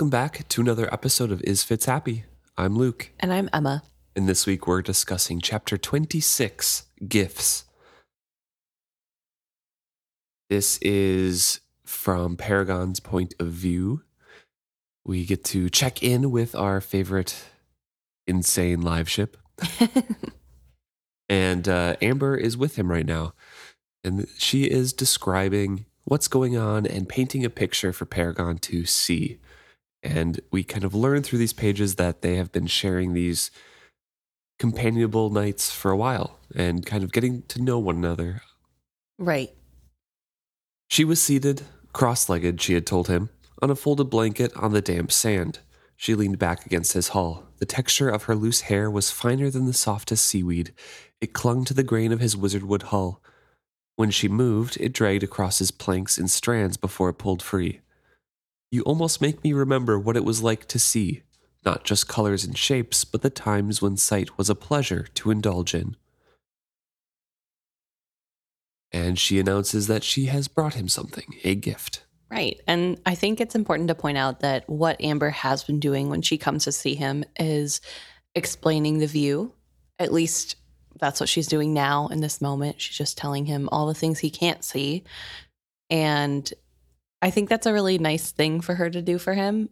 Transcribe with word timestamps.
Welcome 0.00 0.08
back 0.08 0.48
to 0.48 0.62
another 0.62 0.88
episode 0.90 1.30
of 1.30 1.42
Is 1.42 1.62
Fits 1.62 1.84
Happy. 1.84 2.24
I'm 2.56 2.74
Luke, 2.74 3.10
And 3.20 3.30
I'm 3.30 3.50
Emma. 3.52 3.82
and 4.16 4.26
this 4.26 4.46
week 4.46 4.66
we're 4.66 4.80
discussing 4.80 5.42
chapter 5.42 5.76
26 5.76 6.86
Gifts. 7.06 7.66
This 10.48 10.78
is 10.78 11.60
from 11.84 12.38
Paragon's 12.38 12.98
point 12.98 13.34
of 13.38 13.48
view. 13.48 14.02
We 15.04 15.26
get 15.26 15.44
to 15.44 15.68
check 15.68 16.02
in 16.02 16.30
with 16.30 16.54
our 16.54 16.80
favorite 16.80 17.44
insane 18.26 18.80
live 18.80 19.10
ship, 19.10 19.36
and 21.28 21.68
uh, 21.68 21.96
Amber 22.00 22.38
is 22.38 22.56
with 22.56 22.76
him 22.76 22.90
right 22.90 23.04
now. 23.04 23.34
And 24.02 24.26
she 24.38 24.64
is 24.64 24.94
describing 24.94 25.84
what's 26.04 26.26
going 26.26 26.56
on 26.56 26.86
and 26.86 27.06
painting 27.06 27.44
a 27.44 27.50
picture 27.50 27.92
for 27.92 28.06
Paragon 28.06 28.56
to 28.60 28.86
see. 28.86 29.36
And 30.02 30.40
we 30.50 30.64
kind 30.64 30.84
of 30.84 30.94
learn 30.94 31.22
through 31.22 31.38
these 31.38 31.52
pages 31.52 31.96
that 31.96 32.22
they 32.22 32.36
have 32.36 32.52
been 32.52 32.66
sharing 32.66 33.12
these 33.12 33.50
companionable 34.58 35.30
nights 35.30 35.70
for 35.70 35.90
a 35.90 35.96
while 35.96 36.38
and 36.54 36.84
kind 36.84 37.02
of 37.02 37.12
getting 37.12 37.42
to 37.48 37.62
know 37.62 37.78
one 37.78 37.96
another. 37.96 38.42
Right. 39.18 39.50
She 40.88 41.04
was 41.04 41.22
seated, 41.22 41.62
cross 41.92 42.28
legged, 42.28 42.60
she 42.60 42.74
had 42.74 42.86
told 42.86 43.08
him, 43.08 43.30
on 43.62 43.70
a 43.70 43.76
folded 43.76 44.10
blanket 44.10 44.52
on 44.56 44.72
the 44.72 44.80
damp 44.80 45.12
sand. 45.12 45.60
She 45.96 46.14
leaned 46.14 46.38
back 46.38 46.64
against 46.64 46.94
his 46.94 47.08
hull. 47.08 47.46
The 47.58 47.66
texture 47.66 48.08
of 48.08 48.24
her 48.24 48.34
loose 48.34 48.62
hair 48.62 48.90
was 48.90 49.10
finer 49.10 49.50
than 49.50 49.66
the 49.66 49.74
softest 49.74 50.26
seaweed. 50.26 50.72
It 51.20 51.34
clung 51.34 51.64
to 51.66 51.74
the 51.74 51.82
grain 51.82 52.10
of 52.10 52.20
his 52.20 52.36
wizardwood 52.36 52.84
hull. 52.84 53.22
When 53.96 54.10
she 54.10 54.28
moved, 54.28 54.78
it 54.80 54.94
dragged 54.94 55.22
across 55.22 55.58
his 55.58 55.70
planks 55.70 56.16
in 56.16 56.28
strands 56.28 56.78
before 56.78 57.10
it 57.10 57.18
pulled 57.18 57.42
free. 57.42 57.80
You 58.70 58.82
almost 58.82 59.20
make 59.20 59.42
me 59.42 59.52
remember 59.52 59.98
what 59.98 60.16
it 60.16 60.24
was 60.24 60.42
like 60.42 60.66
to 60.68 60.78
see, 60.78 61.22
not 61.64 61.84
just 61.84 62.08
colors 62.08 62.44
and 62.44 62.56
shapes, 62.56 63.04
but 63.04 63.22
the 63.22 63.30
times 63.30 63.82
when 63.82 63.96
sight 63.96 64.38
was 64.38 64.48
a 64.48 64.54
pleasure 64.54 65.06
to 65.14 65.30
indulge 65.30 65.74
in. 65.74 65.96
And 68.92 69.18
she 69.18 69.38
announces 69.38 69.86
that 69.86 70.04
she 70.04 70.26
has 70.26 70.48
brought 70.48 70.74
him 70.74 70.88
something, 70.88 71.34
a 71.44 71.54
gift. 71.54 72.04
Right. 72.30 72.60
And 72.66 73.00
I 73.04 73.16
think 73.16 73.40
it's 73.40 73.56
important 73.56 73.88
to 73.88 73.94
point 73.94 74.18
out 74.18 74.40
that 74.40 74.68
what 74.68 75.00
Amber 75.00 75.30
has 75.30 75.64
been 75.64 75.80
doing 75.80 76.08
when 76.08 76.22
she 76.22 76.38
comes 76.38 76.64
to 76.64 76.72
see 76.72 76.94
him 76.94 77.24
is 77.38 77.80
explaining 78.36 78.98
the 78.98 79.06
view. 79.06 79.52
At 79.98 80.12
least 80.12 80.54
that's 81.00 81.18
what 81.18 81.28
she's 81.28 81.48
doing 81.48 81.74
now 81.74 82.06
in 82.08 82.20
this 82.20 82.40
moment. 82.40 82.80
She's 82.80 82.96
just 82.96 83.18
telling 83.18 83.46
him 83.46 83.68
all 83.72 83.88
the 83.88 83.94
things 83.94 84.20
he 84.20 84.30
can't 84.30 84.62
see. 84.62 85.04
And 85.88 86.52
I 87.22 87.30
think 87.30 87.48
that's 87.48 87.66
a 87.66 87.72
really 87.72 87.98
nice 87.98 88.32
thing 88.32 88.60
for 88.60 88.74
her 88.74 88.88
to 88.88 89.02
do 89.02 89.18
for 89.18 89.34
him, 89.34 89.68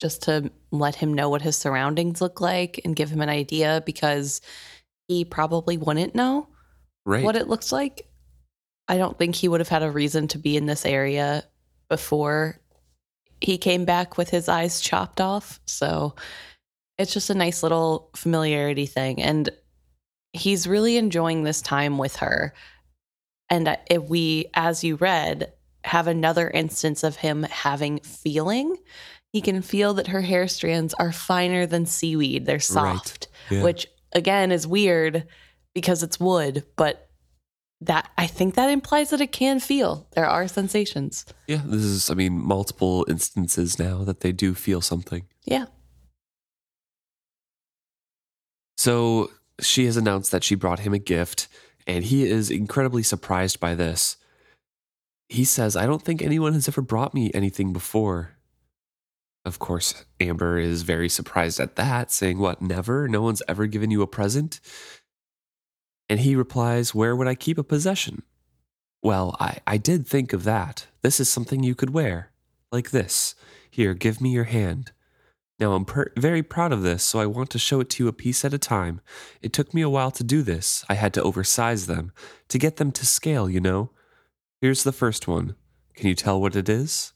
just 0.00 0.22
to 0.22 0.50
let 0.70 0.94
him 0.94 1.12
know 1.12 1.28
what 1.28 1.42
his 1.42 1.56
surroundings 1.56 2.20
look 2.20 2.40
like 2.40 2.80
and 2.84 2.96
give 2.96 3.10
him 3.10 3.20
an 3.20 3.28
idea 3.28 3.82
because 3.84 4.40
he 5.06 5.24
probably 5.24 5.76
wouldn't 5.76 6.14
know. 6.14 6.48
Right. 7.08 7.24
what 7.24 7.36
it 7.36 7.48
looks 7.48 7.72
like. 7.72 8.06
I 8.86 8.98
don't 8.98 9.18
think 9.18 9.34
he 9.34 9.48
would 9.48 9.60
have 9.60 9.68
had 9.68 9.82
a 9.82 9.90
reason 9.90 10.28
to 10.28 10.38
be 10.38 10.58
in 10.58 10.66
this 10.66 10.84
area 10.84 11.42
before 11.88 12.60
he 13.40 13.56
came 13.56 13.86
back 13.86 14.18
with 14.18 14.28
his 14.28 14.46
eyes 14.46 14.82
chopped 14.82 15.18
off. 15.18 15.58
So 15.64 16.16
it's 16.98 17.14
just 17.14 17.30
a 17.30 17.34
nice 17.34 17.62
little 17.62 18.10
familiarity 18.14 18.84
thing. 18.84 19.22
And 19.22 19.48
he's 20.34 20.66
really 20.66 20.98
enjoying 20.98 21.44
this 21.44 21.62
time 21.62 21.96
with 21.96 22.16
her. 22.16 22.52
And 23.48 23.74
if 23.88 24.02
we, 24.02 24.50
as 24.52 24.84
you 24.84 24.96
read, 24.96 25.50
have 25.88 26.06
another 26.06 26.48
instance 26.50 27.02
of 27.02 27.16
him 27.16 27.42
having 27.44 27.98
feeling, 28.00 28.76
he 29.32 29.40
can 29.40 29.60
feel 29.62 29.94
that 29.94 30.06
her 30.08 30.20
hair 30.22 30.48
strands 30.48 30.94
are 30.94 31.12
finer 31.12 31.66
than 31.66 31.84
seaweed. 31.86 32.46
They're 32.46 32.60
soft 32.60 33.28
Yeah. 33.50 33.62
which 33.62 33.86
again 34.12 34.52
is 34.52 34.66
weird 34.66 35.26
because 35.74 36.02
it's 36.02 36.18
wood, 36.20 36.64
but 36.76 37.08
that 37.80 38.10
I 38.18 38.26
think 38.26 38.54
that 38.54 38.70
implies 38.70 39.10
that 39.10 39.20
it 39.20 39.30
can 39.32 39.60
feel. 39.60 40.08
There 40.12 40.26
are 40.26 40.48
sensations. 40.48 41.24
yeah, 41.46 41.62
this 41.64 41.82
is, 41.82 42.10
I 42.10 42.14
mean, 42.14 42.32
multiple 42.38 43.06
instances 43.08 43.78
now 43.78 44.02
that 44.04 44.20
they 44.20 44.32
do 44.32 44.54
feel 44.54 44.80
something. 44.80 45.24
Yeah. 45.44 45.66
So 48.76 49.30
she 49.60 49.86
has 49.86 49.96
announced 49.96 50.30
that 50.32 50.44
she 50.44 50.54
brought 50.54 50.80
him 50.80 50.92
a 50.94 50.98
gift, 50.98 51.48
and 51.86 52.04
he 52.04 52.24
is 52.24 52.50
incredibly 52.50 53.02
surprised 53.02 53.58
by 53.60 53.74
this. 53.74 54.16
He 55.28 55.44
says, 55.44 55.76
I 55.76 55.86
don't 55.86 56.02
think 56.02 56.22
anyone 56.22 56.54
has 56.54 56.68
ever 56.68 56.80
brought 56.80 57.14
me 57.14 57.30
anything 57.34 57.72
before. 57.72 58.38
Of 59.44 59.58
course, 59.58 60.04
Amber 60.20 60.58
is 60.58 60.82
very 60.82 61.08
surprised 61.08 61.60
at 61.60 61.76
that, 61.76 62.10
saying, 62.10 62.38
What, 62.38 62.60
never? 62.60 63.08
No 63.08 63.22
one's 63.22 63.42
ever 63.48 63.66
given 63.66 63.90
you 63.90 64.02
a 64.02 64.06
present? 64.06 64.60
And 66.08 66.20
he 66.20 66.34
replies, 66.34 66.94
Where 66.94 67.14
would 67.14 67.28
I 67.28 67.34
keep 67.34 67.58
a 67.58 67.64
possession? 67.64 68.22
Well, 69.02 69.36
I, 69.38 69.58
I 69.66 69.76
did 69.76 70.06
think 70.06 70.32
of 70.32 70.44
that. 70.44 70.86
This 71.02 71.20
is 71.20 71.28
something 71.28 71.62
you 71.62 71.74
could 71.74 71.90
wear. 71.90 72.32
Like 72.72 72.90
this. 72.90 73.34
Here, 73.70 73.94
give 73.94 74.20
me 74.20 74.30
your 74.30 74.44
hand. 74.44 74.92
Now, 75.58 75.72
I'm 75.72 75.84
per- 75.84 76.12
very 76.16 76.42
proud 76.42 76.72
of 76.72 76.82
this, 76.82 77.02
so 77.02 77.18
I 77.18 77.26
want 77.26 77.50
to 77.50 77.58
show 77.58 77.80
it 77.80 77.90
to 77.90 78.04
you 78.04 78.08
a 78.08 78.12
piece 78.12 78.44
at 78.44 78.54
a 78.54 78.58
time. 78.58 79.00
It 79.42 79.52
took 79.52 79.74
me 79.74 79.82
a 79.82 79.90
while 79.90 80.10
to 80.12 80.24
do 80.24 80.42
this. 80.42 80.84
I 80.88 80.94
had 80.94 81.12
to 81.14 81.22
oversize 81.22 81.86
them, 81.86 82.12
to 82.48 82.58
get 82.58 82.76
them 82.76 82.92
to 82.92 83.06
scale, 83.06 83.50
you 83.50 83.60
know. 83.60 83.90
Here's 84.60 84.82
the 84.82 84.92
first 84.92 85.28
one. 85.28 85.54
Can 85.94 86.08
you 86.08 86.14
tell 86.14 86.40
what 86.40 86.56
it 86.56 86.68
is? 86.68 87.12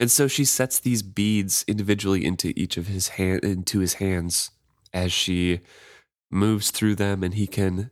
And 0.00 0.10
so 0.10 0.26
she 0.26 0.44
sets 0.44 0.78
these 0.78 1.02
beads 1.02 1.64
individually 1.68 2.24
into 2.24 2.52
each 2.56 2.76
of 2.76 2.88
his 2.88 3.08
hand 3.08 3.44
into 3.44 3.78
his 3.78 3.94
hands 3.94 4.50
as 4.92 5.12
she 5.12 5.60
moves 6.30 6.70
through 6.70 6.96
them 6.96 7.22
and 7.22 7.34
he 7.34 7.46
can 7.46 7.90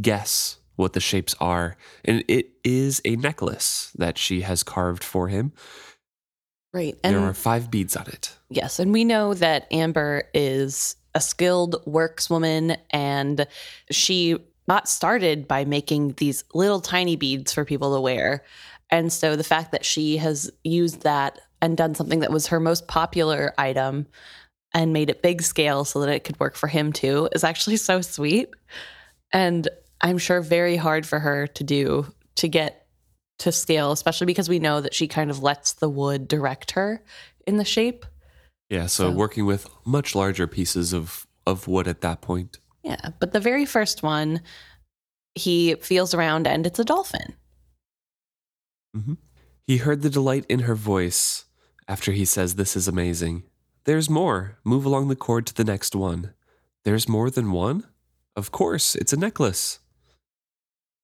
guess 0.00 0.58
what 0.76 0.92
the 0.92 1.00
shapes 1.00 1.34
are. 1.40 1.76
And 2.04 2.24
it 2.28 2.50
is 2.62 3.00
a 3.04 3.16
necklace 3.16 3.90
that 3.96 4.18
she 4.18 4.42
has 4.42 4.62
carved 4.62 5.02
for 5.02 5.28
him. 5.28 5.52
Right. 6.72 6.96
And 7.02 7.16
there 7.16 7.24
are 7.24 7.34
five 7.34 7.70
beads 7.70 7.96
on 7.96 8.06
it. 8.08 8.36
yes, 8.50 8.78
and 8.78 8.92
we 8.92 9.04
know 9.04 9.32
that 9.34 9.66
Amber 9.72 10.24
is 10.34 10.96
a 11.14 11.20
skilled 11.20 11.82
workswoman 11.86 12.76
and 12.90 13.46
she 13.90 14.36
got 14.68 14.88
started 14.88 15.48
by 15.48 15.64
making 15.64 16.12
these 16.18 16.44
little 16.54 16.80
tiny 16.80 17.16
beads 17.16 17.52
for 17.52 17.64
people 17.64 17.94
to 17.94 18.00
wear. 18.00 18.44
And 18.90 19.12
so 19.12 19.36
the 19.36 19.44
fact 19.44 19.72
that 19.72 19.84
she 19.84 20.16
has 20.18 20.50
used 20.64 21.02
that 21.02 21.40
and 21.60 21.76
done 21.76 21.94
something 21.94 22.20
that 22.20 22.30
was 22.30 22.46
her 22.48 22.60
most 22.60 22.86
popular 22.88 23.52
item 23.58 24.06
and 24.74 24.92
made 24.92 25.10
it 25.10 25.22
big 25.22 25.42
scale 25.42 25.84
so 25.84 26.00
that 26.00 26.08
it 26.10 26.24
could 26.24 26.38
work 26.38 26.54
for 26.54 26.66
him 26.66 26.92
too 26.92 27.28
is 27.32 27.44
actually 27.44 27.76
so 27.76 28.00
sweet. 28.00 28.50
And 29.32 29.68
I'm 30.00 30.18
sure 30.18 30.40
very 30.40 30.76
hard 30.76 31.06
for 31.06 31.18
her 31.18 31.46
to 31.48 31.64
do 31.64 32.06
to 32.36 32.48
get 32.48 32.86
to 33.40 33.52
scale, 33.52 33.92
especially 33.92 34.26
because 34.26 34.48
we 34.48 34.58
know 34.58 34.80
that 34.80 34.94
she 34.94 35.08
kind 35.08 35.30
of 35.30 35.42
lets 35.42 35.74
the 35.74 35.88
wood 35.88 36.28
direct 36.28 36.72
her 36.72 37.02
in 37.46 37.56
the 37.56 37.64
shape. 37.64 38.04
Yeah, 38.68 38.86
so, 38.86 39.04
So- 39.04 39.16
working 39.16 39.46
with 39.46 39.68
much 39.84 40.14
larger 40.14 40.46
pieces 40.46 40.92
of, 40.92 41.26
of 41.46 41.66
wood 41.66 41.88
at 41.88 42.00
that 42.02 42.20
point. 42.20 42.58
Yeah. 42.88 43.10
But 43.20 43.32
the 43.32 43.40
very 43.40 43.66
first 43.66 44.02
one, 44.02 44.40
he 45.34 45.74
feels 45.74 46.14
around 46.14 46.46
and 46.46 46.66
it's 46.66 46.78
a 46.78 46.84
dolphin. 46.84 47.34
Mm-hmm. 48.96 49.14
He 49.66 49.76
heard 49.76 50.00
the 50.00 50.08
delight 50.08 50.46
in 50.48 50.60
her 50.60 50.74
voice 50.74 51.44
after 51.86 52.12
he 52.12 52.24
says, 52.24 52.54
This 52.54 52.74
is 52.74 52.88
amazing. 52.88 53.42
There's 53.84 54.08
more. 54.08 54.56
Move 54.64 54.86
along 54.86 55.08
the 55.08 55.16
cord 55.16 55.46
to 55.48 55.54
the 55.54 55.64
next 55.64 55.94
one. 55.94 56.32
There's 56.84 57.08
more 57.08 57.28
than 57.28 57.52
one? 57.52 57.84
Of 58.34 58.52
course, 58.52 58.94
it's 58.94 59.12
a 59.12 59.18
necklace. 59.18 59.80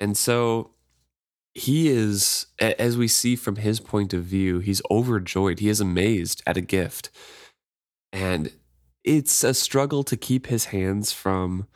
And 0.00 0.16
so 0.16 0.70
he 1.52 1.90
is, 1.90 2.46
as 2.58 2.96
we 2.96 3.08
see 3.08 3.36
from 3.36 3.56
his 3.56 3.78
point 3.78 4.14
of 4.14 4.24
view, 4.24 4.60
he's 4.60 4.80
overjoyed. 4.90 5.58
He 5.58 5.68
is 5.68 5.82
amazed 5.82 6.42
at 6.46 6.56
a 6.56 6.62
gift. 6.62 7.10
And 8.10 8.52
it's 9.04 9.44
a 9.44 9.54
struggle 9.54 10.02
to 10.04 10.16
keep 10.16 10.46
his 10.46 10.66
hands 10.66 11.12
from 11.12 11.66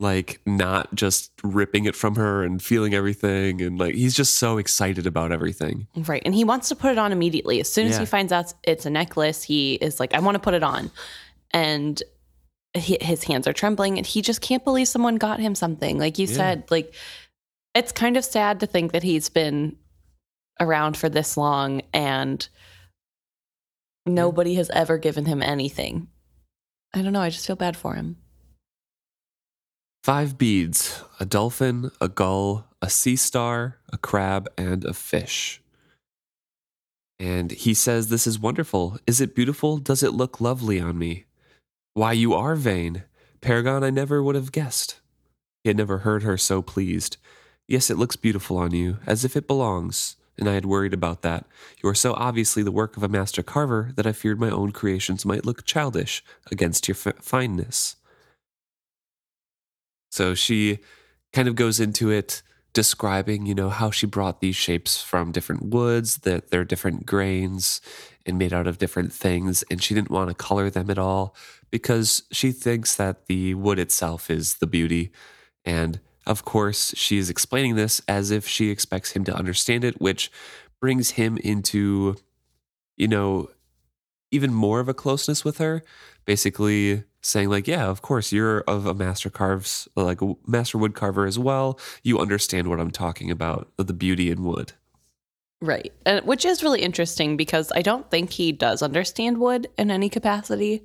like 0.00 0.40
not 0.44 0.92
just 0.94 1.30
ripping 1.44 1.84
it 1.84 1.94
from 1.94 2.16
her 2.16 2.42
and 2.42 2.60
feeling 2.60 2.92
everything 2.92 3.62
and 3.62 3.78
like 3.78 3.94
he's 3.94 4.14
just 4.16 4.34
so 4.36 4.58
excited 4.58 5.06
about 5.06 5.30
everything. 5.30 5.86
Right. 5.94 6.22
And 6.24 6.34
he 6.34 6.42
wants 6.42 6.68
to 6.70 6.74
put 6.76 6.90
it 6.90 6.98
on 6.98 7.12
immediately. 7.12 7.60
As 7.60 7.72
soon 7.72 7.86
as 7.86 7.92
Yeah. 7.92 8.00
he 8.00 8.06
finds 8.06 8.32
out 8.32 8.52
it's 8.64 8.84
a 8.84 8.90
necklace, 8.90 9.44
he 9.44 9.74
is 9.74 10.00
like, 10.00 10.12
I 10.14 10.18
want 10.18 10.34
to 10.34 10.40
put 10.40 10.54
it 10.54 10.64
on. 10.64 10.90
And 11.52 12.02
he, 12.74 12.98
his 13.00 13.22
hands 13.22 13.46
are 13.46 13.52
trembling 13.52 13.96
and 13.96 14.04
he 14.06 14.22
just 14.22 14.40
can't 14.40 14.64
believe 14.64 14.88
someone 14.88 15.16
got 15.16 15.38
him 15.38 15.54
something. 15.54 15.98
Like 15.98 16.18
you 16.18 16.26
Yeah. 16.26 16.34
said, 16.36 16.64
like 16.70 16.92
it's 17.74 17.92
kind 17.92 18.16
of 18.16 18.24
sad 18.24 18.58
to 18.60 18.66
think 18.66 18.90
that 18.92 19.04
he's 19.04 19.28
been 19.28 19.76
around 20.58 20.96
for 20.96 21.08
this 21.08 21.36
long 21.36 21.82
and 21.94 22.48
nobody 24.04 24.54
has 24.54 24.68
ever 24.70 24.98
given 24.98 25.26
him 25.26 25.42
anything. 25.42 26.08
I 26.94 27.02
don't 27.02 27.12
know. 27.12 27.20
I 27.20 27.30
just 27.30 27.46
feel 27.46 27.56
bad 27.56 27.76
for 27.76 27.94
him. 27.94 28.16
Five 30.04 30.36
beads 30.36 31.02
a 31.20 31.24
dolphin, 31.24 31.90
a 32.00 32.08
gull, 32.08 32.66
a 32.82 32.90
sea 32.90 33.16
star, 33.16 33.78
a 33.92 33.96
crab, 33.96 34.48
and 34.58 34.84
a 34.84 34.92
fish. 34.92 35.62
And 37.20 37.52
he 37.52 37.72
says, 37.72 38.08
This 38.08 38.26
is 38.26 38.38
wonderful. 38.38 38.98
Is 39.06 39.20
it 39.20 39.36
beautiful? 39.36 39.78
Does 39.78 40.02
it 40.02 40.12
look 40.12 40.40
lovely 40.40 40.80
on 40.80 40.98
me? 40.98 41.26
Why, 41.94 42.12
you 42.12 42.34
are 42.34 42.56
vain. 42.56 43.04
Paragon, 43.40 43.84
I 43.84 43.90
never 43.90 44.22
would 44.22 44.34
have 44.34 44.50
guessed. 44.50 45.00
He 45.62 45.68
had 45.68 45.76
never 45.76 45.98
heard 45.98 46.24
her 46.24 46.36
so 46.36 46.62
pleased. 46.62 47.16
Yes, 47.68 47.90
it 47.90 47.98
looks 47.98 48.16
beautiful 48.16 48.56
on 48.56 48.72
you, 48.74 48.98
as 49.06 49.24
if 49.24 49.36
it 49.36 49.46
belongs, 49.46 50.16
and 50.42 50.50
I 50.50 50.54
had 50.54 50.66
worried 50.66 50.92
about 50.92 51.22
that. 51.22 51.46
You 51.80 51.88
are 51.88 51.94
so 51.94 52.14
obviously 52.14 52.64
the 52.64 52.72
work 52.72 52.96
of 52.96 53.04
a 53.04 53.08
master 53.08 53.44
carver 53.44 53.92
that 53.94 54.08
I 54.08 54.12
feared 54.12 54.40
my 54.40 54.50
own 54.50 54.72
creations 54.72 55.24
might 55.24 55.46
look 55.46 55.64
childish 55.64 56.24
against 56.50 56.88
your 56.88 56.96
f- 56.96 57.22
fineness. 57.22 57.94
So 60.10 60.34
she 60.34 60.80
kind 61.32 61.46
of 61.46 61.54
goes 61.54 61.78
into 61.78 62.10
it 62.10 62.42
describing, 62.72 63.46
you 63.46 63.54
know, 63.54 63.68
how 63.68 63.92
she 63.92 64.04
brought 64.04 64.40
these 64.40 64.56
shapes 64.56 65.00
from 65.00 65.30
different 65.30 65.66
woods, 65.66 66.18
that 66.18 66.50
they're 66.50 66.64
different 66.64 67.06
grains 67.06 67.80
and 68.26 68.36
made 68.36 68.52
out 68.52 68.66
of 68.66 68.78
different 68.78 69.12
things. 69.12 69.62
And 69.70 69.80
she 69.80 69.94
didn't 69.94 70.10
want 70.10 70.28
to 70.28 70.34
color 70.34 70.70
them 70.70 70.90
at 70.90 70.98
all 70.98 71.36
because 71.70 72.24
she 72.32 72.50
thinks 72.50 72.96
that 72.96 73.26
the 73.26 73.54
wood 73.54 73.78
itself 73.78 74.28
is 74.28 74.54
the 74.54 74.66
beauty. 74.66 75.12
And 75.64 76.00
of 76.26 76.44
course, 76.44 76.94
she 76.96 77.18
is 77.18 77.30
explaining 77.30 77.74
this 77.74 78.00
as 78.06 78.30
if 78.30 78.46
she 78.46 78.70
expects 78.70 79.12
him 79.12 79.24
to 79.24 79.34
understand 79.34 79.84
it, 79.84 80.00
which 80.00 80.30
brings 80.80 81.10
him 81.10 81.38
into, 81.38 82.16
you 82.96 83.08
know, 83.08 83.50
even 84.30 84.52
more 84.52 84.80
of 84.80 84.88
a 84.88 84.94
closeness 84.94 85.44
with 85.44 85.58
her. 85.58 85.82
Basically, 86.24 87.02
saying 87.22 87.48
like, 87.48 87.66
yeah, 87.66 87.86
of 87.86 88.02
course, 88.02 88.32
you're 88.32 88.60
of 88.62 88.86
a 88.86 88.94
master 88.94 89.30
carves, 89.30 89.88
like 89.96 90.20
a 90.22 90.34
master 90.46 90.78
wood 90.78 90.94
carver 90.94 91.26
as 91.26 91.38
well. 91.38 91.78
You 92.02 92.18
understand 92.18 92.68
what 92.68 92.80
I'm 92.80 92.90
talking 92.90 93.30
about, 93.30 93.72
the 93.76 93.92
beauty 93.92 94.30
in 94.30 94.44
wood. 94.44 94.72
Right. 95.60 95.92
And 96.04 96.24
which 96.26 96.44
is 96.44 96.62
really 96.62 96.82
interesting 96.82 97.36
because 97.36 97.70
I 97.74 97.82
don't 97.82 98.10
think 98.10 98.30
he 98.30 98.50
does 98.50 98.82
understand 98.82 99.38
wood 99.38 99.68
in 99.78 99.90
any 99.92 100.08
capacity. 100.08 100.84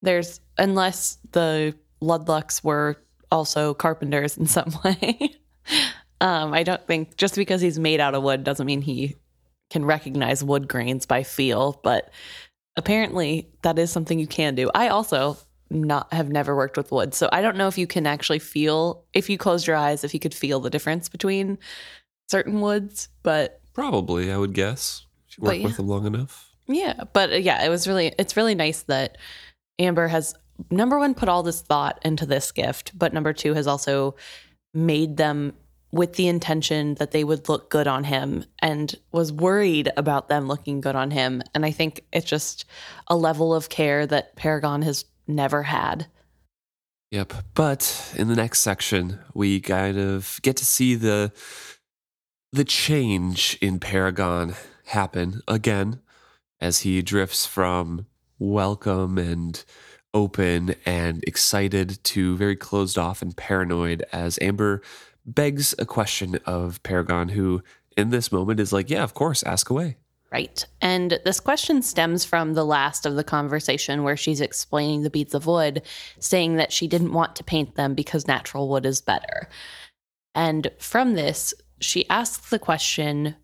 There's 0.00 0.40
unless 0.56 1.18
the 1.32 1.74
Ludlucks 2.00 2.64
were 2.64 2.96
also 3.30 3.74
carpenters 3.74 4.36
in 4.36 4.46
some 4.46 4.72
way. 4.84 5.36
um, 6.20 6.52
I 6.52 6.62
don't 6.62 6.86
think 6.86 7.16
just 7.16 7.36
because 7.36 7.60
he's 7.60 7.78
made 7.78 8.00
out 8.00 8.14
of 8.14 8.22
wood 8.22 8.44
doesn't 8.44 8.66
mean 8.66 8.82
he 8.82 9.16
can 9.70 9.84
recognize 9.84 10.42
wood 10.42 10.68
grains 10.68 11.06
by 11.06 11.22
feel, 11.22 11.80
but 11.82 12.10
apparently 12.76 13.48
that 13.62 13.78
is 13.78 13.90
something 13.90 14.18
you 14.18 14.26
can 14.26 14.54
do. 14.54 14.70
I 14.74 14.88
also 14.88 15.36
not 15.70 16.12
have 16.12 16.30
never 16.30 16.56
worked 16.56 16.76
with 16.76 16.90
wood, 16.90 17.12
so 17.14 17.28
I 17.32 17.42
don't 17.42 17.56
know 17.56 17.68
if 17.68 17.76
you 17.76 17.86
can 17.86 18.06
actually 18.06 18.38
feel 18.38 19.04
if 19.12 19.28
you 19.28 19.36
closed 19.36 19.66
your 19.66 19.76
eyes 19.76 20.04
if 20.04 20.14
you 20.14 20.20
could 20.20 20.34
feel 20.34 20.60
the 20.60 20.70
difference 20.70 21.08
between 21.08 21.58
certain 22.28 22.60
woods, 22.60 23.08
but 23.22 23.60
probably 23.74 24.32
I 24.32 24.38
would 24.38 24.54
guess. 24.54 25.04
She 25.26 25.40
worked 25.40 25.58
yeah. 25.58 25.66
with 25.66 25.76
them 25.76 25.88
long 25.88 26.06
enough. 26.06 26.54
Yeah, 26.66 27.04
but 27.12 27.32
uh, 27.32 27.36
yeah, 27.36 27.64
it 27.64 27.68
was 27.68 27.86
really 27.86 28.14
it's 28.18 28.36
really 28.36 28.54
nice 28.54 28.82
that 28.84 29.18
Amber 29.78 30.08
has 30.08 30.34
number 30.70 30.98
one 30.98 31.14
put 31.14 31.28
all 31.28 31.42
this 31.42 31.60
thought 31.60 31.98
into 32.04 32.26
this 32.26 32.52
gift, 32.52 32.96
but 32.98 33.12
number 33.12 33.32
two 33.32 33.54
has 33.54 33.66
also 33.66 34.16
made 34.74 35.16
them 35.16 35.54
with 35.90 36.14
the 36.14 36.28
intention 36.28 36.94
that 36.96 37.12
they 37.12 37.24
would 37.24 37.48
look 37.48 37.70
good 37.70 37.86
on 37.86 38.04
him 38.04 38.44
and 38.60 38.94
was 39.10 39.32
worried 39.32 39.90
about 39.96 40.28
them 40.28 40.46
looking 40.46 40.80
good 40.80 40.94
on 40.94 41.10
him. 41.10 41.42
And 41.54 41.64
I 41.64 41.70
think 41.70 42.04
it's 42.12 42.26
just 42.26 42.66
a 43.06 43.16
level 43.16 43.54
of 43.54 43.70
care 43.70 44.06
that 44.06 44.36
Paragon 44.36 44.82
has 44.82 45.06
never 45.26 45.62
had. 45.62 46.06
Yep. 47.10 47.32
But 47.54 48.14
in 48.16 48.28
the 48.28 48.36
next 48.36 48.60
section, 48.60 49.18
we 49.32 49.60
kind 49.60 49.98
of 49.98 50.38
get 50.42 50.56
to 50.58 50.66
see 50.66 50.94
the 50.94 51.32
the 52.52 52.64
change 52.64 53.58
in 53.60 53.78
Paragon 53.78 54.54
happen 54.86 55.42
again 55.46 56.00
as 56.60 56.80
he 56.80 57.02
drifts 57.02 57.44
from 57.44 58.06
welcome 58.38 59.18
and 59.18 59.64
open 60.14 60.74
and 60.86 61.22
excited 61.26 62.02
to 62.04 62.36
very 62.36 62.56
closed 62.56 62.98
off 62.98 63.22
and 63.22 63.36
paranoid 63.36 64.04
as 64.12 64.38
Amber 64.40 64.82
begs 65.26 65.74
a 65.78 65.84
question 65.84 66.38
of 66.46 66.82
Paragon, 66.82 67.28
who 67.28 67.62
in 67.96 68.10
this 68.10 68.32
moment 68.32 68.60
is 68.60 68.72
like, 68.72 68.90
Yeah, 68.90 69.04
of 69.04 69.14
course, 69.14 69.42
ask 69.42 69.70
away. 69.70 69.96
Right. 70.30 70.64
And 70.82 71.18
this 71.24 71.40
question 71.40 71.80
stems 71.80 72.24
from 72.24 72.52
the 72.52 72.64
last 72.64 73.06
of 73.06 73.16
the 73.16 73.24
conversation 73.24 74.02
where 74.02 74.16
she's 74.16 74.42
explaining 74.42 75.02
the 75.02 75.10
beads 75.10 75.34
of 75.34 75.46
wood, 75.46 75.82
saying 76.18 76.56
that 76.56 76.72
she 76.72 76.86
didn't 76.86 77.14
want 77.14 77.36
to 77.36 77.44
paint 77.44 77.76
them 77.76 77.94
because 77.94 78.26
natural 78.26 78.68
wood 78.68 78.84
is 78.84 79.00
better. 79.00 79.48
And 80.34 80.70
from 80.78 81.14
this, 81.14 81.54
she 81.80 82.08
asks 82.10 82.50
the 82.50 82.58
question 82.58 83.36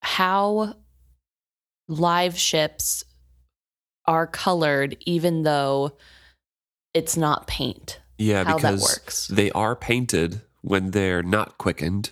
how 0.00 0.74
live 1.88 2.36
ships 2.36 3.04
are 4.06 4.26
colored 4.26 4.96
even 5.06 5.42
though 5.42 5.92
it's 6.94 7.16
not 7.16 7.46
paint. 7.46 8.00
Yeah, 8.18 8.44
how 8.44 8.56
because 8.56 9.28
they 9.28 9.50
are 9.52 9.76
painted 9.76 10.40
when 10.62 10.92
they're 10.92 11.22
not 11.22 11.58
quickened, 11.58 12.10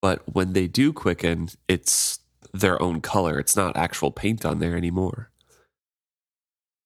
but 0.00 0.22
when 0.32 0.52
they 0.52 0.68
do 0.68 0.92
quicken, 0.92 1.48
it's 1.68 2.20
their 2.52 2.80
own 2.80 3.00
color. 3.00 3.38
It's 3.38 3.56
not 3.56 3.76
actual 3.76 4.10
paint 4.10 4.44
on 4.44 4.58
there 4.58 4.76
anymore. 4.76 5.30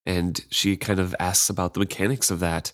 And 0.05 0.41
she 0.51 0.77
kind 0.77 1.01
of 1.01 1.15
asks 1.19 1.51
about 1.51 1.75
the 1.75 1.81
mechanics 1.81 2.31
of 2.31 2.41
that. 2.41 2.73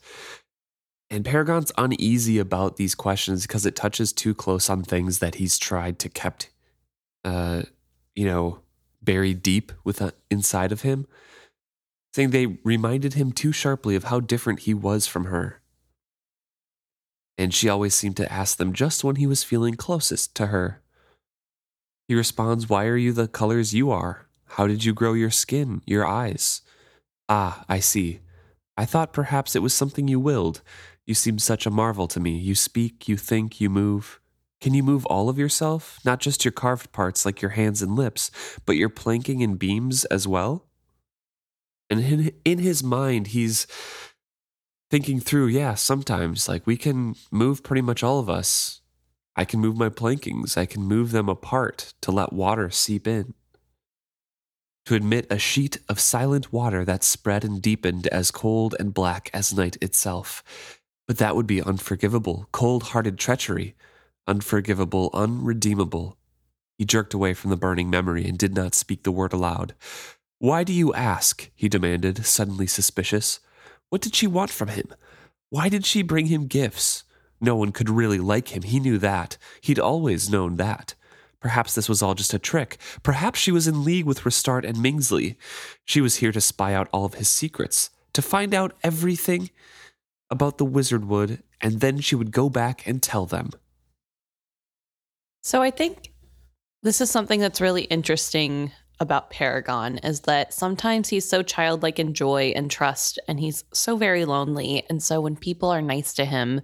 And 1.11 1.25
Paragon's 1.25 1.73
uneasy 1.77 2.39
about 2.39 2.77
these 2.77 2.95
questions 2.95 3.47
because 3.47 3.67
it 3.67 3.77
touches 3.77 4.13
too 4.13 4.35
close 4.35 4.71
on 4.71 4.83
things 4.83 5.19
that 5.19 5.37
he's 5.37 5.59
tried 5.59 5.99
to 6.01 6.09
kept, 6.09 6.51
uh, 7.25 7.63
you 8.15 8.25
know, 8.25 8.61
buried 9.03 9.43
deep 9.43 9.73
with 9.85 10.01
uh, 10.01 10.13
inside 10.31 10.73
of 10.73 10.83
him, 10.83 11.07
saying 12.15 12.31
they 12.31 12.59
reminded 12.65 13.15
him 13.15 13.33
too 13.33 13.53
sharply 13.53 13.95
of 13.97 14.05
how 14.05 14.21
different 14.21 14.61
he 14.61 14.75
was 14.75 15.07
from 15.07 15.25
her. 15.25 15.61
And 17.39 17.55
she 17.55 17.69
always 17.69 17.95
seemed 17.95 18.17
to 18.19 18.33
ask 18.33 18.59
them 18.59 18.73
just 18.73 19.03
when 19.03 19.17
he 19.17 19.27
was 19.27 19.43
feeling 19.43 19.75
closest 19.75 20.35
to 20.37 20.47
her. 20.47 20.83
He 22.07 22.15
responds, 22.15 22.69
Why 22.69 22.87
are 22.87 22.97
you 22.97 23.13
the 23.13 23.29
colors 23.29 23.75
you 23.75 23.91
are? 23.91 24.27
How 24.51 24.67
did 24.67 24.85
you 24.85 24.93
grow 24.93 25.15
your 25.15 25.31
skin, 25.31 25.81
your 25.87 26.07
eyes? 26.07 26.61
Ah, 27.29 27.65
I 27.69 27.81
see. 27.81 28.21
I 28.77 28.85
thought 28.85 29.15
perhaps 29.15 29.57
it 29.57 29.63
was 29.63 29.73
something 29.73 30.09
you 30.09 30.21
willed. 30.21 30.61
You 31.07 31.15
seem 31.15 31.39
such 31.39 31.65
a 31.67 31.71
marvel 31.71 32.07
to 32.09 32.21
me. 32.21 32.37
You 32.37 32.55
speak, 32.55 33.09
you 33.09 33.17
think, 33.17 33.61
you 33.61 33.71
move. 33.71 34.21
Can 34.61 34.75
you 34.75 34.83
move 34.83 35.07
all 35.07 35.29
of 35.29 35.39
yourself? 35.39 35.99
Not 36.05 36.21
just 36.21 36.45
your 36.45 36.53
carved 36.53 36.93
parts 36.93 37.25
like 37.25 37.43
your 37.43 37.53
hands 37.53 37.83
and 37.83 37.97
lips, 37.97 38.31
but 38.67 38.77
your 38.77 38.91
planking 38.91 39.43
and 39.43 39.59
beams 39.59 40.05
as 40.07 40.29
well? 40.29 40.67
And 41.93 42.01
in, 42.01 42.33
in 42.47 42.59
his 42.59 42.83
mind, 42.83 43.29
he's 43.29 43.67
thinking 44.91 45.21
through, 45.21 45.49
yeah, 45.49 45.75
sometimes 45.75 46.49
like 46.49 46.67
we 46.67 46.79
can 46.79 47.17
move 47.31 47.63
pretty 47.63 47.83
much 47.83 48.03
all 48.03 48.19
of 48.19 48.31
us. 48.31 48.81
I 49.37 49.45
can 49.45 49.61
move 49.61 49.77
my 49.77 49.91
plankings, 49.91 50.57
I 50.57 50.65
can 50.65 50.85
move 50.85 51.11
them 51.11 51.29
apart 51.29 51.93
to 52.01 52.11
let 52.11 52.33
water 52.33 52.71
seep 52.71 53.07
in. 53.07 53.35
To 54.87 54.95
admit 54.95 55.27
a 55.29 55.39
sheet 55.39 55.81
of 55.87 56.01
silent 56.01 56.51
water 56.51 56.83
that 56.87 57.05
spread 57.05 57.45
and 57.45 57.61
deepened 57.61 58.07
as 58.07 58.31
cold 58.31 58.75
and 58.81 58.95
black 58.95 59.29
as 59.35 59.53
night 59.53 59.77
itself. 59.83 60.43
But 61.07 61.19
that 61.19 61.37
would 61.37 61.47
be 61.47 61.63
unforgivable, 61.63 62.49
cold 62.53 62.85
hearted 62.85 63.19
treachery, 63.19 63.75
unforgivable, 64.27 65.11
unredeemable. 65.13 66.17
He 66.79 66.87
jerked 66.87 67.13
away 67.13 67.35
from 67.35 67.51
the 67.51 67.57
burning 67.59 67.91
memory 67.91 68.27
and 68.27 68.39
did 68.39 68.55
not 68.55 68.75
speak 68.75 69.03
the 69.03 69.13
word 69.13 69.35
aloud. 69.35 69.75
Why 70.43 70.65
do 70.65 70.73
you 70.73 70.93
ask? 70.93 71.49
he 71.55 71.69
demanded, 71.69 72.27
suddenly 72.27 72.67
suspicious. 72.67 73.39
What 73.91 74.03
did 74.03 74.17
she 74.17 74.27
want 74.27 74.51
from 74.51 74.71
him? 74.71 74.89
Why 75.51 75.69
did 75.69 75.87
she 75.87 76.03
bring 76.03 76.27
him 76.27 76.49
gifts? 76.49 77.05
No 77.41 77.55
one 77.55 77.71
could 77.71 77.89
really 77.89 78.19
like 78.19 78.49
him. 78.49 78.63
He 78.63 78.81
knew 78.81 78.99
that. 78.99 79.39
He'd 79.61 79.79
always 79.79 80.29
known 80.29 80.57
that. 80.57 80.97
Perhaps 81.39 81.77
this 81.77 81.89
was 81.89 82.03
all 82.03 82.15
just 82.15 82.35
a 82.35 82.41
trick. 82.41 82.79
Perhaps 83.05 83.39
she 83.39 83.53
was 83.53 83.69
in 83.69 83.85
league 83.85 84.05
with 84.05 84.27
Restart 84.27 84.65
and 84.65 84.79
Mingsley. 84.79 85.37
She 85.85 86.01
was 86.01 86.17
here 86.17 86.33
to 86.33 86.41
spy 86.41 86.75
out 86.75 86.89
all 86.93 87.05
of 87.05 87.15
his 87.15 87.29
secrets, 87.29 87.91
to 88.13 88.21
find 88.21 88.53
out 88.53 88.77
everything 88.83 89.51
about 90.29 90.59
the 90.59 90.65
wizard 90.65 91.05
wood, 91.05 91.45
and 91.61 91.79
then 91.79 92.01
she 92.01 92.17
would 92.17 92.33
go 92.33 92.51
back 92.51 92.85
and 92.85 93.01
tell 93.01 93.27
them. 93.27 93.51
So 95.45 95.63
I 95.63 95.71
think 95.71 96.11
this 96.83 97.01
is 97.01 97.13
something 97.13 97.39
that's 97.39 97.61
really 97.61 97.83
interesting 97.83 98.73
about 99.03 99.31
Paragon 99.31 99.99
is 99.99 100.21
that 100.21 100.55
sometimes 100.55 101.09
he's 101.09 101.29
so 101.29 101.43
childlike 101.43 101.99
in 101.99 102.15
joy 102.15 102.53
and 102.57 102.71
trust, 102.71 103.19
and 103.29 103.39
he's 103.39 103.65
so 103.75 103.97
very 103.97 104.25
lonely. 104.25 104.85
And 104.89 105.03
so 105.03 105.21
when 105.21 105.37
people 105.37 105.69
are 105.69 105.83
nice 105.83 106.15
to 106.15 106.25
him, 106.25 106.63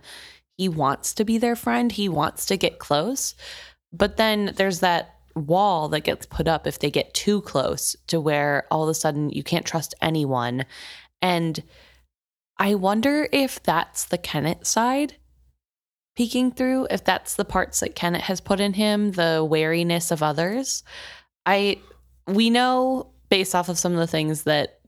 he 0.56 0.68
wants 0.68 1.12
to 1.14 1.24
be 1.24 1.36
their 1.36 1.56
friend, 1.56 1.92
he 1.92 2.08
wants 2.08 2.46
to 2.46 2.56
get 2.56 2.78
close. 2.78 3.34
But 3.92 4.16
then 4.16 4.54
there's 4.56 4.80
that 4.80 5.14
wall 5.34 5.88
that 5.90 6.00
gets 6.00 6.26
put 6.26 6.48
up 6.48 6.66
if 6.66 6.78
they 6.78 6.90
get 6.90 7.14
too 7.14 7.42
close 7.42 7.94
to 8.08 8.20
where 8.20 8.66
all 8.70 8.82
of 8.82 8.88
a 8.88 8.94
sudden 8.94 9.30
you 9.30 9.42
can't 9.42 9.66
trust 9.66 9.94
anyone. 10.00 10.64
And 11.22 11.62
I 12.58 12.74
wonder 12.74 13.28
if 13.32 13.62
that's 13.62 14.06
the 14.06 14.18
Kennit 14.18 14.66
side 14.66 15.16
peeking 16.18 16.50
through, 16.50 16.88
if 16.90 17.04
that's 17.04 17.36
the 17.36 17.44
parts 17.44 17.78
that 17.78 17.94
Kennit 17.94 18.22
has 18.22 18.40
put 18.40 18.58
in 18.58 18.72
him, 18.72 19.12
the 19.12 19.46
wariness 19.48 20.10
of 20.10 20.20
others. 20.20 20.82
I 21.46 21.78
we 22.28 22.50
know 22.50 23.10
based 23.28 23.54
off 23.54 23.68
of 23.68 23.78
some 23.78 23.92
of 23.92 23.98
the 23.98 24.06
things 24.06 24.44
that 24.44 24.80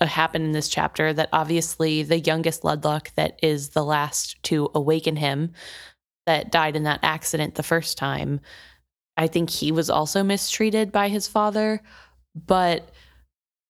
uh, 0.00 0.06
happen 0.06 0.42
in 0.42 0.52
this 0.52 0.68
chapter 0.68 1.12
that 1.12 1.28
obviously 1.32 2.02
the 2.02 2.18
youngest 2.20 2.62
Ludluck 2.62 3.14
that 3.14 3.38
is 3.42 3.70
the 3.70 3.84
last 3.84 4.42
to 4.44 4.70
awaken 4.74 5.16
him 5.16 5.52
that 6.26 6.50
died 6.50 6.76
in 6.76 6.84
that 6.84 7.00
accident 7.02 7.54
the 7.54 7.62
first 7.62 7.98
time 7.98 8.40
I 9.16 9.26
think 9.26 9.50
he 9.50 9.72
was 9.72 9.90
also 9.90 10.22
mistreated 10.22 10.90
by 10.90 11.08
his 11.08 11.28
father, 11.28 11.80
but 12.34 12.90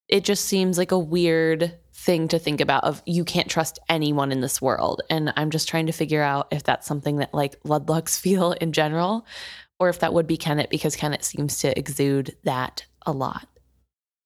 it 0.09 0.25
just 0.25 0.47
seems 0.47 0.79
like 0.79 0.93
a 0.93 0.99
weird 0.99 1.79
thing 1.93 2.29
to 2.29 2.39
think 2.39 2.61
about 2.61 2.85
of 2.85 3.03
you 3.07 3.25
can't 3.25 3.49
trust 3.49 3.79
anyone 3.89 4.33
in 4.33 4.41
this 4.41 4.61
world. 4.61 5.03
And 5.11 5.33
i'm 5.37 5.51
just 5.51 5.69
trying 5.69 5.87
to 5.87 5.93
figure 5.93 6.23
out 6.23 6.49
if 6.51 6.63
that's 6.63 6.87
something 6.87 7.17
that 7.17 7.33
like 7.33 7.61
ludlucks 7.63 8.19
feel 8.21 8.53
in 8.53 8.73
general 8.73 9.27
or 9.79 9.89
if 9.89 9.99
that 10.01 10.13
would 10.13 10.27
be 10.27 10.37
kennit 10.37 10.71
because 10.71 10.97
kennit 10.97 11.25
seems 11.25 11.59
to 11.61 11.77
exude 11.79 12.37
that 12.45 12.85
a 13.07 13.13
lot. 13.13 13.49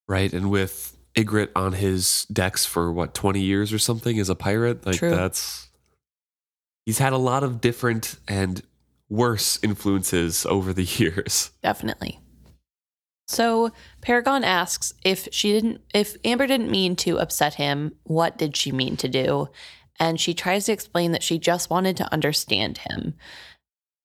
Right 0.09 0.33
and 0.33 0.50
with 0.50 0.97
Igrot 1.17 1.50
on 1.57 1.73
his 1.73 2.25
decks 2.26 2.64
for 2.64 2.93
what 2.93 3.14
20 3.14 3.40
years 3.40 3.73
or 3.73 3.78
something 3.78 4.19
as 4.19 4.28
a 4.28 4.35
pirate? 4.35 4.87
Like 4.87 4.97
True. 4.97 5.11
that's 5.11 5.69
he's 6.87 6.99
had 6.99 7.12
a 7.12 7.19
lot 7.19 7.43
of 7.43 7.61
different 7.61 8.17
and 8.28 8.62
worse 9.09 9.59
influences 9.62 10.47
over 10.47 10.73
the 10.73 10.85
years. 11.02 11.50
Definitely. 11.62 12.21
So 13.26 13.73
paragon 14.00 14.43
asks 14.43 14.95
if 15.05 15.28
she 15.33 15.52
didn't 15.52 15.83
if 15.93 16.17
amber 16.25 16.47
didn't 16.47 16.71
mean 16.71 16.97
to 16.97 17.19
upset 17.19 17.55
him 17.55 17.95
what 18.05 18.38
did 18.38 18.57
she 18.57 18.73
mean 18.73 18.97
to 18.99 19.09
do? 19.09 19.49
And 20.00 20.21
she 20.21 20.33
tries 20.33 20.67
to 20.67 20.73
explain 20.73 21.12
that 21.12 21.23
she 21.25 21.38
just 21.38 21.69
wanted 21.69 21.97
to 21.99 22.12
understand 22.12 22.78
him 22.78 23.14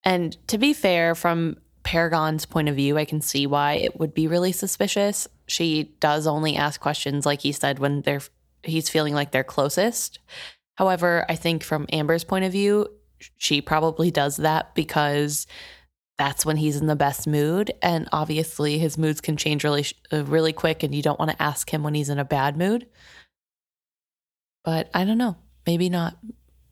and 0.03 0.35
to 0.47 0.57
be 0.57 0.73
fair 0.73 1.15
from 1.15 1.57
paragon's 1.83 2.45
point 2.45 2.69
of 2.69 2.75
view 2.75 2.97
i 2.97 3.05
can 3.05 3.19
see 3.19 3.45
why 3.45 3.73
it 3.73 3.99
would 3.99 4.13
be 4.13 4.27
really 4.27 4.51
suspicious. 4.51 5.27
She 5.45 5.95
does 5.99 6.25
only 6.25 6.55
ask 6.55 6.79
questions 6.79 7.25
like 7.25 7.41
he 7.41 7.51
said 7.51 7.79
when 7.79 8.01
they're 8.01 8.21
he's 8.63 8.89
feeling 8.89 9.13
like 9.13 9.31
they're 9.31 9.43
closest. 9.43 10.19
However 10.75 11.25
i 11.29 11.35
think 11.35 11.63
from 11.63 11.85
amber's 11.91 12.23
point 12.23 12.45
of 12.45 12.51
view 12.51 12.87
she 13.37 13.61
probably 13.61 14.11
does 14.11 14.37
that 14.37 14.75
because 14.75 15.47
that's 16.17 16.45
when 16.45 16.57
he's 16.57 16.77
in 16.77 16.87
the 16.87 16.95
best 16.95 17.27
mood. 17.27 17.71
And 17.81 18.07
obviously 18.11 18.77
his 18.77 18.97
moods 18.97 19.21
can 19.21 19.37
change 19.37 19.63
really 19.63 19.85
uh, 20.11 20.23
really 20.25 20.53
quick 20.53 20.83
and 20.83 20.93
you 20.93 21.01
don't 21.01 21.19
want 21.19 21.31
to 21.31 21.41
ask 21.41 21.69
him 21.73 21.83
when 21.83 21.95
he's 21.95 22.09
in 22.09 22.19
a 22.19 22.25
bad 22.25 22.57
mood. 22.57 22.87
But 24.63 24.89
i 24.93 25.05
don't 25.05 25.17
know. 25.17 25.37
Maybe 25.65 25.89
not 25.89 26.17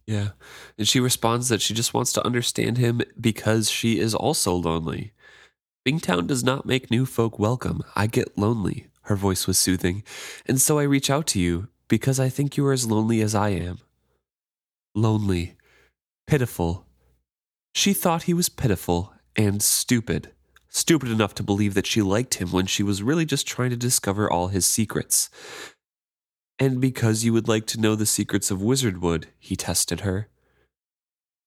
yeah. 0.06 0.30
And 0.78 0.88
she 0.88 1.00
responds 1.00 1.50
that 1.50 1.62
she 1.62 1.74
just 1.74 1.94
wants 1.94 2.14
to 2.14 2.26
understand 2.26 2.78
him 2.78 3.02
because 3.20 3.70
she 3.70 4.00
is 4.00 4.14
also 4.14 4.54
lonely. 4.54 5.14
Bingtown 5.88 6.28
does 6.28 6.44
not 6.44 6.66
make 6.66 6.92
new 6.92 7.06
folk 7.06 7.40
welcome. 7.40 7.82
I 7.96 8.08
get 8.08 8.38
lonely 8.38 8.88
her 9.04 9.16
voice 9.16 9.48
was 9.48 9.58
soothing. 9.58 10.04
And 10.46 10.62
so 10.62 10.80
i 10.80 10.84
reach 10.84 11.10
out 11.10 11.28
to 11.28 11.40
you 11.40 11.68
because 11.88 12.20
i 12.20 12.30
think 12.30 12.58
you 12.58 12.66
are 12.66 12.74
as 12.74 12.90
lonely 12.90 13.22
as 13.22 13.36
i 13.36 13.50
am. 13.50 13.80
Lonely. 14.96 15.56
Pitiful. 16.28 16.86
She 17.74 17.94
thought 17.94 18.24
he 18.24 18.34
was 18.34 18.50
pitiful 18.50 19.14
and 19.36 19.62
stupid. 19.62 20.32
Stupid 20.70 21.10
enough 21.10 21.36
to 21.36 21.44
believe 21.44 21.74
that 21.74 21.86
she 21.86 22.02
liked 22.02 22.36
him 22.36 22.52
when 22.52 22.66
she 22.66 22.84
was 22.84 23.04
really 23.04 23.26
just 23.26 23.48
trying 23.48 23.72
to 23.72 23.76
discover 23.76 24.32
all 24.32 24.48
his 24.48 24.66
secrets. 24.66 25.30
And 26.62 26.80
because 26.80 27.24
you 27.24 27.34
would 27.34 27.48
like 27.48 27.66
to 27.68 27.80
know 27.80 27.96
the 27.96 28.06
secrets 28.06 28.52
of 28.52 28.60
Wizardwood, 28.60 29.24
he 29.40 29.56
tested 29.56 30.02
her. 30.02 30.28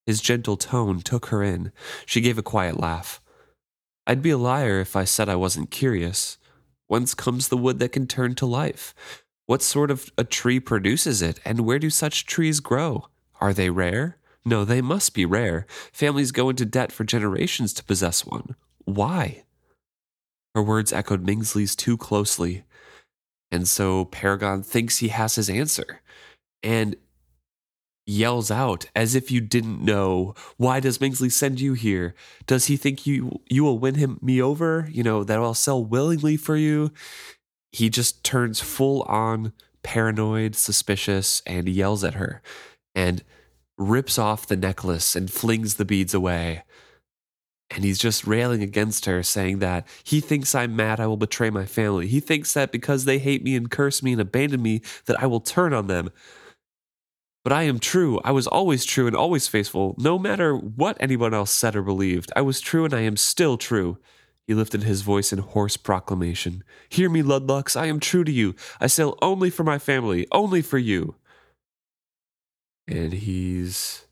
His 0.06 0.20
gentle 0.20 0.56
tone 0.56 1.02
took 1.02 1.26
her 1.26 1.40
in. 1.40 1.70
She 2.04 2.20
gave 2.20 2.36
a 2.36 2.42
quiet 2.42 2.80
laugh. 2.80 3.20
I'd 4.08 4.22
be 4.22 4.30
a 4.30 4.36
liar 4.36 4.80
if 4.80 4.96
I 4.96 5.04
said 5.04 5.28
I 5.28 5.36
wasn't 5.36 5.70
curious. 5.70 6.36
Whence 6.88 7.14
comes 7.14 7.46
the 7.46 7.56
wood 7.56 7.78
that 7.78 7.92
can 7.92 8.08
turn 8.08 8.34
to 8.34 8.44
life? 8.44 8.92
What 9.46 9.62
sort 9.62 9.92
of 9.92 10.10
a 10.18 10.24
tree 10.24 10.58
produces 10.58 11.22
it, 11.22 11.38
and 11.44 11.60
where 11.60 11.78
do 11.78 11.90
such 11.90 12.26
trees 12.26 12.58
grow? 12.58 13.06
Are 13.40 13.52
they 13.52 13.70
rare? 13.70 14.18
No, 14.44 14.64
they 14.64 14.82
must 14.82 15.14
be 15.14 15.24
rare. 15.24 15.64
Families 15.92 16.32
go 16.32 16.48
into 16.48 16.64
debt 16.64 16.90
for 16.90 17.04
generations 17.04 17.72
to 17.74 17.84
possess 17.84 18.26
one. 18.26 18.56
Why? 18.84 19.44
Her 20.56 20.62
words 20.62 20.92
echoed 20.92 21.24
Mingsley's 21.24 21.76
too 21.76 21.96
closely. 21.96 22.64
And 23.54 23.68
so 23.68 24.06
Paragon 24.06 24.64
thinks 24.64 24.98
he 24.98 25.08
has 25.08 25.36
his 25.36 25.48
answer 25.48 26.00
and 26.64 26.96
yells 28.04 28.50
out 28.50 28.86
as 28.96 29.14
if 29.14 29.30
you 29.30 29.40
didn't 29.40 29.80
know 29.80 30.34
why 30.56 30.80
does 30.80 30.98
Mingsley 30.98 31.30
send 31.30 31.60
you 31.60 31.74
here? 31.74 32.16
Does 32.48 32.66
he 32.66 32.76
think 32.76 33.06
you 33.06 33.42
you 33.48 33.62
will 33.62 33.78
win 33.78 33.94
him 33.94 34.18
me 34.20 34.42
over? 34.42 34.88
You 34.90 35.04
know 35.04 35.22
that 35.22 35.38
I'll 35.38 35.54
sell 35.54 35.84
willingly 35.84 36.36
for 36.36 36.56
you? 36.56 36.90
He 37.70 37.88
just 37.88 38.24
turns 38.24 38.60
full 38.60 39.02
on 39.02 39.52
paranoid 39.84 40.56
suspicious 40.56 41.40
and 41.46 41.68
yells 41.68 42.02
at 42.02 42.14
her 42.14 42.42
and 42.92 43.22
rips 43.78 44.18
off 44.18 44.48
the 44.48 44.56
necklace 44.56 45.14
and 45.14 45.30
flings 45.30 45.76
the 45.76 45.84
beads 45.84 46.12
away. 46.12 46.63
And 47.70 47.82
he's 47.82 47.98
just 47.98 48.26
railing 48.26 48.62
against 48.62 49.06
her, 49.06 49.22
saying 49.22 49.58
that 49.60 49.86
he 50.04 50.20
thinks 50.20 50.54
I'm 50.54 50.76
mad 50.76 51.00
I 51.00 51.06
will 51.06 51.16
betray 51.16 51.50
my 51.50 51.66
family. 51.66 52.06
He 52.06 52.20
thinks 52.20 52.52
that 52.52 52.70
because 52.70 53.04
they 53.04 53.18
hate 53.18 53.42
me 53.42 53.56
and 53.56 53.70
curse 53.70 54.02
me 54.02 54.12
and 54.12 54.20
abandon 54.20 54.62
me, 54.62 54.82
that 55.06 55.20
I 55.20 55.26
will 55.26 55.40
turn 55.40 55.72
on 55.72 55.86
them. 55.86 56.10
But 57.42 57.52
I 57.52 57.64
am 57.64 57.78
true. 57.78 58.20
I 58.24 58.32
was 58.32 58.46
always 58.46 58.84
true 58.84 59.06
and 59.06 59.16
always 59.16 59.48
faithful, 59.48 59.94
no 59.98 60.18
matter 60.18 60.54
what 60.54 60.96
anyone 61.00 61.34
else 61.34 61.50
said 61.50 61.74
or 61.76 61.82
believed. 61.82 62.32
I 62.36 62.42
was 62.42 62.60
true 62.60 62.84
and 62.84 62.94
I 62.94 63.00
am 63.00 63.16
still 63.16 63.56
true. 63.56 63.98
He 64.46 64.54
lifted 64.54 64.82
his 64.82 65.02
voice 65.02 65.32
in 65.32 65.38
hoarse 65.40 65.76
proclamation. 65.76 66.64
Hear 66.88 67.10
me, 67.10 67.22
Ludlucks. 67.22 67.76
I 67.80 67.86
am 67.86 67.98
true 67.98 68.24
to 68.24 68.32
you. 68.32 68.54
I 68.80 68.86
sail 68.86 69.18
only 69.20 69.50
for 69.50 69.64
my 69.64 69.78
family, 69.78 70.26
only 70.32 70.62
for 70.62 70.78
you 70.78 71.16
and 72.86 73.12
he's 73.12 74.06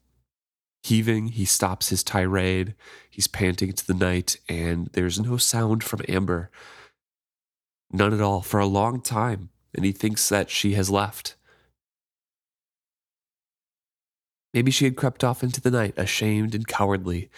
heaving. 0.83 1.29
He 1.29 1.45
stops 1.45 1.89
his 1.89 2.03
tirade. 2.03 2.75
He's 3.09 3.27
panting 3.27 3.69
into 3.69 3.87
the 3.87 3.95
night, 3.95 4.37
and 4.49 4.89
there's 4.93 5.21
no 5.21 5.37
sound 5.37 5.85
from 5.85 6.01
Amber. 6.09 6.51
None 7.93 8.13
at 8.13 8.21
all 8.21 8.43
for 8.43 8.59
a 8.59 8.67
long 8.67 9.01
time, 9.01 9.51
and 9.75 9.85
he 9.85 9.93
thinks 9.93 10.29
that 10.29 10.51
she 10.51 10.75
has 10.75 10.91
left. 10.91 11.37
Maybe 14.55 14.71
she 14.71 14.85
had 14.85 14.97
crept 14.97 15.25
off 15.25 15.43
into 15.43 15.61
the 15.61 15.71
night, 15.71 15.95
ashamed 15.97 16.55
and 16.55 16.67
cowardly. 16.67 17.31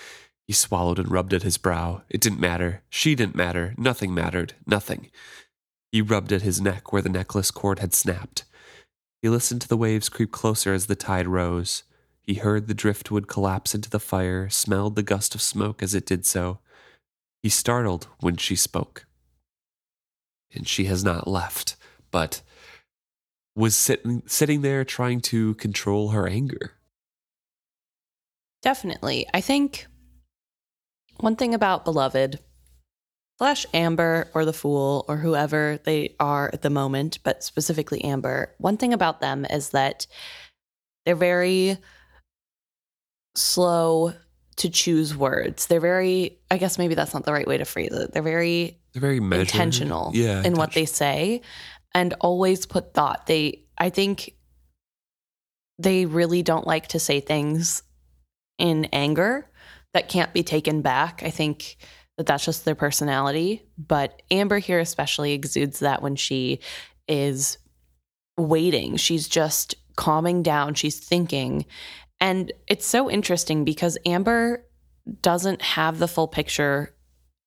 He 0.46 0.52
swallowed 0.52 0.98
and 0.98 1.10
rubbed 1.10 1.32
at 1.32 1.42
his 1.42 1.58
brow. 1.58 2.02
It 2.10 2.20
didn't 2.20 2.40
matter. 2.40 2.82
She 2.90 3.14
didn't 3.14 3.36
matter. 3.36 3.74
Nothing 3.78 4.12
mattered. 4.12 4.54
Nothing. 4.66 5.10
He 5.90 6.02
rubbed 6.02 6.32
at 6.32 6.42
his 6.42 6.60
neck 6.60 6.92
where 6.92 7.02
the 7.02 7.08
necklace 7.08 7.50
cord 7.50 7.78
had 7.78 7.94
snapped. 7.94 8.44
He 9.22 9.28
listened 9.28 9.62
to 9.62 9.68
the 9.68 9.76
waves 9.76 10.08
creep 10.08 10.32
closer 10.32 10.74
as 10.74 10.86
the 10.86 10.96
tide 10.96 11.28
rose. 11.28 11.84
He 12.26 12.34
heard 12.34 12.68
the 12.68 12.74
driftwood 12.74 13.28
collapse 13.28 13.74
into 13.74 13.90
the 13.90 14.00
fire, 14.00 14.48
smelled 14.48 14.96
the 14.96 15.02
gust 15.02 15.34
of 15.34 15.42
smoke 15.42 15.82
as 15.82 15.94
it 15.94 16.06
did 16.06 16.24
so. 16.24 16.58
He 17.42 17.50
startled 17.50 18.08
when 18.20 18.36
she 18.36 18.56
spoke. 18.56 19.06
And 20.54 20.66
she 20.66 20.84
has 20.84 21.04
not 21.04 21.28
left, 21.28 21.76
but 22.10 22.40
was 23.56 23.76
sitting 23.76 24.22
sitting 24.26 24.62
there 24.62 24.84
trying 24.84 25.20
to 25.20 25.54
control 25.54 26.10
her 26.10 26.26
anger. 26.26 26.72
Definitely. 28.62 29.26
I 29.34 29.40
think 29.40 29.86
one 31.18 31.36
thing 31.36 31.54
about 31.54 31.84
Beloved 31.84 32.38
slash 33.38 33.66
Amber 33.74 34.30
or 34.32 34.44
the 34.44 34.52
Fool 34.52 35.04
or 35.08 35.18
whoever 35.18 35.78
they 35.84 36.14
are 36.18 36.50
at 36.52 36.62
the 36.62 36.70
moment, 36.70 37.18
but 37.24 37.44
specifically 37.44 38.02
Amber, 38.02 38.54
one 38.58 38.76
thing 38.76 38.92
about 38.92 39.20
them 39.20 39.44
is 39.44 39.70
that 39.70 40.06
they're 41.04 41.14
very 41.14 41.76
slow 43.36 44.12
to 44.56 44.70
choose 44.70 45.16
words. 45.16 45.66
They're 45.66 45.80
very, 45.80 46.38
I 46.50 46.58
guess 46.58 46.78
maybe 46.78 46.94
that's 46.94 47.14
not 47.14 47.24
the 47.24 47.32
right 47.32 47.46
way 47.46 47.58
to 47.58 47.64
phrase 47.64 47.92
it. 47.92 48.12
They're 48.12 48.22
very 48.22 48.78
They're 48.92 49.00
very 49.00 49.20
measured. 49.20 49.48
intentional 49.48 50.12
yeah, 50.14 50.42
in 50.44 50.54
what 50.54 50.72
they 50.72 50.84
say 50.84 51.42
and 51.94 52.14
always 52.20 52.66
put 52.66 52.94
thought. 52.94 53.26
They, 53.26 53.64
I 53.76 53.90
think 53.90 54.34
they 55.78 56.06
really 56.06 56.42
don't 56.42 56.66
like 56.66 56.88
to 56.88 57.00
say 57.00 57.20
things 57.20 57.82
in 58.58 58.84
anger 58.86 59.50
that 59.92 60.08
can't 60.08 60.32
be 60.32 60.42
taken 60.44 60.82
back. 60.82 61.22
I 61.24 61.30
think 61.30 61.76
that 62.16 62.26
that's 62.26 62.44
just 62.44 62.64
their 62.64 62.76
personality. 62.76 63.64
But 63.76 64.22
Amber 64.30 64.58
here 64.58 64.78
especially 64.78 65.32
exudes 65.32 65.80
that 65.80 66.02
when 66.02 66.14
she 66.14 66.60
is 67.08 67.58
waiting, 68.36 68.96
she's 68.96 69.26
just 69.26 69.74
calming 69.96 70.42
down, 70.44 70.74
she's 70.74 71.00
thinking. 71.00 71.66
And 72.20 72.52
it's 72.68 72.86
so 72.86 73.10
interesting 73.10 73.64
because 73.64 73.98
Amber 74.06 74.64
doesn't 75.20 75.62
have 75.62 75.98
the 75.98 76.08
full 76.08 76.28
picture 76.28 76.94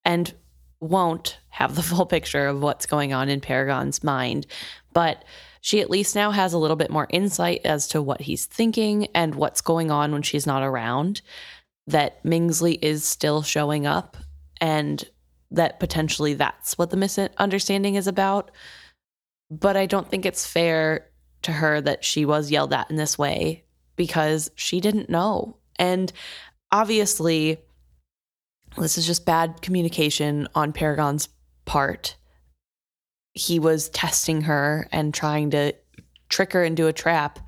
and 0.06 0.34
won't 0.80 1.40
have 1.50 1.76
the 1.76 1.84
full 1.84 2.06
picture 2.06 2.48
of 2.48 2.62
what's 2.62 2.86
going 2.86 3.14
on 3.14 3.30
in 3.30 3.42
Paragon's 3.42 4.04
mind. 4.04 4.48
But 4.94 5.24
she 5.62 5.82
at 5.82 5.90
least 5.90 6.16
now 6.16 6.32
has 6.32 6.54
a 6.54 6.58
little 6.58 6.76
bit 6.76 6.92
more 6.92 7.08
insight 7.10 7.62
as 7.66 7.88
to 7.90 8.02
what 8.02 8.22
he's 8.22 8.46
thinking 8.46 9.08
and 9.14 9.36
what's 9.36 9.62
going 9.62 9.92
on 9.92 10.12
when 10.12 10.22
she's 10.22 10.48
not 10.48 10.64
around. 10.64 11.22
That 11.88 12.24
Mingsley 12.24 12.78
is 12.82 13.04
still 13.04 13.42
showing 13.42 13.86
up 13.86 14.18
and 14.60 15.04
that 15.52 15.80
potentially 15.80 16.34
that's 16.34 16.78
what 16.78 16.90
the 16.90 16.98
misunderstanding 16.98 17.96
is 17.96 18.08
about. 18.08 18.52
But 19.50 19.78
I 19.78 19.86
don't 19.86 20.10
think 20.10 20.26
it's 20.26 20.46
fair 20.46 21.10
to 21.44 21.52
her 21.52 21.80
that 21.82 22.04
she 22.04 22.26
was 22.26 22.52
yelled 22.52 22.74
at 22.74 22.90
in 22.90 22.98
this 22.98 23.18
way 23.18 23.64
because 23.98 24.50
she 24.56 24.80
didn't 24.80 25.10
know. 25.10 25.58
And 25.77 26.12
obviously, 26.72 27.58
this 28.77 28.98
is 28.98 29.06
just 29.06 29.25
bad 29.25 29.62
communication 29.62 30.48
on 30.56 30.72
Paragon's 30.72 31.27
part. 31.66 32.16
He 33.34 33.60
was 33.60 33.89
testing 33.89 34.44
her 34.44 34.88
and 34.92 35.13
trying 35.13 35.51
to 35.51 35.74
trick 36.30 36.54
her 36.54 36.63
into 36.63 36.88
a 36.88 36.94
trap, 36.94 37.39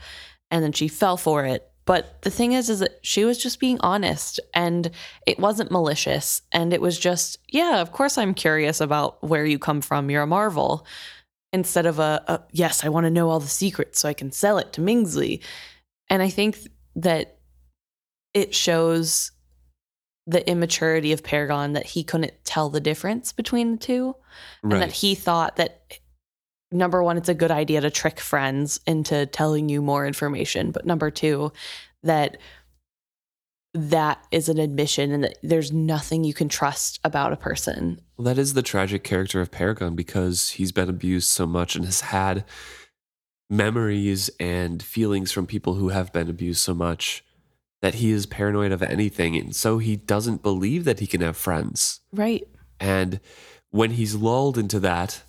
and 0.51 0.63
then 0.63 0.73
she 0.73 0.87
fell 0.87 1.15
for 1.15 1.45
it. 1.45 1.69
But 1.89 2.21
the 2.21 2.29
thing 2.29 2.51
is, 2.51 2.69
is 2.69 2.81
that 2.81 2.99
she 3.01 3.25
was 3.25 3.39
just 3.39 3.59
being 3.59 3.79
honest 3.79 4.39
and 4.53 4.91
it 5.25 5.39
wasn't 5.39 5.71
malicious. 5.71 6.43
And 6.51 6.71
it 6.71 6.81
was 6.81 6.99
just, 6.99 7.39
yeah, 7.47 7.81
of 7.81 7.91
course 7.91 8.15
I'm 8.15 8.35
curious 8.35 8.79
about 8.79 9.23
where 9.27 9.43
you 9.43 9.57
come 9.57 9.81
from. 9.81 10.11
You're 10.11 10.21
a 10.21 10.27
Marvel. 10.27 10.85
Instead 11.51 11.87
of 11.87 11.97
a, 11.97 12.23
a 12.27 12.41
yes, 12.51 12.85
I 12.85 12.89
want 12.89 13.05
to 13.05 13.09
know 13.09 13.27
all 13.31 13.39
the 13.39 13.47
secrets 13.47 13.99
so 13.99 14.07
I 14.07 14.13
can 14.13 14.31
sell 14.31 14.59
it 14.59 14.71
to 14.73 14.81
Mingsley. 14.81 15.41
And 16.09 16.21
I 16.21 16.29
think 16.29 16.57
that 16.95 17.37
it 18.33 18.53
shows 18.53 19.31
the 20.27 20.47
immaturity 20.47 21.11
of 21.11 21.23
Paragon 21.23 21.73
that 21.73 21.87
he 21.87 22.03
couldn't 22.03 22.33
tell 22.43 22.69
the 22.69 22.79
difference 22.79 23.31
between 23.31 23.71
the 23.71 23.77
two. 23.77 24.15
Right. 24.61 24.73
And 24.73 24.81
that 24.83 24.91
he 24.91 25.15
thought 25.15 25.55
that 25.55 25.99
number 26.71 27.03
one, 27.03 27.17
it's 27.17 27.29
a 27.29 27.33
good 27.33 27.51
idea 27.51 27.81
to 27.81 27.89
trick 27.89 28.19
friends 28.19 28.79
into 28.85 29.25
telling 29.25 29.69
you 29.69 29.81
more 29.81 30.05
information. 30.05 30.71
But 30.71 30.85
number 30.85 31.09
two, 31.09 31.51
that 32.03 32.37
that 33.73 34.25
is 34.31 34.49
an 34.49 34.57
admission 34.57 35.11
and 35.11 35.23
that 35.23 35.37
there's 35.43 35.71
nothing 35.71 36.23
you 36.23 36.33
can 36.33 36.49
trust 36.49 36.99
about 37.03 37.33
a 37.33 37.37
person. 37.37 38.01
Well, 38.17 38.25
that 38.25 38.39
is 38.39 38.53
the 38.53 38.63
tragic 38.63 39.03
character 39.03 39.41
of 39.41 39.51
Paragon 39.51 39.95
because 39.95 40.51
he's 40.51 40.71
been 40.71 40.89
abused 40.89 41.29
so 41.29 41.45
much 41.45 41.75
and 41.75 41.85
has 41.85 42.01
had 42.01 42.45
memories 43.49 44.29
and 44.39 44.81
feelings 44.83 45.31
from 45.31 45.47
people 45.47 45.75
who 45.75 45.89
have 45.89 46.13
been 46.13 46.29
abused 46.29 46.61
so 46.61 46.73
much 46.73 47.23
that 47.81 47.95
he 47.95 48.11
is 48.11 48.25
paranoid 48.25 48.71
of 48.71 48.83
anything. 48.83 49.35
And 49.35 49.55
so 49.55 49.77
he 49.77 49.95
doesn't 49.95 50.43
believe 50.43 50.83
that 50.85 50.99
he 50.99 51.07
can 51.07 51.21
have 51.21 51.37
friends. 51.37 52.01
Right. 52.11 52.47
And 52.79 53.19
when 53.71 53.91
he's 53.91 54.15
lulled 54.15 54.57
into 54.57 54.79
that, 54.81 55.23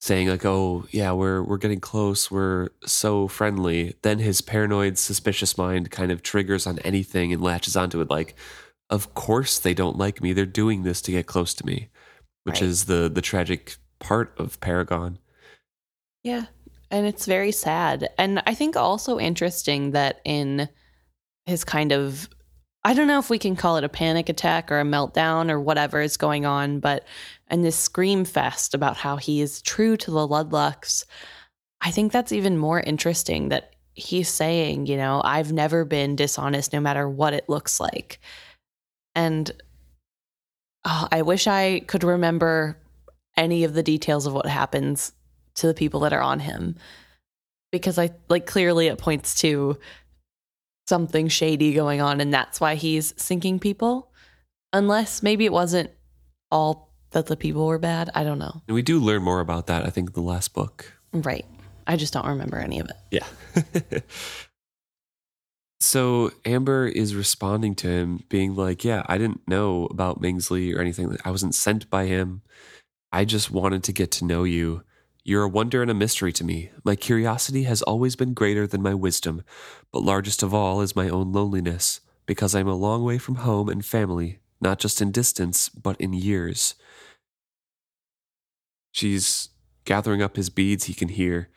saying 0.00 0.28
like, 0.28 0.44
"Oh, 0.46 0.86
yeah, 0.90 1.12
we're 1.12 1.42
we're 1.42 1.58
getting 1.58 1.80
close. 1.80 2.30
We're 2.30 2.68
so 2.86 3.28
friendly." 3.28 3.96
Then 4.02 4.18
his 4.18 4.40
paranoid, 4.40 4.96
suspicious 4.98 5.58
mind 5.58 5.90
kind 5.90 6.10
of 6.10 6.22
triggers 6.22 6.66
on 6.66 6.78
anything 6.80 7.32
and 7.32 7.42
latches 7.42 7.76
onto 7.76 8.00
it 8.00 8.08
like, 8.08 8.34
"Of 8.88 9.14
course 9.14 9.58
they 9.58 9.74
don't 9.74 9.98
like 9.98 10.22
me. 10.22 10.32
They're 10.32 10.46
doing 10.46 10.82
this 10.84 11.02
to 11.02 11.10
get 11.12 11.26
close 11.26 11.52
to 11.54 11.66
me." 11.66 11.88
Which 12.44 12.60
Right. 12.62 12.70
is 12.70 12.86
the 12.86 13.10
the 13.12 13.20
tragic 13.20 13.76
part 13.98 14.32
of 14.38 14.58
Paragon. 14.60 15.18
Yeah. 16.22 16.46
And 16.90 17.06
it's 17.06 17.26
very 17.26 17.52
sad. 17.52 18.08
And 18.18 18.42
I 18.46 18.54
think 18.54 18.76
also 18.76 19.18
interesting 19.18 19.92
that 19.92 20.20
in 20.24 20.68
his 21.46 21.64
kind 21.64 21.92
of 21.92 22.28
I 22.82 22.94
don't 22.94 23.08
know 23.08 23.18
if 23.18 23.28
we 23.28 23.38
can 23.38 23.56
call 23.56 23.76
it 23.76 23.84
a 23.84 23.90
panic 23.90 24.30
attack 24.30 24.72
or 24.72 24.80
a 24.80 24.84
meltdown 24.84 25.50
or 25.50 25.60
whatever 25.60 26.00
is 26.00 26.16
going 26.16 26.46
on, 26.46 26.80
but 26.80 27.04
in 27.50 27.60
this 27.60 27.76
scream 27.76 28.24
fest 28.24 28.72
about 28.72 28.96
how 28.96 29.16
he 29.16 29.42
is 29.42 29.60
true 29.60 29.98
to 29.98 30.10
the 30.10 30.26
Ludlucks, 30.26 31.04
I 31.82 31.90
think 31.90 32.10
that's 32.10 32.32
even 32.32 32.56
more 32.56 32.80
interesting 32.80 33.50
that 33.50 33.74
he's 33.92 34.30
saying, 34.30 34.86
you 34.86 34.96
know, 34.96 35.20
I've 35.22 35.52
never 35.52 35.84
been 35.84 36.16
dishonest 36.16 36.72
no 36.72 36.80
matter 36.80 37.06
what 37.06 37.34
it 37.34 37.50
looks 37.50 37.80
like. 37.80 38.18
And 39.14 39.50
oh, 40.86 41.08
I 41.12 41.20
wish 41.20 41.46
I 41.46 41.80
could 41.80 42.04
remember 42.04 42.78
any 43.36 43.64
of 43.64 43.74
the 43.74 43.82
details 43.82 44.24
of 44.26 44.32
what 44.32 44.46
happens 44.46 45.12
to 45.60 45.66
the 45.66 45.74
people 45.74 46.00
that 46.00 46.12
are 46.12 46.20
on 46.22 46.40
him 46.40 46.76
because 47.72 47.98
I 47.98 48.10
like 48.28 48.46
clearly 48.46 48.88
it 48.88 48.98
points 48.98 49.40
to 49.40 49.78
something 50.88 51.28
shady 51.28 51.72
going 51.72 52.00
on 52.00 52.20
and 52.20 52.32
that's 52.34 52.60
why 52.60 52.74
he's 52.74 53.14
sinking 53.16 53.58
people 53.60 54.10
unless 54.72 55.22
maybe 55.22 55.44
it 55.44 55.52
wasn't 55.52 55.90
all 56.50 56.92
that 57.12 57.26
the 57.26 57.36
people 57.36 57.66
were 57.66 57.78
bad 57.78 58.10
I 58.14 58.24
don't 58.24 58.38
know 58.38 58.62
And 58.66 58.74
we 58.74 58.82
do 58.82 58.98
learn 58.98 59.22
more 59.22 59.40
about 59.40 59.66
that, 59.68 59.86
I 59.86 59.90
think, 59.90 60.10
in 60.10 60.14
the 60.14 60.20
last 60.20 60.52
book. 60.52 60.92
right 61.12 61.46
I 61.86 61.96
just 61.96 62.12
don't 62.12 62.26
remember 62.26 62.58
any 62.58 62.80
of 62.80 62.88
it 62.90 62.96
Yeah. 63.10 64.00
so 65.80 66.30
Amber 66.44 66.86
is 66.86 67.14
responding 67.14 67.74
to 67.76 67.88
him, 67.88 68.24
being 68.28 68.54
like, 68.54 68.84
Yeah, 68.84 69.02
I 69.06 69.18
didn't 69.18 69.46
know 69.48 69.86
about 69.86 70.20
Mingsley 70.20 70.74
or 70.74 70.80
anything. 70.80 71.16
I 71.24 71.30
wasn't 71.30 71.54
sent 71.54 71.88
by 71.90 72.06
him. 72.06 72.42
I 73.12 73.24
just 73.24 73.50
wanted 73.50 73.82
to 73.84 73.92
get 73.92 74.10
to 74.12 74.24
know 74.24 74.44
you. 74.44 74.82
You're 75.24 75.44
a 75.44 75.48
wonder 75.48 75.82
and 75.82 75.90
a 75.90 75.94
mystery 75.94 76.32
to 76.32 76.44
me. 76.44 76.70
My 76.84 76.96
curiosity 76.96 77.64
has 77.64 77.82
always 77.82 78.16
been 78.16 78.34
greater 78.34 78.66
than 78.66 78.82
my 78.82 78.94
wisdom, 78.94 79.42
but 79.92 80.02
largest 80.02 80.42
of 80.42 80.54
all 80.54 80.80
is 80.80 80.96
my 80.96 81.08
own 81.08 81.32
loneliness, 81.32 82.00
because 82.26 82.54
I'm 82.54 82.68
a 82.68 82.74
long 82.74 83.04
way 83.04 83.18
from 83.18 83.36
home 83.36 83.68
and 83.68 83.84
family, 83.84 84.38
not 84.60 84.78
just 84.78 85.02
in 85.02 85.12
distance, 85.12 85.68
but 85.68 86.00
in 86.00 86.12
years. 86.12 86.74
She's 88.92 89.50
gathering 89.84 90.22
up 90.22 90.36
his 90.36 90.50
beads 90.50 90.84
he 90.84 90.94
can 90.94 91.08
hear 91.08 91.48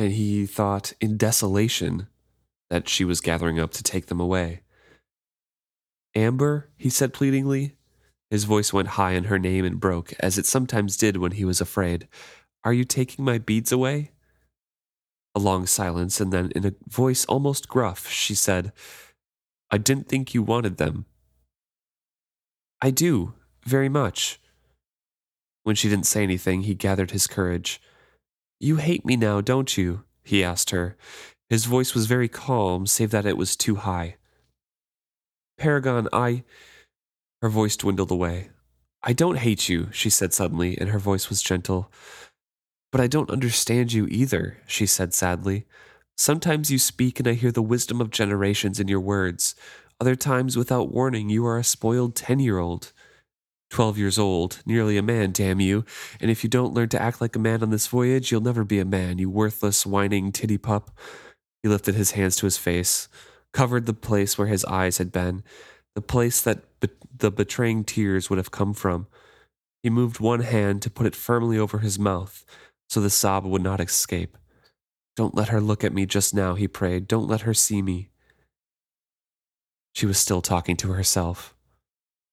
and 0.00 0.12
he 0.12 0.46
thought 0.46 0.94
in 0.98 1.18
desolation 1.18 2.06
that 2.70 2.88
she 2.88 3.04
was 3.04 3.20
gathering 3.20 3.58
up 3.58 3.70
to 3.72 3.82
take 3.82 4.06
them 4.06 4.18
away. 4.18 4.62
Amber, 6.14 6.70
he 6.78 6.88
said 6.88 7.12
pleadingly. 7.12 7.76
His 8.30 8.44
voice 8.44 8.72
went 8.72 8.88
high 8.88 9.12
in 9.12 9.24
her 9.24 9.38
name 9.38 9.66
and 9.66 9.78
broke, 9.78 10.14
as 10.20 10.38
it 10.38 10.46
sometimes 10.46 10.96
did 10.96 11.18
when 11.18 11.32
he 11.32 11.44
was 11.44 11.60
afraid. 11.60 12.08
Are 12.64 12.72
you 12.72 12.84
taking 12.84 13.24
my 13.24 13.38
beads 13.38 13.72
away? 13.72 14.12
A 15.34 15.40
long 15.40 15.66
silence, 15.66 16.20
and 16.20 16.32
then 16.32 16.50
in 16.54 16.66
a 16.66 16.74
voice 16.88 17.24
almost 17.24 17.68
gruff, 17.68 18.08
she 18.08 18.34
said, 18.34 18.72
I 19.70 19.78
didn't 19.78 20.08
think 20.08 20.34
you 20.34 20.42
wanted 20.42 20.76
them. 20.76 21.06
I 22.82 22.90
do, 22.90 23.34
very 23.64 23.88
much. 23.88 24.40
When 25.62 25.76
she 25.76 25.88
didn't 25.88 26.06
say 26.06 26.22
anything, 26.22 26.62
he 26.62 26.74
gathered 26.74 27.12
his 27.12 27.26
courage. 27.26 27.80
You 28.58 28.76
hate 28.76 29.04
me 29.04 29.16
now, 29.16 29.40
don't 29.40 29.76
you? 29.76 30.04
he 30.24 30.44
asked 30.44 30.70
her. 30.70 30.96
His 31.48 31.64
voice 31.64 31.94
was 31.94 32.06
very 32.06 32.28
calm, 32.28 32.86
save 32.86 33.10
that 33.10 33.26
it 33.26 33.36
was 33.36 33.56
too 33.56 33.76
high. 33.76 34.16
Paragon, 35.58 36.08
I. 36.12 36.44
Her 37.42 37.48
voice 37.48 37.76
dwindled 37.76 38.10
away. 38.10 38.50
I 39.02 39.12
don't 39.12 39.38
hate 39.38 39.68
you, 39.68 39.88
she 39.92 40.10
said 40.10 40.32
suddenly, 40.32 40.76
and 40.78 40.90
her 40.90 40.98
voice 40.98 41.28
was 41.28 41.42
gentle. 41.42 41.90
But 42.92 43.00
I 43.00 43.06
don't 43.06 43.30
understand 43.30 43.92
you 43.92 44.06
either, 44.08 44.58
she 44.66 44.86
said 44.86 45.14
sadly. 45.14 45.66
Sometimes 46.16 46.70
you 46.70 46.78
speak 46.78 47.18
and 47.18 47.28
I 47.28 47.34
hear 47.34 47.52
the 47.52 47.62
wisdom 47.62 48.00
of 48.00 48.10
generations 48.10 48.80
in 48.80 48.88
your 48.88 49.00
words. 49.00 49.54
Other 50.00 50.16
times, 50.16 50.56
without 50.56 50.92
warning, 50.92 51.28
you 51.28 51.46
are 51.46 51.58
a 51.58 51.64
spoiled 51.64 52.16
ten 52.16 52.40
year 52.40 52.58
old. 52.58 52.92
Twelve 53.70 53.96
years 53.96 54.18
old, 54.18 54.62
nearly 54.66 54.96
a 54.96 55.02
man, 55.02 55.30
damn 55.30 55.60
you. 55.60 55.84
And 56.20 56.30
if 56.30 56.42
you 56.42 56.50
don't 56.50 56.74
learn 56.74 56.88
to 56.88 57.00
act 57.00 57.20
like 57.20 57.36
a 57.36 57.40
man 57.40 57.62
on 57.62 57.70
this 57.70 57.86
voyage, 57.86 58.32
you'll 58.32 58.40
never 58.40 58.64
be 58.64 58.80
a 58.80 58.84
man, 58.84 59.18
you 59.18 59.30
worthless, 59.30 59.86
whining 59.86 60.32
titty 60.32 60.58
pup. 60.58 60.90
He 61.62 61.68
lifted 61.68 61.94
his 61.94 62.12
hands 62.12 62.34
to 62.36 62.46
his 62.46 62.56
face, 62.56 63.08
covered 63.52 63.86
the 63.86 63.94
place 63.94 64.36
where 64.36 64.48
his 64.48 64.64
eyes 64.64 64.98
had 64.98 65.12
been, 65.12 65.44
the 65.94 66.00
place 66.02 66.42
that 66.42 66.80
be- 66.80 66.88
the 67.16 67.30
betraying 67.30 67.84
tears 67.84 68.28
would 68.28 68.38
have 68.38 68.50
come 68.50 68.74
from. 68.74 69.06
He 69.82 69.90
moved 69.90 70.18
one 70.18 70.40
hand 70.40 70.82
to 70.82 70.90
put 70.90 71.06
it 71.06 71.14
firmly 71.14 71.58
over 71.58 71.78
his 71.78 71.98
mouth 71.98 72.44
so 72.90 73.00
the 73.00 73.08
sob 73.08 73.46
would 73.46 73.62
not 73.62 73.80
escape. 73.80 74.36
Don't 75.14 75.34
let 75.34 75.48
her 75.48 75.60
look 75.60 75.84
at 75.84 75.92
me 75.92 76.06
just 76.06 76.34
now, 76.34 76.56
he 76.56 76.66
prayed. 76.66 77.06
Don't 77.06 77.28
let 77.28 77.42
her 77.42 77.54
see 77.54 77.82
me. 77.82 78.10
She 79.94 80.06
was 80.06 80.18
still 80.18 80.42
talking 80.42 80.76
to 80.78 80.92
herself. 80.92 81.54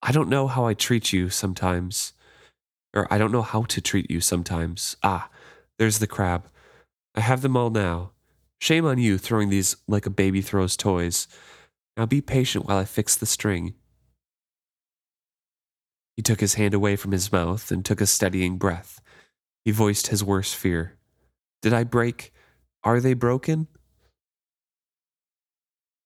I 0.02 0.12
don't 0.12 0.30
know 0.30 0.48
how 0.48 0.66
I 0.66 0.74
treat 0.74 1.14
you 1.14 1.30
sometimes. 1.30 2.14
Or 2.96 3.12
I 3.14 3.20
don't 3.20 3.32
know 3.32 3.44
how 3.44 3.64
to 3.64 3.82
treat 3.82 4.10
you 4.10 4.20
sometimes. 4.20 4.96
Ah, 5.04 5.30
there's 5.78 6.00
the 6.00 6.08
crab. 6.08 6.48
I 7.14 7.22
have 7.22 7.42
them 7.42 7.56
all 7.56 7.70
now. 7.70 8.12
Shame 8.60 8.86
on 8.86 8.98
you 8.98 9.20
throwing 9.20 9.50
these 9.50 9.76
like 9.88 10.08
a 10.08 10.12
baby 10.12 10.42
throws 10.42 10.76
toys. 10.76 11.28
Now 11.96 12.08
be 12.08 12.22
patient 12.22 12.66
while 12.66 12.78
I 12.78 12.86
fix 12.86 13.16
the 13.16 13.28
string. 13.28 13.76
He 16.16 16.24
took 16.24 16.40
his 16.40 16.56
hand 16.56 16.74
away 16.74 16.96
from 16.96 17.12
his 17.12 17.32
mouth 17.32 17.70
and 17.70 17.86
took 17.86 18.02
a 18.02 18.08
steadying 18.08 18.58
breath. 18.58 19.02
He 19.68 19.74
voiced 19.74 20.08
his 20.08 20.24
worst 20.24 20.56
fear. 20.56 20.98
Did 21.62 21.74
I 21.74 21.84
break? 21.84 22.32
Are 22.86 23.02
they 23.02 23.14
broken? 23.14 23.68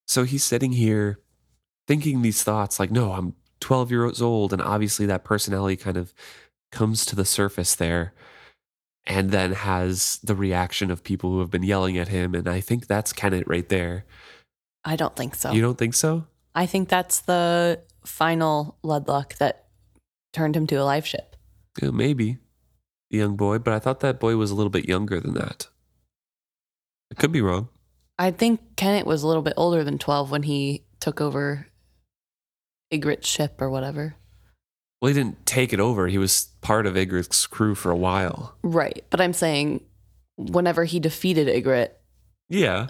So 0.08 0.24
he's 0.24 0.44
sitting 0.44 0.72
here 0.72 1.20
thinking 1.88 2.24
these 2.24 2.42
thoughts 2.42 2.80
like, 2.80 2.90
no, 2.90 3.12
I'm 3.12 3.36
12 3.60 3.92
years 3.92 4.20
old. 4.20 4.52
And 4.52 4.64
obviously 4.64 5.06
that 5.06 5.24
personality 5.24 5.76
kind 5.76 5.96
of 5.96 6.12
comes 6.72 7.06
to 7.06 7.16
the 7.16 7.24
surface 7.24 7.76
there 7.76 8.16
and 9.06 9.30
then 9.30 9.52
has 9.52 10.18
the 10.24 10.34
reaction 10.34 10.90
of 10.90 11.04
people 11.04 11.30
who 11.30 11.40
have 11.40 11.52
been 11.52 11.62
yelling 11.62 12.00
at 12.00 12.08
him. 12.08 12.34
And 12.34 12.48
I 12.48 12.62
think 12.62 12.88
that's 12.88 13.14
of 13.36 13.44
right 13.48 13.70
there. 13.70 14.06
I 14.84 14.96
don't 14.96 15.16
think 15.16 15.36
so 15.36 15.52
You 15.52 15.62
don't 15.62 15.78
think 15.78 15.94
so? 15.94 16.26
I 16.56 16.66
think 16.66 16.90
that's 16.90 17.20
the 17.20 17.80
final 18.08 18.80
Ludluck 18.84 19.36
that 19.38 19.68
turned 20.34 20.56
him 20.56 20.66
to 20.66 20.78
a 20.78 20.84
live 20.84 21.06
ship. 21.06 21.36
Yeah, 21.80 21.92
maybe 21.92 22.40
young 23.18 23.36
boy, 23.36 23.60
but 23.60 23.74
I 23.74 23.80
thought 23.80 24.00
that 24.02 24.20
boy 24.20 24.36
was 24.36 24.52
a 24.52 24.56
little 24.56 24.70
bit 24.70 24.88
younger 24.88 25.20
than 25.20 25.34
that. 25.36 25.68
I 27.12 27.16
could 27.16 27.32
be 27.32 27.42
wrong. 27.42 27.70
I 28.18 28.32
think 28.32 28.62
Kennit 28.76 29.06
was 29.06 29.24
a 29.24 29.28
little 29.28 29.42
bit 29.42 29.54
older 29.58 29.84
than 29.84 29.98
12 29.98 30.32
when 30.32 30.44
he 30.44 30.84
took 31.00 31.20
over 31.20 31.68
Igrot's 32.94 33.28
ship 33.28 33.62
or 33.62 33.70
whatever. 33.70 34.16
Well, 35.02 35.10
he 35.10 35.16
didn't 35.16 35.46
take 35.46 35.74
it 35.74 35.80
over. 35.80 36.08
He 36.08 36.20
was 36.20 36.50
part 36.62 36.86
of 36.86 36.96
Igrot's 36.96 37.48
crew 37.48 37.74
for 37.74 37.90
a 37.90 37.98
while. 37.98 38.56
Right. 38.62 39.04
But 39.10 39.20
I'm 39.20 39.34
saying 39.34 39.84
whenever 40.38 40.84
he 40.86 41.00
defeated 41.00 41.48
Igrot, 41.48 41.90
Yeah. 42.50 42.88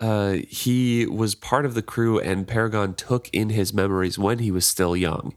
Uh, 0.00 0.38
he 0.48 1.06
was 1.06 1.36
part 1.36 1.64
of 1.64 1.74
the 1.74 1.82
crew, 1.82 2.18
and 2.18 2.48
Paragon 2.48 2.94
took 2.94 3.28
in 3.32 3.50
his 3.50 3.72
memories 3.72 4.18
when 4.18 4.40
he 4.40 4.50
was 4.50 4.66
still 4.66 4.96
young. 4.96 5.34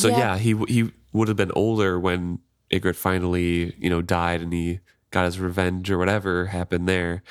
So 0.00 0.08
Yeah. 0.08 0.18
yeah, 0.18 0.38
he 0.38 0.54
he 0.68 0.92
would 1.12 1.28
have 1.28 1.36
been 1.36 1.52
older 1.52 1.98
when 1.98 2.38
Igrot 2.72 2.96
finally, 2.96 3.74
you 3.78 3.90
know, 3.90 4.00
died, 4.02 4.40
and 4.40 4.52
he 4.52 4.80
got 5.10 5.24
his 5.24 5.40
revenge 5.40 5.90
or 5.90 5.98
whatever 5.98 6.46
happened 6.46 6.88
there. 6.88 7.22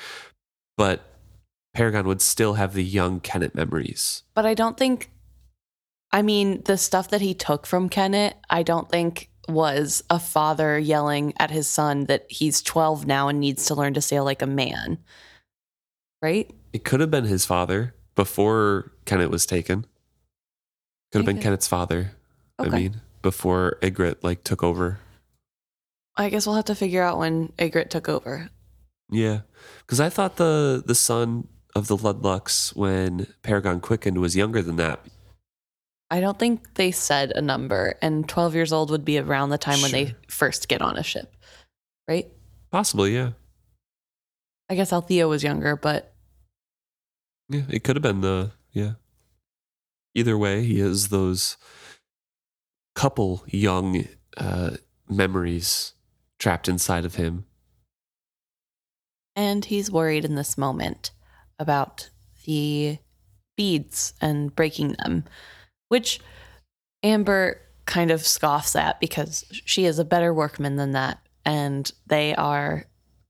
But 0.76 1.00
Paragon 1.72 2.06
would 2.06 2.20
still 2.20 2.54
have 2.54 2.74
the 2.74 2.84
young 2.84 3.20
Kennit 3.20 3.54
memories. 3.54 4.22
but 4.34 4.44
I 4.44 4.54
don't 4.54 4.76
think, 4.76 5.10
I 6.12 6.20
mean, 6.22 6.62
the 6.64 6.76
stuff 6.76 7.08
that 7.10 7.20
he 7.20 7.32
took 7.34 7.66
from 7.66 7.88
Kennit, 7.88 8.34
I 8.50 8.62
don't 8.62 8.88
think 8.90 9.30
was 9.48 10.02
a 10.10 10.18
father 10.18 10.78
yelling 10.78 11.32
at 11.38 11.50
his 11.50 11.66
son 11.68 12.04
that 12.06 12.26
he's 12.28 12.60
12 12.62 13.06
now 13.06 13.28
and 13.28 13.40
needs 13.40 13.64
to 13.66 13.74
learn 13.74 13.94
to 13.94 14.00
sail 14.00 14.24
like 14.24 14.42
a 14.42 14.46
man. 14.46 14.98
Right? 16.22 16.50
It 16.72 16.84
could 16.84 17.00
have 17.00 17.10
been 17.10 17.24
his 17.24 17.46
father 17.46 17.94
before 18.14 18.92
Kennit 19.06 19.30
was 19.30 19.46
taken. 19.46 19.86
Could 21.12 21.20
have 21.20 21.26
been 21.26 21.38
Okay. 21.38 21.44
Kennit's 21.44 21.66
father. 22.64 22.76
I 22.76 22.80
mean, 22.80 23.00
before 23.22 23.78
Igrot 23.82 24.22
like 24.22 24.44
took 24.44 24.62
over. 24.62 25.00
I 26.16 26.28
guess 26.28 26.46
we'll 26.46 26.56
have 26.56 26.66
to 26.66 26.74
figure 26.74 27.02
out 27.02 27.18
when 27.18 27.52
Igrot 27.58 27.90
took 27.90 28.08
over. 28.08 28.50
Yeah, 29.10 29.40
because 29.80 30.00
I 30.00 30.08
thought 30.08 30.36
the 30.36 30.82
the 30.84 30.94
son 30.94 31.48
of 31.74 31.88
the 31.88 31.96
Ludlucks 31.96 32.74
when 32.76 33.26
Paragon 33.42 33.80
quickened 33.80 34.18
was 34.18 34.36
younger 34.36 34.62
than 34.62 34.76
that. 34.76 35.00
I 36.10 36.20
don't 36.20 36.38
think 36.38 36.74
they 36.74 36.90
said 36.90 37.32
a 37.32 37.40
number, 37.40 37.94
and 38.02 38.28
12 38.28 38.54
years 38.56 38.72
old 38.72 38.90
would 38.90 39.04
be 39.04 39.18
around 39.18 39.50
the 39.50 39.58
time 39.58 39.80
when 39.80 39.92
they 39.92 40.16
first 40.28 40.68
get 40.68 40.82
on 40.82 40.96
a 40.96 41.04
ship, 41.04 41.32
right? 42.08 42.26
Possibly, 42.72 43.14
yeah, 43.14 43.30
I 44.68 44.74
guess 44.74 44.92
Althea 44.92 45.26
was 45.28 45.42
younger, 45.42 45.76
but 45.76 46.12
yeah. 47.48 47.62
It 47.68 47.82
could 47.82 47.96
have 47.96 48.02
been 48.02 48.20
the 48.20 48.52
yeah. 48.72 48.92
Either 50.14 50.38
way, 50.38 50.64
he 50.64 50.78
has 50.78 51.08
those 51.08 51.56
couple 52.94 53.42
young 53.46 54.06
uh, 54.36 54.76
memories 55.08 55.94
trapped 56.38 56.68
inside 56.68 57.04
of 57.04 57.16
him. 57.16 57.44
and 59.36 59.64
he's 59.64 59.90
worried 59.90 60.24
in 60.24 60.34
this 60.34 60.58
moment 60.58 61.12
about 61.58 62.10
the 62.44 62.98
beads 63.56 64.12
and 64.20 64.54
breaking 64.54 64.96
them, 65.02 65.24
which 65.88 66.20
Amber 67.02 67.60
kind 67.86 68.10
of 68.10 68.26
scoffs 68.26 68.76
at 68.76 69.00
because 69.00 69.44
she 69.64 69.84
is 69.84 69.98
a 69.98 70.04
better 70.04 70.34
workman 70.34 70.76
than 70.76 70.92
that, 70.92 71.20
and 71.44 71.90
they 72.06 72.34
are 72.34 72.86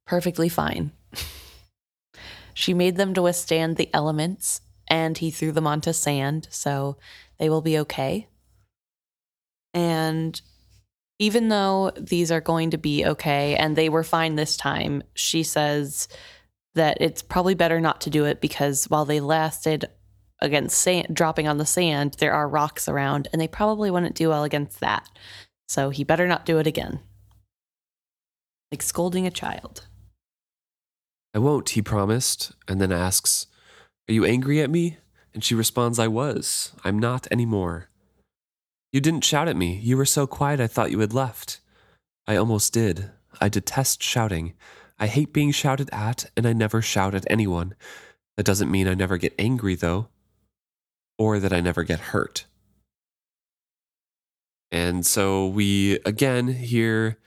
perfectly 0.07 0.49
fine. 0.49 0.91
she 2.55 2.75
made 2.75 2.97
them 2.97 3.15
to 3.15 3.23
withstand 3.23 3.77
the 3.77 3.91
elements, 3.95 4.61
and 4.89 5.19
he 5.19 5.31
threw 5.31 5.53
them 5.53 5.67
onto 5.67 5.93
sand, 5.93 6.49
so 6.51 6.97
they 7.39 7.49
will 7.49 7.63
be 7.63 7.79
okay. 7.79 8.27
And 9.75 10.41
even 11.19 11.49
though 11.49 11.93
these 11.97 12.33
are 12.33 12.41
going 12.41 12.71
to 12.71 12.79
be 12.79 13.05
okay 13.05 13.55
and 13.57 13.77
they 13.77 13.89
were 13.89 14.03
fine 14.03 14.35
this 14.35 14.57
time, 14.57 15.03
she 15.15 15.43
says 15.43 16.09
that 16.75 16.97
it's 17.01 17.23
probably 17.23 17.55
better 17.55 17.81
not 17.81 18.01
to 18.03 18.11
do 18.11 18.25
it 18.25 18.41
because 18.41 18.85
while 18.85 19.05
they 19.05 19.21
lasted 19.21 19.85
against 20.41 20.79
sand, 20.79 21.09
dropping 21.13 21.47
on 21.47 21.59
the 21.59 21.67
sand, 21.67 22.17
there 22.19 22.33
are 22.33 22.49
rocks 22.49 22.89
around 22.89 23.29
and 23.33 23.41
they 23.41 23.49
probably 23.49 23.91
wouldn't 23.91 24.15
do 24.15 24.31
well 24.31 24.45
against 24.45 24.81
that. 24.81 25.09
So 25.69 25.91
he 25.91 26.05
better 26.05 26.27
not 26.27 26.47
do 26.47 26.59
it 26.59 26.67
again. 26.67 27.01
Like 28.73 28.83
scolding 28.83 29.27
a 29.27 29.31
child. 29.31 29.87
I 31.35 31.39
won't, 31.39 31.71
he 31.71 31.83
promised, 31.83 32.53
and 32.67 32.81
then 32.81 32.91
asks, 32.91 33.47
Are 34.09 34.13
you 34.15 34.25
angry 34.25 34.61
at 34.61 34.71
me? 34.71 34.97
And 35.33 35.45
she 35.45 35.55
responds, 35.55 35.99
I 35.99 36.09
was. 36.09 36.73
I'm 36.83 36.99
not 36.99 37.29
anymore. 37.31 37.90
You 38.93 39.01
didn't 39.01 39.25
shout 39.25 39.49
at 39.49 39.57
me. 39.57 39.79
You 39.83 39.97
were 39.97 40.05
so 40.05 40.27
quiet 40.27 40.61
I 40.61 40.67
thought 40.67 40.91
you 40.91 40.99
had 40.99 41.13
left. 41.13 41.61
I 42.27 42.37
almost 42.37 42.73
did. 42.73 43.11
I 43.41 43.49
detest 43.49 44.03
shouting. 44.03 44.55
I 44.99 45.07
hate 45.07 45.33
being 45.33 45.53
shouted 45.53 45.89
at, 45.93 46.27
and 46.37 46.47
I 46.47 46.53
never 46.53 46.83
shout 46.83 47.15
at 47.15 47.25
anyone. 47.31 47.75
That 48.37 48.47
doesn't 48.47 48.71
mean 48.71 48.89
I 48.89 48.95
never 48.95 49.17
get 49.17 49.35
angry, 49.39 49.75
though, 49.75 50.09
or 51.19 51.39
that 51.39 51.53
I 51.53 51.61
never 51.61 51.85
get 51.85 52.01
hurt. 52.01 52.47
And 54.73 55.05
so 55.05 55.47
we 55.47 55.99
again 56.05 56.49
hear 56.49 57.19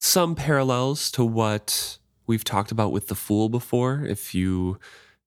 some 0.00 0.34
parallels 0.34 1.10
to 1.12 1.24
what 1.24 1.98
we've 2.26 2.44
talked 2.44 2.72
about 2.72 2.92
with 2.92 3.08
the 3.08 3.14
fool 3.14 3.48
before. 3.48 4.04
If 4.04 4.34
you, 4.34 4.78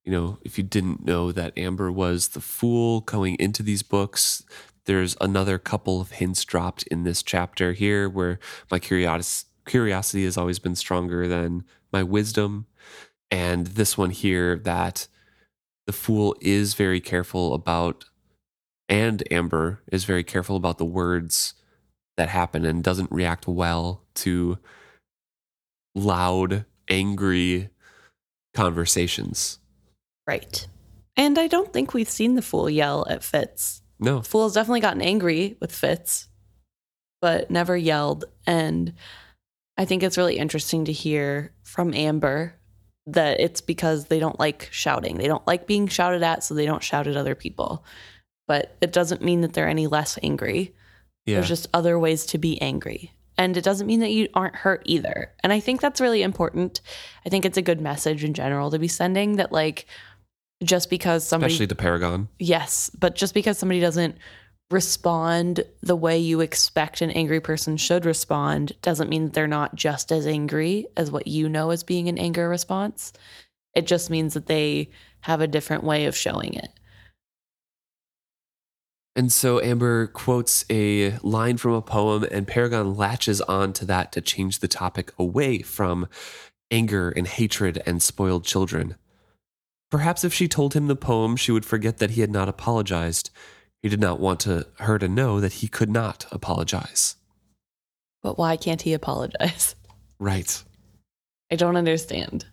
you 0.03 0.11
know, 0.11 0.37
if 0.43 0.57
you 0.57 0.63
didn't 0.63 1.05
know 1.05 1.31
that 1.31 1.57
Amber 1.57 1.91
was 1.91 2.29
the 2.29 2.41
fool 2.41 3.01
going 3.01 3.35
into 3.39 3.63
these 3.63 3.83
books, 3.83 4.43
there's 4.85 5.15
another 5.21 5.57
couple 5.57 6.01
of 6.01 6.11
hints 6.11 6.43
dropped 6.43 6.83
in 6.83 7.03
this 7.03 7.23
chapter 7.23 7.73
here 7.73 8.09
where 8.09 8.39
my 8.71 8.79
curiosity 8.79 9.45
curiosity 9.65 10.25
has 10.25 10.35
always 10.35 10.57
been 10.57 10.75
stronger 10.75 11.27
than 11.27 11.63
my 11.93 12.01
wisdom. 12.01 12.65
And 13.29 13.67
this 13.67 13.97
one 13.97 14.09
here 14.09 14.57
that 14.57 15.07
the 15.85 15.93
fool 15.93 16.35
is 16.41 16.73
very 16.73 16.99
careful 16.99 17.53
about 17.53 18.05
and 18.89 19.21
Amber 19.31 19.83
is 19.91 20.03
very 20.03 20.23
careful 20.23 20.55
about 20.55 20.79
the 20.79 20.85
words 20.85 21.53
that 22.17 22.29
happen 22.29 22.65
and 22.65 22.83
doesn't 22.83 23.11
react 23.11 23.47
well 23.47 24.03
to 24.15 24.57
loud, 25.93 26.65
angry 26.89 27.69
conversations. 28.55 29.59
Right. 30.25 30.67
And 31.15 31.37
I 31.37 31.47
don't 31.47 31.71
think 31.71 31.93
we've 31.93 32.09
seen 32.09 32.33
the 32.33 32.41
fool 32.41 32.69
yell 32.69 33.05
at 33.09 33.23
Fitz. 33.23 33.83
No. 33.99 34.21
Fool's 34.21 34.53
definitely 34.53 34.79
gotten 34.79 35.01
angry 35.01 35.57
with 35.59 35.71
Fitz, 35.71 36.27
but 37.21 37.51
never 37.51 37.75
yelled. 37.75 38.25
And 38.47 38.93
I 39.77 39.85
think 39.85 40.03
it's 40.03 40.17
really 40.17 40.37
interesting 40.37 40.85
to 40.85 40.91
hear 40.91 41.53
from 41.63 41.93
Amber 41.93 42.55
that 43.07 43.39
it's 43.39 43.61
because 43.61 44.05
they 44.05 44.19
don't 44.19 44.39
like 44.39 44.69
shouting. 44.71 45.17
They 45.17 45.27
don't 45.27 45.45
like 45.47 45.67
being 45.67 45.87
shouted 45.87 46.23
at, 46.23 46.43
so 46.43 46.53
they 46.53 46.65
don't 46.65 46.83
shout 46.83 47.07
at 47.07 47.17
other 47.17 47.35
people. 47.35 47.83
But 48.47 48.75
it 48.81 48.93
doesn't 48.93 49.21
mean 49.21 49.41
that 49.41 49.53
they're 49.53 49.67
any 49.67 49.87
less 49.87 50.17
angry. 50.23 50.75
Yeah. 51.25 51.35
There's 51.35 51.47
just 51.47 51.67
other 51.73 51.99
ways 51.99 52.25
to 52.27 52.37
be 52.37 52.61
angry. 52.61 53.13
And 53.37 53.55
it 53.55 53.63
doesn't 53.63 53.87
mean 53.87 54.01
that 54.01 54.11
you 54.11 54.27
aren't 54.33 54.55
hurt 54.55 54.81
either. 54.85 55.31
And 55.43 55.53
I 55.53 55.59
think 55.59 55.79
that's 55.79 56.01
really 56.01 56.23
important. 56.23 56.81
I 57.25 57.29
think 57.29 57.45
it's 57.45 57.57
a 57.57 57.61
good 57.61 57.79
message 57.79 58.23
in 58.23 58.33
general 58.33 58.69
to 58.71 58.79
be 58.79 58.89
sending 58.89 59.37
that, 59.37 59.51
like, 59.51 59.85
just 60.63 60.89
because 60.89 61.25
somebody 61.25 61.53
Especially 61.53 61.67
to 61.67 61.75
Paragon. 61.75 62.27
Yes, 62.39 62.89
but 62.97 63.15
just 63.15 63.33
because 63.33 63.57
somebody 63.57 63.79
doesn't 63.79 64.17
respond 64.71 65.63
the 65.81 65.95
way 65.95 66.19
you 66.19 66.41
expect 66.41 67.01
an 67.01 67.09
angry 67.11 67.39
person 67.39 67.75
should 67.75 68.05
respond 68.05 68.73
doesn't 68.81 69.09
mean 69.09 69.25
that 69.25 69.33
they're 69.33 69.47
not 69.47 69.75
just 69.75 70.11
as 70.11 70.27
angry 70.27 70.85
as 70.95 71.09
what 71.09 71.27
you 71.27 71.49
know 71.49 71.71
as 71.71 71.83
being 71.83 72.07
an 72.07 72.19
anger 72.19 72.47
response. 72.47 73.13
It 73.73 73.87
just 73.87 74.09
means 74.09 74.33
that 74.33 74.47
they 74.47 74.89
have 75.21 75.41
a 75.41 75.47
different 75.47 75.83
way 75.83 76.05
of 76.05 76.15
showing 76.15 76.53
it. 76.53 76.69
And 79.15 79.31
so 79.31 79.59
Amber 79.61 80.07
quotes 80.07 80.63
a 80.69 81.17
line 81.23 81.57
from 81.57 81.73
a 81.73 81.81
poem, 81.81 82.25
and 82.31 82.47
Paragon 82.47 82.95
latches 82.95 83.41
on 83.41 83.73
to 83.73 83.85
that 83.85 84.11
to 84.13 84.21
change 84.21 84.59
the 84.59 84.67
topic 84.67 85.11
away 85.17 85.61
from 85.61 86.07
anger 86.71 87.09
and 87.09 87.27
hatred 87.27 87.81
and 87.85 88.01
spoiled 88.01 88.45
children. 88.45 88.95
Perhaps 89.89 90.23
if 90.23 90.33
she 90.33 90.47
told 90.47 90.73
him 90.73 90.87
the 90.87 90.95
poem, 90.95 91.35
she 91.35 91.51
would 91.51 91.65
forget 91.65 91.97
that 91.97 92.11
he 92.11 92.21
had 92.21 92.31
not 92.31 92.47
apologized. 92.47 93.31
He 93.81 93.89
did 93.89 93.99
not 93.99 94.19
want 94.19 94.39
to, 94.41 94.67
her 94.79 94.99
to 94.99 95.07
know 95.07 95.39
that 95.39 95.53
he 95.53 95.67
could 95.67 95.89
not 95.89 96.25
apologize. 96.31 97.15
But 98.21 98.37
why 98.37 98.57
can't 98.57 98.81
he 98.81 98.93
apologize? 98.93 99.75
Right. 100.21 100.61
I 101.49 101.55
don't 101.55 101.77
understand. 101.77 102.45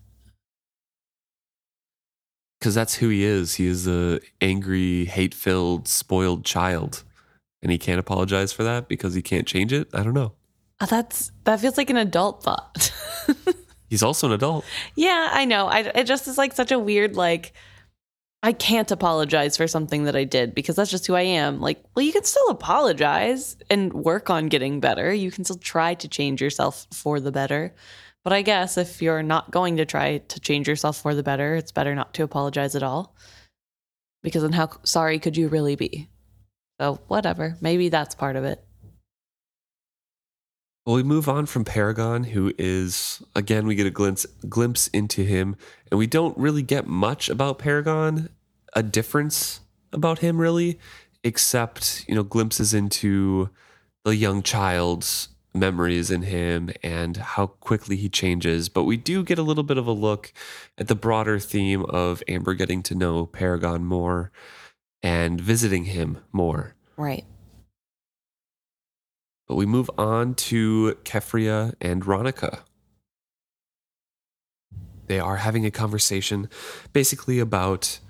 Because 2.61 2.77
that's 2.77 2.95
who 2.95 3.09
he 3.09 3.25
is. 3.25 3.55
He 3.55 3.67
is 3.67 3.89
a 3.89 4.21
angry, 4.41 5.07
hate 5.07 5.35
filled, 5.35 5.89
spoiled 5.89 6.45
child. 6.45 7.03
And 7.63 7.73
he 7.73 7.77
can't 7.79 7.99
apologize 7.99 8.53
for 8.53 8.63
that 8.63 8.87
because 8.87 9.15
he 9.15 9.23
can't 9.23 9.49
change 9.49 9.73
it. 9.73 9.89
I 9.93 10.05
don't 10.05 10.15
know. 10.15 10.35
Uh, 10.79 10.87
That's 10.87 11.33
that 11.43 11.59
feels 11.59 11.77
like 11.77 11.91
an 11.91 11.97
adult 11.97 12.45
thought. 12.45 12.93
He's 13.89 14.03
also 14.03 14.27
an 14.27 14.33
adult. 14.33 14.65
yeah, 14.95 15.31
I 15.33 15.45
know. 15.45 15.67
I 15.67 15.81
it 15.81 16.05
just 16.05 16.27
is 16.29 16.39
like 16.39 16.53
such 16.53 16.73
a 16.73 16.79
weird 16.79 17.17
like 17.17 17.53
I 18.43 18.53
can't 18.53 18.91
apologize 18.91 19.57
for 19.57 19.67
something 19.67 20.05
that 20.05 20.15
I 20.15 20.25
did 20.25 20.55
because 20.55 20.77
that's 20.77 20.91
just 20.91 21.07
who 21.07 21.15
I 21.15 21.23
am. 21.23 21.61
Like, 21.61 21.83
well, 21.95 22.05
you 22.05 22.13
can 22.13 22.25
still 22.25 22.49
apologize 22.49 23.57
and 23.71 23.93
work 23.93 24.31
on 24.31 24.49
getting 24.49 24.79
better. 24.79 25.13
You 25.13 25.31
can 25.31 25.45
still 25.45 25.57
try 25.57 25.95
to 25.95 26.09
change 26.09 26.41
yourself 26.41 26.87
for 26.93 27.19
the 27.19 27.33
better. 27.33 27.75
But 28.23 28.33
I 28.33 28.43
guess 28.43 28.77
if 28.77 29.01
you're 29.01 29.23
not 29.23 29.51
going 29.51 29.77
to 29.77 29.85
try 29.87 30.19
to 30.19 30.41
change 30.41 30.69
yourself 30.69 31.01
for 31.01 31.15
the 31.15 31.23
better, 31.23 31.55
it's 31.55 31.73
better 31.73 31.95
not 31.95 32.13
to 32.15 32.25
apologize 32.25 32.75
at 32.75 32.83
all. 32.83 33.17
Because 34.23 34.43
then 34.43 34.53
how 34.53 34.71
sorry 34.83 35.19
could 35.19 35.37
you 35.37 35.49
really 35.49 35.77
be? 35.77 36.09
So, 36.81 37.01
whatever. 37.07 37.57
Maybe 37.61 37.89
that's 37.89 38.17
part 38.17 38.37
of 38.37 38.45
it. 38.45 38.66
Well, 40.87 40.95
we 40.95 41.03
move 41.03 41.29
on 41.29 41.47
from 41.47 41.65
Paragon, 41.65 42.23
who 42.23 42.55
is 42.57 43.21
again 43.35 43.67
we 43.67 43.75
get 43.75 43.89
a 43.89 43.91
glimpse 43.91 44.25
glimpse 44.49 44.87
into 44.89 45.25
him, 45.25 45.57
and 45.91 45.99
we 45.99 46.07
don't 46.07 46.39
really 46.39 46.63
get 46.63 46.87
much 46.87 47.29
about 47.29 47.59
Paragon, 47.59 48.29
a 48.73 48.85
difference 48.85 49.61
about 49.93 50.21
him 50.21 50.41
really, 50.41 50.79
except 51.25 52.05
you 52.07 52.15
know 52.15 52.23
glimpses 52.23 52.73
into 52.73 53.51
the 54.05 54.15
young 54.15 54.45
child's 54.45 55.31
memories 55.53 56.09
in 56.09 56.23
him 56.23 56.71
and 56.85 57.17
how 57.17 57.49
quickly 57.49 57.97
he 57.97 58.09
changes. 58.09 58.69
But 58.69 58.85
we 58.85 58.97
do 58.97 59.25
get 59.25 59.41
a 59.41 59.43
little 59.43 59.65
bit 59.65 59.79
of 59.79 59.89
a 59.89 59.93
look 59.93 60.33
at 60.79 60.87
the 60.87 60.95
broader 60.95 61.41
theme 61.41 61.85
of 61.87 62.23
Amber 62.29 62.55
getting 62.55 62.85
to 62.85 62.95
know 62.95 63.27
Paragon 63.27 63.85
more 63.85 64.31
and 65.03 65.41
visiting 65.41 65.87
him 65.87 66.19
more. 66.31 66.77
Right. 66.97 67.25
But 69.47 69.55
we 69.55 69.67
move 69.67 69.91
on 69.97 70.35
to 70.35 70.97
Keffria 71.05 71.75
and 71.81 72.03
Ronica. 72.05 72.61
They 75.07 75.21
are 75.21 75.37
having 75.37 75.65
a 75.65 75.71
conversation 75.71 76.49
basically 76.93 77.39
about 77.39 78.01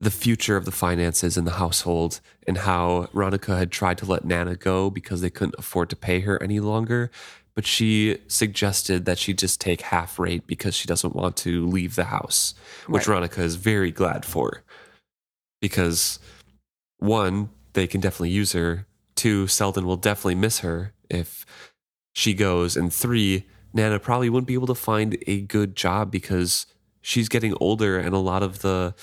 the 0.00 0.10
future 0.10 0.56
of 0.56 0.64
the 0.64 0.72
finances 0.72 1.36
in 1.36 1.44
the 1.44 1.52
household 1.52 2.20
and 2.46 2.58
how 2.58 3.08
Ronica 3.14 3.56
had 3.56 3.70
tried 3.70 3.98
to 3.98 4.06
let 4.06 4.24
Nana 4.24 4.56
go 4.56 4.90
because 4.90 5.20
they 5.20 5.30
couldn't 5.30 5.54
afford 5.58 5.90
to 5.90 5.96
pay 5.96 6.20
her 6.20 6.42
any 6.42 6.58
longer. 6.58 7.10
But 7.54 7.66
she 7.66 8.18
suggested 8.26 9.04
that 9.04 9.18
she 9.18 9.34
just 9.34 9.60
take 9.60 9.82
half 9.82 10.18
rate 10.18 10.46
because 10.46 10.74
she 10.74 10.88
doesn't 10.88 11.14
want 11.14 11.36
to 11.38 11.66
leave 11.66 11.94
the 11.94 12.04
house, 12.04 12.54
which 12.86 13.06
Right. 13.06 13.22
Ronica 13.22 13.40
is 13.40 13.56
very 13.56 13.92
glad 13.92 14.24
for. 14.24 14.62
Because 15.60 16.18
one, 16.98 17.50
they 17.74 17.86
can 17.86 18.00
definitely 18.00 18.30
use 18.30 18.52
her. 18.52 18.86
Two, 19.22 19.46
Selden 19.46 19.86
will 19.86 19.96
definitely 19.96 20.34
miss 20.34 20.58
her 20.58 20.94
if 21.08 21.46
she 22.12 22.34
goes. 22.34 22.76
And 22.76 22.92
three, 22.92 23.46
Nana 23.72 24.00
probably 24.00 24.28
wouldn't 24.28 24.48
be 24.48 24.54
able 24.54 24.66
to 24.66 24.74
find 24.74 25.16
a 25.28 25.42
good 25.42 25.76
job 25.76 26.10
because 26.10 26.66
she's 27.02 27.28
getting 27.28 27.54
older 27.60 28.00
and 28.00 28.16
a 28.16 28.18
lot 28.18 28.42
of 28.42 28.62
the 28.62 28.96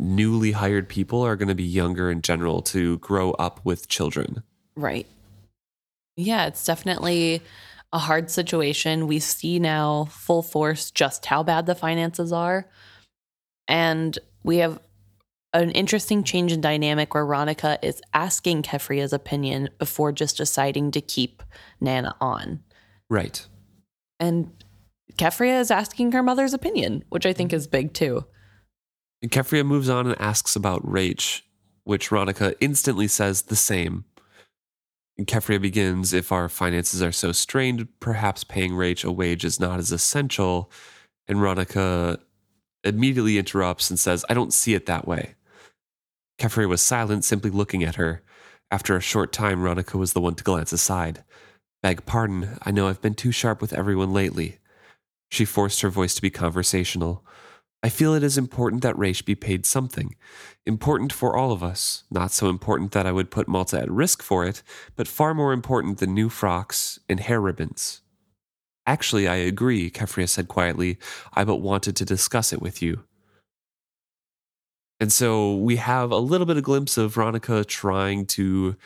newly 0.00 0.50
hired 0.50 0.88
people 0.88 1.22
are 1.22 1.36
going 1.36 1.46
to 1.46 1.54
be 1.54 1.62
younger 1.62 2.10
in 2.10 2.22
general 2.22 2.60
to 2.62 2.98
grow 2.98 3.30
up 3.34 3.60
with 3.62 3.86
children. 3.86 4.42
Right. 4.74 5.06
Yeah, 6.16 6.46
it's 6.46 6.64
definitely 6.64 7.40
a 7.92 8.00
hard 8.00 8.32
situation. 8.32 9.06
We 9.06 9.20
see 9.20 9.60
now 9.60 10.06
full 10.06 10.42
force 10.42 10.90
just 10.90 11.26
how 11.26 11.44
bad 11.44 11.66
the 11.66 11.76
finances 11.76 12.32
are. 12.32 12.68
And 13.68 14.18
we 14.42 14.56
have 14.56 14.80
an 15.52 15.70
interesting 15.72 16.22
change 16.22 16.52
in 16.52 16.60
dynamic 16.60 17.14
where 17.14 17.26
Ronica 17.26 17.78
is 17.82 18.00
asking 18.14 18.62
Keffria's 18.62 19.12
opinion 19.12 19.68
before 19.78 20.12
just 20.12 20.36
deciding 20.36 20.90
to 20.92 21.00
keep 21.00 21.42
Nana 21.80 22.14
on. 22.20 22.60
Right. 23.08 23.46
And 24.20 24.52
Keffria 25.16 25.60
is 25.60 25.70
asking 25.70 26.12
her 26.12 26.22
mother's 26.22 26.54
opinion, 26.54 27.04
which 27.08 27.26
I 27.26 27.32
think 27.32 27.52
is 27.52 27.66
big 27.66 27.92
too. 27.94 28.24
And 29.22 29.30
Keffria 29.30 29.66
moves 29.66 29.88
on 29.88 30.06
and 30.06 30.20
asks 30.20 30.56
about 30.56 30.88
Rache, 30.88 31.42
which 31.84 32.10
Ronica 32.10 32.54
instantly 32.60 33.08
says 33.08 33.42
the 33.42 33.56
same. 33.56 34.04
And 35.18 35.26
Kefria 35.26 35.60
begins 35.60 36.14
If 36.14 36.32
our 36.32 36.48
finances 36.48 37.02
are 37.02 37.12
so 37.12 37.32
strained, 37.32 37.88
perhaps 37.98 38.44
paying 38.44 38.74
Rache 38.74 39.04
a 39.04 39.10
wage 39.10 39.44
is 39.44 39.60
not 39.60 39.78
as 39.78 39.92
essential. 39.92 40.70
And 41.28 41.38
Ronica 41.38 42.18
immediately 42.84 43.36
interrupts 43.36 43.90
and 43.90 43.98
says, 43.98 44.24
I 44.30 44.34
don't 44.34 44.54
see 44.54 44.74
it 44.74 44.86
that 44.86 45.06
way. 45.06 45.34
Keffria 46.40 46.66
was 46.66 46.80
silent, 46.80 47.22
simply 47.24 47.50
looking 47.50 47.84
at 47.84 47.96
her. 47.96 48.22
After 48.70 48.96
a 48.96 49.00
short 49.00 49.30
time, 49.30 49.60
Ronica 49.60 49.98
was 49.98 50.14
the 50.14 50.22
one 50.22 50.34
to 50.36 50.42
glance 50.42 50.72
aside. 50.72 51.22
Beg 51.82 52.06
pardon, 52.06 52.58
I 52.62 52.70
know 52.70 52.88
I've 52.88 53.02
been 53.02 53.14
too 53.14 53.30
sharp 53.30 53.60
with 53.60 53.74
everyone 53.74 54.14
lately. 54.14 54.58
She 55.30 55.44
forced 55.44 55.82
her 55.82 55.90
voice 55.90 56.14
to 56.14 56.22
be 56.22 56.30
conversational. 56.30 57.26
I 57.82 57.90
feel 57.90 58.14
it 58.14 58.22
is 58.22 58.38
important 58.38 58.82
that 58.82 58.96
Rache 58.96 59.22
be 59.22 59.34
paid 59.34 59.66
something. 59.66 60.16
Important 60.64 61.12
for 61.12 61.36
all 61.36 61.52
of 61.52 61.62
us. 61.62 62.04
Not 62.10 62.32
so 62.32 62.48
important 62.48 62.92
that 62.92 63.06
I 63.06 63.12
would 63.12 63.30
put 63.30 63.46
Malta 63.46 63.78
at 63.78 63.90
risk 63.90 64.22
for 64.22 64.46
it, 64.46 64.62
but 64.96 65.08
far 65.08 65.34
more 65.34 65.52
important 65.52 65.98
than 65.98 66.14
new 66.14 66.30
frocks 66.30 66.98
and 67.06 67.20
hair 67.20 67.40
ribbons. 67.40 68.00
Actually, 68.86 69.28
I 69.28 69.36
agree, 69.36 69.90
Keffria 69.90 70.28
said 70.28 70.48
quietly. 70.48 70.98
I 71.34 71.44
but 71.44 71.56
wanted 71.56 71.96
to 71.96 72.04
discuss 72.06 72.50
it 72.52 72.62
with 72.62 72.80
you. 72.80 73.04
And 75.00 75.10
so 75.12 75.56
we 75.56 75.76
have 75.76 76.10
a 76.10 76.18
little 76.18 76.46
bit 76.46 76.56
of 76.58 76.62
glimpse 76.62 76.98
of 76.98 77.14
Ronica 77.14 77.66
trying 77.66 78.26
to 78.26 78.76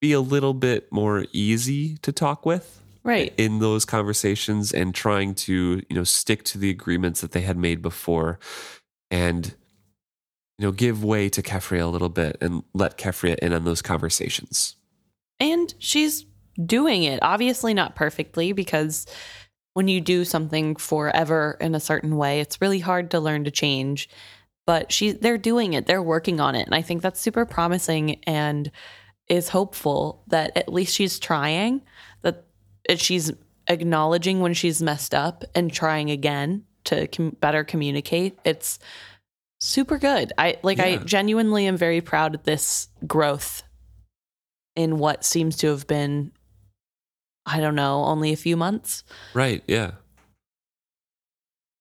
be 0.00 0.12
a 0.12 0.20
little 0.20 0.54
bit 0.54 0.92
more 0.92 1.24
easy 1.32 1.96
to 1.98 2.12
talk 2.12 2.44
with 2.46 2.80
Right. 3.02 3.32
in 3.38 3.58
those 3.58 3.84
conversations 3.86 4.72
and 4.72 4.94
trying 4.94 5.34
to 5.36 5.82
you 5.88 5.96
know 5.96 6.04
stick 6.04 6.44
to 6.44 6.58
the 6.58 6.68
agreements 6.68 7.22
that 7.22 7.32
they 7.32 7.40
had 7.40 7.56
made 7.56 7.80
before 7.80 8.38
and 9.10 9.54
you 10.58 10.66
know 10.66 10.72
give 10.72 11.02
way 11.02 11.28
to 11.30 11.42
Keffria 11.42 11.82
a 11.82 11.86
little 11.86 12.10
bit 12.10 12.36
and 12.42 12.62
let 12.74 12.98
Keffria 12.98 13.36
in 13.38 13.54
on 13.54 13.64
those 13.64 13.80
conversations 13.80 14.76
And 15.40 15.72
she's 15.78 16.26
doing 16.64 17.04
it, 17.04 17.20
obviously 17.22 17.72
not 17.72 17.94
perfectly, 17.96 18.52
because 18.52 19.06
when 19.74 19.88
you 19.88 20.00
do 20.00 20.24
something 20.24 20.74
forever 20.76 21.56
in 21.60 21.74
a 21.74 21.80
certain 21.80 22.16
way, 22.16 22.40
it's 22.40 22.60
really 22.60 22.80
hard 22.80 23.12
to 23.12 23.20
learn 23.20 23.44
to 23.44 23.50
change. 23.50 24.08
But 24.68 24.92
she 24.92 25.12
they're 25.12 25.38
doing 25.38 25.72
it, 25.72 25.86
they're 25.86 26.02
working 26.02 26.40
on 26.40 26.54
it. 26.54 26.66
And 26.66 26.74
I 26.74 26.82
think 26.82 27.00
that's 27.00 27.18
super 27.18 27.46
promising 27.46 28.22
and 28.24 28.70
is 29.26 29.48
hopeful 29.48 30.22
that 30.26 30.54
at 30.58 30.70
least 30.70 30.94
she's 30.94 31.18
trying, 31.18 31.80
that 32.20 32.44
she's 32.96 33.32
acknowledging 33.66 34.40
when 34.40 34.52
she's 34.52 34.82
messed 34.82 35.14
up 35.14 35.42
and 35.54 35.72
trying 35.72 36.10
again 36.10 36.64
to 36.84 37.06
com- 37.06 37.34
better 37.40 37.64
communicate. 37.64 38.38
It's 38.44 38.78
super 39.58 39.96
good. 39.96 40.34
I 40.36 40.58
like 40.62 40.80
I 40.80 40.98
genuinely 40.98 41.66
am 41.66 41.78
very 41.78 42.02
proud 42.02 42.34
of 42.34 42.42
this 42.42 42.88
growth 43.06 43.62
in 44.76 44.98
what 44.98 45.24
seems 45.24 45.56
to 45.56 45.68
have 45.68 45.86
been 45.86 46.30
I 47.46 47.60
don't 47.60 47.74
know, 47.74 48.04
only 48.04 48.34
a 48.34 48.36
few 48.36 48.58
months. 48.58 49.02
right 49.32 49.64
yeah 49.66 49.92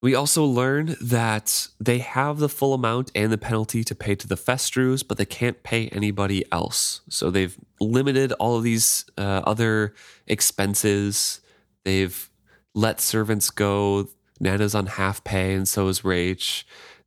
we 0.02 0.14
also 0.14 0.46
learn 0.46 0.96
that 1.02 1.70
they 1.80 2.00
have 2.00 2.38
the 2.38 2.50
full 2.50 2.74
amount 2.74 3.12
and 3.16 3.32
the 3.32 3.38
penalty 3.38 3.84
to 3.84 3.96
pay 3.96 4.14
to 4.16 4.28
the 4.28 4.36
Fesstrues, 4.36 5.06
but 5.08 5.18
they 5.18 5.26
can't 5.26 5.64
pay 5.64 5.88
anybody 5.88 6.46
else. 6.52 7.02
So 7.10 7.32
they've 7.32 7.58
limited 7.80 8.32
all 8.34 8.58
of 8.58 8.64
these 8.64 9.06
uh, 9.18 9.42
other 9.44 9.96
expenses. 10.28 11.42
They've 11.84 12.30
let 12.76 13.02
servants 13.02 13.50
go. 13.50 14.08
Nana's 14.40 14.76
on 14.76 14.86
half 14.86 15.24
pay, 15.24 15.56
and 15.56 15.68
so 15.68 15.88
is 15.88 16.04
Rache. 16.04 16.64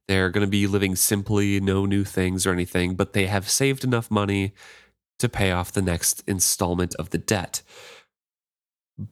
They're 0.08 0.30
going 0.30 0.44
to 0.44 0.50
be 0.50 0.66
living 0.66 0.96
simply, 0.96 1.60
no 1.60 1.86
new 1.86 2.02
things 2.02 2.44
or 2.44 2.52
anything, 2.52 2.96
but 2.96 3.12
they 3.12 3.26
have 3.26 3.48
saved 3.48 3.84
enough 3.84 4.10
money 4.10 4.52
to 5.20 5.28
pay 5.28 5.52
off 5.52 5.70
the 5.70 5.82
next 5.82 6.24
installment 6.26 6.96
of 6.96 7.10
the 7.10 7.18
debt. 7.18 7.62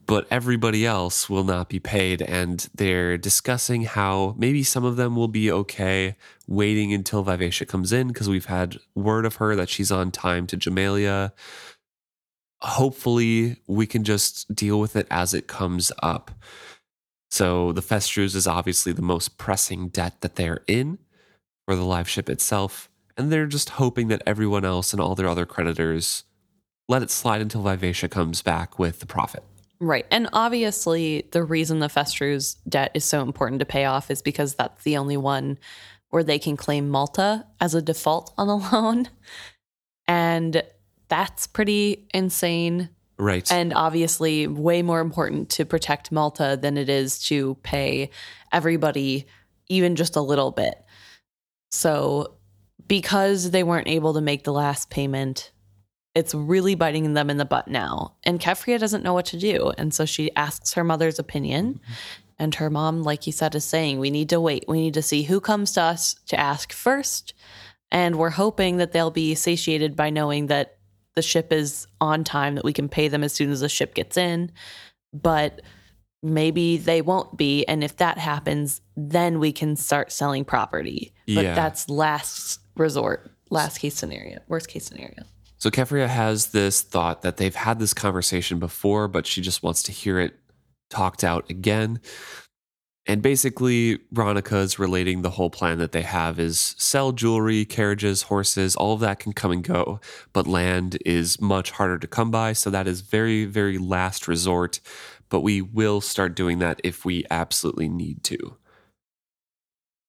But 0.05 0.27
everybody 0.31 0.85
else 0.85 1.31
will 1.31 1.45
not 1.45 1.71
be 1.71 1.81
paid, 1.81 2.21
and 2.21 2.69
they're 2.75 3.17
discussing 3.17 3.85
how 3.85 4.35
maybe 4.37 4.63
some 4.63 4.85
of 4.85 4.97
them 4.97 5.17
will 5.17 5.29
be 5.29 5.51
okay 5.51 6.17
waiting 6.47 6.93
until 6.93 7.23
Vivacia 7.23 7.65
comes 7.65 7.91
in 7.91 8.09
because 8.09 8.29
we've 8.29 8.47
had 8.47 8.77
word 8.95 9.25
of 9.25 9.37
her 9.37 9.57
that 9.57 9.71
she's 9.71 9.91
on 9.91 10.11
time 10.11 10.47
to 10.49 10.59
Jamaillia. 10.59 11.33
Hopefully, 12.61 13.57
we 13.67 13.87
can 13.87 14.05
just 14.05 14.55
deal 14.55 14.79
with 14.79 14.95
it 14.95 15.07
as 15.11 15.33
it 15.33 15.47
comes 15.47 15.91
up. 16.03 16.33
So, 17.31 17.73
the 17.73 17.83
Fesstrues 17.83 18.35
is 18.35 18.47
obviously 18.47 18.93
the 18.93 19.01
most 19.01 19.39
pressing 19.39 19.89
debt 19.89 20.21
that 20.21 20.37
they're 20.37 20.65
in 20.67 20.99
for 21.67 21.75
the 21.75 21.85
live 21.85 22.09
ship 22.11 22.29
itself, 22.29 22.91
and 23.17 23.33
they're 23.33 23.47
just 23.47 23.71
hoping 23.71 24.09
that 24.09 24.23
everyone 24.27 24.67
else 24.67 24.93
and 24.93 25.01
all 25.01 25.15
their 25.15 25.29
other 25.29 25.47
creditors 25.47 26.25
let 26.89 27.03
it 27.03 27.11
slide 27.11 27.41
until 27.41 27.63
Vivacia 27.63 28.09
comes 28.09 28.43
back 28.43 28.79
with 28.79 29.01
the 29.01 29.07
profit. 29.07 29.45
Right. 29.81 30.07
And 30.11 30.29
obviously 30.33 31.29
the 31.31 31.45
reason 31.45 31.79
the 31.79 31.87
Fesstrues 31.87 32.57
debt 32.69 32.91
is 32.95 33.05
so 33.05 33.23
important 33.23 33.61
to 33.61 33.67
pay 33.67 33.85
off 33.85 34.11
is 34.11 34.23
because 34.23 34.55
that's 34.55 34.83
the 34.83 34.97
only 34.97 35.17
one 35.17 35.59
where 36.11 36.25
they 36.25 36.39
can 36.39 36.57
claim 36.57 36.89
Malta 36.89 37.47
as 37.61 37.75
a 37.75 37.83
default 37.83 38.33
on 38.37 38.49
the 38.49 38.57
loan. 38.73 39.09
And 40.07 40.63
that's 41.09 41.47
pretty 41.47 42.07
insane. 42.13 42.91
Right. 43.19 43.51
And 43.51 43.75
obviously, 43.75 44.47
way 44.47 44.83
more 44.83 45.01
important 45.01 45.51
to 45.51 45.65
protect 45.65 46.13
Malta 46.13 46.59
than 46.61 46.77
it 46.77 46.89
is 46.89 47.19
to 47.25 47.57
pay 47.63 48.11
everybody 48.53 49.27
even 49.69 49.97
just 49.97 50.17
a 50.17 50.21
little 50.21 50.53
bit. 50.53 50.83
So, 51.71 52.37
because 52.87 53.51
they 53.51 53.65
weren't 53.65 53.89
able 53.89 54.15
to 54.15 54.21
make 54.21 54.45
the 54.45 54.53
last 54.53 54.89
payment, 54.89 55.51
it's 56.15 56.35
really 56.35 56.75
biting 56.75 57.13
them 57.15 57.31
in 57.31 57.37
the 57.37 57.45
butt 57.45 57.69
now. 57.69 58.15
And 58.25 58.41
Keffria 58.41 58.79
doesn't 58.79 59.05
know 59.05 59.15
what 59.15 59.27
to 59.27 59.39
do. 59.39 59.73
And 59.79 59.93
so 59.95 60.05
she 60.05 60.35
asks 60.35 60.75
her 60.75 60.85
mother's 60.85 61.19
opinion. 61.19 61.75
Mm-hmm. 61.75 62.23
And 62.41 62.55
her 62.55 62.71
mom, 62.71 63.03
like 63.03 63.27
you 63.27 63.33
said, 63.33 63.55
is 63.55 63.65
saying, 63.65 63.99
we 63.99 64.11
need 64.11 64.29
to 64.29 64.41
wait. 64.41 64.65
We 64.69 64.81
need 64.81 64.95
to 64.95 65.03
see 65.03 65.25
who 65.25 65.41
comes 65.41 65.73
to 65.73 65.83
us 65.83 66.15
to 66.27 66.39
ask 66.39 66.73
first. 66.73 67.35
And 67.91 68.17
we're 68.17 68.31
hoping 68.31 68.77
that 68.77 68.93
they'll 68.93 69.11
be 69.11 69.35
satiated 69.35 69.97
by 69.97 70.11
knowing 70.11 70.47
that 70.47 70.79
the 71.17 71.23
ship 71.23 71.53
is 71.53 71.87
on 72.01 72.23
time, 72.23 72.55
that 72.55 72.65
we 72.65 72.73
can 72.73 72.89
pay 72.89 73.09
them 73.09 73.25
as 73.25 73.33
soon 73.33 73.51
as 73.51 73.61
the 73.61 73.69
ship 73.69 73.95
gets 73.95 74.17
in. 74.17 74.53
But 75.13 75.63
maybe 76.23 76.77
they 76.77 77.03
won't 77.03 77.37
be. 77.37 77.65
And 77.67 77.83
if 77.83 77.97
that 77.97 78.19
happens, 78.19 78.81
then 78.97 79.41
we 79.41 79.53
can 79.53 79.75
start 79.75 80.13
selling 80.13 80.45
property. 80.45 81.13
But 81.27 81.45
yeah. 81.45 81.55
that's 81.55 81.89
last 81.89 82.61
resort, 82.77 83.33
last 83.51 83.79
case 83.79 83.97
scenario, 83.97 84.39
worst 84.49 84.69
case 84.69 84.85
scenario. 84.85 85.25
So 85.59 85.71
Keffria 85.71 86.07
has 86.07 86.49
this 86.49 86.83
thought 86.83 87.23
that 87.23 87.37
they've 87.37 87.55
had 87.55 87.79
this 87.79 87.93
conversation 87.93 88.59
before, 88.59 89.09
but 89.09 89.27
she 89.27 89.41
just 89.41 89.63
wants 89.63 89.83
to 89.85 89.93
hear 89.93 90.21
it 90.21 90.35
talked 90.89 91.25
out 91.25 91.49
again. 91.51 92.01
And 93.07 93.23
basically, 93.23 93.99
Ronica 94.15 94.59
is 94.59 94.79
relating 94.79 95.23
the 95.23 95.31
whole 95.31 95.49
plan 95.49 95.79
that 95.79 95.93
they 95.93 96.03
have 96.03 96.39
is 96.39 96.75
sell 96.79 97.13
jewelry, 97.13 97.65
carriages, 97.65 98.23
horses, 98.23 98.77
all 98.77 98.93
of 98.93 99.01
that 99.01 99.19
can 99.19 99.33
come 99.33 99.51
and 99.51 99.65
go, 99.65 99.99
but 100.35 100.47
land 100.47 100.99
is 101.07 101.41
much 101.41 101.71
harder 101.73 101.99
to 101.99 102.07
come 102.07 102.31
by. 102.31 102.53
So 102.53 102.69
that 102.69 102.87
is 102.87 103.01
very, 103.01 103.47
very 103.47 103.79
last 103.79 104.29
resort. 104.29 104.81
But 105.31 105.41
we 105.41 105.63
will 105.63 106.03
start 106.03 106.37
doing 106.37 106.59
that 106.59 106.81
if 106.85 107.05
we 107.05 107.25
absolutely 107.31 107.89
need 107.89 108.23
to. 108.25 108.57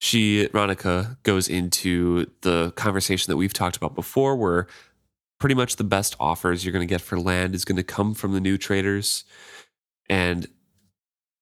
She, 0.02 0.48
Ronica, 0.54 1.18
goes 1.24 1.50
into 1.50 2.26
the 2.42 2.72
conversation 2.72 3.32
that 3.32 3.38
we've 3.38 3.54
talked 3.54 3.78
about 3.78 3.96
before, 3.96 4.36
where 4.36 4.68
pretty 5.40 5.56
much 5.56 5.78
the 5.78 5.84
best 5.84 6.16
offers 6.20 6.64
you're 6.64 6.74
going 6.74 6.88
to 6.88 6.94
get 6.94 7.02
for 7.02 7.20
land 7.20 7.56
is 7.56 7.66
going 7.66 7.78
to 7.78 7.84
come 7.84 8.14
from 8.14 8.34
the 8.34 8.42
new 8.42 8.58
traders. 8.58 9.24
And 10.10 10.48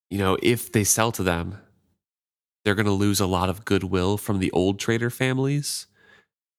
you 0.10 0.19
know, 0.19 0.38
if 0.41 0.71
they 0.71 0.83
sell 0.83 1.12
to 1.13 1.23
them, 1.23 1.60
they're 2.63 2.75
going 2.75 2.86
to 2.86 2.91
lose 2.91 3.19
a 3.19 3.27
lot 3.27 3.49
of 3.49 3.65
goodwill 3.65 4.17
from 4.17 4.39
the 4.39 4.51
old 4.51 4.79
trader 4.79 5.10
families. 5.10 5.88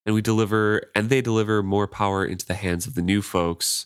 And 0.05 0.15
we 0.15 0.21
deliver, 0.21 0.83
and 0.95 1.09
they 1.09 1.21
deliver 1.21 1.61
more 1.61 1.87
power 1.87 2.25
into 2.25 2.45
the 2.45 2.55
hands 2.55 2.87
of 2.87 2.95
the 2.95 3.01
new 3.01 3.21
folks. 3.21 3.85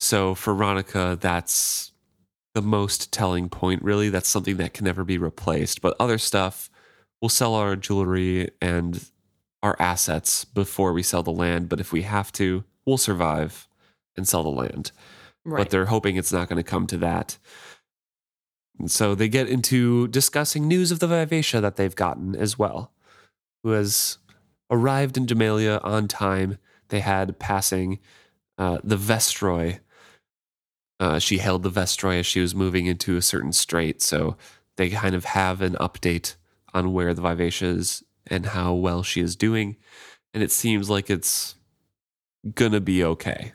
So 0.00 0.34
for 0.34 0.54
Ronica, 0.54 1.18
that's 1.20 1.92
the 2.54 2.62
most 2.62 3.12
telling 3.12 3.48
point, 3.48 3.82
really. 3.82 4.08
That's 4.08 4.28
something 4.28 4.56
that 4.56 4.74
can 4.74 4.84
never 4.84 5.04
be 5.04 5.18
replaced. 5.18 5.80
But 5.80 5.96
other 6.00 6.18
stuff, 6.18 6.70
we'll 7.20 7.28
sell 7.28 7.54
our 7.54 7.76
jewelry 7.76 8.50
and 8.60 9.04
our 9.62 9.76
assets 9.78 10.44
before 10.44 10.92
we 10.92 11.02
sell 11.02 11.22
the 11.22 11.30
land. 11.30 11.68
But 11.68 11.80
if 11.80 11.92
we 11.92 12.02
have 12.02 12.32
to, 12.32 12.64
we'll 12.86 12.98
survive 12.98 13.68
and 14.16 14.26
sell 14.26 14.42
the 14.42 14.48
land. 14.48 14.92
Right. 15.44 15.58
But 15.58 15.70
they're 15.70 15.86
hoping 15.86 16.16
it's 16.16 16.32
not 16.32 16.48
going 16.48 16.62
to 16.62 16.68
come 16.68 16.86
to 16.88 16.96
that. 16.98 17.38
And 18.78 18.90
so 18.90 19.14
they 19.14 19.28
get 19.28 19.48
into 19.48 20.08
discussing 20.08 20.66
news 20.66 20.90
of 20.90 20.98
the 20.98 21.06
Vivacia 21.06 21.60
that 21.60 21.76
they've 21.76 21.94
gotten 21.94 22.34
as 22.34 22.58
well, 22.58 22.92
who 23.62 23.70
has 23.70 24.18
arrived 24.70 25.16
in 25.16 25.26
Jamaillia 25.26 25.84
on 25.84 26.08
time. 26.08 26.58
They 26.88 27.00
had 27.00 27.38
passing 27.38 28.00
uh, 28.58 28.78
the 28.82 28.96
Vestroy. 28.96 29.80
Uh, 30.98 31.18
she 31.18 31.38
hailed 31.38 31.62
the 31.62 31.70
Vestroy 31.70 32.20
as 32.20 32.26
she 32.26 32.40
was 32.40 32.54
moving 32.54 32.86
into 32.86 33.16
a 33.16 33.22
certain 33.22 33.52
strait. 33.52 34.02
So 34.02 34.36
they 34.76 34.90
kind 34.90 35.14
of 35.14 35.24
have 35.26 35.60
an 35.60 35.74
update 35.74 36.36
on 36.72 36.92
where 36.92 37.14
the 37.14 37.22
Vivacia 37.22 37.66
is 37.66 38.02
and 38.26 38.46
how 38.46 38.72
well 38.72 39.02
she 39.02 39.20
is 39.20 39.36
doing. 39.36 39.76
And 40.32 40.42
it 40.42 40.50
seems 40.50 40.90
like 40.90 41.10
it's 41.10 41.54
to 42.72 42.80
be 42.80 43.02
okay. 43.02 43.52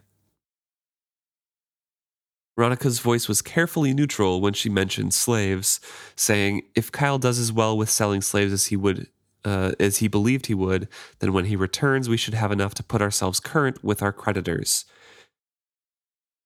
Veronica's 2.58 3.00
voice 3.00 3.30
was 3.30 3.42
carefully 3.42 3.94
neutral 3.94 4.42
when 4.42 4.52
she 4.52 4.70
mentioned 4.70 5.14
slaves, 5.14 5.80
saying, 6.18 6.64
"If 6.76 6.92
Kyle 6.92 7.18
does 7.18 7.40
as 7.40 7.54
well 7.54 7.78
with 7.78 7.90
selling 7.90 8.22
slaves 8.22 8.52
as 8.52 8.66
he 8.66 8.76
would, 8.76 9.08
uh, 9.46 9.72
as 9.80 9.98
he 9.98 10.10
believed 10.10 10.48
he 10.48 10.54
would, 10.54 10.90
then 11.20 11.32
when 11.32 11.46
he 11.46 11.56
returns, 11.56 12.10
we 12.10 12.18
should 12.18 12.34
have 12.34 12.52
enough 12.52 12.74
to 12.74 12.84
put 12.84 13.02
ourselves 13.02 13.40
current 13.40 13.82
with 13.82 14.02
our 14.02 14.12
creditors." 14.12 14.84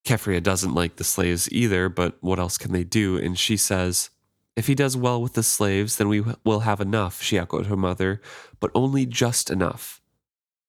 Keffria 0.05 0.43
doesn't 0.43 0.75
like 0.75 0.97
the 0.97 1.03
slaves 1.03 1.49
either, 1.51 1.89
but 1.89 2.17
what 2.21 2.37
else 2.37 2.59
can 2.59 2.73
they 2.73 2.83
do? 2.83 3.17
And 3.17 3.39
she 3.39 3.57
says, 3.57 4.11
"If 4.55 4.67
he 4.67 4.75
does 4.75 4.95
well 4.95 5.19
with 5.19 5.33
the 5.33 5.41
slaves, 5.41 5.95
then 5.95 6.09
we 6.09 6.23
will 6.43 6.59
have 6.59 6.79
enough." 6.79 7.23
She 7.23 7.39
echoed 7.39 7.65
her 7.65 7.77
mother, 7.77 8.21
but 8.59 8.69
only 8.75 9.07
just 9.07 9.49
enough. 9.49 10.02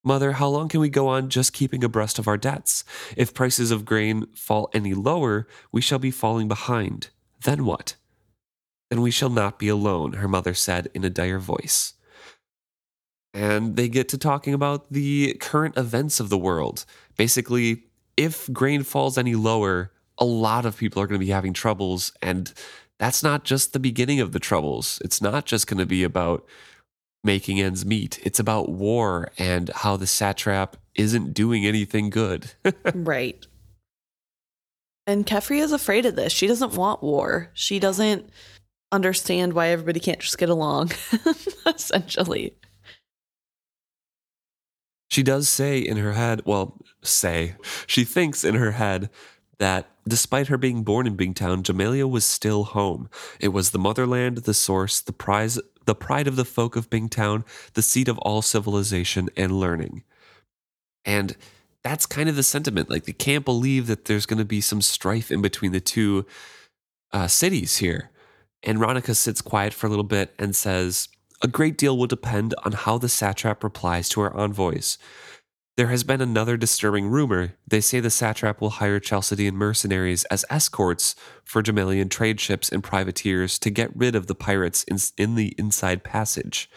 Mother, 0.04 0.32
how 0.32 0.48
long 0.48 0.68
can 0.68 0.80
we 0.80 0.90
go 0.90 1.08
on 1.08 1.30
just 1.30 1.54
keeping 1.54 1.82
abreast 1.82 2.18
of 2.18 2.28
our 2.28 2.36
debts? 2.36 2.84
If 3.16 3.32
prices 3.32 3.70
of 3.70 3.86
grain 3.86 4.26
fall 4.34 4.68
any 4.74 4.92
lower, 4.92 5.48
we 5.72 5.80
shall 5.80 5.98
be 5.98 6.10
falling 6.10 6.46
behind. 6.46 7.08
Then 7.42 7.64
what? 7.64 7.96
Then 8.90 9.00
we 9.00 9.10
shall 9.10 9.30
not 9.30 9.58
be 9.58 9.68
alone, 9.68 10.12
her 10.14 10.28
mother 10.28 10.52
said 10.52 10.88
in 10.92 11.04
a 11.04 11.10
dire 11.10 11.38
voice. 11.38 11.94
And 13.32 13.76
they 13.76 13.88
get 13.88 14.08
to 14.10 14.18
talking 14.18 14.52
about 14.52 14.92
the 14.92 15.34
current 15.40 15.76
events 15.78 16.20
of 16.20 16.28
the 16.28 16.38
world. 16.38 16.84
Basically, 17.16 17.84
if 18.16 18.52
grain 18.52 18.82
falls 18.82 19.16
any 19.16 19.34
lower, 19.34 19.90
a 20.18 20.24
lot 20.24 20.66
of 20.66 20.76
people 20.76 21.02
are 21.02 21.06
going 21.06 21.18
to 21.18 21.26
be 21.26 21.32
having 21.32 21.54
troubles. 21.54 22.12
And 22.22 22.52
that's 22.98 23.22
not 23.22 23.44
just 23.44 23.72
the 23.72 23.80
beginning 23.80 24.20
of 24.20 24.32
the 24.32 24.38
troubles. 24.38 25.00
It's 25.02 25.20
not 25.20 25.46
just 25.46 25.66
going 25.66 25.78
to 25.78 25.86
be 25.86 26.04
about 26.04 26.46
making 27.24 27.60
ends 27.60 27.84
meet. 27.84 28.18
It's 28.22 28.38
about 28.38 28.68
war 28.68 29.30
and 29.38 29.70
how 29.70 29.96
the 29.96 30.06
satrap 30.06 30.76
isn't 30.94 31.34
doing 31.34 31.66
anything 31.66 32.10
good. 32.10 32.52
right. 32.94 33.46
And 35.06 35.26
Keffria 35.26 35.62
is 35.62 35.72
afraid 35.72 36.06
of 36.06 36.16
this. 36.16 36.32
She 36.32 36.46
doesn't 36.46 36.74
want 36.74 37.02
war. 37.02 37.50
She 37.54 37.78
doesn't 37.78 38.30
understand 38.92 39.52
why 39.52 39.68
everybody 39.68 40.00
can't 40.00 40.20
just 40.20 40.38
get 40.38 40.48
along, 40.48 40.92
essentially. 41.66 42.54
She 45.10 45.22
does 45.22 45.48
say 45.48 45.78
in 45.78 45.96
her 45.98 46.12
head, 46.12 46.42
well, 46.44 46.78
say, 47.02 47.56
she 47.86 48.04
thinks 48.04 48.44
in 48.44 48.54
her 48.54 48.72
head 48.72 49.10
that 49.58 49.88
despite 50.06 50.48
her 50.48 50.58
being 50.58 50.82
born 50.82 51.06
in 51.06 51.16
Bingtown, 51.16 51.62
Jamaillia 51.62 52.08
was 52.08 52.24
still 52.24 52.64
home. 52.64 53.08
It 53.40 53.48
was 53.48 53.70
the 53.70 53.78
motherland, 53.78 54.38
the 54.38 54.54
source, 54.54 55.00
the 55.00 55.12
prize 55.12 55.58
the 55.86 55.94
pride 55.94 56.26
of 56.26 56.36
the 56.36 56.44
folk 56.44 56.76
of 56.76 56.90
Bingtown, 56.90 57.44
the 57.74 57.82
seat 57.82 58.08
of 58.08 58.18
all 58.18 58.42
civilization 58.42 59.28
and 59.36 59.52
learning. 59.52 60.02
And 61.04 61.36
that's 61.82 62.06
kind 62.06 62.28
of 62.28 62.36
the 62.36 62.42
sentiment. 62.42 62.88
Like, 62.88 63.04
they 63.04 63.12
can't 63.12 63.44
believe 63.44 63.86
that 63.86 64.06
there's 64.06 64.26
going 64.26 64.38
to 64.38 64.44
be 64.44 64.60
some 64.60 64.80
strife 64.80 65.30
in 65.30 65.42
between 65.42 65.72
the 65.72 65.80
two 65.80 66.24
uh, 67.12 67.28
cities 67.28 67.78
here. 67.78 68.10
And 68.62 68.78
Ronica 68.78 69.14
sits 69.14 69.42
quiet 69.42 69.74
for 69.74 69.86
a 69.86 69.90
little 69.90 70.04
bit 70.04 70.34
and 70.38 70.56
says, 70.56 71.08
A 71.42 71.48
great 71.48 71.76
deal 71.76 71.98
will 71.98 72.06
depend 72.06 72.54
on 72.64 72.72
how 72.72 72.96
the 72.96 73.10
satrap 73.10 73.62
replies 73.62 74.08
to 74.10 74.22
our 74.22 74.34
envoys. 74.34 74.96
There 75.76 75.88
has 75.88 76.04
been 76.04 76.20
another 76.20 76.56
disturbing 76.56 77.08
rumor. 77.08 77.54
They 77.66 77.80
say 77.80 77.98
the 77.98 78.08
satrap 78.08 78.60
will 78.60 78.70
hire 78.70 79.00
Chalcedean 79.00 79.56
mercenaries 79.56 80.22
as 80.26 80.44
escorts 80.48 81.16
for 81.42 81.64
Jamaillian 81.64 82.08
trade 82.08 82.40
ships 82.40 82.68
and 82.68 82.82
privateers 82.82 83.58
to 83.58 83.70
get 83.70 83.94
rid 83.96 84.14
of 84.14 84.28
the 84.28 84.36
pirates 84.36 84.84
in, 84.84 84.98
in 85.18 85.34
the 85.34 85.52
inside 85.58 86.04
passage. 86.04 86.70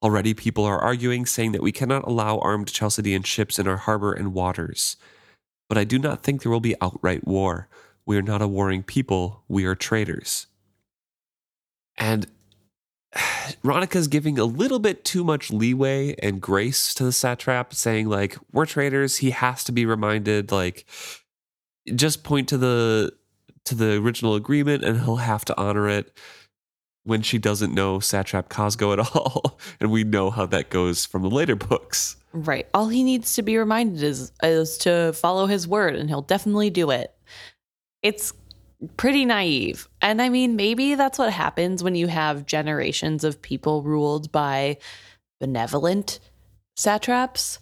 Already, 0.00 0.32
people 0.32 0.64
are 0.64 0.78
arguing, 0.78 1.26
saying 1.26 1.52
that 1.52 1.62
we 1.62 1.72
cannot 1.72 2.06
allow 2.06 2.38
armed 2.38 2.72
Chalcedean 2.72 3.24
ships 3.24 3.58
in 3.58 3.66
our 3.66 3.78
harbor 3.78 4.12
and 4.12 4.32
waters. 4.32 4.96
But 5.68 5.78
I 5.78 5.82
do 5.82 5.98
not 5.98 6.22
think 6.22 6.42
there 6.42 6.52
will 6.52 6.60
be 6.60 6.80
outright 6.80 7.26
war. 7.26 7.68
We 8.04 8.16
are 8.16 8.22
not 8.22 8.42
a 8.42 8.46
warring 8.46 8.84
people, 8.84 9.42
we 9.48 9.64
are 9.64 9.74
traders. 9.74 10.46
And 11.96 12.28
Ronica's 13.64 14.08
giving 14.08 14.38
a 14.38 14.44
little 14.44 14.78
bit 14.78 15.04
too 15.04 15.24
much 15.24 15.50
leeway 15.50 16.14
and 16.22 16.40
grace 16.40 16.94
to 16.94 17.04
the 17.04 17.12
satrap, 17.12 17.74
saying 17.74 18.08
like, 18.08 18.36
"We're 18.52 18.66
traders. 18.66 19.18
He 19.18 19.30
has 19.30 19.64
to 19.64 19.72
be 19.72 19.86
reminded. 19.86 20.52
Like, 20.52 20.86
just 21.94 22.24
point 22.24 22.48
to 22.48 22.58
the 22.58 23.12
to 23.64 23.74
the 23.74 23.94
original 23.94 24.34
agreement, 24.34 24.84
and 24.84 25.00
he'll 25.00 25.16
have 25.16 25.44
to 25.46 25.56
honor 25.58 25.88
it." 25.88 26.16
When 27.04 27.22
she 27.22 27.38
doesn't 27.38 27.72
know 27.72 28.00
satrap 28.00 28.48
Cosgo 28.48 28.92
at 28.92 28.98
all, 29.14 29.60
and 29.78 29.92
we 29.92 30.02
know 30.02 30.30
how 30.30 30.44
that 30.46 30.70
goes 30.70 31.06
from 31.06 31.22
the 31.22 31.30
later 31.30 31.54
books. 31.54 32.16
Right. 32.32 32.66
All 32.74 32.88
he 32.88 33.04
needs 33.04 33.36
to 33.36 33.42
be 33.42 33.56
reminded 33.56 34.02
is 34.02 34.32
is 34.42 34.76
to 34.78 35.12
follow 35.12 35.46
his 35.46 35.68
word, 35.68 35.94
and 35.94 36.08
he'll 36.08 36.22
definitely 36.22 36.70
do 36.70 36.90
it. 36.90 37.14
It's 38.02 38.32
pretty 38.96 39.24
naive. 39.24 39.88
And 40.02 40.20
I 40.20 40.28
mean, 40.28 40.56
maybe 40.56 40.94
that's 40.94 41.18
what 41.18 41.32
happens 41.32 41.82
when 41.82 41.94
you 41.94 42.06
have 42.08 42.46
generations 42.46 43.24
of 43.24 43.40
people 43.40 43.82
ruled 43.82 44.30
by 44.32 44.78
benevolent 45.40 46.20
satraps. 46.76 47.58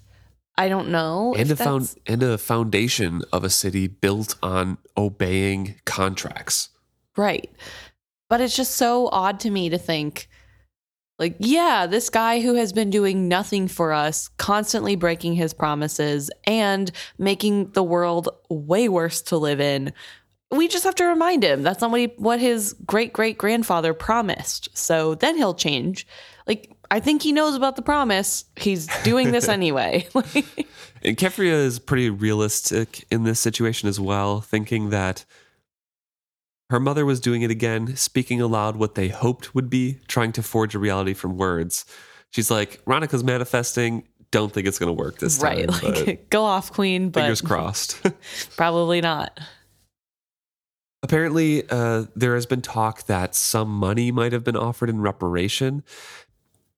I 0.57 0.69
don't 0.69 0.91
know. 0.91 1.35
And 1.37 1.51
a 1.51 1.57
found 1.57 1.95
and 2.07 2.23
a 2.23 2.39
foundation 2.39 3.23
of 3.33 3.45
a 3.45 3.51
city 3.51 3.87
built 3.89 4.37
on 4.43 4.79
obeying 4.97 5.77
contracts. 5.85 6.71
Right. 7.17 7.51
But 8.29 8.41
it's 8.41 8.57
just 8.57 8.77
so 8.77 9.09
odd 9.12 9.41
to 9.41 9.51
me 9.51 9.69
to 9.71 9.79
think 9.79 10.29
Like, 11.19 11.37
yeah, 11.39 11.87
this 11.87 12.11
guy 12.11 12.41
who 12.41 12.55
has 12.55 12.73
been 12.73 12.91
doing 12.91 13.29
nothing 13.29 13.69
for 13.69 13.93
us, 13.93 14.29
constantly 14.37 14.97
breaking 14.97 15.35
his 15.35 15.55
promises 15.55 16.31
and 16.45 16.91
making 17.19 17.71
the 17.71 17.85
world 17.85 18.29
way 18.51 18.89
worse 18.89 19.23
to 19.23 19.37
live 19.37 19.61
in. 19.61 19.93
We 20.51 20.69
just 20.69 20.85
have 20.85 20.95
to 20.97 21.05
remind 21.05 21.43
him 21.43 21.63
that's 21.63 21.81
not 21.81 21.91
what, 21.91 22.01
he, 22.01 22.07
what 22.17 22.41
his 22.41 22.75
great 22.87 23.13
great 23.13 23.39
grandfather 23.39 23.93
promised. 23.95 24.69
So 24.77 25.15
then 25.15 25.37
he'll 25.37 25.55
change. 25.55 26.07
Like, 26.47 26.75
I 26.91 27.01
think 27.01 27.23
he 27.23 27.33
knows 27.33 27.55
about 27.55 27.77
the 27.77 27.83
promise. 27.83 28.45
He's 28.57 28.87
doing 29.03 29.33
this 29.33 29.49
anyway. 29.49 30.07
and 30.15 31.17
Keffria 31.17 31.53
is 31.53 31.79
pretty 31.79 32.11
realistic 32.11 33.05
in 33.11 33.25
this 33.25 33.41
situation 33.41 33.89
as 33.89 33.99
well, 33.99 34.41
thinking 34.41 34.91
that 34.91 35.25
her 36.71 36.81
mother 36.81 37.05
was 37.05 37.21
doing 37.21 37.43
it 37.43 37.51
again, 37.51 37.97
speaking 37.97 38.41
aloud 38.41 38.77
what 38.77 38.95
they 38.95 39.09
hoped 39.09 39.55
would 39.55 39.71
be, 39.71 39.99
trying 40.09 40.33
to 40.33 40.43
forge 40.43 40.75
a 40.75 40.79
reality 40.79 41.15
from 41.15 41.37
words. 41.37 41.85
She's 42.31 42.51
like, 42.51 42.85
Ronica's 42.85 43.23
manifesting. 43.23 44.09
Don't 44.31 44.53
think 44.53 44.67
it's 44.67 44.79
going 44.79 44.89
to 44.89 45.01
work 45.01 45.19
this 45.19 45.39
time. 45.39 45.67
Right. 45.67 45.83
Like, 45.83 46.29
go 46.31 46.43
off, 46.43 46.73
queen. 46.73 47.11
But 47.11 47.21
fingers 47.21 47.41
crossed. 47.41 48.05
probably 48.57 49.01
not. 49.01 49.39
Apparently, 51.05 51.69
uh, 51.69 52.07
there 52.17 52.35
has 52.35 52.47
been 52.47 52.63
talk 52.63 53.05
that 53.09 53.35
some 53.35 53.69
money 53.69 54.11
might 54.11 54.33
have 54.33 54.43
been 54.43 54.57
offered 54.57 54.89
in 54.89 55.03
reparation. 55.03 55.85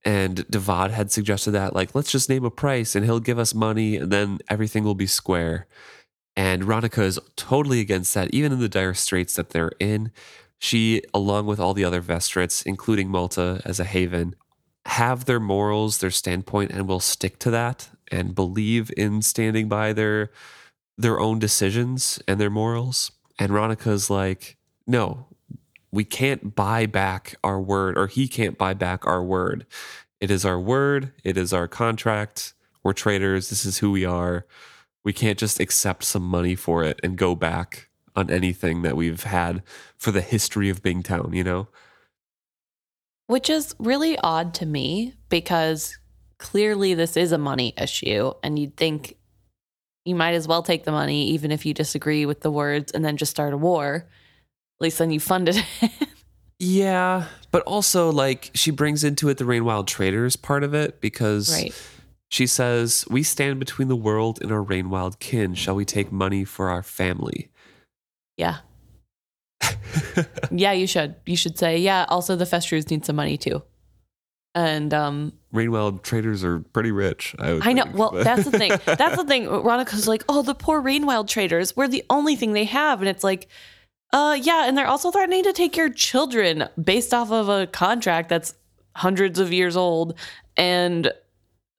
And 0.05 0.39
Devad 0.49 0.91
had 0.91 1.13
suggested 1.13 1.53
that, 1.53 1.77
like, 1.77 1.95
let's 1.95 2.11
just 2.11 2.29
name 2.29 2.45
a 2.45 2.51
price 2.51 2.97
and 2.97 3.05
he'll 3.05 3.21
give 3.21 3.39
us 3.39 3.55
money 3.55 3.99
and 3.99 4.11
then 4.11 4.41
everything 4.49 4.83
will 4.83 4.97
be 4.97 5.07
square. 5.07 5.69
And 6.35 6.65
Ronica 6.65 7.05
is 7.05 7.21
totally 7.37 7.79
against 7.79 8.15
that, 8.15 8.35
even 8.35 8.51
in 8.51 8.59
the 8.59 8.69
dire 8.69 8.95
straits 8.95 9.37
that 9.37 9.51
they're 9.51 9.71
in. 9.79 10.11
She, 10.59 11.03
along 11.15 11.47
with 11.47 11.61
all 11.61 11.73
the 11.73 11.85
other 11.85 12.03
Vestrits, 12.03 12.67
including 12.67 13.09
Malta 13.09 13.63
as 13.65 13.79
a 13.79 13.85
haven, 13.85 14.35
have 14.87 15.27
their 15.27 15.39
morals, 15.39 15.99
their 15.99 16.11
standpoint, 16.11 16.73
and 16.73 16.89
will 16.89 16.99
stick 16.99 17.39
to 17.39 17.51
that 17.53 17.91
and 18.11 18.35
believe 18.35 18.91
in 18.97 19.23
standing 19.23 19.69
by 19.69 19.93
their 19.93 20.33
their 20.99 21.21
own 21.21 21.39
decisions 21.39 22.21
and 22.27 22.41
their 22.41 22.51
morals. 22.51 23.13
And 23.39 23.51
Ronica's 23.51 24.09
like, 24.09 24.57
no, 24.87 25.27
we 25.91 26.05
can't 26.05 26.55
buy 26.55 26.87
back 26.87 27.37
our 27.45 27.61
word, 27.61 27.99
or 27.99 28.07
he 28.07 28.29
can't 28.29 28.57
buy 28.57 28.75
back 28.75 29.07
our 29.07 29.23
word. 29.23 29.67
It 30.21 30.31
is 30.31 30.45
our 30.45 30.59
word, 30.59 31.13
it 31.25 31.37
is 31.37 31.53
our 31.53 31.69
contract. 31.69 32.55
We're 32.83 32.93
traders. 32.93 33.51
This 33.51 33.67
is 33.67 33.79
who 33.79 33.91
we 33.91 34.05
are 34.05 34.47
we 35.07 35.13
can't 35.13 35.39
just 35.39 35.61
accept 35.61 36.03
some 36.03 36.25
money 36.25 36.57
for 36.57 36.83
it 36.83 36.99
and 37.01 37.17
go 37.17 37.37
back 37.37 37.89
on 38.17 38.29
anything 38.29 38.83
that 38.83 38.97
we've 38.97 39.23
had 39.23 39.63
for 39.97 40.11
the 40.11 40.21
history 40.21 40.69
of 40.69 40.83
Bingtown, 40.83 41.33
you 41.33 41.45
know? 41.45 41.69
Which 43.29 43.49
is 43.49 43.73
really 43.79 44.19
odd 44.19 44.53
to 44.55 44.67
me 44.67 45.15
because 45.29 45.97
clearly 46.39 46.93
this 46.93 47.17
is 47.17 47.31
a 47.31 47.39
money 47.39 47.73
issue 47.81 48.33
and 48.43 48.59
you'd 48.59 48.77
think 48.77 49.16
you 50.07 50.15
might 50.15 50.35
as 50.35 50.47
well 50.47 50.63
take 50.63 50.85
the 50.85 50.93
money 50.93 51.29
even 51.31 51.51
if 51.51 51.67
you 51.67 51.75
disagree 51.75 52.27
with 52.27 52.41
the 52.41 52.51
words 52.51 52.93
and 52.93 53.05
then 53.05 53.17
just 53.17 53.31
start 53.31 53.53
a 53.53 53.57
war. 53.57 54.07
At 54.79 54.81
least 54.81 54.99
then 54.99 55.11
you 55.11 55.21
funded 55.21 55.57
it. 55.83 55.91
yeah, 56.59 57.27
but 57.51 57.63
also 57.63 58.11
like 58.11 58.51
she 58.55 58.71
brings 58.71 59.05
into 59.05 59.29
it 59.29 59.39
the 59.39 59.45
Rainwild 59.45 59.87
Traders 59.87 60.37
part 60.37 60.63
of 60.63 60.75
it 60.75 61.01
because 61.01 61.53
right 61.53 61.75
she 62.29 62.47
says, 62.47 63.07
We 63.09 63.23
stand 63.23 63.59
between 63.59 63.89
the 63.89 63.97
world 63.97 64.41
and 64.43 64.51
our 64.51 64.65
Rainwild 64.65 65.19
kin. 65.19 65.55
Shall 65.55 65.75
we 65.75 65.85
take 65.85 66.11
money 66.11 66.45
for 66.45 66.69
our 66.69 66.83
family? 66.83 67.51
Yeah. 68.37 68.59
yeah, 70.51 70.73
you 70.73 70.87
should. 70.87 71.15
You 71.25 71.37
should 71.37 71.59
say, 71.59 71.79
yeah, 71.79 72.05
also 72.09 72.37
the 72.37 72.45
Festrues 72.45 72.91
need 72.91 73.05
some 73.05 73.17
money 73.17 73.37
too. 73.37 73.63
And 74.57 74.93
um 74.93 75.33
Rainwild 75.55 76.03
traders 76.03 76.43
are 76.43 76.59
pretty 76.59 76.91
rich. 76.91 77.37
I, 77.39 77.61
I 77.63 77.73
know. 77.73 77.85
Think, 77.85 77.97
well, 77.97 78.11
that's 78.11 78.45
the 78.45 78.59
thing. 78.59 78.71
That's 78.85 79.17
the 79.17 79.25
thing. 79.25 79.47
Ronica's 79.47 80.09
like, 80.09 80.25
oh, 80.29 80.43
the 80.43 80.55
poor 80.55 80.83
Rainwild 80.83 81.29
traders. 81.29 81.77
We're 81.77 81.89
the 81.89 82.05
only 82.11 82.37
thing 82.37 82.53
they 82.53 82.65
have. 82.65 83.01
And 83.01 83.09
it's 83.09 83.23
like, 83.23 83.49
uh 84.13 84.37
yeah, 84.41 84.67
and 84.67 84.77
they're 84.77 84.89
also 84.89 85.13
threatening 85.13 85.45
to 85.45 85.53
take 85.53 85.77
your 85.77 85.91
children 85.91 86.69
based 86.83 87.15
off 87.15 87.31
of 87.31 87.49
a 87.49 87.69
contract 87.69 88.29
that's 88.29 88.55
hundreds 88.97 89.39
of 89.39 89.53
years 89.53 89.77
old. 89.77 90.19
And 90.57 91.13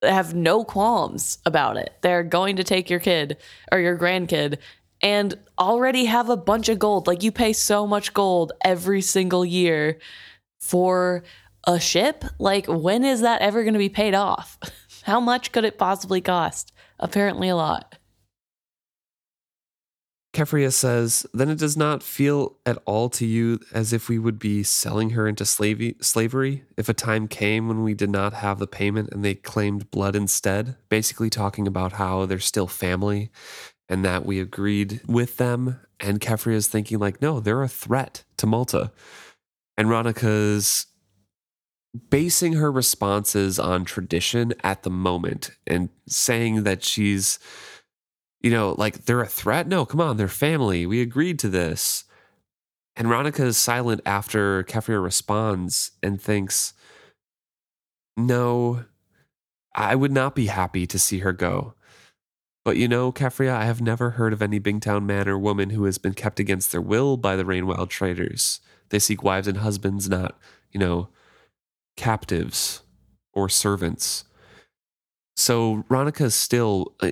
have 0.02 0.34
no 0.34 0.64
qualms 0.64 1.38
about 1.44 1.76
it. 1.76 1.92
They're 2.02 2.22
going 2.22 2.56
to 2.56 2.64
take 2.64 2.88
your 2.88 3.00
kid 3.00 3.36
or 3.72 3.80
your 3.80 3.98
grandkid 3.98 4.58
and 5.02 5.34
already 5.58 6.04
have 6.06 6.28
a 6.30 6.36
bunch 6.36 6.68
of 6.68 6.78
gold. 6.78 7.06
Like 7.06 7.22
you 7.22 7.32
pay 7.32 7.52
so 7.52 7.86
much 7.86 8.14
gold 8.14 8.52
every 8.62 9.00
single 9.00 9.44
year 9.44 9.98
for 10.60 11.24
a 11.68 11.78
ship. 11.78 12.24
Like 12.38 12.66
when 12.66 13.04
is 13.04 13.20
that 13.20 13.42
ever 13.42 13.62
going 13.62 13.74
to 13.74 13.78
be 13.78 13.90
paid 13.90 14.14
off? 14.14 14.58
How 15.04 15.20
much 15.20 15.52
could 15.52 15.64
it 15.64 15.78
possibly 15.78 16.20
cost? 16.20 16.72
Apparently 16.98 17.48
a 17.48 17.56
lot. 17.56 17.96
Keffria 20.34 20.72
says, 20.72 21.26
then 21.32 21.48
it 21.48 21.58
does 21.58 21.76
not 21.76 22.02
feel 22.02 22.56
at 22.66 22.78
all 22.84 23.08
to 23.10 23.26
you 23.26 23.60
as 23.72 23.92
if 23.92 24.08
we 24.08 24.18
would 24.18 24.38
be 24.38 24.62
selling 24.62 25.10
her 25.10 25.26
into 25.26 25.44
slavery, 25.44 26.64
if 26.76 26.88
a 26.88 26.94
time 26.94 27.26
came 27.26 27.66
when 27.66 27.82
we 27.82 27.94
did 27.94 28.10
not 28.10 28.34
have 28.34 28.58
the 28.58 28.66
payment 28.66 29.10
and 29.10 29.24
they 29.24 29.34
claimed 29.34 29.90
blood 29.90 30.14
instead, 30.14 30.76
basically 30.88 31.30
talking 31.30 31.66
about 31.66 31.92
how 31.92 32.26
they're 32.26 32.38
still 32.38 32.66
family 32.66 33.30
and 33.88 34.04
that 34.04 34.26
we 34.26 34.38
agreed 34.38 35.00
with 35.06 35.38
them. 35.38 35.80
And 35.98 36.20
Keffria 36.20 36.54
is 36.54 36.68
thinking 36.68 36.98
like, 36.98 37.20
no, 37.22 37.40
they're 37.40 37.62
a 37.62 37.68
threat 37.68 38.24
to 38.36 38.46
Malta. 38.46 38.92
And 39.76 39.88
Ronica's 39.88 40.86
basing 42.10 42.54
her 42.54 42.70
responses 42.70 43.58
on 43.58 43.84
tradition 43.84 44.54
at 44.62 44.82
the 44.82 44.90
moment 44.90 45.50
and 45.66 45.88
saying 46.06 46.64
that 46.64 46.82
she's 46.82 47.38
you 48.40 48.50
know, 48.50 48.74
like 48.78 49.04
they're 49.04 49.20
a 49.20 49.26
threat? 49.26 49.66
No, 49.66 49.84
come 49.84 50.00
on, 50.00 50.16
they're 50.16 50.28
family. 50.28 50.86
We 50.86 51.00
agreed 51.00 51.38
to 51.40 51.48
this. 51.48 52.04
And 52.96 53.08
Ronica 53.08 53.44
is 53.44 53.56
silent 53.56 54.00
after 54.04 54.64
Keffria 54.64 55.02
responds 55.02 55.92
and 56.02 56.20
thinks, 56.20 56.74
No, 58.16 58.84
I 59.74 59.94
would 59.94 60.12
not 60.12 60.34
be 60.34 60.46
happy 60.46 60.86
to 60.86 60.98
see 60.98 61.20
her 61.20 61.32
go. 61.32 61.74
But 62.64 62.76
you 62.76 62.88
know, 62.88 63.12
Keffria, 63.12 63.52
I 63.52 63.64
have 63.64 63.80
never 63.80 64.10
heard 64.10 64.32
of 64.32 64.42
any 64.42 64.60
Bingtown 64.60 65.04
man 65.04 65.28
or 65.28 65.38
woman 65.38 65.70
who 65.70 65.84
has 65.84 65.98
been 65.98 66.14
kept 66.14 66.40
against 66.40 66.72
their 66.72 66.80
will 66.80 67.16
by 67.16 67.36
the 67.36 67.44
Rainwild 67.44 67.88
traders. 67.88 68.60
They 68.90 68.98
seek 68.98 69.22
wives 69.22 69.48
and 69.48 69.58
husbands, 69.58 70.08
not, 70.08 70.38
you 70.72 70.80
know, 70.80 71.08
captives 71.98 72.82
or 73.34 73.50
servants. 73.50 74.24
So 75.36 75.84
Ronica 75.90 76.22
is 76.22 76.34
still 76.34 76.94
uh, 77.00 77.10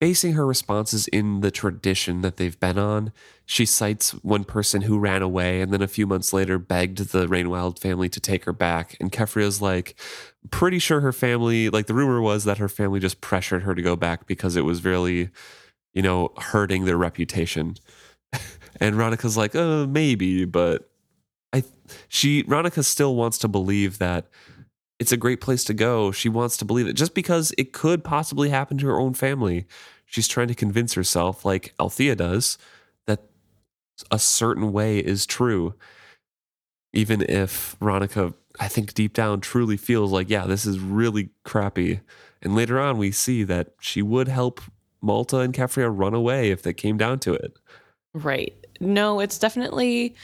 basing 0.00 0.34
her 0.34 0.46
responses 0.46 1.08
in 1.08 1.40
the 1.40 1.50
tradition 1.50 2.22
that 2.22 2.36
they've 2.36 2.58
been 2.58 2.78
on. 2.78 3.12
She 3.44 3.66
cites 3.66 4.12
one 4.22 4.44
person 4.44 4.82
who 4.82 4.98
ran 4.98 5.20
away 5.20 5.60
and 5.60 5.72
then 5.72 5.82
a 5.82 5.88
few 5.88 6.06
months 6.06 6.32
later 6.32 6.58
begged 6.58 6.98
the 7.10 7.26
Rainwild 7.26 7.78
family 7.78 8.08
to 8.08 8.20
take 8.20 8.44
her 8.44 8.52
back. 8.52 8.96
And 9.00 9.12
Keffria's 9.12 9.60
like, 9.60 9.98
pretty 10.50 10.78
sure 10.78 11.00
her 11.00 11.12
family, 11.12 11.70
like 11.70 11.86
the 11.86 11.94
rumor 11.94 12.20
was 12.20 12.44
that 12.44 12.58
her 12.58 12.68
family 12.68 13.00
just 13.00 13.20
pressured 13.20 13.64
her 13.64 13.74
to 13.74 13.82
go 13.82 13.96
back 13.96 14.26
because 14.26 14.56
it 14.56 14.64
was 14.64 14.84
really, 14.84 15.30
you 15.92 16.02
know, 16.02 16.32
hurting 16.38 16.84
their 16.84 16.96
reputation. 16.96 17.76
and 18.80 18.94
Ronica's 18.96 19.36
like, 19.36 19.54
uh, 19.54 19.86
maybe, 19.86 20.44
but 20.44 20.88
I, 21.54 21.64
she, 22.08 22.42
Ronica 22.44 22.84
still 22.84 23.14
wants 23.14 23.38
to 23.38 23.48
believe 23.48 23.98
that 23.98 24.26
it's 24.98 25.12
a 25.12 25.16
great 25.16 25.40
place 25.40 25.64
to 25.64 25.74
go. 25.74 26.12
She 26.12 26.28
wants 26.28 26.56
to 26.58 26.64
believe 26.64 26.86
it 26.86 26.94
just 26.94 27.14
because 27.14 27.52
it 27.56 27.72
could 27.72 28.04
possibly 28.04 28.50
happen 28.50 28.76
to 28.78 28.86
her 28.86 29.00
own 29.00 29.14
family 29.14 29.66
she's 30.14 30.28
trying 30.28 30.48
to 30.48 30.54
convince 30.54 30.94
herself, 30.94 31.44
like 31.44 31.74
Althea 31.80 32.14
does, 32.14 32.56
that 33.06 33.20
a 34.10 34.18
certain 34.18 34.72
way 34.72 34.98
is 34.98 35.26
true. 35.26 35.74
Even 36.92 37.22
if 37.22 37.76
Ronica, 37.80 38.34
I 38.60 38.68
think 38.68 38.94
deep 38.94 39.14
down, 39.14 39.40
truly 39.40 39.76
feels 39.76 40.12
like, 40.12 40.30
yeah, 40.30 40.46
this 40.46 40.64
is 40.64 40.78
really 40.78 41.30
crappy. 41.44 42.00
And 42.42 42.54
later 42.54 42.78
on, 42.78 42.98
we 42.98 43.10
see 43.10 43.42
that 43.44 43.72
she 43.80 44.02
would 44.02 44.28
help 44.28 44.60
Malta 45.02 45.38
and 45.38 45.52
Keffria 45.52 45.92
run 45.92 46.14
away 46.14 46.50
if 46.50 46.66
it 46.66 46.74
came 46.74 46.96
down 46.96 47.18
to 47.20 47.34
it. 47.34 47.58
Right. 48.12 48.54
No, 48.80 49.18
it's 49.18 49.38
definitely, 49.38 50.14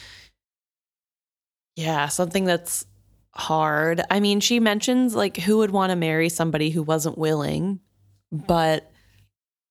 yeah, 1.81 2.09
something 2.09 2.45
that's 2.45 2.85
hard. 3.33 4.03
I 4.11 4.21
mean, 4.21 4.41
she 4.41 4.61
mentions 4.61 5.15
like 5.15 5.39
who 5.39 5.59
would 5.59 5.71
want 5.71 5.91
to 5.91 5.97
marry 5.97 6.29
somebody 6.29 6.69
who 6.71 6.83
wasn't 6.83 7.17
willing, 7.17 7.81
but 8.31 8.91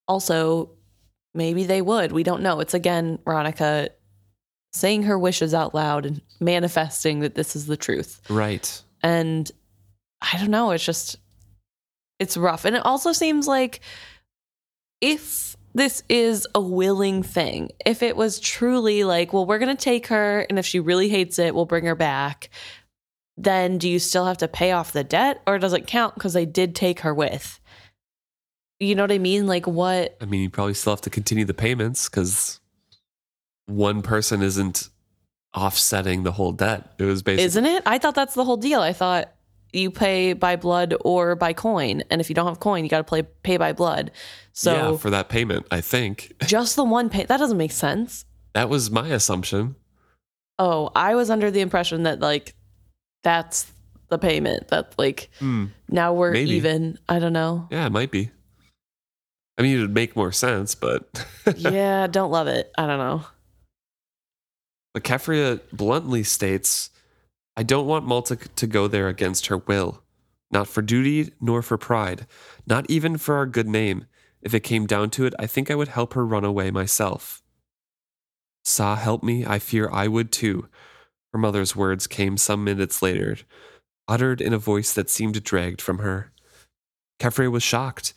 also 0.08 0.72
maybe 1.36 1.66
they 1.66 1.82
would. 1.82 2.12
We 2.12 2.24
don't 2.24 2.42
know. 2.42 2.60
It's 2.62 2.74
again 2.74 3.20
Veronica 3.24 3.90
saying 4.74 5.04
her 5.04 5.20
wishes 5.20 5.54
out 5.54 5.76
loud 5.76 6.06
and 6.06 6.22
manifesting 6.40 7.20
that 7.20 7.36
this 7.36 7.56
is 7.56 7.68
the 7.68 7.78
truth. 7.78 8.22
Right. 8.28 8.82
And 9.04 9.50
I 10.22 10.38
don't 10.40 10.52
know, 10.52 10.72
it's 10.72 10.86
just 10.86 11.18
it's 12.18 12.38
rough. 12.38 12.66
And 12.66 12.76
it 12.76 12.86
also 12.86 13.12
seems 13.12 13.48
like 13.48 13.82
if 15.00 15.56
this 15.74 16.04
is 16.10 16.48
a 16.56 16.62
willing 16.62 17.24
thing, 17.24 17.70
if 17.86 18.02
it 18.02 18.16
was 18.16 18.40
truly 18.40 19.04
like, 19.04 19.34
well, 19.34 19.46
we're 19.46 19.60
going 19.60 19.76
to 19.76 19.84
take 19.84 20.08
her 20.08 20.42
and 20.50 20.58
if 20.58 20.66
she 20.66 20.80
really 20.80 21.10
hates 21.10 21.38
it, 21.40 21.54
we'll 21.54 21.66
bring 21.66 21.86
her 21.86 21.96
back. 21.96 22.50
then 23.38 23.78
do 23.78 23.88
you 23.88 24.00
still 24.00 24.26
have 24.26 24.38
to 24.40 24.48
pay 24.48 24.72
off 24.74 24.92
the 24.92 25.04
debt 25.04 25.42
or 25.48 25.58
does 25.58 25.72
it 25.74 25.88
count 25.88 26.14
because 26.14 26.34
they 26.34 26.46
did 26.46 26.76
take 26.76 27.00
her 27.02 27.14
with? 27.14 27.60
You 28.80 28.96
know 28.96 29.04
what 29.04 29.12
I 29.12 29.18
mean? 29.18 29.48
Like 29.48 29.66
what? 29.66 30.18
I 30.22 30.26
mean, 30.26 30.42
you 30.42 30.50
probably 30.50 30.74
still 30.74 30.92
have 30.94 31.02
to 31.02 31.10
continue 31.10 31.46
the 31.46 31.54
payments 31.54 32.10
because 32.10 32.60
one 33.66 34.02
person 34.02 34.42
isn't 34.42 34.90
offsetting 35.56 36.24
the 36.24 36.32
whole 36.32 36.52
debt. 36.52 36.94
It 36.98 37.06
was 37.06 37.22
basically 37.24 37.46
Isn't 37.46 37.66
it? 37.66 37.84
I 37.86 37.98
thought 37.98 38.16
that's 38.16 38.36
the 38.36 38.44
whole 38.44 38.58
deal. 38.58 38.82
I 38.82 38.94
thought 38.94 39.34
you 39.74 39.92
pay 39.92 40.34
by 40.34 40.56
blood 40.56 40.94
or 41.02 41.36
by 41.36 41.54
coin, 41.54 42.04
and 42.10 42.20
if 42.22 42.30
you 42.30 42.36
don't 42.36 42.48
have 42.48 42.60
coin, 42.60 42.84
you 42.84 42.90
got 42.90 42.98
to 43.00 43.04
play 43.04 43.24
pay 43.24 43.58
by 43.58 43.74
blood. 43.74 44.12
So 44.54 44.74
yeah 44.74 44.98
for 44.98 45.10
that 45.10 45.30
payment. 45.30 45.66
I 45.72 45.82
think 45.82 46.34
just 46.46 46.76
the 46.76 46.84
one 46.84 47.10
pay 47.10 47.24
that 47.26 47.38
doesn't 47.38 47.58
make 47.58 47.72
sense. 47.72 48.26
that 48.54 48.70
was 48.70 48.90
my 48.92 49.08
assumption. 49.10 49.76
Oh, 50.58 50.90
I 50.96 51.16
was 51.16 51.30
under 51.30 51.50
the 51.52 51.62
impression 51.62 52.04
that 52.04 52.20
like 52.20 52.54
that's 53.24 53.72
the 54.10 54.18
payment. 54.18 54.70
That 54.70 54.94
like 54.98 55.30
Hmm. 55.40 55.66
now 55.88 56.14
we're 56.14 56.32
Maybe. 56.34 56.52
even. 56.52 56.98
I 57.08 57.20
don't 57.20 57.34
know. 57.34 57.68
Yeah, 57.72 57.86
it 57.86 57.92
might 57.92 58.12
be. 58.12 58.32
I 59.58 59.62
mean, 59.62 59.76
it'd 59.78 59.94
make 59.94 60.16
more 60.16 60.32
sense, 60.32 60.74
but 60.74 61.26
yeah, 61.58 62.08
don't 62.08 62.32
love 62.32 62.48
it. 62.48 62.72
I 62.78 62.88
don't 62.88 62.98
know. 62.98 63.26
But 64.94 65.04
Keffria 65.04 65.60
bluntly 65.72 66.24
states, 66.24 66.90
I 67.56 67.64
don't 67.64 67.88
want 67.88 68.06
Malta 68.06 68.36
to 68.36 68.68
go 68.68 68.88
there 68.88 69.08
against 69.08 69.48
her 69.48 69.58
will. 69.58 70.04
Not 70.52 70.68
for 70.68 70.82
duty, 70.82 71.32
nor 71.40 71.62
for 71.62 71.78
pride. 71.78 72.26
Not 72.66 72.90
even 72.90 73.18
for 73.18 73.36
our 73.36 73.46
good 73.46 73.68
name. 73.68 74.06
If 74.42 74.54
it 74.54 74.62
came 74.62 74.86
down 74.86 75.10
to 75.12 75.26
it, 75.26 75.34
I 75.38 75.46
think 75.46 75.70
I 75.70 75.76
would 75.76 75.90
help 75.90 76.14
her 76.14 76.26
run 76.26 76.46
away 76.46 76.72
myself. 76.72 77.42
Sa, 78.64 78.96
help 78.96 79.24
me, 79.24 79.46
I 79.46 79.60
fear 79.60 79.90
I 79.92 80.08
would 80.08 80.32
too. 80.32 80.68
Her 81.34 81.40
mother's 81.40 81.76
words 81.76 82.08
came 82.08 82.38
some 82.38 82.64
minutes 82.64 83.02
later, 83.02 83.38
uttered 84.08 84.42
in 84.42 84.54
a 84.54 84.58
voice 84.58 84.94
that 84.94 85.10
seemed 85.10 85.44
dragged 85.44 85.82
from 85.82 86.00
her. 86.00 86.32
Keffria 87.20 87.52
was 87.52 87.64
shocked, 87.64 88.14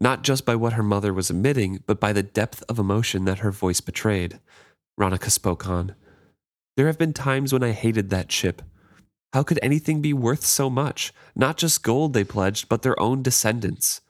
not 0.00 0.22
just 0.22 0.44
by 0.44 0.56
what 0.56 0.74
her 0.74 0.82
mother 0.82 1.14
was 1.14 1.30
admitting, 1.30 1.82
but 1.86 2.00
by 2.00 2.12
the 2.12 2.22
depth 2.22 2.62
of 2.68 2.78
emotion 2.78 3.24
that 3.24 3.38
her 3.38 3.50
voice 3.50 3.80
betrayed. 3.80 4.40
Ronica 4.98 5.30
spoke 5.30 5.66
on. 5.66 5.94
There 6.76 6.86
have 6.86 6.98
been 6.98 7.12
times 7.12 7.52
when 7.52 7.62
I 7.62 7.70
hated 7.70 8.10
that 8.10 8.32
ship. 8.32 8.62
How 9.32 9.42
could 9.42 9.58
anything 9.62 10.00
be 10.00 10.12
worth 10.12 10.44
so 10.44 10.68
much? 10.68 11.12
Not 11.34 11.56
just 11.56 11.82
gold 11.82 12.12
they 12.12 12.24
pledged, 12.24 12.68
but 12.68 12.82
their 12.82 12.98
own 13.00 13.22
descendants. 13.22 14.00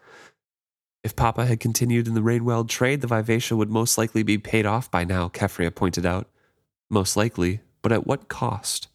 If 1.02 1.16
Papa 1.16 1.44
had 1.44 1.60
continued 1.60 2.08
in 2.08 2.14
the 2.14 2.22
Rainwild 2.22 2.68
trade, 2.68 3.02
the 3.02 3.06
Vivacia 3.06 3.56
would 3.56 3.70
most 3.70 3.98
likely 3.98 4.22
be 4.22 4.38
paid 4.38 4.64
off 4.64 4.90
by 4.90 5.04
now, 5.04 5.28
Keffria 5.28 5.74
pointed 5.74 6.06
out. 6.06 6.28
Most 6.90 7.16
likely, 7.16 7.60
but 7.82 7.92
at 7.92 8.06
what 8.06 8.28
cost? 8.28 8.88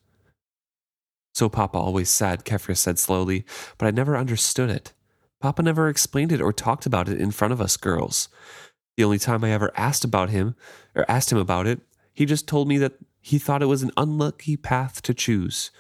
So 1.36 1.49
Papa 1.49 1.78
always 1.78 2.09
said, 2.09 2.45
Keffria 2.45 2.76
said 2.76 2.97
slowly, 2.97 3.45
but 3.78 3.86
I 3.86 3.91
never 3.91 4.17
understood 4.17 4.72
it. 4.72 4.93
Papa 5.39 5.61
never 5.61 5.88
explained 5.88 6.32
it 6.32 6.41
or 6.41 6.51
talked 6.51 6.88
about 6.88 7.07
it 7.07 7.22
in 7.22 7.32
front 7.32 7.53
of 7.53 7.61
us 7.61 7.78
girls. 7.78 8.28
The 8.97 9.03
only 9.03 9.20
time 9.20 9.43
I 9.43 9.51
ever 9.51 9.72
asked 9.76 10.03
about 10.03 10.32
him, 10.32 10.55
or 10.95 11.05
asked 11.07 11.32
him 11.32 11.38
about 11.38 11.67
it, 11.67 11.82
he 12.11 12.26
just 12.26 12.47
told 12.47 12.67
me 12.67 12.78
that 12.80 12.93
he 13.22 13.38
thought 13.38 13.61
it 13.61 13.67
was 13.67 13.84
an 13.84 13.91
unlucky 13.97 14.57
path 14.57 15.01
to 15.03 15.13
choose. 15.13 15.72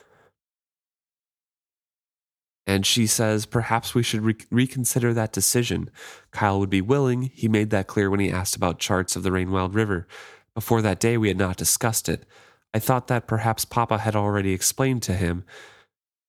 And 2.67 2.85
she 2.85 3.07
says, 3.07 3.47
perhaps 3.47 3.95
we 3.95 4.03
should 4.03 4.21
re- 4.21 4.35
reconsider 4.51 5.11
that 5.13 5.33
decision. 5.33 5.89
Kyle 6.29 6.59
would 6.59 6.69
be 6.69 6.81
willing. 6.81 7.31
He 7.33 7.47
made 7.47 7.71
that 7.71 7.87
clear 7.87 8.11
when 8.11 8.19
he 8.19 8.31
asked 8.31 8.55
about 8.55 8.77
charts 8.77 9.15
of 9.15 9.23
the 9.23 9.31
Rainwild 9.31 9.73
River. 9.73 10.07
Before 10.53 10.81
that 10.83 10.99
day, 10.99 11.17
we 11.17 11.29
had 11.29 11.37
not 11.37 11.57
discussed 11.57 12.07
it. 12.07 12.25
I 12.73 12.79
thought 12.79 13.07
that 13.07 13.25
perhaps 13.25 13.65
Papa 13.65 13.97
had 13.97 14.15
already 14.15 14.53
explained 14.53 15.01
to 15.03 15.13
him. 15.13 15.45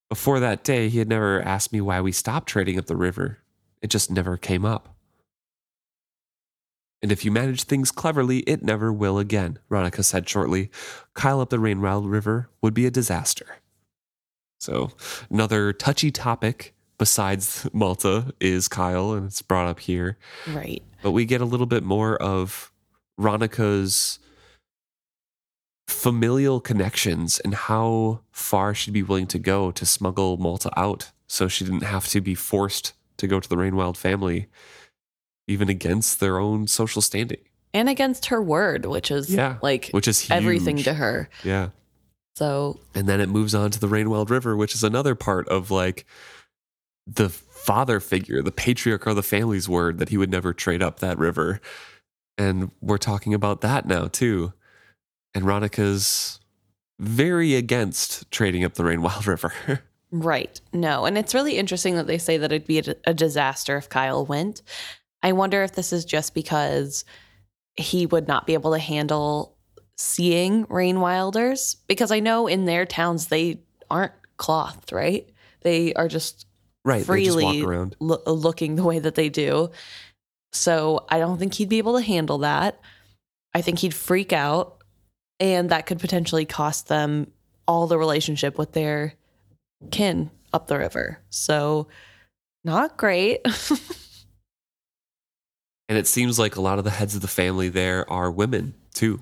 Before 0.08 0.40
that 0.40 0.64
day, 0.64 0.88
he 0.88 0.98
had 0.98 1.08
never 1.08 1.42
asked 1.42 1.72
me 1.72 1.80
why 1.82 2.00
we 2.00 2.12
stopped 2.12 2.48
trading 2.48 2.78
up 2.78 2.86
the 2.86 2.96
river. 2.96 3.38
It 3.82 3.90
just 3.90 4.11
never 4.11 4.36
came 4.38 4.64
up. 4.64 4.96
And 7.03 7.11
if 7.11 7.24
you 7.24 7.30
manage 7.30 7.64
things 7.64 7.90
cleverly, 7.90 8.40
it 8.40 8.62
never 8.62 8.92
will 8.92 9.18
again, 9.18 9.59
Ronica 9.70 10.05
said 10.05 10.28
shortly. 10.28 10.70
Kyle 11.14 11.40
up 11.40 11.51
the 11.51 11.57
Rainwild 11.57 12.11
River 12.11 12.51
would 12.61 12.74
be 12.74 12.86
a 12.86 12.90
disaster. 12.90 13.57
So, 14.59 14.92
another 15.30 15.72
touchy 15.72 16.11
topic 16.11 16.74
besides 16.98 17.66
Malta 17.72 18.34
is 18.40 18.68
Kyle, 18.68 19.12
and 19.12 19.24
it's 19.26 19.40
brought 19.40 19.66
up 19.66 19.80
here. 19.80 20.18
Right. 20.46 20.82
But 21.03 21.12
we 21.12 21.24
get 21.24 21.40
a 21.40 21.46
little 21.46 21.64
bit 21.64 21.82
more 21.82 22.16
of 22.16 22.70
Ronica's 23.18 24.18
familial 25.88 26.61
connections 26.61 27.40
and 27.40 27.55
how 27.55 28.20
far 28.30 28.74
she'd 28.74 28.92
be 28.92 29.03
willing 29.03 29.26
to 29.28 29.38
go 29.38 29.70
to 29.70 29.86
smuggle 29.86 30.36
Malta 30.36 30.70
out 30.78 31.11
so 31.26 31.48
she 31.48 31.64
didn't 31.64 31.82
have 31.82 32.07
to 32.09 32.20
be 32.20 32.34
forced 32.34 32.92
to 33.16 33.26
go 33.26 33.40
to 33.40 33.48
the 33.48 33.57
Rainwild 33.57 33.96
family, 33.96 34.48
even 35.51 35.68
against 35.68 36.20
their 36.20 36.38
own 36.38 36.66
social 36.66 37.03
standing. 37.03 37.40
And 37.74 37.88
against 37.88 38.26
her 38.26 38.42
word, 38.42 38.86
which 38.86 39.11
is 39.11 39.32
Yeah, 39.32 39.59
like 39.62 39.88
Which 39.90 40.09
is 40.09 40.20
huge. 40.20 40.30
everything 40.36 40.76
to 40.78 40.94
her. 40.94 41.28
Yeah. 41.44 41.70
So 42.36 42.80
And 42.94 43.09
then 43.09 43.20
it 43.20 43.28
moves 43.28 43.55
on 43.55 43.70
to 43.72 43.78
the 43.80 43.86
Rainwild 43.88 44.30
River, 44.30 44.57
which 44.57 44.74
is 44.74 44.82
another 44.84 45.14
part 45.14 45.46
of 45.48 45.70
like 45.70 46.07
the 47.07 47.28
father 47.28 48.01
figure, 48.01 48.42
the 48.42 48.53
patriarch 48.53 49.07
of 49.07 49.16
the 49.16 49.22
family's 49.22 49.68
word 49.68 49.98
that 49.98 50.09
he 50.09 50.16
would 50.16 50.30
never 50.30 50.53
trade 50.53 50.82
up 50.82 51.01
that 51.01 51.18
river. 51.18 51.61
And 52.38 52.70
we're 52.80 52.98
talking 52.98 53.34
about 53.34 53.61
that 53.61 53.86
now 53.86 54.07
too. 54.07 54.53
And 55.34 55.44
Ronica's 55.44 56.40
very 56.98 57.55
against 57.55 58.30
trading 58.30 58.64
up 58.64 58.74
the 58.74 58.82
Rainwild 58.82 59.26
River. 59.28 59.82
Right. 60.11 60.61
No. 60.72 61.05
And 61.05 61.16
it's 61.16 61.34
really 61.34 61.57
interesting 61.57 61.94
that 61.96 62.07
they 62.09 62.18
say 62.18 62.36
that 62.36 62.51
it'd 62.51 62.66
be 62.66 62.78
a, 62.80 62.94
a 63.07 63.14
disaster 63.14 63.76
if 63.76 63.88
Kyle 63.88 64.26
went. 64.26 64.62
I 65.23 65.33
wonder 65.33 65.62
if 65.62 65.73
this 65.73 65.93
is 65.93 66.05
just 66.05 66.35
because 66.35 67.05
he 67.77 68.07
would 68.07 68.29
not 68.29 68.47
be 68.47 68.55
able 68.55 68.73
to 68.73 68.79
handle 68.79 69.57
seeing 69.97 70.64
rain 70.68 71.01
wilders 71.01 71.77
because 71.87 72.11
I 72.11 72.21
know 72.21 72.47
in 72.47 72.64
their 72.64 72.87
towns 72.87 73.27
they 73.27 73.61
aren't 73.91 74.12
clothed, 74.39 74.93
right? 74.93 75.29
They 75.61 75.93
are 75.95 76.09
just 76.09 76.47
right. 76.85 77.05
freely 77.05 77.61
just 77.61 77.97
lo- 78.01 78.23
looking 78.27 78.77
the 78.77 78.83
way 78.83 78.99
that 78.99 79.14
they 79.14 79.29
do. 79.29 79.71
So 80.53 81.05
I 81.09 81.18
don't 81.18 81.39
think 81.39 81.55
he'd 81.55 81.68
be 81.68 81.79
able 81.79 81.97
to 81.97 82.05
handle 82.05 82.39
that. 82.39 82.81
I 83.55 83.62
think 83.62 83.81
he'd 83.81 83.95
freak 83.95 84.33
out, 84.33 84.83
and 85.39 85.71
that 85.71 85.87
could 85.87 85.99
potentially 85.99 86.45
cost 86.45 86.89
them 86.89 87.31
all 87.68 87.87
the 87.87 87.99
relationship 87.99 88.59
with 88.59 88.73
their 88.73 89.14
kin 89.91 90.31
up 90.53 90.66
the 90.66 90.79
river. 90.79 91.21
So 91.31 91.89
not 92.64 92.97
great. 92.97 93.41
And 95.91 95.99
it 95.99 96.07
seems 96.07 96.38
like 96.38 96.55
a 96.55 96.61
lot 96.61 96.78
of 96.78 96.84
the 96.84 96.91
heads 96.91 97.16
of 97.16 97.20
the 97.20 97.26
family 97.26 97.68
there 97.68 98.09
are 98.09 98.30
women 98.30 98.74
too. 98.95 99.20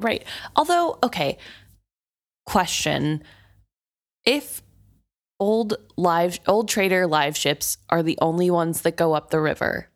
right. 0.00 0.24
Although, 0.56 0.98
okay, 1.04 1.36
question. 2.46 3.22
If 4.24 4.62
old 5.38 5.74
live 5.98 6.40
old 6.46 6.70
trader 6.70 7.06
live 7.06 7.36
ships 7.36 7.76
are 7.90 8.02
the 8.02 8.18
only 8.22 8.50
ones 8.50 8.80
that 8.80 8.96
go 8.96 9.12
up 9.12 9.28
the 9.28 9.40
river, 9.40 9.90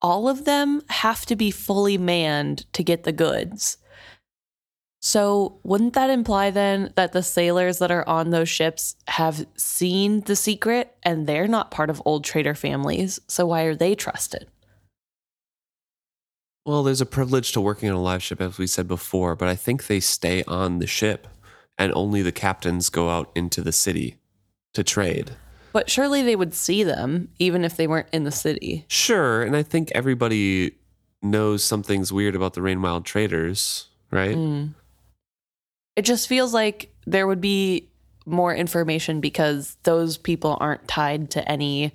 all 0.00 0.26
of 0.26 0.46
them 0.46 0.80
have 0.88 1.26
to 1.26 1.36
be 1.36 1.50
fully 1.50 1.98
manned 1.98 2.64
to 2.72 2.82
get 2.82 3.04
the 3.04 3.12
goods. 3.12 3.76
So, 5.06 5.60
wouldn't 5.62 5.92
that 5.92 6.10
imply 6.10 6.50
then 6.50 6.92
that 6.96 7.12
the 7.12 7.22
sailors 7.22 7.78
that 7.78 7.92
are 7.92 8.06
on 8.08 8.30
those 8.30 8.48
ships 8.48 8.96
have 9.06 9.46
seen 9.54 10.22
the 10.22 10.34
secret 10.34 10.96
and 11.04 11.28
they're 11.28 11.46
not 11.46 11.70
part 11.70 11.90
of 11.90 12.02
old 12.04 12.24
trader 12.24 12.56
families? 12.56 13.20
So, 13.28 13.46
why 13.46 13.62
are 13.62 13.76
they 13.76 13.94
trusted? 13.94 14.48
Well, 16.64 16.82
there's 16.82 17.00
a 17.00 17.06
privilege 17.06 17.52
to 17.52 17.60
working 17.60 17.88
on 17.88 17.94
a 17.94 18.02
live 18.02 18.20
ship, 18.20 18.40
as 18.40 18.58
we 18.58 18.66
said 18.66 18.88
before, 18.88 19.36
but 19.36 19.46
I 19.46 19.54
think 19.54 19.86
they 19.86 20.00
stay 20.00 20.42
on 20.48 20.80
the 20.80 20.88
ship 20.88 21.28
and 21.78 21.92
only 21.94 22.20
the 22.20 22.32
captains 22.32 22.88
go 22.88 23.08
out 23.08 23.30
into 23.36 23.62
the 23.62 23.70
city 23.70 24.16
to 24.74 24.82
trade. 24.82 25.36
But 25.72 25.88
surely 25.88 26.24
they 26.24 26.34
would 26.34 26.52
see 26.52 26.82
them 26.82 27.28
even 27.38 27.64
if 27.64 27.76
they 27.76 27.86
weren't 27.86 28.08
in 28.10 28.24
the 28.24 28.32
city. 28.32 28.86
Sure, 28.88 29.44
and 29.44 29.54
I 29.54 29.62
think 29.62 29.92
everybody 29.94 30.72
knows 31.22 31.62
something's 31.62 32.12
weird 32.12 32.34
about 32.34 32.54
the 32.54 32.60
Rainwild 32.60 33.04
traders, 33.04 33.86
right? 34.10 34.34
Mm. 34.36 34.74
It 35.96 36.02
just 36.04 36.28
feels 36.28 36.54
like 36.54 36.92
there 37.06 37.26
would 37.26 37.40
be 37.40 37.88
more 38.26 38.54
information 38.54 39.20
because 39.20 39.76
those 39.84 40.16
people 40.16 40.56
aren't 40.60 40.86
tied 40.86 41.30
to 41.32 41.48
any 41.50 41.94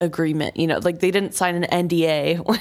agreement. 0.00 0.56
You 0.56 0.66
know, 0.66 0.78
like 0.78 1.00
they 1.00 1.10
didn't 1.10 1.34
sign 1.34 1.62
an 1.62 1.88
NDA, 1.88 2.60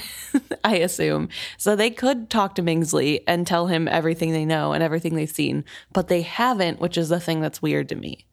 I 0.63 0.77
assume. 0.77 1.29
So 1.57 1.75
they 1.75 1.89
could 1.89 2.29
talk 2.29 2.55
to 2.55 2.63
Mingsley 2.63 3.23
and 3.27 3.45
tell 3.45 3.67
him 3.67 3.87
everything 3.87 4.31
they 4.31 4.45
know 4.45 4.73
and 4.73 4.83
everything 4.83 5.15
they've 5.15 5.29
seen, 5.29 5.65
but 5.93 6.07
they 6.07 6.21
haven't, 6.21 6.79
which 6.79 6.97
is 6.97 7.09
the 7.09 7.19
thing 7.19 7.41
that's 7.41 7.61
weird 7.61 7.89
to 7.89 7.95
me. 7.95 8.25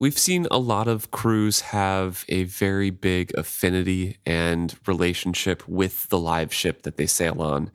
We've 0.00 0.18
seen 0.18 0.46
a 0.50 0.58
lot 0.58 0.86
of 0.86 1.10
crews 1.10 1.60
have 1.60 2.24
a 2.28 2.44
very 2.44 2.90
big 2.90 3.32
affinity 3.36 4.18
and 4.24 4.76
relationship 4.86 5.66
with 5.68 6.08
the 6.08 6.18
live 6.18 6.54
ship 6.54 6.82
that 6.82 6.96
they 6.96 7.06
sail 7.06 7.42
on. 7.42 7.72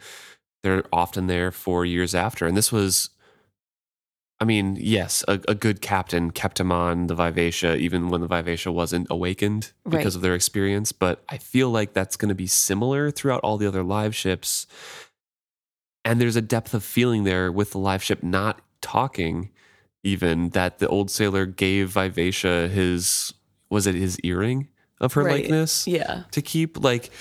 They're 0.64 0.86
often 0.94 1.28
there 1.28 1.52
for 1.52 1.86
years 1.86 2.16
after. 2.16 2.48
And 2.48 2.56
this 2.56 2.72
was 2.72 3.10
I 4.44 4.46
mean, 4.46 4.78
yes, 4.78 5.24
a, 5.30 5.40
a 5.48 5.56
good 5.56 5.80
captain 5.80 6.30
kept 6.30 6.60
him 6.60 6.70
on 6.70 7.08
the 7.08 7.16
Vivacia 7.16 7.78
even 7.78 8.10
when 8.10 8.20
the 8.20 8.28
Vivacia 8.28 8.74
wasn't 8.74 9.08
awakened 9.10 9.72
because 9.88 10.18
of 10.18 10.22
their 10.22 10.36
experience. 10.36 10.92
But 10.92 11.24
I 11.30 11.38
feel 11.38 11.70
like 11.70 11.94
that's 11.94 12.18
going 12.18 12.28
to 12.28 12.36
be 12.36 12.46
similar 12.48 13.10
throughout 13.10 13.40
all 13.42 13.56
the 13.58 13.66
other 13.66 13.84
live 13.84 14.14
ships. 14.14 14.68
And 16.04 16.20
there's 16.20 16.36
a 16.36 16.42
depth 16.42 16.74
of 16.74 16.84
feeling 16.84 17.24
there 17.24 17.54
with 17.54 17.72
the 17.72 17.78
live 17.78 18.04
ship 18.04 18.22
not 18.22 18.60
talking, 18.82 19.50
even 20.04 20.50
that 20.50 20.80
the 20.80 20.90
old 20.90 21.10
sailor 21.10 21.46
gave 21.46 21.92
Vivacia 21.92 22.68
his, 22.68 23.34
was 23.70 23.88
it 23.88 23.96
his 23.96 24.20
earring 24.26 24.68
of 25.00 25.14
her 25.14 25.24
Right. 25.24 25.44
likeness? 25.44 25.88
Yeah. 25.88 26.24
to 26.32 26.42
keep 26.42 26.84
like 26.84 27.12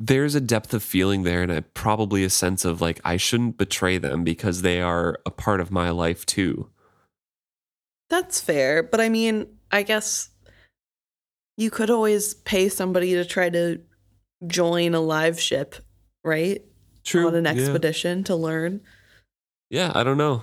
there's 0.00 0.34
a 0.34 0.40
depth 0.40 0.72
of 0.72 0.82
feeling 0.82 1.24
there 1.24 1.42
and 1.42 1.52
a, 1.52 1.60
probably 1.60 2.24
a 2.24 2.30
sense 2.30 2.64
of 2.64 2.80
like 2.80 3.00
I 3.04 3.18
shouldn't 3.18 3.58
betray 3.58 3.98
them 3.98 4.24
because 4.24 4.62
they 4.62 4.80
are 4.80 5.20
a 5.26 5.30
part 5.30 5.60
of 5.60 5.70
my 5.70 5.90
life 5.90 6.24
too. 6.24 6.70
That's 8.08 8.40
fair, 8.40 8.82
but 8.82 9.00
I 9.00 9.10
mean, 9.10 9.46
I 9.70 9.82
guess 9.82 10.30
you 11.56 11.70
could 11.70 11.90
always 11.90 12.32
pay 12.32 12.70
somebody 12.70 13.12
to 13.12 13.24
try 13.26 13.50
to 13.50 13.80
join 14.46 14.94
a 14.94 15.00
live 15.00 15.38
ship, 15.38 15.76
right? 16.24 16.62
True. 17.04 17.28
On 17.28 17.34
an 17.34 17.44
yeah. 17.44 17.50
expedition 17.50 18.24
to 18.24 18.34
learn. 18.34 18.80
Yeah, 19.68 19.92
I 19.94 20.02
don't 20.02 20.18
know. 20.18 20.42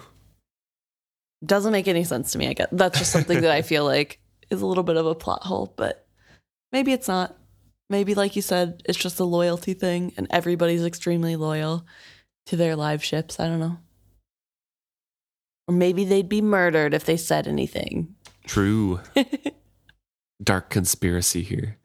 Doesn't 1.43 1.71
make 1.71 1.87
any 1.87 2.03
sense 2.03 2.31
to 2.31 2.37
me. 2.37 2.47
I 2.47 2.53
guess 2.53 2.67
that's 2.71 2.99
just 2.99 3.11
something 3.11 3.41
that 3.41 3.51
I 3.51 3.61
feel 3.63 3.83
like 3.83 4.19
is 4.49 4.61
a 4.61 4.65
little 4.65 4.83
bit 4.83 4.95
of 4.95 5.07
a 5.07 5.15
plot 5.15 5.43
hole, 5.43 5.73
but 5.75 6.07
maybe 6.71 6.93
it's 6.93 7.07
not. 7.07 7.35
Maybe, 7.89 8.15
like 8.15 8.35
you 8.35 8.41
said, 8.41 8.83
it's 8.85 8.97
just 8.97 9.19
a 9.19 9.23
loyalty 9.23 9.73
thing, 9.73 10.13
and 10.17 10.27
everybody's 10.29 10.83
extremely 10.83 11.35
loyal 11.35 11.85
to 12.47 12.55
their 12.55 12.75
live 12.75 13.03
ships. 13.03 13.39
I 13.39 13.47
don't 13.47 13.59
know. 13.59 13.77
Or 15.67 15.73
maybe 15.73 16.05
they'd 16.05 16.29
be 16.29 16.41
murdered 16.41 16.93
if 16.93 17.05
they 17.05 17.17
said 17.17 17.47
anything. 17.47 18.15
True. 18.45 19.01
Dark 20.43 20.69
conspiracy 20.69 21.43
here. 21.43 21.77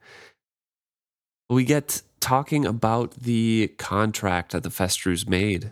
We 1.49 1.65
get 1.65 2.01
talking 2.19 2.65
about 2.65 3.11
the 3.15 3.73
contract 3.77 4.53
that 4.53 4.63
the 4.63 4.69
Festrus 4.69 5.27
made 5.27 5.71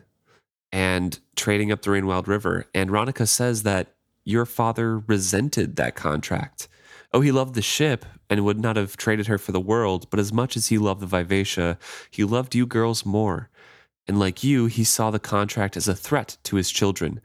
and 0.72 1.20
trading 1.36 1.72
up 1.72 1.82
the 1.82 1.90
Rainwild 1.90 2.28
River. 2.28 2.68
And 2.74 2.90
Ronica 2.90 3.28
says 3.28 3.64
that 3.64 3.94
your 4.26 4.46
father 4.46 5.00
resented 5.00 5.78
that 5.78 5.96
contract. 5.96 6.68
Oh, 7.14 7.22
he 7.22 7.32
loved 7.32 7.56
the 7.56 7.62
ship 7.62 8.06
and 8.30 8.46
would 8.46 8.60
not 8.60 8.78
have 8.78 8.96
traded 8.96 9.28
her 9.28 9.38
for 9.38 9.52
the 9.52 9.60
world, 9.60 10.10
but 10.10 10.20
as 10.20 10.32
much 10.32 10.56
as 10.56 10.68
he 10.68 10.78
loved 10.78 11.02
the 11.02 11.06
Vivacia, 11.08 11.78
he 12.10 12.24
loved 12.24 12.56
you 12.56 12.66
girls 12.66 13.06
more. 13.06 13.50
And 14.08 14.18
like 14.20 14.44
you, 14.44 14.68
he 14.68 14.84
saw 14.84 15.12
the 15.12 15.20
contract 15.20 15.76
as 15.76 15.88
a 15.88 15.96
threat 15.96 16.38
to 16.44 16.56
his 16.56 16.72
children. 16.72 17.20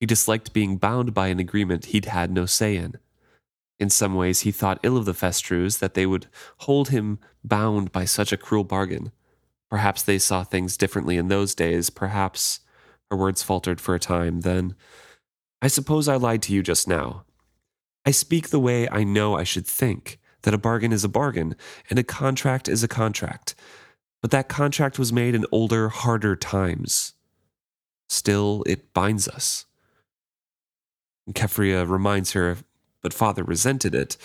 He 0.00 0.06
disliked 0.06 0.52
being 0.52 0.76
bound 0.76 1.14
by 1.14 1.28
an 1.28 1.38
agreement 1.38 1.86
he'd 1.86 2.06
had 2.06 2.30
no 2.30 2.46
say 2.46 2.76
in. 2.76 2.94
In 3.78 3.90
some 3.90 4.14
ways, 4.14 4.40
he 4.40 4.50
thought 4.50 4.80
ill 4.82 4.96
of 4.96 5.04
the 5.04 5.14
Festrus 5.14 5.78
that 5.78 5.94
they 5.94 6.06
would 6.06 6.26
hold 6.58 6.88
him 6.88 7.18
bound 7.42 7.92
by 7.92 8.04
such 8.04 8.32
a 8.32 8.36
cruel 8.36 8.64
bargain. 8.64 9.12
Perhaps 9.70 10.02
they 10.02 10.18
saw 10.18 10.44
things 10.44 10.76
differently 10.76 11.16
in 11.16 11.28
those 11.28 11.54
days. 11.54 11.90
Perhaps 11.90 12.60
her 13.10 13.16
words 13.16 13.42
faltered 13.42 13.80
for 13.80 13.94
a 13.94 14.00
time. 14.00 14.40
Then, 14.40 14.74
I 15.62 15.68
suppose 15.68 16.08
I 16.08 16.16
lied 16.16 16.42
to 16.42 16.52
you 16.52 16.62
just 16.62 16.86
now. 16.86 17.24
I 18.06 18.10
speak 18.10 18.48
the 18.48 18.60
way 18.60 18.88
I 18.88 19.04
know 19.04 19.36
I 19.36 19.44
should 19.44 19.66
think 19.66 20.18
that 20.42 20.54
a 20.54 20.58
bargain 20.58 20.92
is 20.92 21.04
a 21.04 21.08
bargain 21.08 21.56
and 21.90 21.98
a 21.98 22.04
contract 22.04 22.68
is 22.68 22.82
a 22.82 22.88
contract. 22.88 23.54
But 24.20 24.30
that 24.30 24.48
contract 24.48 24.98
was 24.98 25.12
made 25.12 25.34
in 25.34 25.46
older, 25.52 25.88
harder 25.88 26.36
times. 26.36 27.12
Still, 28.08 28.62
it 28.66 28.94
binds 28.94 29.28
us. 29.28 29.66
Keffria 31.32 31.88
reminds 31.88 32.32
her, 32.32 32.58
but 33.02 33.14
father 33.14 33.42
resented 33.42 33.94
it. 33.94 34.16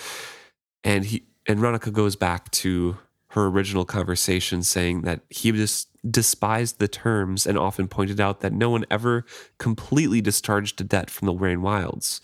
And 0.84 1.06
he 1.06 1.26
and 1.48 1.60
Ronica 1.60 1.92
goes 1.92 2.16
back 2.16 2.52
to 2.52 2.98
her 3.32 3.48
original 3.48 3.86
conversation 3.86 4.64
saying 4.64 5.02
that 5.02 5.22
he 5.30 5.52
just 5.52 5.90
despised 6.10 6.80
the 6.80 6.88
terms 6.88 7.46
and 7.46 7.58
often 7.58 7.88
pointed 7.88 8.20
out 8.20 8.42
that 8.42 8.54
no 8.54 8.70
one 8.70 8.86
ever 8.90 9.26
completely 9.58 10.22
discharged 10.22 10.80
a 10.82 10.84
debt 10.84 11.10
from 11.10 11.28
the 11.28 11.34
Rain 11.34 11.62
Wilds. 11.62 12.22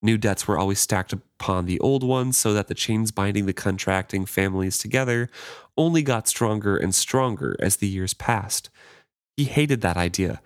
New 0.00 0.16
debts 0.16 0.46
were 0.46 0.58
always 0.58 0.78
stacked 0.78 1.12
upon 1.12 1.66
the 1.66 1.80
old 1.80 2.04
ones 2.04 2.36
so 2.36 2.52
that 2.52 2.68
the 2.68 2.74
chains 2.74 3.10
binding 3.10 3.46
the 3.46 3.52
contracting 3.52 4.26
families 4.26 4.78
together 4.78 5.28
only 5.76 6.02
got 6.02 6.28
stronger 6.28 6.76
and 6.76 6.94
stronger 6.94 7.56
as 7.58 7.76
the 7.76 7.88
years 7.88 8.14
passed. 8.14 8.70
He 9.36 9.44
hated 9.44 9.80
that 9.80 9.96
idea. 9.96 10.40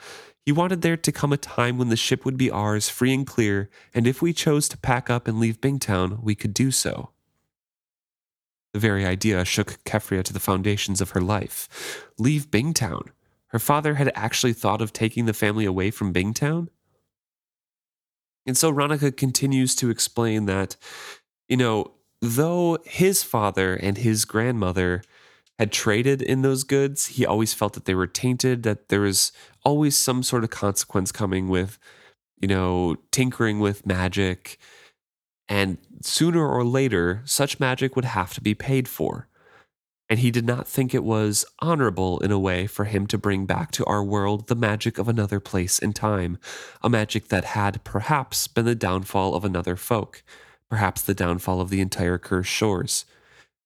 He 0.45 0.53
wanted 0.53 0.83
there 0.83 0.97
to 0.97 1.13
come 1.13 1.33
a 1.33 1.37
time 1.37 1.79
when 1.79 1.89
the 1.89 1.97
ship 1.97 2.25
would 2.25 2.37
be 2.37 2.51
ours, 2.51 2.89
free 2.89 3.15
and 3.15 3.27
clear, 3.27 3.71
and 3.95 4.07
if 4.07 4.21
we 4.21 4.33
chose 4.33 4.69
to 4.69 4.79
pack 4.79 5.09
up 5.09 5.29
and 5.29 5.39
leave 5.39 5.61
Bingtown, 5.61 6.23
we 6.23 6.35
could 6.35 6.53
do 6.53 6.71
so. 6.71 7.11
The 8.73 8.81
very 8.81 9.05
idea 9.05 9.45
shook 9.45 9.85
Keffria 9.85 10.25
to 10.25 10.33
the 10.33 10.41
foundations 10.41 11.01
of 11.01 11.11
her 11.11 11.21
life. 11.21 12.09
Leave 12.19 12.51
Bingtown. 12.51 13.09
Her 13.49 13.59
father 13.59 13.95
had 13.95 14.11
actually 14.15 14.55
thought 14.55 14.81
of 14.81 14.95
taking 14.95 15.27
the 15.27 15.35
family 15.35 15.67
away 15.67 15.91
from 15.91 16.13
Bingtown? 16.13 16.69
And 18.47 18.57
so 18.57 18.73
Ronica 18.73 19.17
continues 19.17 19.75
to 19.77 19.91
explain 19.91 20.47
that, 20.47 20.77
you 21.49 21.57
know, 21.57 21.93
though 22.21 22.79
his 22.85 23.23
father 23.23 23.75
and 23.75 23.99
his 23.99 24.25
grandmother 24.25 25.03
had 25.59 25.71
traded 25.71 26.23
in 26.23 26.43
those 26.43 26.65
goods, 26.65 27.07
he 27.07 27.27
always 27.27 27.55
felt 27.55 27.75
that 27.75 27.85
they 27.85 27.95
were 27.95 28.07
tainted, 28.07 28.63
that 28.65 28.89
there 28.89 29.03
was 29.03 29.33
always 29.65 29.97
some 29.97 30.23
sort 30.23 30.45
of 30.45 30.51
consequence 30.51 31.13
coming 31.13 31.49
with, 31.49 31.79
you 32.41 32.49
know, 32.49 32.97
tinkering 33.11 33.61
with 33.61 33.87
magic. 33.87 34.59
And 35.49 35.79
sooner 36.01 36.47
or 36.49 36.65
later, 36.65 37.23
such 37.25 37.61
magic 37.61 37.95
would 37.95 38.07
have 38.07 38.35
to 38.35 38.41
be 38.41 38.55
paid 38.55 38.89
for. 38.89 39.29
And 40.13 40.19
he 40.19 40.31
did 40.31 40.45
not 40.45 40.69
think 40.69 40.93
it 40.93 41.05
was 41.05 41.47
honorable 41.61 42.19
in 42.19 42.31
a 42.31 42.39
way 42.39 42.67
for 42.67 42.85
him 42.85 43.07
to 43.07 43.17
bring 43.17 43.47
back 43.47 43.71
to 43.71 43.85
our 43.87 44.05
world 44.05 44.47
the 44.47 44.55
magic 44.55 44.99
of 44.99 45.09
another 45.09 45.41
place 45.41 45.79
and 45.79 45.97
time, 45.97 46.37
a 46.83 46.91
magic 46.91 47.29
that 47.29 47.47
had 47.47 47.83
perhaps 47.83 48.47
been 48.47 48.67
the 48.67 48.75
downfall 48.75 49.35
of 49.35 49.43
another 49.43 49.75
folk, 49.75 50.23
perhaps 50.69 51.01
the 51.01 51.15
downfall 51.15 51.63
of 51.63 51.71
the 51.71 51.81
entire 51.81 52.19
cursed 52.19 52.51
shores. 52.51 53.07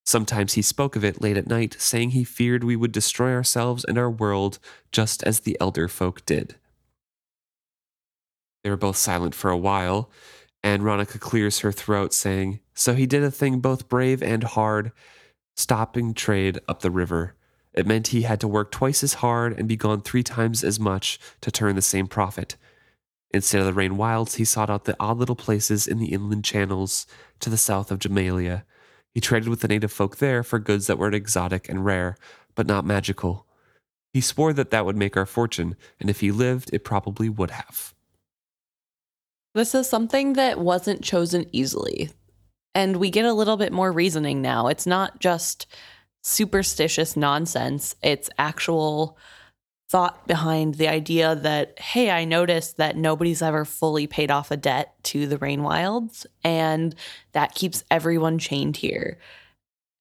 Sometimes 0.05 0.53
he 0.53 0.63
spoke 0.63 0.95
of 0.95 1.05
it 1.05 1.21
late 1.21 1.37
at 1.37 1.49
night, 1.49 1.75
saying 1.81 2.11
he 2.11 2.23
feared 2.23 2.63
we 2.63 2.77
would 2.77 2.93
destroy 2.93 3.33
ourselves 3.33 3.85
and 3.85 3.99
our 3.99 4.09
world 4.09 4.61
just 4.93 5.25
as 5.25 5.41
the 5.41 5.57
elder 5.61 5.89
folk 5.89 6.25
did. 6.27 6.55
They 8.63 8.71
were 8.71 8.77
both 8.77 8.99
silent 8.99 9.35
for 9.35 9.51
a 9.51 9.59
while, 9.59 10.13
and 10.63 10.85
Ronica 10.85 11.19
clears 11.19 11.59
her 11.59 11.73
throat, 11.73 12.15
saying, 12.15 12.61
So 12.73 12.95
he 12.95 13.07
did 13.07 13.25
a 13.25 13.33
thing 13.33 13.59
both 13.59 13.89
brave 13.89 14.23
and 14.23 14.45
hard, 14.45 14.93
stopping 15.57 16.15
trade 16.15 16.61
up 16.69 16.81
the 16.81 16.91
river. 16.91 17.35
It 17.73 17.87
meant 17.87 18.09
he 18.09 18.23
had 18.23 18.41
to 18.41 18.49
work 18.49 18.71
twice 18.71 19.03
as 19.03 19.15
hard 19.15 19.59
and 19.59 19.69
be 19.69 19.77
gone 19.77 20.01
three 20.01 20.23
times 20.23 20.63
as 20.63 20.79
much 20.79 21.19
to 21.41 21.51
turn 21.51 21.77
the 21.77 21.83
same 21.83 22.07
profit. 22.07 22.57
Instead 23.31 23.61
of 23.61 23.67
the 23.67 23.73
rain 23.73 23.97
wilds, 23.97 24.37
he 24.37 24.45
sought 24.45 24.71
out 24.71 24.85
the 24.85 24.97
odd 25.01 25.19
little 25.19 25.37
places 25.37 25.87
in 25.87 25.99
the 25.99 26.13
inland 26.13 26.45
channels 26.45 27.07
to 27.41 27.51
the 27.51 27.57
south 27.57 27.91
of 27.91 27.99
Jamaillia. 27.99 28.63
He 29.13 29.21
traded 29.21 29.49
with 29.49 29.61
the 29.61 29.69
native 29.69 29.93
folk 29.93 30.17
there 30.17 30.43
for 30.43 30.59
goods 30.59 30.87
that 30.87 30.99
were 30.99 31.11
exotic 31.11 31.69
and 31.69 31.85
rare, 31.85 32.17
but 32.55 32.67
not 32.67 32.85
magical. 32.85 33.47
He 34.13 34.21
swore 34.21 34.53
that 34.55 34.71
that 34.71 34.87
would 34.87 34.97
make 34.97 35.17
our 35.17 35.27
fortune, 35.27 35.77
and 36.01 36.09
if 36.09 36.21
he 36.21 36.31
lived, 36.31 36.71
it 36.73 36.85
probably 36.85 37.29
would 37.29 37.51
have. 37.51 37.93
This 39.55 39.75
is 39.75 39.89
something 39.89 40.35
that 40.35 40.59
wasn't 40.59 41.03
chosen 41.03 41.47
easily. 41.53 42.11
And 42.77 42.99
we 42.99 43.09
get 43.09 43.25
a 43.25 43.33
little 43.33 43.57
bit 43.57 43.73
more 43.73 43.91
reasoning 43.91 44.43
now. 44.43 44.67
It's 44.69 44.87
not 44.87 45.19
just 45.19 45.67
superstitious 46.23 47.17
nonsense, 47.17 47.97
it's 48.03 48.29
actual 48.37 49.17
thought 49.89 50.27
behind 50.27 50.75
the 50.75 50.89
idea 50.89 51.35
that, 51.37 51.79
hey, 51.81 52.11
I 52.11 52.27
noticed 52.27 52.77
that 52.77 52.97
nobody's 52.97 53.41
ever 53.41 53.65
fully 53.65 54.07
paid 54.07 54.31
off 54.31 54.51
a 54.51 54.59
debt 54.59 54.93
to 55.05 55.27
the 55.27 55.39
Rain 55.39 55.63
Wilds, 55.63 56.27
and 56.45 56.95
that 57.33 57.55
keeps 57.55 57.83
everyone 57.91 58.39
chained 58.39 58.77
here. 58.77 59.17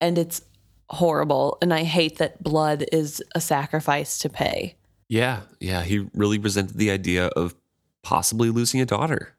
And 0.01 0.17
it's 0.17 0.41
horrible. 0.89 1.57
And 1.61 1.73
I 1.73 1.83
hate 1.83 2.17
that 2.17 2.43
blood 2.43 2.83
is 2.91 3.23
a 3.35 3.39
sacrifice 3.39 4.19
to 4.19 4.29
pay. 4.29 4.75
Yeah, 5.07 5.41
yeah, 5.61 5.83
he 5.83 6.09
really 6.13 6.39
resented 6.39 6.77
the 6.77 6.91
idea 6.91 7.27
of 7.27 7.55
possibly 8.03 8.49
losing 8.49 8.81
a 8.81 8.85
daughter 8.85 9.33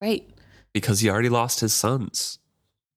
Right. 0.00 0.26
because 0.72 1.00
he 1.00 1.10
already 1.10 1.28
lost 1.28 1.60
his 1.60 1.74
sons. 1.74 2.38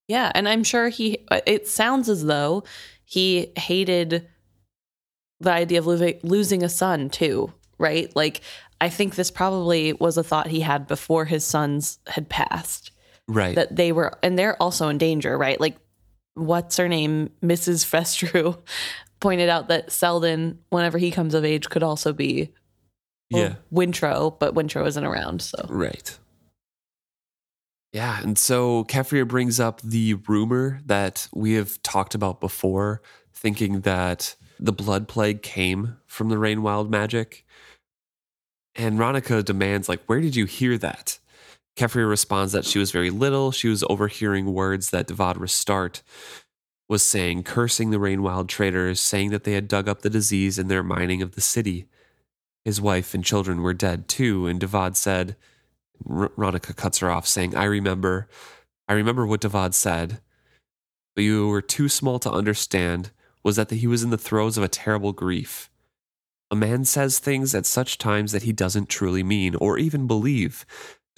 Yeah, 0.07 0.31
and 0.35 0.47
I'm 0.49 0.63
sure 0.63 0.89
he. 0.89 1.25
Uh, 1.31 1.41
it 1.45 1.67
sounds 1.67 2.09
as 2.09 2.25
though 2.25 2.63
he 3.05 3.51
hated 3.57 4.27
the 5.39 5.51
idea 5.51 5.79
of 5.79 5.87
losing 5.87 6.19
losing 6.23 6.63
a 6.63 6.69
son 6.69 7.09
too, 7.09 7.53
right? 7.77 8.13
Like 8.15 8.41
I 8.81 8.89
think 8.89 9.15
this 9.15 9.31
probably 9.31 9.93
was 9.93 10.17
a 10.17 10.23
thought 10.23 10.47
he 10.47 10.59
had 10.59 10.87
before 10.87 11.25
his 11.25 11.45
sons 11.45 11.99
had 12.07 12.29
passed. 12.29 12.91
Right. 13.29 13.55
That 13.55 13.73
they 13.73 13.93
were, 13.93 14.17
and 14.21 14.37
they're 14.37 14.61
also 14.61 14.89
in 14.89 14.97
danger, 14.97 15.37
right? 15.37 15.59
Like 15.59 15.77
what's 16.33 16.75
her 16.77 16.89
name, 16.89 17.29
Mrs. 17.41 17.85
Festru, 17.85 18.57
pointed 19.21 19.47
out 19.47 19.69
that 19.69 19.91
Selden, 19.91 20.59
whenever 20.69 20.97
he 20.97 21.11
comes 21.11 21.33
of 21.33 21.45
age, 21.45 21.69
could 21.69 21.83
also 21.83 22.11
be 22.11 22.51
or 23.33 23.39
Yeah. 23.39 23.55
Wintrow, 23.71 24.37
but 24.37 24.53
Wintrow 24.53 24.85
isn't 24.85 25.05
around. 25.05 25.41
So 25.41 25.65
Right. 25.69 26.17
Yeah, 27.93 28.19
and 28.23 28.39
so 28.39 28.85
Keffria 28.85 29.27
brings 29.27 29.59
up 29.59 29.79
the 29.81 30.15
rumor 30.15 30.81
that 30.87 31.27
we 31.31 31.53
have 31.53 31.81
talked 31.83 32.15
about 32.15 32.41
before, 32.41 33.03
thinking 33.31 33.81
that 33.81 34.35
the 34.59 34.73
blood 34.73 35.07
plague 35.07 35.43
came 35.43 35.97
from 36.07 36.29
the 36.29 36.39
rain 36.39 36.63
wild 36.63 36.89
magic. 36.89 37.45
And 38.75 38.97
Ronica 38.97 39.45
demands, 39.45 39.87
like, 39.87 40.03
where 40.05 40.21
did 40.21 40.35
you 40.35 40.45
hear 40.45 40.75
that? 40.79 41.19
Keffria 41.77 42.09
responds 42.09 42.51
that 42.53 42.65
she 42.65 42.79
was 42.79 42.91
very 42.91 43.11
little. 43.11 43.51
She 43.51 43.67
was 43.67 43.83
overhearing 43.83 44.53
words 44.53 44.89
that 44.89 45.07
Devad 45.07 45.39
Restart 45.39 46.01
was 46.89 47.03
saying, 47.03 47.43
cursing 47.43 47.91
the 47.91 47.99
rain 47.99 48.23
wild 48.23 48.49
traders, 48.49 48.99
saying 48.99 49.29
that 49.29 49.43
they 49.43 49.53
had 49.53 49.67
dug 49.67 49.87
up 49.87 50.01
the 50.01 50.09
disease 50.09 50.57
in 50.57 50.67
their 50.67 50.83
mining 50.83 51.21
of 51.21 51.35
the 51.35 51.41
city. 51.41 51.85
His 52.65 52.81
wife 52.81 53.13
and 53.13 53.23
children 53.23 53.61
were 53.61 53.73
dead 53.73 54.07
too, 54.07 54.47
and 54.47 54.59
Devad 54.59 54.95
said, 54.95 55.35
R- 56.09 56.29
Ronica 56.37 56.75
cuts 56.75 56.99
her 56.99 57.09
off, 57.09 57.27
saying, 57.27 57.55
I 57.55 57.65
remember, 57.65 58.27
I 58.87 58.93
remember 58.93 59.25
what 59.25 59.41
Devad 59.41 59.73
said, 59.73 60.19
but 61.15 61.23
you 61.23 61.47
were 61.47 61.61
too 61.61 61.89
small 61.89 62.19
to 62.19 62.31
understand, 62.31 63.11
was 63.43 63.55
that 63.57 63.71
he 63.71 63.87
was 63.87 64.03
in 64.03 64.09
the 64.09 64.17
throes 64.17 64.57
of 64.57 64.63
a 64.63 64.69
terrible 64.69 65.11
grief. 65.11 65.69
A 66.49 66.55
man 66.55 66.85
says 66.85 67.19
things 67.19 67.55
at 67.55 67.65
such 67.65 67.97
times 67.97 68.31
that 68.31 68.43
he 68.43 68.53
doesn't 68.53 68.89
truly 68.89 69.23
mean 69.23 69.55
or 69.55 69.77
even 69.77 70.07
believe. 70.07 70.65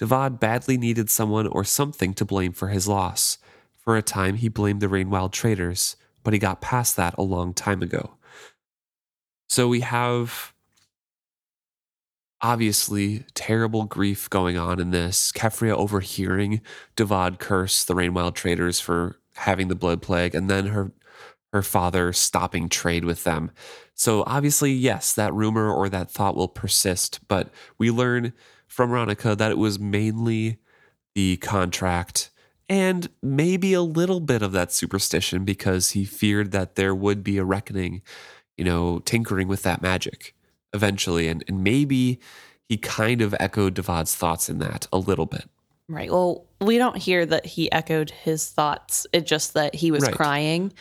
Devad 0.00 0.40
badly 0.40 0.76
needed 0.76 1.10
someone 1.10 1.46
or 1.46 1.64
something 1.64 2.14
to 2.14 2.24
blame 2.24 2.52
for 2.52 2.68
his 2.68 2.88
loss. 2.88 3.38
For 3.76 3.96
a 3.96 4.02
time, 4.02 4.36
he 4.36 4.48
blamed 4.48 4.80
the 4.80 4.88
Rainwild 4.88 5.32
traders, 5.32 5.96
but 6.22 6.32
he 6.32 6.38
got 6.38 6.60
past 6.60 6.96
that 6.96 7.14
a 7.16 7.22
long 7.22 7.54
time 7.54 7.82
ago. 7.82 8.14
So 9.48 9.68
we 9.68 9.80
have 9.80 10.52
obviously 12.46 13.24
terrible 13.34 13.86
grief 13.86 14.30
going 14.30 14.56
on 14.56 14.78
in 14.78 14.92
this. 14.92 15.32
Keffria 15.32 15.72
overhearing 15.72 16.60
Devad 16.96 17.40
curse 17.40 17.82
the 17.84 17.94
Rainwild 17.94 18.34
traders 18.34 18.78
for 18.78 19.18
having 19.34 19.66
the 19.66 19.74
blood 19.74 20.00
plague, 20.00 20.32
and 20.32 20.48
then 20.48 20.66
her 20.66 20.92
her 21.52 21.62
father 21.62 22.12
stopping 22.12 22.68
trade 22.68 23.04
with 23.04 23.24
them. 23.24 23.50
So 23.94 24.22
obviously, 24.28 24.72
yes, 24.72 25.12
that 25.14 25.34
rumor 25.34 25.72
or 25.72 25.88
that 25.88 26.10
thought 26.10 26.36
will 26.36 26.48
persist, 26.48 27.26
but 27.26 27.50
we 27.78 27.90
learn 27.90 28.32
from 28.68 28.90
Ronica 28.90 29.36
that 29.36 29.50
it 29.50 29.58
was 29.58 29.80
mainly 29.80 30.58
the 31.16 31.38
contract 31.38 32.30
and 32.68 33.08
maybe 33.22 33.72
a 33.72 33.82
little 33.82 34.20
bit 34.20 34.42
of 34.42 34.52
that 34.52 34.72
superstition 34.72 35.44
because 35.44 35.90
he 35.92 36.04
feared 36.04 36.52
that 36.52 36.76
there 36.76 36.94
would 36.94 37.24
be 37.24 37.38
a 37.38 37.44
reckoning, 37.44 38.02
you 38.56 38.64
know, 38.64 39.00
tinkering 39.00 39.48
with 39.48 39.62
that 39.62 39.82
magic 39.82 40.35
eventually. 40.72 41.28
And, 41.28 41.44
and 41.48 41.62
maybe 41.62 42.20
he 42.68 42.76
kind 42.76 43.22
of 43.22 43.34
echoed 43.38 43.74
Devad's 43.74 44.14
thoughts 44.14 44.48
in 44.48 44.58
that 44.58 44.86
a 44.92 44.98
little 44.98 45.26
bit. 45.26 45.48
Right. 45.88 46.10
Well, 46.10 46.46
we 46.60 46.78
don't 46.78 46.96
hear 46.96 47.24
that 47.26 47.46
he 47.46 47.70
echoed 47.70 48.10
his 48.10 48.48
thoughts. 48.50 49.06
It's 49.12 49.28
just 49.28 49.54
that 49.54 49.74
he 49.74 49.90
was 49.90 50.02
Right. 50.02 50.14
crying 50.14 50.72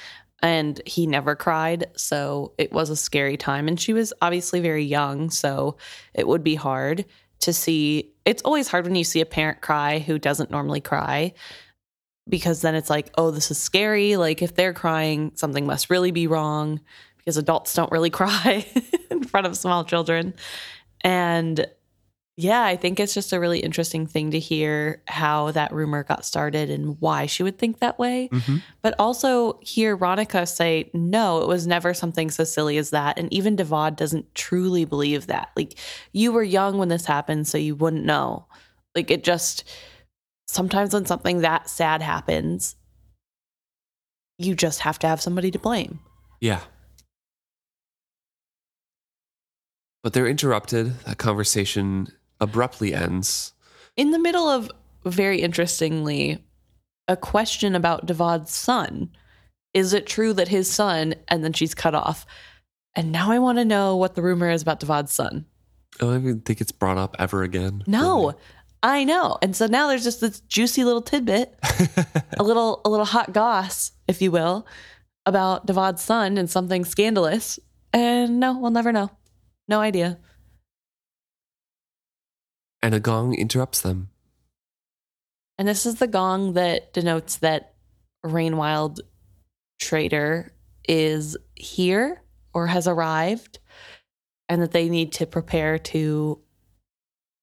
and 0.41 0.81
he 0.85 1.05
never 1.05 1.35
cried. 1.35 1.85
So 1.95 2.53
it 2.57 2.71
was 2.71 2.89
a 2.89 2.95
scary 2.95 3.37
time. 3.37 3.67
And 3.67 3.79
she 3.79 3.93
was 3.93 4.13
obviously 4.21 4.61
very 4.61 4.83
young. 4.83 5.29
So 5.29 5.77
it 6.13 6.27
would 6.27 6.43
be 6.43 6.55
hard 6.55 7.05
to 7.41 7.53
see. 7.53 8.13
It's 8.25 8.41
always 8.41 8.67
hard 8.67 8.85
when 8.85 8.95
you 8.95 9.03
see 9.03 9.21
a 9.21 9.25
parent 9.27 9.61
cry 9.61 9.99
who 9.99 10.17
doesn't 10.17 10.49
normally 10.49 10.81
cry 10.81 11.33
because 12.27 12.61
then 12.61 12.73
it's 12.73 12.89
like, 12.89 13.11
oh, 13.15 13.29
this 13.29 13.51
is 13.51 13.59
scary. 13.59 14.17
Like 14.17 14.41
if 14.41 14.55
they're 14.55 14.73
crying, 14.73 15.33
something 15.35 15.67
must 15.67 15.91
really 15.91 16.11
be 16.11 16.25
wrong 16.25 16.79
because 17.25 17.37
adults 17.37 17.73
don't 17.73 17.91
really 17.91 18.09
cry 18.11 18.65
in 19.09 19.23
front 19.23 19.47
of 19.47 19.57
small 19.57 19.83
children. 19.83 20.33
And 21.01 21.65
yeah, 22.37 22.63
I 22.63 22.75
think 22.75 22.99
it's 22.99 23.13
just 23.13 23.31
a 23.31 23.39
really 23.39 23.59
interesting 23.59 24.07
thing 24.07 24.31
to 24.31 24.39
hear 24.39 25.01
how 25.07 25.51
that 25.51 25.71
rumor 25.71 26.03
got 26.03 26.25
started 26.25 26.69
and 26.69 26.99
why 26.99 27.27
she 27.27 27.43
would 27.43 27.57
think 27.57 27.79
that 27.79 27.97
way. 27.97 28.27
Mm-hmm. 28.29 28.57
But 28.81 28.93
also 28.99 29.57
hear 29.61 29.97
Ronica 29.97 30.45
say, 30.45 30.89
no, 30.93 31.41
it 31.41 31.47
was 31.47 31.65
never 31.65 31.93
something 31.93 32.29
so 32.29 32.43
silly 32.43 32.77
as 32.77 32.89
that. 32.89 33.17
And 33.17 33.31
even 33.31 33.55
Devad 33.55 33.95
doesn't 33.95 34.35
truly 34.35 34.83
believe 34.83 35.27
that. 35.27 35.51
Like, 35.55 35.79
you 36.11 36.33
were 36.33 36.43
young 36.43 36.77
when 36.77 36.89
this 36.89 37.05
happened, 37.05 37.47
so 37.47 37.57
you 37.57 37.73
wouldn't 37.73 38.03
know. 38.03 38.47
Like, 38.95 39.09
it 39.11 39.23
just, 39.23 39.63
sometimes 40.45 40.93
when 40.93 41.05
something 41.05 41.39
that 41.39 41.69
sad 41.69 42.01
happens, 42.01 42.75
you 44.37 44.55
just 44.55 44.81
have 44.81 44.99
to 44.99 45.07
have 45.07 45.21
somebody 45.21 45.51
to 45.51 45.59
blame. 45.59 45.99
Yeah. 46.41 46.59
But 50.05 50.13
they're 50.13 50.27
interrupted. 50.27 50.99
That 51.05 51.17
conversation 51.17 52.09
abruptly 52.39 52.93
ends. 52.93 53.53
in 53.97 54.11
the 54.11 54.19
middle 54.19 54.47
of 54.47 54.71
very 55.03 55.41
interestingly 55.41 56.45
a 57.07 57.17
question 57.17 57.73
about 57.73 58.05
Devad's 58.05 58.53
son. 58.53 59.09
Is 59.73 59.93
it 59.93 60.05
true 60.05 60.31
that 60.33 60.49
his 60.49 60.69
son 60.69 61.15
and 61.27 61.43
then 61.43 61.53
she's 61.53 61.73
cut 61.73 61.95
off? 61.95 62.27
And 62.95 63.11
now 63.11 63.31
I 63.31 63.39
want 63.39 63.57
to 63.57 63.65
know 63.65 63.95
what 63.95 64.13
the 64.13 64.21
rumor 64.21 64.51
is 64.51 64.61
about 64.61 64.79
Devad's 64.79 65.11
son. 65.11 65.47
Oh, 65.99 66.09
I 66.09 66.13
don't 66.13 66.21
even 66.21 66.41
think 66.41 66.61
it's 66.61 66.71
brought 66.71 66.99
up 66.99 67.15
ever 67.17 67.41
again. 67.41 67.83
No. 67.87 68.35
I 68.83 69.05
know. 69.05 69.39
And 69.41 69.55
so 69.55 69.65
now 69.65 69.87
there's 69.87 70.03
just 70.03 70.21
this 70.21 70.39
juicy 70.41 70.83
little 70.83 71.01
tidbit, 71.01 71.57
a 72.37 72.43
little 72.43 72.81
a 72.85 72.91
little 72.91 73.07
hot 73.07 73.33
goss, 73.33 73.91
if 74.07 74.21
you 74.21 74.29
will, 74.29 74.67
about 75.25 75.65
Devad's 75.65 76.03
son 76.03 76.37
and 76.37 76.47
something 76.47 76.85
scandalous. 76.85 77.57
And 77.91 78.39
no, 78.39 78.55
we'll 78.59 78.69
never 78.69 78.91
know. 78.91 79.09
No 79.67 79.79
idea. 79.79 80.19
And 82.81 82.93
a 82.93 82.99
gong 82.99 83.33
interrupts 83.33 83.81
them. 83.81 84.09
And 85.57 85.67
this 85.67 85.85
is 85.85 85.95
the 85.95 86.07
gong 86.07 86.53
that 86.53 86.93
denotes 86.93 87.37
that 87.37 87.73
Rainwild 88.25 88.99
Trader 89.79 90.51
is 90.87 91.37
here 91.55 92.21
or 92.53 92.67
has 92.67 92.87
arrived 92.87 93.59
and 94.49 94.61
that 94.61 94.71
they 94.71 94.89
need 94.89 95.11
to 95.13 95.25
prepare 95.25 95.79
to 95.79 96.39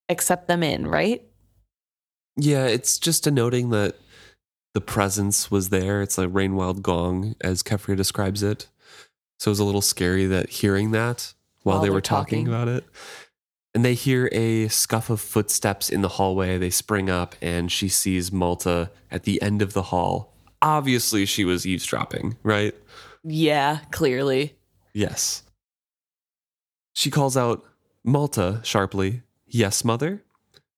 accept 0.09 0.47
them 0.47 0.63
in, 0.63 0.87
right? 0.87 1.23
Yeah, 2.37 2.67
it's 2.67 2.99
just 2.99 3.25
denoting 3.25 3.71
that 3.71 3.97
the 4.75 4.81
presence 4.81 5.51
was 5.51 5.69
there. 5.69 6.03
It's 6.03 6.17
like 6.17 6.31
rainwild 6.31 6.83
gong, 6.83 7.35
as 7.41 7.63
Keffria 7.63 7.97
describes 7.97 8.43
it. 8.43 8.69
So 9.39 9.49
it 9.49 9.53
was 9.53 9.59
a 9.59 9.65
little 9.65 9.83
scary 9.83 10.27
that 10.27 10.49
hearing 10.49 10.93
that 10.93 11.35
while, 11.63 11.77
While 11.77 11.83
they 11.85 11.91
were 11.91 12.01
talking, 12.01 12.47
talking. 12.47 12.49
about 12.49 12.69
it. 12.69 12.85
And 13.75 13.85
they 13.85 13.95
hear 13.95 14.29
a 14.33 14.69
scuff 14.69 15.09
of 15.09 15.21
footsteps 15.21 15.89
in 15.89 16.03
the 16.03 16.09
hallway. 16.09 16.59
They 16.59 16.71
spring 16.71 17.09
up 17.09 17.35
and 17.41 17.73
she 17.73 17.89
sees 17.89 18.31
Malta 18.31 18.91
at 19.11 19.23
the 19.23 19.41
end 19.41 19.63
of 19.63 19.73
the 19.73 19.85
hall. 19.85 20.35
Obviously, 20.61 21.25
she 21.27 21.45
was 21.45 21.67
eavesdropping, 21.67 22.37
right? 22.43 22.75
Yeah, 23.25 23.79
clearly. 23.91 24.57
Yes. 24.93 25.43
She 26.95 27.11
calls 27.11 27.37
out 27.37 27.65
Malta 28.05 28.61
sharply. 28.63 29.23
Yes, 29.47 29.85
mother. 29.85 30.23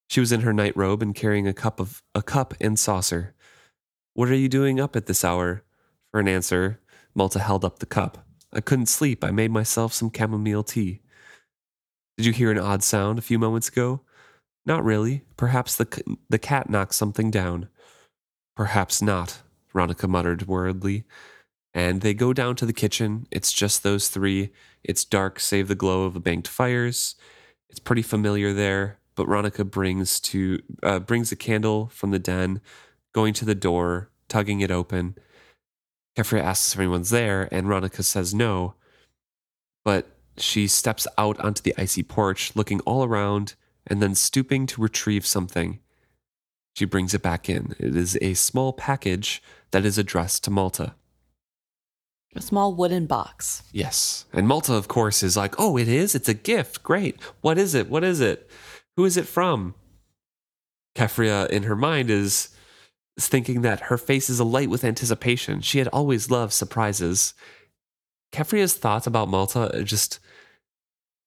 She 0.09 0.21
was 0.21 0.31
in 0.33 0.43
her 0.43 0.53
night 0.53 0.77
robe 0.77 1.03
and 1.03 1.15
carrying 1.15 1.49
a 1.49 1.53
cup 1.55 1.81
of 1.81 2.03
a 2.15 2.23
cup 2.23 2.55
and 2.61 2.79
saucer. 2.79 3.35
What 4.13 4.29
are 4.29 4.35
you 4.37 4.49
doing 4.49 4.79
up 4.79 4.95
at 4.95 5.07
this 5.07 5.25
hour? 5.25 5.65
For 6.13 6.21
an 6.21 6.29
answer, 6.29 6.81
Malta 7.15 7.41
held 7.41 7.65
up 7.65 7.81
the 7.81 7.87
cup. 7.87 8.24
I 8.55 8.61
couldn't 8.61 8.87
sleep. 8.87 9.25
I 9.25 9.31
made 9.31 9.51
myself 9.51 9.93
some 9.93 10.13
chamomile 10.15 10.63
tea. 10.63 11.01
Did 12.17 12.27
you 12.27 12.33
hear 12.33 12.51
an 12.51 12.59
odd 12.59 12.83
sound 12.83 13.19
a 13.19 13.23
few 13.23 13.39
moments 13.39 13.69
ago? 13.69 14.01
Not 14.67 14.85
really. 14.85 15.23
Perhaps 15.37 15.77
the 15.77 15.89
c- 15.93 16.19
the 16.29 16.39
cat 16.39 16.71
knocked 16.71 16.95
something 16.95 17.31
down. 17.31 17.69
Perhaps 18.57 19.03
not, 19.03 19.43
Ronica 19.75 20.09
muttered 20.09 20.47
worriedly. 20.47 21.05
And 21.75 22.01
they 22.03 22.15
go 22.15 22.33
down 22.33 22.55
to 22.57 22.67
the 22.67 22.73
kitchen. 22.73 23.27
It's 23.33 23.53
just 23.53 23.83
those 23.83 24.09
three. 24.09 24.53
It's 24.85 25.05
dark, 25.05 25.41
save 25.41 25.67
the 25.67 25.75
glow 25.75 26.05
of 26.05 26.15
the 26.15 26.21
banked 26.21 26.47
fires. 26.47 27.17
It's 27.69 27.81
pretty 27.81 28.03
familiar 28.03 28.53
there. 28.53 28.99
But 29.17 29.27
Ronica 29.27 29.69
brings 29.69 30.21
to 30.21 30.61
uh, 30.83 31.01
brings 31.01 31.33
a 31.33 31.37
candle 31.37 31.89
from 31.89 32.11
the 32.11 32.19
den, 32.19 32.61
going 33.13 33.35
to 33.35 33.45
the 33.45 33.55
door, 33.55 34.11
tugging 34.29 34.61
it 34.61 34.71
open. 34.71 35.17
Keffria 36.17 36.43
asks 36.43 36.75
if 36.75 36.81
anyone's 36.81 37.11
there, 37.11 37.49
and 37.51 37.67
Ronica 37.67 38.05
says 38.05 38.35
no. 38.35 38.75
But 39.85 40.09
she 40.37 40.67
steps 40.67 41.07
out 41.19 41.39
onto 41.41 41.63
the 41.63 41.75
icy 41.77 42.03
porch, 42.03 42.55
looking 42.55 42.81
all 42.81 43.05
around, 43.05 43.55
and 43.87 44.01
then 44.01 44.15
stooping 44.15 44.67
to 44.67 44.81
retrieve 44.81 45.27
something. 45.27 45.81
She 46.75 46.85
brings 46.85 47.15
it 47.15 47.23
back 47.23 47.49
in. 47.49 47.75
It 47.79 47.95
is 47.95 48.19
a 48.21 48.35
small 48.35 48.73
package 48.73 49.43
that 49.71 49.85
is 49.85 49.99
addressed 49.99 50.45
to 50.45 50.51
Malta. 50.51 50.95
A 52.37 52.41
small 52.41 52.75
wooden 52.75 53.07
box. 53.07 53.63
Yes. 53.73 54.25
And 54.33 54.49
Malta, 54.49 54.75
of 54.75 54.89
course, 54.89 55.23
is 55.23 55.37
like, 55.37 55.55
oh, 55.59 55.77
it 55.77 55.87
is? 55.87 56.17
It's 56.17 56.29
a 56.29 56.35
gift. 56.35 56.83
Great. 56.83 57.21
What 57.43 57.59
is 57.59 57.75
it? 57.75 57.89
What 57.89 58.03
is 58.03 58.21
it? 58.21 58.51
Who 58.97 59.05
is 59.05 59.17
it 59.17 59.27
from? 59.27 59.75
Keffria, 60.97 61.49
in 61.49 61.65
her 61.65 61.77
mind, 61.77 62.11
is 62.11 62.49
thinking 63.19 63.63
that 63.63 63.81
her 63.83 63.99
face 63.99 64.29
is 64.29 64.41
alight 64.41 64.69
with 64.69 64.85
anticipation. 64.85 65.61
She 65.61 65.79
had 65.79 65.89
always 65.89 66.31
loved 66.31 66.53
surprises. 66.53 67.35
Keffria's 68.33 68.75
thoughts 68.75 69.07
about 69.07 69.29
Malta 69.29 69.77
are 69.79 69.85
just 69.85 70.19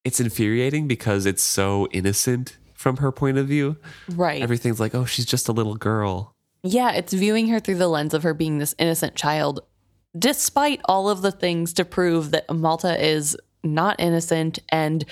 it's 0.04 0.20
infuriating 0.20 0.88
because 0.88 1.26
it's 1.26 1.44
so 1.44 1.88
innocent 1.92 2.58
from 2.74 2.98
her 2.98 3.12
point 3.12 3.38
of 3.38 3.48
view. 3.48 3.78
Right. 4.10 4.42
Everything's 4.42 4.80
like, 4.80 4.94
oh, 4.96 5.06
she's 5.06 5.26
just 5.26 5.48
a 5.48 5.54
little 5.54 5.76
girl. 5.76 6.34
yeah, 6.64 6.92
it's 6.92 7.14
viewing 7.14 7.48
her 7.48 7.60
through 7.60 7.76
the 7.78 7.88
lens 7.88 8.14
of 8.14 8.24
her 8.24 8.34
being 8.34 8.58
this 8.58 8.76
innocent 8.78 9.16
child, 9.16 9.62
despite 10.18 10.82
all 10.86 11.10
of 11.10 11.22
the 11.22 11.32
things 11.32 11.74
to 11.74 11.86
prove 11.86 12.32
that 12.32 12.50
Malta 12.54 13.02
is 13.04 13.38
not 13.64 14.00
innocent 14.00 14.60
and 14.70 15.06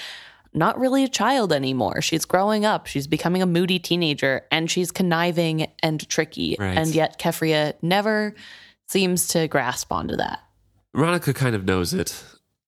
not 0.55 0.79
really 0.79 1.03
a 1.03 1.07
child 1.07 1.51
anymore. 1.51 2.01
She's 2.01 2.25
growing 2.25 2.65
up, 2.65 2.87
she's 2.87 3.07
becoming 3.07 3.41
a 3.41 3.45
moody 3.45 3.79
teenager, 3.79 4.45
and 4.51 4.69
she's 4.69 4.91
conniving 4.91 5.67
and 5.83 6.07
tricky. 6.09 6.55
Right. 6.57 6.77
And 6.77 6.93
yet, 6.93 7.19
Keffria 7.19 7.73
never 7.81 8.35
seems 8.87 9.27
to 9.29 9.47
grasp 9.47 9.91
onto 9.91 10.15
that. 10.15 10.39
Veronica 10.95 11.33
kind 11.33 11.55
of 11.55 11.65
knows 11.65 11.93
it, 11.93 12.23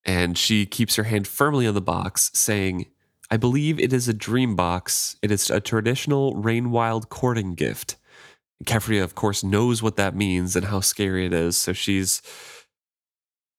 and 0.06 0.38
she 0.38 0.66
keeps 0.66 0.96
her 0.96 1.04
hand 1.04 1.28
firmly 1.28 1.66
on 1.66 1.74
the 1.74 1.82
box, 1.82 2.32
saying, 2.34 2.88
I 3.30 3.38
believe 3.38 3.80
it 3.80 3.92
is 3.92 4.08
a 4.08 4.14
dream 4.14 4.56
box. 4.56 5.18
It 5.22 5.32
is 5.32 5.50
a 5.50 5.60
traditional 5.60 6.34
Rainwild 6.36 7.10
courting 7.10 7.56
gift. 7.56 7.98
Keffria, 8.66 9.04
of 9.04 9.16
course, 9.16 9.44
knows 9.44 9.84
what 9.84 9.98
that 9.98 10.16
means 10.16 10.56
and 10.56 10.66
how 10.66 10.80
scary 10.80 11.26
it 11.26 11.34
is. 11.34 11.58
So 11.58 11.74
she's 11.74 12.22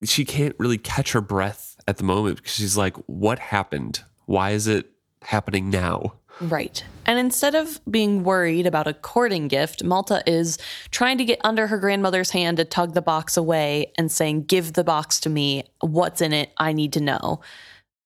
she 0.04 0.24
can't 0.24 0.54
really 0.58 0.78
catch 0.78 1.12
her 1.12 1.20
breath 1.20 1.76
at 1.86 1.96
the 1.96 2.04
moment 2.04 2.36
because 2.36 2.54
she's 2.54 2.76
like, 2.76 2.96
What 3.06 3.38
happened? 3.38 4.02
Why 4.28 4.50
is 4.50 4.66
it 4.66 4.90
happening 5.22 5.70
now? 5.70 6.12
Right. 6.38 6.84
And 7.06 7.18
instead 7.18 7.54
of 7.54 7.80
being 7.90 8.24
worried 8.24 8.66
about 8.66 8.86
a 8.86 8.92
courting 8.92 9.48
gift, 9.48 9.82
Malta 9.82 10.22
is 10.26 10.58
trying 10.90 11.16
to 11.16 11.24
get 11.24 11.40
under 11.42 11.66
her 11.68 11.78
grandmother's 11.78 12.32
hand 12.32 12.58
to 12.58 12.66
tug 12.66 12.92
the 12.92 13.00
box 13.00 13.38
away 13.38 13.90
and 13.96 14.12
saying, 14.12 14.44
Give 14.44 14.74
the 14.74 14.84
box 14.84 15.18
to 15.20 15.30
me. 15.30 15.64
What's 15.80 16.20
in 16.20 16.34
it? 16.34 16.52
I 16.58 16.74
need 16.74 16.92
to 16.92 17.00
know. 17.00 17.40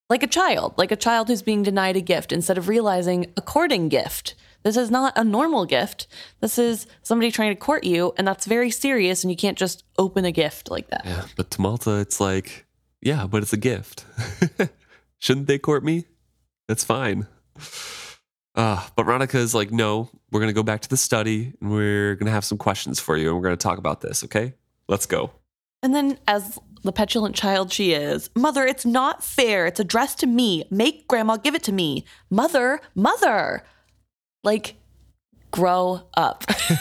Like 0.09 0.23
a 0.23 0.29
child, 0.29 0.75
like 0.79 0.93
a 0.93 0.97
child 0.97 1.27
who's 1.27 1.43
being 1.43 1.65
denied 1.65 1.97
a 1.97 2.01
gift 2.01 2.31
instead 2.31 2.57
of 2.57 2.69
realizing 2.69 3.33
a 3.37 3.43
courting 3.43 3.89
gift. 3.89 4.37
This 4.63 4.77
is 4.77 4.93
not 4.93 5.15
a 5.17 5.25
normal 5.25 5.67
gift. 5.67 6.07
This 6.39 6.57
is 6.57 6.87
somebody 7.03 7.33
trying 7.33 7.51
to 7.51 7.61
court 7.61 7.83
you, 7.83 8.15
and 8.17 8.29
that's 8.29 8.47
very 8.47 8.71
serious, 8.71 9.25
and 9.25 9.31
you 9.33 9.37
can't 9.37 9.59
just 9.59 9.83
open 9.99 10.25
a 10.25 10.31
gift 10.31 10.71
like 10.71 10.89
that. 10.91 11.03
Yeah, 11.05 11.25
but 11.37 11.51
to 11.51 11.61
Malta, 11.61 11.97
it's 11.97 12.21
like, 12.21 12.65
yeah, 13.01 13.27
but 13.27 13.43
it's 13.43 13.53
a 13.53 13.57
gift. 13.57 14.05
Shouldn't 15.19 15.49
they 15.49 15.59
court 15.59 15.83
me? 15.83 16.07
That's 16.69 16.85
fine. 16.85 17.27
Uh, 18.55 18.87
but 18.97 19.05
Veronica 19.05 19.39
is 19.39 19.55
like, 19.55 19.71
no, 19.71 20.11
we're 20.31 20.41
going 20.41 20.51
to 20.51 20.55
go 20.55 20.63
back 20.63 20.83
to 20.83 20.89
the 20.89 20.97
study 20.97 21.53
and 21.61 21.71
we're 21.71 22.15
going 22.17 22.27
to 22.27 22.33
have 22.33 22.45
some 22.45 22.59
questions 22.59 23.01
for 23.01 23.17
you 23.17 23.29
and 23.29 23.37
we're 23.37 23.43
going 23.43 23.57
to 23.57 23.63
talk 23.63 23.79
about 23.79 24.01
this, 24.01 24.25
okay? 24.25 24.55
Let's 24.89 25.07
go. 25.07 25.31
And 25.83 25.95
then, 25.95 26.19
as 26.29 26.59
the 26.83 26.93
petulant 26.93 27.35
child 27.35 27.73
she 27.73 27.93
is, 27.93 28.31
Mother, 28.37 28.65
it's 28.65 28.87
not 28.87 29.25
fair. 29.25 29.67
It's 29.67 29.81
addressed 29.81 30.21
to 30.21 30.27
me. 30.27 30.65
Make 30.71 31.09
grandma 31.09 31.37
give 31.37 31.55
it 31.55 31.63
to 31.65 31.73
me. 31.73 32.05
Mother, 32.31 32.81
mother. 32.95 33.65
Like, 34.45 34.77
grow 35.51 36.03
up. 36.15 36.45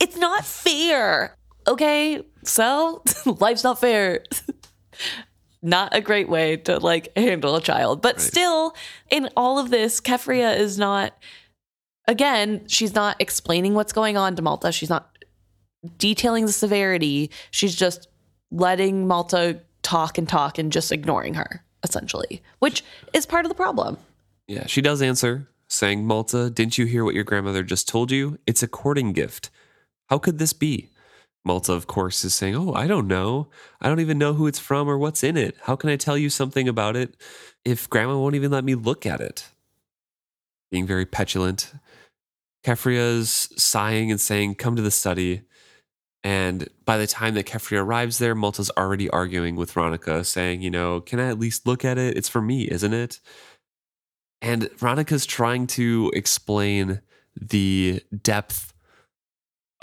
it's 0.00 0.16
not 0.16 0.44
fair. 0.44 1.36
Okay, 1.66 2.22
so 2.44 3.02
life's 3.26 3.64
not 3.64 3.80
fair. 3.80 4.22
not 5.64 5.94
a 5.96 6.00
great 6.00 6.28
way 6.28 6.58
to 6.58 6.78
like 6.78 7.16
handle 7.16 7.56
a 7.56 7.60
child. 7.60 8.02
But 8.02 8.16
Right. 8.16 8.22
still, 8.22 8.74
in 9.10 9.30
all 9.36 9.58
of 9.58 9.70
this, 9.70 10.00
Keffria 10.00 10.56
is 10.56 10.78
not, 10.78 11.14
again, 12.06 12.64
she's 12.68 12.94
not 12.94 13.16
explaining 13.18 13.74
what's 13.74 13.92
going 13.92 14.16
on 14.16 14.36
to 14.36 14.42
Malta. 14.42 14.70
She's 14.70 14.90
not 14.90 15.10
detailing 15.98 16.46
the 16.46 16.52
severity. 16.52 17.30
She's 17.50 17.74
just 17.74 18.08
letting 18.50 19.08
Malta 19.08 19.60
talk 19.82 20.18
and 20.18 20.28
talk 20.28 20.58
and 20.58 20.70
just 20.70 20.92
ignoring 20.92 21.34
her, 21.34 21.64
essentially, 21.82 22.42
which 22.58 22.84
is 23.12 23.26
part 23.26 23.44
of 23.44 23.48
the 23.48 23.54
problem. 23.54 23.96
Yeah, 24.46 24.66
she 24.66 24.82
does 24.82 25.00
answer, 25.00 25.48
saying, 25.68 26.06
Malta, 26.06 26.50
didn't 26.50 26.76
you 26.78 26.84
hear 26.84 27.04
what 27.04 27.14
your 27.14 27.24
grandmother 27.24 27.62
just 27.62 27.88
told 27.88 28.10
you? 28.10 28.38
It's 28.46 28.62
a 28.62 28.68
courting 28.68 29.12
gift. 29.12 29.50
How 30.08 30.18
could 30.18 30.38
this 30.38 30.52
be? 30.52 30.90
Malta, 31.44 31.72
of 31.72 31.86
course, 31.86 32.24
is 32.24 32.34
saying, 32.34 32.54
Oh, 32.54 32.72
I 32.72 32.86
don't 32.86 33.06
know. 33.06 33.48
I 33.80 33.88
don't 33.88 34.00
even 34.00 34.18
know 34.18 34.32
who 34.32 34.46
it's 34.46 34.58
from 34.58 34.88
or 34.88 34.98
what's 34.98 35.22
in 35.22 35.36
it. 35.36 35.56
How 35.62 35.76
can 35.76 35.90
I 35.90 35.96
tell 35.96 36.16
you 36.16 36.30
something 36.30 36.68
about 36.68 36.96
it 36.96 37.16
if 37.64 37.88
grandma 37.90 38.18
won't 38.18 38.34
even 38.34 38.50
let 38.50 38.64
me 38.64 38.74
look 38.74 39.04
at 39.04 39.20
it? 39.20 39.50
Being 40.70 40.86
very 40.86 41.06
petulant. 41.06 41.72
Keffria's 42.64 43.50
sighing 43.56 44.10
and 44.10 44.20
saying, 44.20 44.54
Come 44.56 44.76
to 44.76 44.82
the 44.82 44.90
study. 44.90 45.42
And 46.22 46.68
by 46.86 46.96
the 46.96 47.06
time 47.06 47.34
that 47.34 47.44
Keffria 47.44 47.84
arrives 47.84 48.16
there, 48.16 48.34
Malta's 48.34 48.70
already 48.78 49.10
arguing 49.10 49.56
with 49.56 49.72
Veronica, 49.72 50.24
saying, 50.24 50.62
You 50.62 50.70
know, 50.70 51.00
can 51.02 51.20
I 51.20 51.28
at 51.28 51.38
least 51.38 51.66
look 51.66 51.84
at 51.84 51.98
it? 51.98 52.16
It's 52.16 52.30
for 52.30 52.40
me, 52.40 52.62
isn't 52.70 52.94
it? 52.94 53.20
And 54.40 54.70
Veronica's 54.72 55.24
trying 55.24 55.66
to 55.68 56.10
explain 56.14 57.00
the 57.40 58.02
depth 58.22 58.73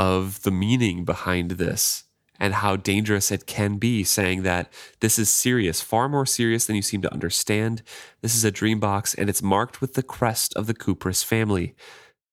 of 0.01 0.41
the 0.41 0.49
meaning 0.49 1.05
behind 1.05 1.51
this 1.51 2.05
and 2.39 2.55
how 2.55 2.75
dangerous 2.75 3.29
it 3.29 3.45
can 3.45 3.77
be, 3.77 4.03
saying 4.03 4.41
that 4.41 4.73
this 4.99 5.19
is 5.19 5.29
serious, 5.29 5.79
far 5.79 6.09
more 6.09 6.25
serious 6.25 6.65
than 6.65 6.75
you 6.75 6.81
seem 6.81 7.03
to 7.03 7.13
understand. 7.13 7.83
This 8.21 8.33
is 8.33 8.43
a 8.43 8.49
dream 8.49 8.79
box, 8.79 9.13
and 9.13 9.29
it's 9.29 9.43
marked 9.43 9.79
with 9.79 9.93
the 9.93 10.01
crest 10.01 10.55
of 10.55 10.65
the 10.65 10.73
Khuprus 10.73 11.23
family. 11.23 11.75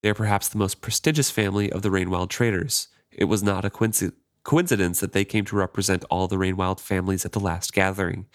They 0.01 0.09
are 0.09 0.15
perhaps 0.15 0.47
the 0.47 0.57
most 0.57 0.81
prestigious 0.81 1.29
family 1.29 1.71
of 1.71 1.83
the 1.83 1.89
Rainwild 1.89 2.29
traders. 2.29 2.87
It 3.11 3.25
was 3.25 3.43
not 3.43 3.65
a 3.65 3.69
coinci- 3.69 4.13
coincidence 4.43 4.99
that 4.99 5.11
they 5.11 5.23
came 5.23 5.45
to 5.45 5.55
represent 5.55 6.03
all 6.09 6.27
the 6.27 6.37
Rainwild 6.37 6.79
families 6.79 7.23
at 7.23 7.33
the 7.33 7.39
last 7.39 7.71
gathering. 7.71 8.25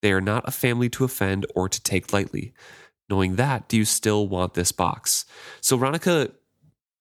They 0.00 0.12
are 0.12 0.20
not 0.20 0.46
a 0.46 0.52
family 0.52 0.88
to 0.90 1.02
offend 1.02 1.44
or 1.56 1.68
to 1.68 1.82
take 1.82 2.12
lightly. 2.12 2.52
Knowing 3.10 3.34
that, 3.34 3.68
do 3.68 3.76
you 3.76 3.84
still 3.84 4.28
want 4.28 4.54
this 4.54 4.70
box? 4.70 5.24
So 5.60 5.76
Veronica 5.76 6.30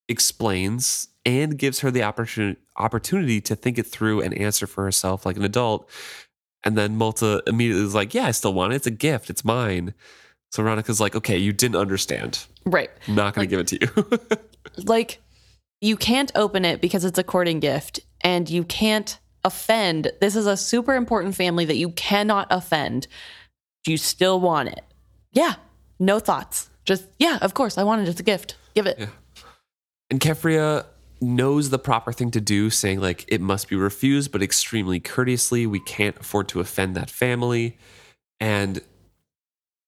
explains 0.07 1.07
and 1.25 1.57
gives 1.57 1.79
her 1.79 1.91
the 1.91 2.03
opportunity 2.03 2.59
opportunity 2.77 3.39
to 3.41 3.55
think 3.55 3.77
it 3.77 3.87
through 3.87 4.21
and 4.21 4.37
answer 4.37 4.67
for 4.67 4.83
herself 4.83 5.25
like 5.25 5.37
an 5.37 5.43
adult. 5.43 5.89
And 6.63 6.77
then 6.77 6.97
Malta 6.97 7.41
immediately 7.47 7.85
is 7.85 7.95
like, 7.95 8.13
"Yeah, 8.13 8.25
I 8.25 8.31
still 8.31 8.53
want 8.53 8.73
it. 8.73 8.77
It's 8.77 8.87
a 8.87 8.91
gift. 8.91 9.29
It's 9.29 9.45
mine." 9.45 9.93
So 10.51 10.63
Veronica's 10.63 10.99
like, 10.99 11.15
"Okay, 11.15 11.37
you 11.37 11.53
didn't 11.53 11.77
understand. 11.77 12.45
Right. 12.65 12.89
I'm 13.07 13.15
not 13.15 13.33
going 13.33 13.47
to 13.47 13.49
give 13.49 13.59
it 13.59 13.67
to 13.67 13.79
you." 13.81 14.37
Like, 14.83 15.21
you 15.79 15.95
can't 15.95 16.31
open 16.35 16.65
it 16.65 16.81
because 16.81 17.05
it's 17.05 17.19
a 17.19 17.23
courting 17.23 17.59
gift 17.59 17.99
and 18.21 18.49
you 18.49 18.63
can't 18.63 19.17
offend. 19.43 20.11
This 20.19 20.35
is 20.35 20.47
a 20.47 20.57
super 20.57 20.95
important 20.95 21.35
family 21.35 21.65
that 21.65 21.77
you 21.77 21.91
cannot 21.91 22.47
offend. 22.49 23.07
Do 23.83 23.91
you 23.91 23.97
still 23.97 24.39
want 24.39 24.69
it? 24.69 24.83
Yeah. 25.31 25.55
No 25.99 26.19
thoughts. 26.19 26.69
Just, 26.83 27.05
yeah, 27.19 27.37
of 27.41 27.53
course. 27.53 27.77
I 27.77 27.83
want 27.83 28.01
it. 28.01 28.09
It's 28.09 28.19
a 28.19 28.23
gift. 28.23 28.57
Give 28.73 28.87
it. 28.87 28.97
Yeah. 28.99 29.07
And 30.09 30.19
Keffria 30.19 30.85
knows 31.21 31.69
the 31.69 31.79
proper 31.79 32.11
thing 32.13 32.31
to 32.31 32.41
do, 32.41 32.69
saying, 32.69 32.99
like, 32.99 33.25
it 33.27 33.41
must 33.41 33.69
be 33.69 33.75
refused, 33.75 34.31
but 34.31 34.43
extremely 34.43 34.99
courteously. 34.99 35.65
We 35.65 35.79
can't 35.79 36.17
afford 36.17 36.47
to 36.49 36.59
offend 36.59 36.95
that 36.95 37.09
family. 37.09 37.77
And 38.39 38.81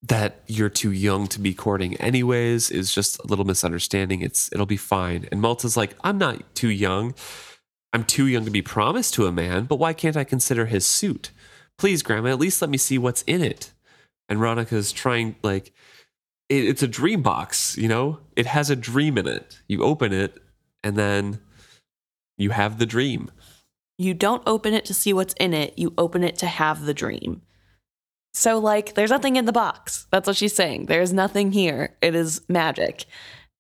that 0.04 0.42
you're 0.48 0.70
too 0.70 0.92
young 0.92 1.28
to 1.28 1.40
be 1.40 1.54
courting 1.54 1.96
anyways 1.98 2.70
is 2.70 2.94
just 2.94 3.20
a 3.20 3.28
little 3.28 3.46
misunderstanding. 3.46 4.22
It's 4.22 4.52
it'll 4.54 4.66
be 4.66 4.78
fine. 4.78 5.28
And 5.32 5.42
Malta's 5.42 5.76
like, 5.76 5.96
I'm 6.04 6.18
not 6.18 6.56
too 6.56 6.70
young. 6.70 7.14
I'm 7.94 8.04
too 8.04 8.28
young 8.28 8.46
to 8.46 8.52
be 8.52 8.62
promised 8.62 9.14
to 9.16 9.26
a 9.26 9.32
man, 9.32 9.66
but 9.66 9.78
why 9.80 9.94
can't 9.94 10.18
I 10.18 10.24
consider 10.24 10.66
his 10.66 10.86
suit? 10.86 11.32
Please, 11.78 12.04
Grandma, 12.04 12.30
at 12.30 12.40
least 12.40 12.62
let 12.62 12.70
me 12.70 12.78
see 12.78 12.98
what's 12.98 13.24
in 13.24 13.42
it. 13.42 13.74
And 14.30 14.40
Veronica's 14.40 14.92
trying 14.92 15.36
like 15.42 15.74
it, 16.50 16.66
it's 16.66 16.84
a 16.84 16.88
dream 16.88 17.22
box, 17.22 17.78
you 17.78 17.88
know? 17.88 18.20
It 18.36 18.46
has 18.46 18.70
a 18.70 18.76
dream 18.76 19.18
in 19.18 19.28
it. 19.28 19.62
You 19.68 19.84
open 19.84 20.14
it 20.14 20.42
and 20.84 20.96
then 20.96 21.40
you 22.38 22.52
have 22.52 22.80
the 22.80 22.86
dream. 22.86 23.32
You 23.98 24.14
don't 24.14 24.44
open 24.46 24.74
it 24.74 24.86
to 24.86 24.94
see 24.94 25.12
what's 25.14 25.34
in 25.40 25.54
it, 25.54 25.74
you 25.78 25.94
open 25.98 26.24
it 26.24 26.38
to 26.38 26.46
have 26.46 26.86
the 26.86 26.94
dream. 26.94 27.42
So, 28.34 28.60
like, 28.60 28.94
there's 28.94 29.10
nothing 29.10 29.36
in 29.36 29.46
the 29.46 29.52
box. 29.52 30.06
That's 30.12 30.28
what 30.28 30.36
she's 30.36 30.56
saying. 30.56 30.86
There's 30.86 31.12
nothing 31.12 31.52
here. 31.52 31.96
It 32.04 32.14
is 32.14 32.42
magic. 32.48 33.06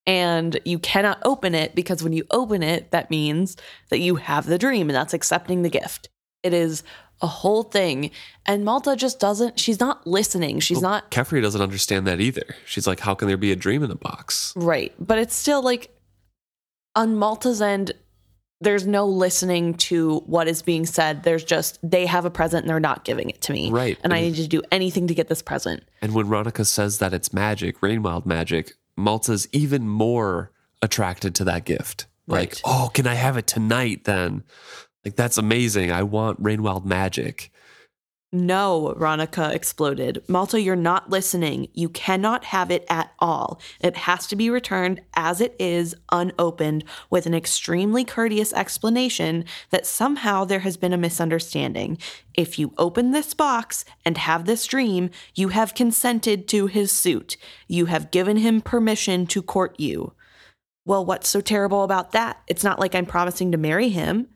And 0.05 0.59
you 0.65 0.77
cannot 0.77 1.17
open 1.25 1.55
it 1.55 1.73
because 1.73 2.03
when 2.03 2.13
you 2.13 2.25
open 2.29 2.61
it, 2.61 2.91
that 2.91 3.09
means 3.09 3.57
that 3.89 3.97
you 3.97 4.17
have 4.17 4.45
the 4.45 4.59
dream, 4.59 4.87
and 4.89 4.95
that's 4.95 5.15
accepting 5.15 5.63
the 5.63 5.71
gift. 5.71 6.09
It 6.43 6.53
is 6.53 6.83
a 7.21 7.27
whole 7.27 7.63
thing. 7.63 8.11
And 8.45 8.63
Malta 8.63 8.95
just 8.95 9.19
doesn't, 9.19 9.59
she's 9.59 9.79
not 9.79 10.05
listening. 10.05 10.59
She's 10.59 10.81
not 10.81 11.09
Kefri 11.11 11.41
doesn't 11.41 11.61
understand 11.61 12.05
that 12.07 12.19
either. 12.21 12.55
She's 12.65 12.85
like, 12.87 12.99
how 12.99 13.15
can 13.15 13.27
there 13.27 13.37
be 13.37 13.51
a 13.51 13.55
dream 13.55 13.81
in 13.83 13.89
the 13.89 13.95
box? 13.95 14.53
right. 14.55 14.93
But 14.99 15.17
it's 15.17 15.35
still 15.35 15.61
like 15.63 15.89
on 16.95 17.15
Malta's 17.15 17.61
end, 17.61 17.91
there's 18.59 18.87
no 18.87 19.05
listening 19.05 19.75
to 19.75 20.19
what 20.25 20.47
is 20.47 20.63
being 20.63 20.85
said. 20.85 21.21
There's 21.23 21.43
just 21.43 21.77
they 21.83 22.07
have 22.07 22.25
a 22.25 22.29
present 22.31 22.63
and 22.63 22.69
they're 22.69 22.79
not 22.79 23.03
giving 23.03 23.29
it 23.29 23.41
to 23.43 23.53
me. 23.53 23.69
Right. 23.69 23.99
And 24.03 24.13
I 24.13 24.21
need 24.21 24.35
to 24.35 24.47
do 24.47 24.63
anything 24.71 25.07
to 25.07 25.13
get 25.13 25.27
this 25.27 25.43
present. 25.43 25.83
And 26.01 26.13
when 26.15 26.25
Ronica 26.25 26.65
says 26.65 26.97
that 26.97 27.13
it's 27.13 27.31
magic, 27.31 27.81
Rainwild 27.81 28.25
magic, 28.25 28.73
Malta's 28.97 29.47
even 29.51 29.87
more 29.87 30.51
attracted 30.81 31.35
to 31.35 31.43
that 31.43 31.65
gift. 31.65 32.07
Like, 32.25 32.49
Right. 32.49 32.61
oh, 32.65 32.89
can 32.93 33.05
I 33.07 33.13
have 33.13 33.37
it 33.37 33.45
tonight 33.47 34.05
then? 34.05 34.43
Like, 35.05 35.15
that's 35.15 35.37
amazing. 35.37 35.91
I 35.91 36.03
want 36.03 36.41
Rainwild 36.41 36.85
magic. 36.85 37.51
No, 38.33 38.93
Ronica 38.97 39.55
exploded. 39.55 40.21
Malta, 40.27 40.59
you're 40.59 40.75
not 40.75 41.09
listening. 41.09 41.69
You 41.73 41.87
cannot 41.87 42.43
have 42.43 42.69
it 42.69 42.85
at 42.89 43.13
all. 43.19 43.61
It 43.79 43.95
has 43.95 44.27
to 44.27 44.35
be 44.35 44.49
returned 44.49 44.99
as 45.13 45.39
it 45.39 45.55
is, 45.57 45.95
unopened, 46.11 46.83
with 47.09 47.25
an 47.25 47.33
extremely 47.33 48.03
courteous 48.03 48.51
explanation 48.51 49.45
that 49.69 49.85
somehow 49.85 50.43
there 50.43 50.59
has 50.59 50.75
been 50.75 50.91
a 50.91 50.97
misunderstanding. 50.97 51.97
If 52.33 52.59
you 52.59 52.73
open 52.77 53.11
this 53.11 53.33
box 53.33 53.85
and 54.03 54.17
have 54.17 54.45
this 54.45 54.65
dream, 54.65 55.09
you 55.33 55.47
have 55.49 55.73
consented 55.73 56.49
to 56.49 56.67
his 56.67 56.91
suit. 56.91 57.37
You 57.69 57.85
have 57.85 58.11
given 58.11 58.35
him 58.35 58.59
permission 58.59 59.25
to 59.27 59.41
court 59.41 59.79
you. 59.79 60.13
Well, 60.85 61.05
what's 61.05 61.29
so 61.29 61.39
terrible 61.39 61.83
about 61.83 62.11
that? 62.11 62.41
It's 62.47 62.63
not 62.63 62.77
like 62.77 62.93
I'm 62.93 63.05
promising 63.05 63.53
to 63.53 63.57
marry 63.57 63.87
him. 63.87 64.27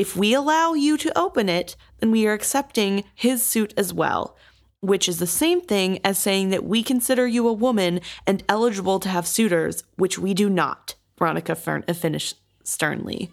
If 0.00 0.16
we 0.16 0.32
allow 0.32 0.72
you 0.72 0.96
to 0.96 1.18
open 1.18 1.50
it, 1.50 1.76
then 1.98 2.10
we 2.10 2.26
are 2.26 2.32
accepting 2.32 3.04
his 3.14 3.42
suit 3.42 3.74
as 3.76 3.92
well, 3.92 4.34
which 4.80 5.06
is 5.06 5.18
the 5.18 5.26
same 5.26 5.60
thing 5.60 5.98
as 6.02 6.18
saying 6.18 6.48
that 6.48 6.64
we 6.64 6.82
consider 6.82 7.26
you 7.26 7.46
a 7.46 7.52
woman 7.52 8.00
and 8.26 8.42
eligible 8.48 8.98
to 9.00 9.10
have 9.10 9.26
suitors, 9.26 9.84
which 9.96 10.18
we 10.18 10.32
do 10.32 10.48
not, 10.48 10.94
Veronica 11.18 11.54
Fern- 11.54 11.84
uh, 11.86 11.92
finished 11.92 12.38
sternly. 12.64 13.30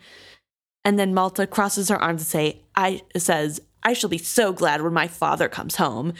And 0.83 0.99
then 0.99 1.13
Malta 1.13 1.47
crosses 1.47 1.87
her 1.87 2.01
arms 2.01 2.23
and 2.23 2.27
say, 2.27 2.59
I 2.75 3.01
says, 3.15 3.61
I 3.81 3.93
shall 3.93 4.09
be 4.09 4.17
so 4.17 4.51
glad 4.51 4.81
when 4.81 4.91
my 4.91 5.07
father 5.07 5.47
comes 5.47 5.77
home. 5.77 6.15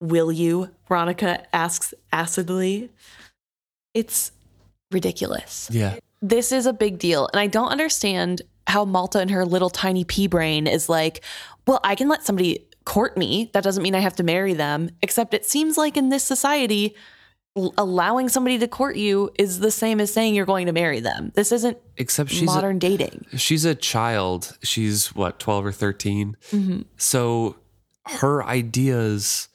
Will 0.00 0.30
you? 0.30 0.70
Veronica 0.86 1.44
asks 1.52 1.94
acidly. 2.12 2.90
It's 3.92 4.30
ridiculous. 4.92 5.68
Yeah. 5.72 5.96
This 6.20 6.52
is 6.52 6.66
a 6.66 6.72
big 6.72 7.00
deal. 7.00 7.28
And 7.32 7.40
I 7.40 7.48
don't 7.48 7.70
understand 7.70 8.42
how 8.66 8.84
Malta 8.84 9.18
and 9.20 9.30
her 9.30 9.44
little 9.44 9.70
tiny 9.70 10.04
pea 10.04 10.26
brain 10.26 10.66
is 10.66 10.88
like, 10.88 11.22
well, 11.66 11.80
I 11.84 11.94
can 11.94 12.08
let 12.08 12.24
somebody 12.24 12.66
court 12.84 13.16
me. 13.16 13.50
That 13.54 13.64
doesn't 13.64 13.82
mean 13.82 13.94
I 13.94 14.00
have 14.00 14.16
to 14.16 14.22
marry 14.22 14.54
them. 14.54 14.90
Except 15.02 15.34
it 15.34 15.44
seems 15.44 15.76
like 15.78 15.96
in 15.96 16.08
this 16.08 16.24
society, 16.24 16.94
allowing 17.76 18.28
somebody 18.28 18.58
to 18.58 18.66
court 18.66 18.96
you 18.96 19.30
is 19.38 19.58
the 19.60 19.70
same 19.70 20.00
as 20.00 20.12
saying 20.12 20.34
you're 20.34 20.46
going 20.46 20.66
to 20.66 20.72
marry 20.72 21.00
them. 21.00 21.32
This 21.34 21.52
isn't 21.52 21.76
Except 21.96 22.30
she's 22.30 22.44
modern 22.44 22.78
dating. 22.78 23.26
A, 23.32 23.36
she's 23.38 23.64
a 23.64 23.74
child. 23.74 24.56
She's 24.62 25.14
what, 25.14 25.38
12 25.38 25.66
or 25.66 25.72
13? 25.72 26.36
Mhm. 26.50 26.86
So 26.96 27.56
her 28.06 28.42
ideas 28.42 29.48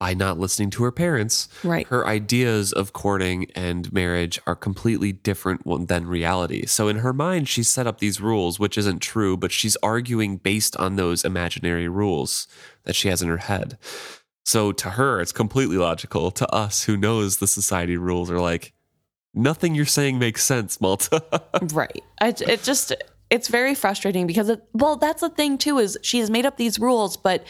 by 0.00 0.14
not 0.14 0.38
listening 0.38 0.70
to 0.70 0.82
her 0.82 0.90
parents, 0.90 1.46
Right. 1.62 1.86
her 1.88 2.06
ideas 2.06 2.72
of 2.72 2.94
courting 2.94 3.46
and 3.54 3.92
marriage 3.92 4.40
are 4.46 4.56
completely 4.56 5.12
different 5.12 5.60
than 5.88 6.06
reality. 6.06 6.64
So 6.66 6.88
in 6.88 6.96
her 6.96 7.12
mind, 7.12 7.48
she's 7.48 7.68
set 7.68 7.86
up 7.86 7.98
these 7.98 8.18
rules, 8.18 8.58
which 8.58 8.78
isn't 8.78 9.00
true, 9.00 9.36
but 9.36 9.52
she's 9.52 9.76
arguing 9.82 10.38
based 10.38 10.74
on 10.78 10.96
those 10.96 11.22
imaginary 11.22 11.86
rules 11.86 12.48
that 12.84 12.96
she 12.96 13.08
has 13.08 13.20
in 13.20 13.28
her 13.28 13.36
head. 13.36 13.76
So 14.46 14.72
to 14.72 14.90
her, 14.90 15.20
it's 15.20 15.32
completely 15.32 15.76
logical. 15.76 16.30
To 16.30 16.48
us, 16.52 16.84
who 16.84 16.96
knows 16.96 17.36
the 17.36 17.46
society 17.46 17.98
rules, 17.98 18.30
are 18.30 18.40
like, 18.40 18.72
nothing 19.34 19.74
you're 19.74 19.84
saying 19.84 20.18
makes 20.18 20.42
sense, 20.42 20.80
Malta. 20.80 21.22
Right. 21.74 22.02
I, 22.22 22.28
it 22.28 22.62
just 22.62 22.94
it's 23.28 23.48
very 23.48 23.74
frustrating 23.74 24.26
because 24.26 24.48
it, 24.48 24.62
well, 24.72 24.96
that's 24.96 25.20
the 25.20 25.28
thing 25.28 25.58
too 25.58 25.78
is 25.78 25.98
she 26.02 26.20
has 26.20 26.30
made 26.30 26.46
up 26.46 26.56
these 26.56 26.78
rules, 26.78 27.18
but 27.18 27.44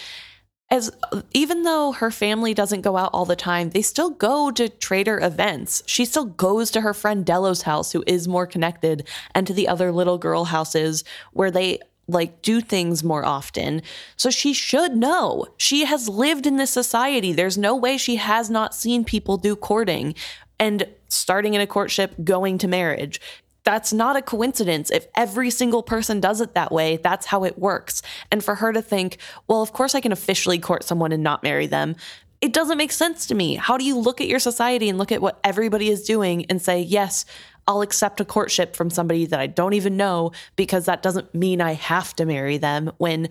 as 0.71 0.91
even 1.33 1.65
though 1.65 1.93
her 1.93 2.11
family 2.11 2.55
doesn't 2.55 2.83
go 2.83 2.97
out 2.97 3.11
all 3.13 3.25
the 3.25 3.37
time, 3.37 3.71
they 3.71 3.83
still 3.83 4.11
go 4.11 4.51
to 4.53 4.69
trader 4.69 5.19
events. 5.21 5.83
She 5.87 6.05
still 6.05 6.27
goes 6.27 6.71
to 6.71 6.81
her 6.83 6.95
friend 6.95 7.27
Delo's 7.27 7.63
house, 7.63 7.93
who 7.93 8.05
is 8.07 8.29
more 8.29 8.47
connected, 8.47 9.09
and 9.35 9.47
to 9.47 9.53
the 9.53 9.67
other 9.67 9.91
little 9.91 10.19
girl 10.19 10.45
houses 10.45 11.03
where 11.33 11.51
they 11.51 11.81
like 12.07 12.43
do 12.43 12.61
things 12.61 13.03
more 13.05 13.25
often. 13.25 13.83
So 14.17 14.31
she 14.31 14.53
should 14.53 14.97
know. 14.97 15.47
She 15.57 15.85
has 15.85 16.09
lived 16.09 16.47
in 16.47 16.57
this 16.57 16.71
society. 16.71 17.33
There's 17.33 17.59
no 17.59 17.77
way 17.77 17.97
she 17.97 18.17
has 18.17 18.51
not 18.51 18.75
seen 18.75 19.05
people 19.05 19.37
do 19.37 19.57
courting 19.57 20.15
and 20.59 20.87
starting 21.09 21.55
in 21.55 21.61
a 21.61 21.67
courtship, 21.67 22.15
going 22.23 22.59
to 22.59 22.69
marriage. 22.69 23.21
That's 23.65 23.93
not 23.93 24.17
a 24.17 24.23
coincidence. 24.23 24.91
If 24.91 25.07
every 25.15 25.51
single 25.51 25.83
person 25.83 26.21
does 26.21 26.41
it 26.41 26.55
that 26.55 26.73
way, 26.73 26.97
that's 26.97 27.27
how 27.27 27.45
it 27.45 27.59
works. 27.59 28.03
And 28.31 28.43
for 28.43 28.57
her 28.57 28.73
to 28.73 28.83
think, 28.83 29.19
well, 29.49 29.63
of 29.63 29.73
course 29.73 29.95
I 29.95 30.01
can 30.01 30.13
officially 30.13 30.59
court 30.59 30.85
someone 30.85 31.13
and 31.13 31.23
not 31.23 31.43
marry 31.43 31.67
them, 31.67 31.97
it 32.41 32.55
doesn't 32.55 32.79
make 32.79 32.93
sense 32.93 33.27
to 33.27 33.35
me. 33.35 33.55
How 33.57 33.77
do 33.77 33.85
you 33.85 33.99
look 33.99 34.21
at 34.21 34.29
your 34.29 34.39
society 34.39 34.89
and 34.89 34.97
look 34.99 35.13
at 35.13 35.21
what 35.21 35.39
everybody 35.45 35.91
is 35.91 36.05
doing 36.05 36.47
and 36.47 36.61
say, 36.61 36.81
yes, 36.81 37.27
I'll 37.67 37.83
accept 37.83 38.21
a 38.21 38.25
courtship 38.25 38.75
from 38.75 38.91
somebody 38.91 39.27
that 39.27 39.39
I 39.39 39.47
don't 39.47 39.75
even 39.75 39.97
know 39.97 40.33
because 40.57 40.87
that 40.87 41.03
doesn't 41.03 41.35
mean 41.35 41.61
I 41.61 41.75
have 41.75 42.17
to 42.17 42.25
marry 42.25 42.57
them 42.57 42.93
when 42.97 43.29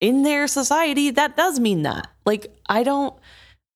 in 0.00 0.22
their 0.22 0.46
society 0.46 1.10
that 1.10 1.36
does 1.36 1.60
mean 1.60 1.82
that. 1.82 2.08
Like 2.24 2.52
I 2.66 2.82
don't 2.82 3.14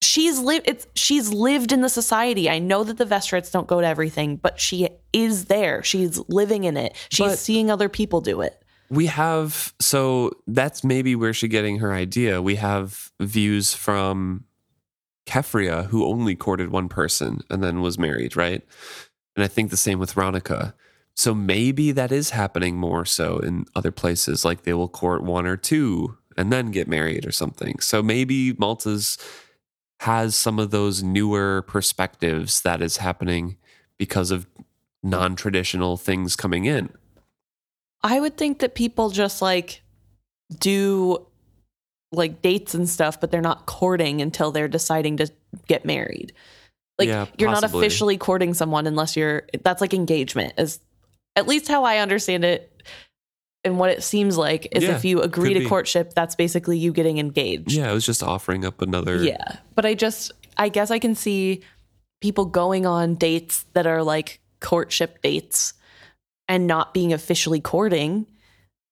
she's 0.01 0.39
lived 0.39 0.69
it's 0.69 0.87
she's 0.95 1.33
lived 1.33 1.73
in 1.73 1.81
the 1.81 1.89
society. 1.89 2.49
I 2.49 2.59
know 2.59 2.85
that 2.85 2.99
the 2.99 3.05
Vestrits 3.05 3.51
don't 3.51 3.67
go 3.67 3.81
to 3.81 3.87
everything, 3.87 4.37
but 4.37 4.61
she 4.61 4.89
is 5.13 5.47
there. 5.47 5.83
She's 5.83 6.19
living 6.29 6.65
in 6.65 6.77
it. 6.77 6.95
She's 7.11 7.29
But- 7.33 7.39
seeing 7.39 7.71
other 7.71 7.89
people 7.89 8.21
do 8.21 8.41
it. 8.41 8.63
We 8.91 9.07
have 9.07 9.75
so 9.81 10.31
that's 10.47 10.83
maybe 10.83 11.15
where 11.15 11.35
she's 11.35 11.51
getting 11.51 11.79
her 11.79 11.93
idea. 11.93 12.41
We 12.41 12.55
have 12.57 13.11
views 13.21 13.75
from 13.75 14.45
Keffria, 15.27 15.87
who 15.89 16.07
only 16.07 16.35
courted 16.35 16.71
one 16.71 16.89
person 16.89 17.43
and 17.51 17.63
then 17.63 17.83
was 17.83 17.99
married, 17.99 18.35
right? 18.37 18.63
And 19.37 19.45
I 19.45 19.47
think 19.49 19.71
the 19.71 19.77
same 19.77 19.99
with 19.99 20.15
Ronica. 20.15 20.73
So 21.15 21.35
maybe 21.35 21.93
that 21.93 22.13
is 22.13 22.31
happening 22.31 22.77
more 22.77 23.05
so 23.05 23.39
in 23.41 23.67
other 23.75 23.91
places, 23.91 24.45
like 24.45 24.63
they 24.63 24.73
will 24.73 24.89
court 24.89 25.23
one 25.23 25.47
or 25.47 25.57
two 25.57 26.17
and 26.37 26.51
then 26.53 26.71
get 26.71 26.89
married 26.89 27.27
or 27.27 27.33
something. 27.33 27.81
So 27.81 28.03
maybe 28.03 28.55
Malta's 28.55 29.19
has 30.01 30.37
some 30.37 30.59
of 30.59 30.71
those 30.71 31.03
newer 31.03 31.63
perspectives 31.67 32.61
that 32.63 32.81
is 32.81 32.99
happening 32.99 33.57
because 33.99 34.31
of 34.31 34.47
non-traditional 35.03 35.97
things 35.97 36.37
coming 36.37 36.65
in. 36.65 36.91
I 38.03 38.21
would 38.21 38.37
think 38.37 38.61
that 38.61 38.75
people 38.75 39.11
just 39.11 39.43
like 39.43 39.83
do 40.59 41.27
like 42.13 42.41
dates 42.43 42.75
and 42.75 42.89
stuff, 42.89 43.21
but 43.21 43.31
they're 43.31 43.41
not 43.41 43.67
courting 43.67 44.23
until 44.23 44.51
they're 44.51 44.69
deciding 44.69 45.19
to 45.19 45.31
get 45.67 45.85
married. 45.85 46.33
Like 46.99 47.09
Yeah, 47.09 47.27
you're 47.37 47.51
not 47.51 47.65
officially 47.65 48.17
courting 48.17 48.55
someone 48.55 48.87
unless 48.87 49.17
you're 49.17 49.45
that's 49.63 49.81
like 49.81 49.95
engagement 49.95 50.55
is 50.59 50.81
at 51.37 51.47
least 51.47 51.69
how 51.69 51.85
I 51.85 51.99
understand 51.99 52.45
it 52.45 52.78
and 53.69 53.79
what 53.79 53.91
it 53.91 54.03
seems 54.03 54.37
like 54.37 54.67
is 54.73 54.83
Yeah, 54.83 54.97
if 54.97 55.05
you 55.05 55.21
agree 55.23 55.55
to 55.55 55.61
be. 55.61 55.67
courtship, 55.67 56.15
that's 56.15 56.35
basically 56.35 56.77
you 56.79 56.93
getting 56.93 57.19
engaged. 57.19 57.71
Yeah, 57.73 57.91
it 57.91 57.95
was 57.95 58.05
just 58.07 58.23
offering 58.23 58.65
up 58.65 58.83
another. 58.83 59.17
Yeah. 59.23 59.57
But 59.77 59.85
I 59.87 59.95
just, 59.95 60.33
I 60.57 60.69
guess 60.71 60.91
I 60.91 60.99
can 60.99 61.15
see 61.15 61.63
people 62.21 62.47
going 62.47 62.87
on 62.87 63.15
dates 63.15 63.65
that 63.75 63.87
are 63.87 64.03
like 64.03 64.41
courtship 64.61 65.23
dates 65.23 65.75
and 66.49 66.67
not 66.67 66.93
being 66.95 67.13
officially 67.13 67.61
courting. 67.61 68.27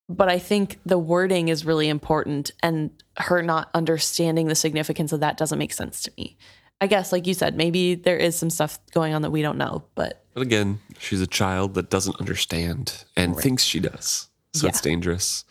But 0.09 0.29
I 0.29 0.39
think 0.39 0.79
the 0.85 0.97
wording 0.97 1.49
is 1.49 1.65
really 1.65 1.89
important 1.89 2.51
and 2.63 2.91
her 3.17 3.41
not 3.41 3.69
understanding 3.73 4.47
the 4.47 4.55
significance 4.55 5.11
of 5.11 5.19
that 5.19 5.35
doesn't 5.37 5.59
make 5.59 5.73
sense 5.73 6.01
to 6.03 6.11
me. 6.17 6.37
I 6.79 6.85
guess, 6.87 7.11
like 7.11 7.25
you 7.27 7.33
said, 7.33 7.57
maybe 7.57 7.95
there 7.95 8.15
is 8.17 8.35
some 8.37 8.51
stuff 8.51 8.79
going 8.91 9.13
on 9.15 9.23
that 9.23 9.31
we 9.31 9.41
don't 9.41 9.57
know, 9.57 9.83
but 9.95 10.23
But 10.35 10.43
again, 10.43 10.79
she's 10.99 11.19
a 11.19 11.27
child 11.27 11.73
that 11.73 11.89
doesn't 11.89 12.19
understand 12.19 13.03
and 13.17 13.33
Right. 13.35 13.41
thinks 13.43 13.63
she 13.63 13.79
does. 13.79 14.29
So 14.61 14.67
it's 14.67 14.81
dangerous. 14.81 15.45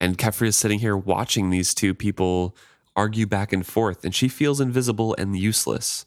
And 0.00 0.18
Keffria 0.18 0.48
is 0.48 0.56
sitting 0.56 0.78
here 0.78 0.96
watching 0.96 1.50
these 1.50 1.74
two 1.74 1.94
people 1.94 2.56
argue 2.94 3.26
back 3.26 3.52
and 3.52 3.66
forth, 3.66 4.04
and 4.04 4.14
she 4.14 4.28
feels 4.28 4.60
invisible 4.60 5.14
and 5.18 5.38
useless. 5.38 6.06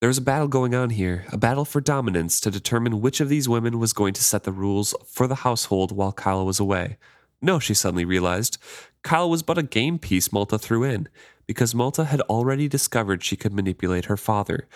There's 0.00 0.18
a 0.18 0.22
battle 0.22 0.48
going 0.48 0.74
on 0.74 0.90
here, 0.90 1.26
a 1.30 1.36
battle 1.36 1.66
for 1.66 1.82
dominance 1.82 2.40
to 2.40 2.50
determine 2.50 3.02
which 3.02 3.20
of 3.20 3.28
these 3.28 3.48
women 3.50 3.78
was 3.78 3.92
going 3.92 4.14
to 4.14 4.24
set 4.24 4.44
the 4.44 4.52
rules 4.52 4.94
for 5.06 5.26
the 5.26 5.36
household 5.36 5.92
while 5.92 6.12
Kyle 6.12 6.46
was 6.46 6.58
away. 6.58 6.96
No, 7.42 7.58
she 7.58 7.74
suddenly 7.74 8.06
realized, 8.06 8.56
Kyle 9.02 9.28
was 9.28 9.42
but 9.42 9.58
a 9.58 9.62
game 9.62 9.98
piece 9.98 10.32
Malta 10.32 10.58
threw 10.58 10.84
in, 10.84 11.08
because 11.46 11.74
Malta 11.74 12.04
had 12.04 12.22
already 12.22 12.66
discovered 12.68 13.22
she 13.22 13.36
could 13.36 13.52
manipulate 13.52 14.06
her 14.06 14.16
father. 14.16 14.68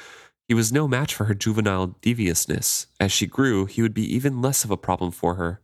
He 0.46 0.52
was 0.52 0.72
no 0.72 0.86
match 0.86 1.14
for 1.14 1.24
her 1.24 1.34
juvenile 1.34 1.96
deviousness. 2.02 2.86
As 3.00 3.10
she 3.10 3.26
grew, 3.26 3.64
he 3.64 3.80
would 3.80 3.94
be 3.94 4.14
even 4.14 4.42
less 4.42 4.62
of 4.62 4.70
a 4.70 4.76
problem 4.76 5.10
for 5.10 5.36
her. 5.36 5.60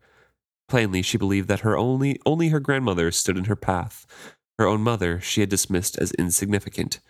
Plainly, 0.70 1.02
she 1.02 1.18
believed 1.18 1.48
that 1.48 1.60
her 1.60 1.76
only 1.76 2.20
only 2.24 2.48
her 2.48 2.60
grandmother 2.60 3.10
stood 3.10 3.36
in 3.36 3.46
her 3.46 3.56
path. 3.56 4.06
Her 4.56 4.66
own 4.66 4.82
mother 4.82 5.20
she 5.20 5.40
had 5.40 5.50
dismissed 5.50 5.98
as 5.98 6.12
insignificant. 6.12 7.00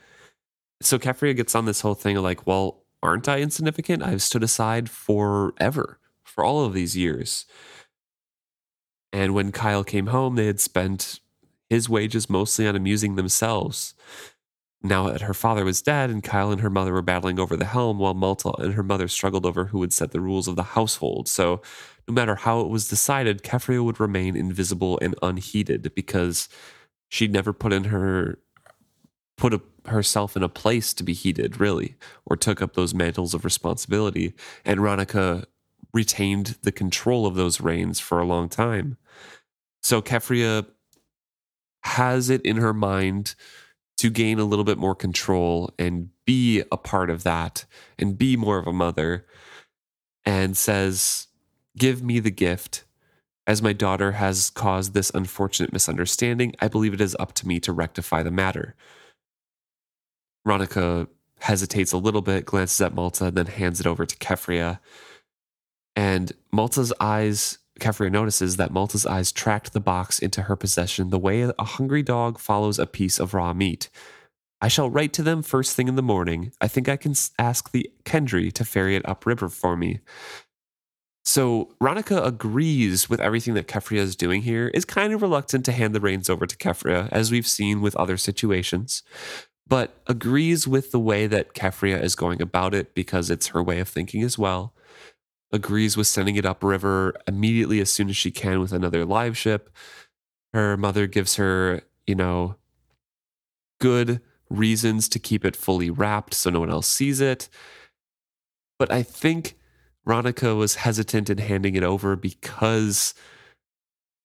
So 0.80 0.98
Keffria 0.98 1.36
gets 1.36 1.54
on 1.54 1.66
this 1.66 1.82
whole 1.82 1.94
thing 1.94 2.16
of 2.16 2.24
like, 2.24 2.46
well, 2.46 2.84
aren't 3.02 3.28
I 3.28 3.40
insignificant? 3.40 4.02
I've 4.02 4.22
stood 4.22 4.42
aside 4.42 4.88
forever, 4.88 5.98
for 6.24 6.42
all 6.42 6.64
of 6.64 6.72
these 6.72 6.96
years. 6.96 7.44
And 9.12 9.34
when 9.34 9.52
Kyle 9.52 9.84
came 9.84 10.06
home, 10.06 10.36
they 10.36 10.46
had 10.46 10.60
spent 10.60 11.20
his 11.68 11.86
wages 11.86 12.30
mostly 12.30 12.66
on 12.66 12.76
amusing 12.76 13.16
themselves. 13.16 13.94
Now 14.82 15.08
that 15.10 15.20
her 15.22 15.34
father 15.34 15.64
was 15.64 15.82
dead 15.82 16.08
and 16.10 16.22
Kyle 16.22 16.50
and 16.50 16.60
her 16.62 16.70
mother 16.70 16.92
were 16.92 17.02
battling 17.02 17.38
over 17.38 17.56
the 17.56 17.66
helm 17.66 17.98
while 17.98 18.14
Malta 18.14 18.50
and 18.58 18.74
her 18.74 18.82
mother 18.82 19.08
struggled 19.08 19.44
over 19.44 19.66
who 19.66 19.78
would 19.78 19.92
set 19.92 20.12
the 20.12 20.20
rules 20.20 20.48
of 20.48 20.56
the 20.56 20.62
household. 20.62 21.28
So 21.28 21.60
no 22.08 22.14
matter 22.14 22.34
how 22.34 22.60
it 22.60 22.68
was 22.68 22.88
decided, 22.88 23.42
Keffria 23.42 23.84
would 23.84 24.00
remain 24.00 24.36
invisible 24.36 24.98
and 25.02 25.14
unheeded 25.22 25.92
because 25.94 26.48
she'd 27.08 27.32
never 27.32 27.52
put 27.52 27.72
in 27.72 27.84
her 27.84 28.38
put 29.36 29.54
a, 29.54 29.60
herself 29.86 30.36
in 30.36 30.42
a 30.42 30.48
place 30.48 30.92
to 30.92 31.02
be 31.02 31.14
heeded, 31.14 31.58
really, 31.58 31.96
or 32.26 32.36
took 32.36 32.60
up 32.60 32.74
those 32.74 32.92
mantles 32.92 33.32
of 33.32 33.44
responsibility. 33.44 34.34
And 34.66 34.80
Ronica 34.80 35.44
retained 35.94 36.58
the 36.62 36.72
control 36.72 37.26
of 37.26 37.34
those 37.34 37.60
reins 37.60 37.98
for 37.98 38.20
a 38.20 38.26
long 38.26 38.48
time. 38.50 38.98
So 39.82 40.02
Keffria 40.02 40.66
has 41.84 42.28
it 42.28 42.42
in 42.42 42.58
her 42.58 42.74
mind 42.74 43.34
to 44.00 44.08
gain 44.08 44.38
a 44.38 44.46
little 44.46 44.64
bit 44.64 44.78
more 44.78 44.94
control 44.94 45.70
and 45.78 46.08
be 46.24 46.62
a 46.72 46.78
part 46.78 47.10
of 47.10 47.22
that 47.22 47.66
and 47.98 48.16
be 48.16 48.34
more 48.34 48.56
of 48.56 48.66
a 48.66 48.72
mother 48.72 49.26
and 50.24 50.56
says, 50.56 51.26
Give 51.76 52.02
me 52.02 52.18
the 52.18 52.30
gift. 52.30 52.84
As 53.46 53.60
my 53.60 53.74
daughter 53.74 54.12
has 54.12 54.48
caused 54.48 54.94
this 54.94 55.10
unfortunate 55.14 55.70
misunderstanding, 55.70 56.54
I 56.60 56.68
believe 56.68 56.94
it 56.94 57.00
is 57.02 57.14
up 57.20 57.34
to 57.34 57.46
me 57.46 57.60
to 57.60 57.72
rectify 57.74 58.22
the 58.22 58.30
matter. 58.30 58.74
Ronica 60.48 61.06
hesitates 61.40 61.92
a 61.92 61.98
little 61.98 62.22
bit, 62.22 62.46
glances 62.46 62.80
at 62.80 62.94
Malta, 62.94 63.30
then 63.30 63.46
hands 63.46 63.80
it 63.80 63.86
over 63.86 64.06
to 64.06 64.16
Keffria. 64.16 64.78
And 65.94 66.32
Malta's 66.50 66.92
eyes, 67.00 67.58
Keffria 67.80 68.10
notices 68.10 68.56
that 68.56 68.72
Malta's 68.72 69.06
eyes 69.06 69.32
tracked 69.32 69.72
the 69.72 69.80
box 69.80 70.18
into 70.18 70.42
her 70.42 70.56
possession 70.56 71.10
the 71.10 71.18
way 71.18 71.42
a 71.42 71.64
hungry 71.64 72.02
dog 72.02 72.38
follows 72.38 72.78
a 72.78 72.86
piece 72.86 73.18
of 73.18 73.34
raw 73.34 73.52
meat. 73.52 73.88
I 74.60 74.68
shall 74.68 74.90
write 74.90 75.12
to 75.14 75.22
them 75.22 75.42
first 75.42 75.74
thing 75.74 75.88
in 75.88 75.96
the 75.96 76.02
morning. 76.02 76.52
I 76.60 76.68
think 76.68 76.88
I 76.88 76.96
can 76.96 77.14
ask 77.38 77.72
the 77.72 77.90
Kendry 78.04 78.52
to 78.52 78.64
ferry 78.64 78.94
it 78.94 79.08
upriver 79.08 79.48
for 79.48 79.76
me. 79.76 80.00
So 81.24 81.70
Ronica 81.82 82.24
agrees 82.24 83.08
with 83.08 83.20
everything 83.20 83.54
that 83.54 83.68
Keffria 83.68 84.00
is 84.00 84.16
doing 84.16 84.42
here, 84.42 84.68
is 84.68 84.84
kind 84.84 85.12
of 85.12 85.22
reluctant 85.22 85.64
to 85.66 85.72
hand 85.72 85.94
the 85.94 86.00
reins 86.00 86.28
over 86.28 86.46
to 86.46 86.56
Keffria, 86.56 87.08
as 87.12 87.30
we've 87.30 87.46
seen 87.46 87.80
with 87.80 87.96
other 87.96 88.16
situations, 88.16 89.02
but 89.66 90.00
agrees 90.06 90.66
with 90.66 90.90
the 90.90 90.98
way 90.98 91.26
that 91.26 91.54
Keffria 91.54 92.02
is 92.02 92.14
going 92.14 92.42
about 92.42 92.74
it 92.74 92.94
because 92.94 93.30
it's 93.30 93.48
her 93.48 93.62
way 93.62 93.80
of 93.80 93.88
thinking 93.88 94.22
as 94.22 94.38
well. 94.38 94.74
Agrees 95.52 95.96
with 95.96 96.06
sending 96.06 96.36
it 96.36 96.46
upriver 96.46 97.14
immediately 97.26 97.80
as 97.80 97.92
soon 97.92 98.08
as 98.08 98.16
she 98.16 98.30
can 98.30 98.60
with 98.60 98.72
another 98.72 99.04
live 99.04 99.36
ship. 99.36 99.70
Her 100.52 100.76
mother 100.76 101.06
gives 101.06 101.36
her, 101.36 101.82
you 102.06 102.14
know, 102.14 102.56
good 103.80 104.20
reasons 104.48 105.08
to 105.08 105.18
keep 105.18 105.44
it 105.44 105.56
fully 105.56 105.90
wrapped 105.90 106.34
so 106.34 106.50
no 106.50 106.60
one 106.60 106.70
else 106.70 106.88
sees 106.88 107.20
it. 107.20 107.48
But 108.78 108.92
I 108.92 109.02
think 109.02 109.56
Ronica 110.06 110.56
was 110.56 110.76
hesitant 110.76 111.30
in 111.30 111.38
handing 111.38 111.74
it 111.74 111.82
over 111.82 112.16
because 112.16 113.14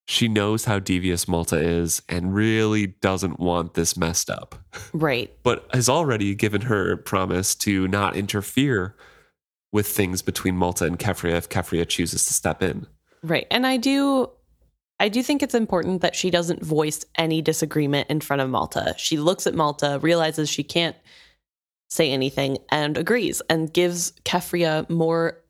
she 0.08 0.28
knows 0.28 0.64
how 0.64 0.78
devious 0.78 1.26
Malta 1.26 1.58
is 1.58 2.02
and 2.08 2.34
really 2.34 2.86
doesn't 2.86 3.40
want 3.40 3.74
this 3.74 3.96
messed 3.96 4.30
up. 4.30 4.54
Right. 4.92 5.32
But 5.42 5.66
has 5.72 5.88
already 5.88 6.34
given 6.34 6.62
her 6.62 6.96
promise 6.96 7.54
to 7.56 7.88
not 7.88 8.16
interfere 8.16 8.94
with 9.76 9.86
things 9.86 10.22
between 10.22 10.56
Malta 10.56 10.86
and 10.86 10.98
Keffria 10.98 11.34
if 11.34 11.50
Keffria 11.50 11.86
chooses 11.86 12.24
to 12.24 12.32
step 12.32 12.62
in. 12.62 12.86
Right. 13.22 13.46
And 13.50 13.66
I 13.66 13.76
do 13.76 14.30
I 14.98 15.10
do 15.10 15.22
think 15.22 15.42
it's 15.42 15.54
important 15.54 16.00
that 16.00 16.16
she 16.16 16.30
doesn't 16.30 16.64
voice 16.64 17.04
any 17.16 17.42
disagreement 17.42 18.08
in 18.08 18.22
front 18.22 18.40
of 18.40 18.48
Malta. 18.48 18.94
She 18.96 19.18
looks 19.18 19.46
at 19.46 19.54
Malta, 19.54 19.98
realizes 20.00 20.48
she 20.48 20.62
can't 20.62 20.96
say 21.90 22.10
anything 22.10 22.56
and 22.70 22.96
agrees 22.96 23.42
and 23.50 23.70
gives 23.70 24.12
Keffria 24.24 24.88
more 24.88 25.44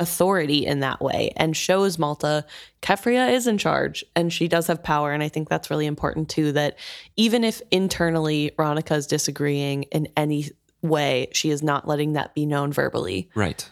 authority 0.00 0.66
in 0.66 0.80
that 0.80 1.00
way 1.00 1.30
and 1.36 1.56
shows 1.56 1.98
Malta 1.98 2.44
Keffria 2.82 3.30
is 3.30 3.46
in 3.46 3.58
charge 3.58 4.04
and 4.16 4.32
she 4.32 4.48
does 4.48 4.66
have 4.66 4.82
power. 4.82 5.12
And 5.12 5.22
I 5.22 5.28
think 5.28 5.48
that's 5.48 5.70
really 5.70 5.86
important 5.86 6.28
too 6.28 6.50
that 6.52 6.76
even 7.16 7.44
if 7.44 7.62
internally 7.70 8.50
Ronica 8.58 8.96
is 8.96 9.06
disagreeing 9.06 9.84
in 9.84 10.08
any 10.16 10.46
way, 10.82 11.28
she 11.32 11.50
is 11.50 11.62
not 11.62 11.86
letting 11.88 12.12
that 12.14 12.34
be 12.34 12.46
known 12.46 12.72
verbally. 12.72 13.30
Right. 13.34 13.68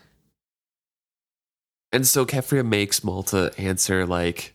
And 1.92 2.06
so 2.06 2.26
Keffria 2.26 2.66
makes 2.66 3.02
Malta 3.02 3.52
answer 3.58 4.04
like, 4.06 4.54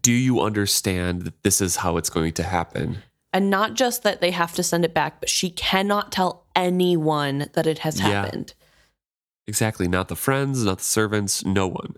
Do 0.00 0.12
you 0.12 0.40
understand 0.40 1.22
that 1.22 1.42
this 1.42 1.60
is 1.60 1.76
how 1.76 1.96
it's 1.96 2.10
going 2.10 2.32
to 2.34 2.42
happen? 2.42 2.98
And 3.32 3.50
not 3.50 3.74
just 3.74 4.02
that 4.02 4.20
they 4.20 4.30
have 4.32 4.54
to 4.54 4.62
send 4.62 4.84
it 4.84 4.94
back, 4.94 5.20
but 5.20 5.28
she 5.28 5.50
cannot 5.50 6.10
tell 6.10 6.46
anyone 6.56 7.48
that 7.52 7.66
it 7.66 7.80
has 7.80 8.00
Yeah. 8.00 8.08
happened. 8.22 8.54
Exactly. 9.46 9.88
Not 9.88 10.08
the 10.08 10.16
friends, 10.16 10.64
not 10.64 10.78
the 10.78 10.84
servants, 10.84 11.44
no 11.44 11.66
one. 11.66 11.96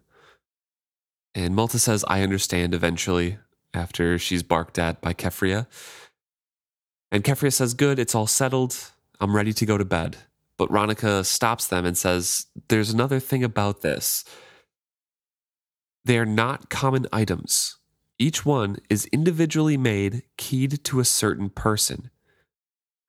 And 1.34 1.55
Malta 1.55 1.78
says, 1.78 2.05
I 2.09 2.22
understand 2.22 2.74
eventually, 2.74 3.38
after 3.72 4.18
she's 4.18 4.42
barked 4.42 4.78
at 4.78 5.00
by 5.00 5.14
Keffria. 5.14 5.66
And 7.11 7.24
Keffria 7.24 7.53
says, 7.53 7.72
Good, 7.74 7.98
it's 7.98 8.14
all 8.14 8.26
settled. 8.26 8.76
I'm 9.23 9.37
ready 9.37 9.53
to 9.53 9.66
go 9.66 9.79
to 9.79 9.85
bed. 9.85 10.16
But 10.57 10.68
Ronica 10.70 11.25
stops 11.25 11.68
them 11.68 11.87
and 11.87 11.97
says, 11.97 12.47
There's 12.66 12.91
another 12.91 13.20
thing 13.20 13.45
about 13.45 13.81
this. 13.81 14.25
They're 16.05 16.27
not 16.27 16.70
common 16.70 17.07
items. 17.12 17.77
Each 18.18 18.45
one 18.45 18.79
is 18.91 19.07
individually 19.07 19.77
made, 19.77 20.25
keyed 20.37 20.83
to 20.85 20.99
a 20.99 21.05
certain 21.05 21.51
person. 21.51 22.11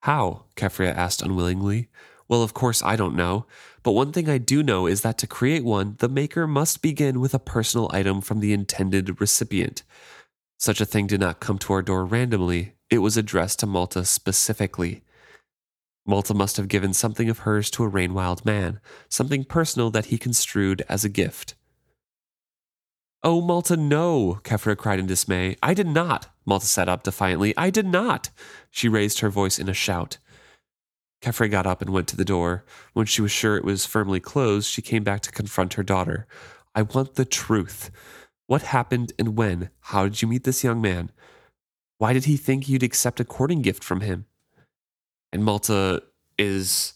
How? 0.02 0.44
Keffria 0.56 0.94
asked 0.94 1.20
unwillingly. 1.20 1.88
Well, 2.28 2.44
of 2.44 2.54
course, 2.54 2.80
I 2.82 2.94
don't 2.94 3.16
know. 3.16 3.46
But 3.82 3.92
one 3.92 4.12
thing 4.12 4.28
I 4.28 4.38
do 4.38 4.62
know 4.62 4.86
is 4.86 5.00
that 5.00 5.18
to 5.18 5.26
create 5.26 5.64
one, 5.64 5.96
the 5.98 6.08
maker 6.08 6.46
must 6.46 6.80
begin 6.80 7.18
with 7.18 7.34
a 7.34 7.40
personal 7.40 7.90
item 7.92 8.20
from 8.20 8.38
the 8.38 8.52
intended 8.52 9.20
recipient. 9.20 9.82
Such 10.58 10.80
a 10.80 10.86
thing 10.86 11.08
did 11.08 11.20
not 11.20 11.40
come 11.40 11.58
to 11.58 11.72
our 11.72 11.82
door 11.82 12.04
randomly, 12.04 12.76
it 12.88 12.98
was 12.98 13.16
addressed 13.16 13.58
to 13.60 13.66
Malta 13.66 14.04
specifically. 14.04 15.02
Malta 16.06 16.34
must 16.34 16.56
have 16.58 16.68
given 16.68 16.92
something 16.92 17.30
of 17.30 17.40
hers 17.40 17.70
to 17.70 17.84
a 17.84 17.90
Rainwild 17.90 18.44
man, 18.44 18.80
something 19.08 19.44
personal 19.44 19.90
that 19.90 20.06
he 20.06 20.18
construed 20.18 20.82
as 20.88 21.04
a 21.04 21.08
gift. 21.08 21.54
Oh, 23.22 23.40
Malta, 23.40 23.74
no, 23.74 24.38
Keffria 24.44 24.76
cried 24.76 24.98
in 24.98 25.06
dismay. 25.06 25.56
I 25.62 25.72
did 25.72 25.86
not. 25.86 26.28
Malta 26.44 26.66
sat 26.66 26.90
up 26.90 27.04
defiantly. 27.04 27.54
I 27.56 27.70
did 27.70 27.86
not. 27.86 28.28
She 28.70 28.86
raised 28.86 29.20
her 29.20 29.30
voice 29.30 29.58
in 29.58 29.66
a 29.66 29.72
shout. 29.72 30.18
Keffria 31.22 31.50
got 31.50 31.66
up 31.66 31.80
and 31.80 31.88
went 31.88 32.06
to 32.08 32.16
the 32.18 32.24
door. 32.24 32.66
When 32.92 33.06
she 33.06 33.22
was 33.22 33.32
sure 33.32 33.56
it 33.56 33.64
was 33.64 33.86
firmly 33.86 34.20
closed, 34.20 34.68
she 34.68 34.82
came 34.82 35.04
back 35.04 35.22
to 35.22 35.32
confront 35.32 35.72
her 35.74 35.82
daughter. 35.82 36.26
I 36.74 36.82
want 36.82 37.14
the 37.14 37.24
truth. 37.24 37.90
What 38.46 38.60
happened 38.60 39.14
and 39.18 39.38
when? 39.38 39.70
How 39.80 40.04
did 40.04 40.20
you 40.20 40.28
meet 40.28 40.44
this 40.44 40.62
young 40.62 40.82
man? 40.82 41.10
Why 41.96 42.12
did 42.12 42.26
he 42.26 42.36
think 42.36 42.68
you'd 42.68 42.82
accept 42.82 43.20
a 43.20 43.24
courting 43.24 43.62
gift 43.62 43.82
from 43.82 44.02
him? 44.02 44.26
And 45.34 45.44
Malta 45.44 46.02
is 46.38 46.94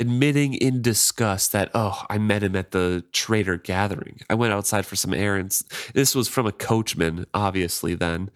admitting 0.00 0.54
in 0.54 0.80
disgust 0.80 1.52
that, 1.52 1.70
oh, 1.74 2.04
I 2.08 2.16
met 2.16 2.42
him 2.42 2.54
at 2.54 2.70
the 2.70 3.04
trader 3.12 3.58
gathering. 3.58 4.20
I 4.30 4.34
went 4.34 4.52
outside 4.52 4.86
for 4.86 4.96
some 4.96 5.12
errands. 5.12 5.64
This 5.92 6.14
was 6.14 6.28
from 6.28 6.46
a 6.46 6.52
coachman, 6.52 7.26
obviously, 7.34 7.94
then. 7.94 8.30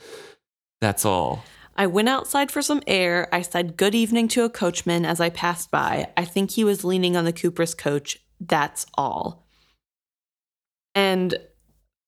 That's 0.80 1.04
all. 1.04 1.44
I 1.76 1.86
went 1.86 2.08
outside 2.08 2.50
for 2.50 2.60
some 2.60 2.82
air. 2.88 3.28
I 3.32 3.42
said 3.42 3.76
good 3.76 3.94
evening 3.94 4.28
to 4.28 4.42
a 4.42 4.50
coachman 4.50 5.06
as 5.06 5.20
I 5.20 5.30
passed 5.30 5.70
by. 5.70 6.08
I 6.16 6.24
think 6.24 6.50
he 6.50 6.64
was 6.64 6.84
leaning 6.84 7.16
on 7.16 7.24
the 7.24 7.32
Cooper's 7.32 7.74
coach. 7.74 8.18
That's 8.40 8.84
all. 8.94 9.46
And 10.96 11.34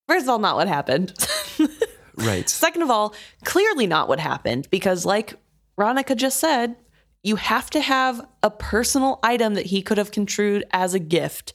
first 0.09 0.25
of 0.25 0.31
all, 0.31 0.41
not 0.41 0.57
what 0.57 0.69
happened. 0.69 1.15
Right. 2.17 2.49
Second 2.49 2.83
of 2.83 2.91
all, 2.91 3.15
clearly 3.45 3.87
not 3.87 4.09
what 4.09 4.21
happened 4.21 4.69
because, 4.71 5.05
like 5.05 5.35
Ronica 5.77 6.17
just 6.17 6.39
said, 6.39 6.77
you 7.25 7.37
have 7.37 7.71
to 7.71 7.81
have 7.81 8.25
a 8.43 8.51
personal 8.51 9.19
item 9.23 9.55
that 9.55 9.67
he 9.67 9.83
could 9.83 9.99
have 9.99 10.13
construed 10.13 10.65
as 10.71 10.95
a 10.95 11.01
gift 11.01 11.55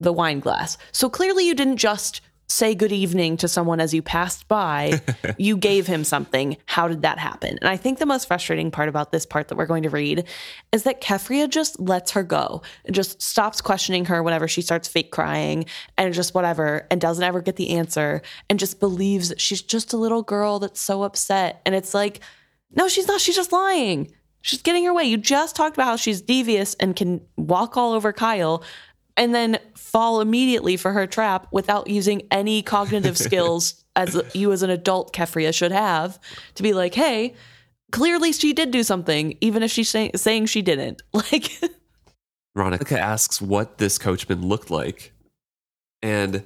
the 0.00 0.12
wine 0.12 0.40
glass. 0.40 0.76
So 0.92 1.08
clearly, 1.08 1.46
you 1.46 1.54
didn't 1.54 1.78
just 1.78 2.20
say 2.46 2.74
good 2.74 2.92
evening 2.92 3.36
to 3.38 3.48
someone 3.48 3.80
as 3.80 3.94
you 3.94 4.02
passed 4.02 4.46
by. 4.48 5.00
you 5.38 5.56
gave 5.56 5.86
him 5.86 6.04
something. 6.04 6.56
How 6.66 6.88
did 6.88 7.02
that 7.02 7.18
happen? 7.18 7.58
And 7.60 7.68
I 7.68 7.76
think 7.76 7.98
the 7.98 8.06
most 8.06 8.26
frustrating 8.26 8.70
part 8.70 8.88
about 8.88 9.12
this 9.12 9.24
part 9.24 9.48
that 9.48 9.56
we're 9.56 9.66
going 9.66 9.84
to 9.84 9.90
read 9.90 10.24
is 10.72 10.82
that 10.82 11.00
Keffria 11.00 11.48
just 11.48 11.80
lets 11.80 12.10
her 12.10 12.22
go 12.22 12.60
and 12.84 12.94
just 12.94 13.22
stops 13.22 13.60
questioning 13.60 14.04
her 14.06 14.22
whenever 14.22 14.46
she 14.46 14.60
starts 14.60 14.88
fake 14.88 15.10
crying 15.10 15.64
and 15.96 16.12
just 16.12 16.34
whatever 16.34 16.86
and 16.90 17.00
doesn't 17.00 17.24
ever 17.24 17.40
get 17.40 17.56
the 17.56 17.70
answer 17.70 18.20
and 18.50 18.58
just 18.58 18.78
believes 18.78 19.32
she's 19.38 19.62
just 19.62 19.92
a 19.92 19.96
little 19.96 20.22
girl 20.22 20.58
that's 20.58 20.80
so 20.80 21.02
upset. 21.02 21.62
And 21.64 21.74
it's 21.74 21.94
like, 21.94 22.20
no, 22.76 22.88
she's 22.88 23.06
not. 23.06 23.20
She's 23.20 23.36
just 23.36 23.52
lying. 23.52 24.12
She's 24.44 24.60
getting 24.60 24.84
her 24.84 24.92
way. 24.92 25.04
You 25.04 25.16
just 25.16 25.56
talked 25.56 25.74
about 25.74 25.86
how 25.86 25.96
she's 25.96 26.20
devious 26.20 26.74
and 26.74 26.94
can 26.94 27.22
walk 27.38 27.78
all 27.78 27.94
over 27.94 28.12
Kyle 28.12 28.62
and 29.16 29.34
then 29.34 29.58
fall 29.74 30.20
immediately 30.20 30.76
for 30.76 30.92
her 30.92 31.06
trap 31.06 31.46
without 31.50 31.88
using 31.88 32.28
any 32.30 32.60
cognitive 32.60 33.16
skills 33.26 33.82
as 33.96 34.20
you 34.34 34.52
as 34.52 34.62
an 34.62 34.68
adult 34.68 35.14
Keffria 35.14 35.54
should 35.54 35.72
have 35.72 36.18
to 36.56 36.62
be 36.62 36.74
like, 36.74 36.94
hey, 36.94 37.32
clearly 37.90 38.32
she 38.32 38.52
did 38.52 38.70
do 38.70 38.82
something, 38.82 39.38
even 39.40 39.62
if 39.62 39.70
she's 39.70 39.88
say- 39.88 40.10
saying 40.14 40.44
she 40.44 40.60
didn't. 40.60 41.00
Like, 41.14 41.50
Veronica 42.54 43.00
asks 43.00 43.40
what 43.40 43.78
this 43.78 43.96
coachman 43.96 44.46
looked 44.46 44.70
like. 44.70 45.14
And 46.02 46.44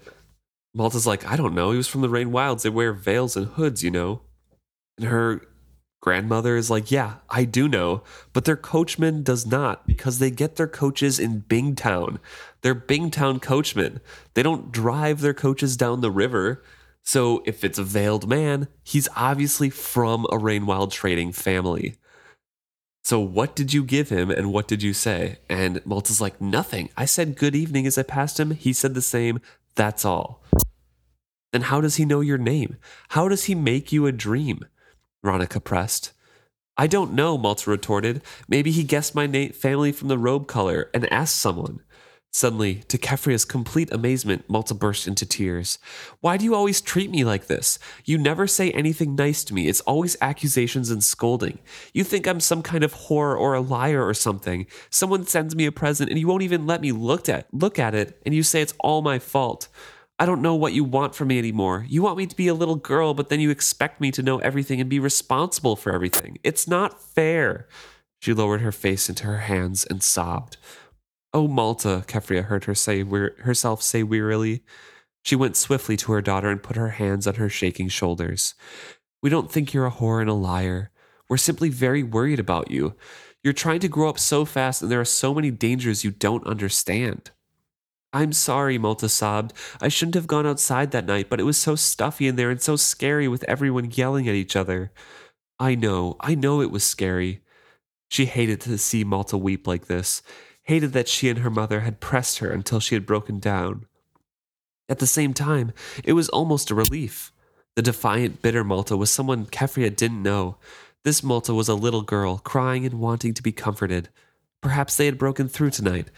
Malta's 0.73 1.05
like, 1.05 1.27
I 1.27 1.35
don't 1.35 1.53
know. 1.53 1.73
He 1.73 1.77
was 1.77 1.89
from 1.89 2.03
the 2.03 2.09
Rain 2.09 2.31
Wilds. 2.31 2.63
They 2.63 2.71
wear 2.71 2.93
veils 2.93 3.37
and 3.37 3.49
hoods, 3.49 3.83
you 3.83 3.91
know? 3.91 4.21
And 4.99 5.09
her 5.09 5.43
grandmother 6.01 6.57
is 6.57 6.71
like, 6.71 6.91
Yeah, 6.91 7.17
I 7.29 7.45
do 7.45 7.69
know. 7.69 8.03
But 8.33 8.45
their 8.45 8.57
coachman 8.57 9.23
does 9.23 9.47
not 9.47 9.87
because 9.87 10.19
they 10.19 10.31
get 10.31 10.57
their 10.57 10.69
coaches 10.69 11.19
in 11.19 11.43
Bingtown. 11.43 12.19
They're 12.63 12.75
Bingtown 12.75 13.41
coachmen. 13.41 14.01
They 14.35 14.43
don't 14.43 14.73
drive 14.73 15.21
their 15.21 15.35
coaches 15.35 15.77
down 15.77 16.01
the 16.01 16.11
river. 16.11 16.63
So 17.03 17.43
if 17.47 17.65
it's 17.65 17.79
a 17.79 17.85
veiled 17.85 18.29
man, 18.29 18.69
he's 18.83 19.09
obviously 19.17 19.71
from 19.71 20.25
a 20.27 20.37
Rainwild 20.37 20.91
trading 20.91 21.33
family. 21.33 21.97
So 23.03 23.19
what 23.19 23.57
did 23.57 23.73
you 23.73 23.83
give 23.83 24.11
him 24.11 24.31
and 24.31 24.53
what 24.53 24.69
did 24.69 24.83
you 24.83 24.93
say? 24.93 25.39
And 25.49 25.81
Malta's 25.87 26.21
like, 26.21 26.43
nothing. 26.43 26.91
I 26.95 27.07
said 27.07 27.39
good 27.39 27.57
evening 27.57 27.87
as 27.87 27.97
I 27.97 28.03
passed 28.03 28.39
him. 28.39 28.51
He 28.51 28.75
said 28.75 28.93
the 28.93 29.01
same. 29.01 29.41
That's 29.75 30.05
all. 30.05 30.43
Then 31.53 31.63
how 31.63 31.81
does 31.81 31.97
he 31.97 32.05
know 32.05 32.21
your 32.21 32.37
name? 32.37 32.77
How 33.09 33.29
does 33.29 33.45
he 33.45 33.55
make 33.55 33.93
you 33.93 34.05
a 34.05 34.13
dream? 34.13 34.67
Ronica 35.25 35.63
pressed. 35.63 36.13
I 36.77 36.87
don't 36.87 37.13
know, 37.13 37.37
Malta 37.37 37.71
retorted. 37.71 38.23
Maybe 38.49 38.71
he 38.71 38.85
guessed 38.85 39.15
my 39.15 39.27
na- 39.27 39.49
family 39.53 39.91
from 39.91 40.09
the 40.09 40.19
robe 40.19 40.47
color 40.47 40.91
and 40.95 41.13
asked 41.13 41.37
someone. 41.37 41.81
Suddenly, 42.31 42.83
to 42.89 42.99
Keffria's 42.99 43.45
complete 43.47 43.91
amazement, 43.91 44.45
Malta 44.49 44.75
burst 44.75 45.09
into 45.09 45.25
tears. 45.25 45.79
Why 46.21 46.37
do 46.37 46.45
you 46.45 46.55
always 46.55 46.81
treat 46.81 47.11
me 47.11 47.25
like 47.25 47.47
this? 47.47 47.79
You 48.05 48.19
never 48.19 48.47
say 48.47 48.71
anything 48.71 49.17
nice 49.17 49.43
to 49.45 49.55
me. 49.55 49.67
It's 49.67 49.81
always 49.81 50.17
accusations 50.21 50.91
and 50.91 51.03
scolding. 51.03 51.59
You 51.95 52.05
think 52.05 52.29
I'm 52.29 52.39
some 52.39 52.63
kind 52.63 52.85
of 52.85 52.95
whore 52.95 53.37
or 53.37 53.55
a 53.55 53.61
liar 53.61 54.07
or 54.07 54.15
something. 54.15 54.67
Someone 54.91 55.27
sends 55.27 55.57
me 55.57 55.65
a 55.65 55.73
present 55.73 56.11
and 56.11 56.19
you 56.19 56.29
won't 56.29 56.43
even 56.43 56.67
let 56.67 56.83
me 56.83 56.93
look 56.93 57.29
at 57.29 57.53
look 57.53 57.79
at 57.79 57.95
it, 57.95 58.21
and 58.25 58.35
you 58.35 58.43
say 58.43 58.61
it's 58.61 58.75
all 58.79 59.01
my 59.01 59.19
fault. 59.19 59.69
I 60.21 60.27
don't 60.27 60.43
know 60.43 60.57
what 60.57 60.73
you 60.73 60.83
want 60.83 61.15
from 61.15 61.29
me 61.29 61.39
anymore. 61.39 61.87
You 61.89 62.03
want 62.03 62.19
me 62.19 62.27
to 62.27 62.37
be 62.37 62.49
a 62.49 62.55
little 62.55 62.77
girl, 62.77 63.15
but 63.15 63.29
then 63.29 63.39
you 63.39 63.51
expect 63.51 64.01
me 64.01 64.11
to 64.11 64.23
know 64.23 64.39
everything 64.39 64.81
and 64.81 64.91
be 64.91 64.99
responsible 64.99 65.77
for 65.77 65.93
everything. 65.93 66.39
It's 66.43 66.67
not 66.67 67.01
fair. 67.01 67.69
She 68.21 68.35
lowered 68.35 68.61
her 68.61 68.73
face 68.73 69.09
into 69.09 69.27
her 69.27 69.39
hands 69.39 69.85
and 69.85 70.03
sobbed. 70.03 70.57
Oh, 71.33 71.47
Malta, 71.47 72.05
Keffria 72.09 72.45
heard 72.45 72.65
her 72.65 72.75
say 72.75 73.05
herself 73.05 73.81
say 73.81 74.03
wearily. 74.03 74.65
She 75.23 75.37
went 75.37 75.57
swiftly 75.57 75.97
to 75.99 76.13
her 76.13 76.23
daughter 76.23 76.49
and 76.49 76.63
put 76.63 76.77
her 76.77 76.91
hands 76.91 77.27
on 77.27 77.35
her 77.35 77.49
shaking 77.49 77.89
shoulders. 77.89 78.55
We 79.23 79.31
don't 79.31 79.53
think 79.53 79.73
you're 79.73 79.87
a 79.87 79.91
whore 79.91 80.21
and 80.21 80.31
a 80.31 80.35
liar. 80.35 80.91
We're 81.29 81.37
simply 81.37 81.69
very 81.69 82.03
worried 82.03 82.41
about 82.41 82.71
you. 82.71 82.97
You're 83.45 83.53
trying 83.53 83.81
to 83.81 83.89
grow 83.89 84.09
up 84.09 84.19
so 84.19 84.45
fast, 84.45 84.83
and 84.83 84.91
there 84.91 85.01
are 85.01 85.05
so 85.05 85.33
many 85.33 85.51
dangers 85.51 86.03
you 86.03 86.11
don't 86.11 86.47
understand. 86.47 87.31
I'm 88.13 88.33
sorry, 88.33 88.79
Malta 88.79 89.09
sobbed. 89.09 89.53
I 89.81 89.89
shouldn't 89.89 90.15
have 90.15 90.27
gone 90.27 90.47
outside 90.47 90.91
that 90.93 91.07
night, 91.07 91.29
but 91.29 91.41
it 91.41 91.45
was 91.45 91.59
so 91.59 91.77
stuffy 91.77 92.27
in 92.27 92.37
there 92.37 92.51
and 92.51 92.61
so 92.61 92.77
scary 92.77 93.29
with 93.29 93.45
everyone 93.45 93.91
yelling 93.93 94.29
at 94.29 94.35
each 94.35 94.57
other. 94.57 94.93
I 95.59 95.75
know, 95.75 96.17
I 96.21 96.35
know 96.35 96.63
it 96.63 96.71
was 96.71 96.85
scary. 96.85 97.43
She 98.09 98.25
hated 98.27 98.61
to 98.63 98.79
see 98.79 99.05
Malta 99.05 99.37
weep 99.37 99.67
like 99.67 99.87
this, 99.87 100.23
hated 100.63 100.93
that 100.95 101.09
she 101.09 101.29
and 101.29 101.41
her 101.41 101.51
mother 101.51 101.81
had 101.81 102.01
pressed 102.01 102.39
her 102.39 102.51
until 102.51 102.81
she 102.81 102.95
had 102.95 103.05
broken 103.05 103.39
down. 103.39 103.87
At 104.89 105.01
the 105.01 105.07
same 105.07 105.35
time, 105.35 105.73
it 106.03 106.15
was 106.15 106.31
almost 106.31 106.71
a 106.71 106.75
relief. 106.75 107.33
The 107.77 107.83
defiant, 107.83 108.41
bitter 108.41 108.65
Malta 108.65 108.97
was 108.97 109.11
someone 109.11 109.47
Keffria 109.47 109.95
didn't 109.95 110.23
know. 110.23 110.57
This 111.05 111.23
Malta 111.23 111.53
was 111.53 111.69
a 111.69 111.75
little 111.75 112.03
girl, 112.03 112.39
crying 112.39 112.87
and 112.87 113.01
wanting 113.01 113.35
to 113.35 113.43
be 113.43 113.53
comforted. 113.53 114.09
Perhaps 114.63 114.97
they 114.97 115.07
had 115.07 115.19
broken 115.19 115.49
through 115.49 115.71
tonight. 115.71 116.09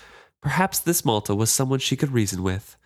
Perhaps 0.43 0.81
this 0.81 1.05
Malta 1.05 1.35
was 1.35 1.51
someone 1.51 1.79
she 1.79 1.97
could 1.97 2.13
reason 2.13 2.43
with. 2.43 2.77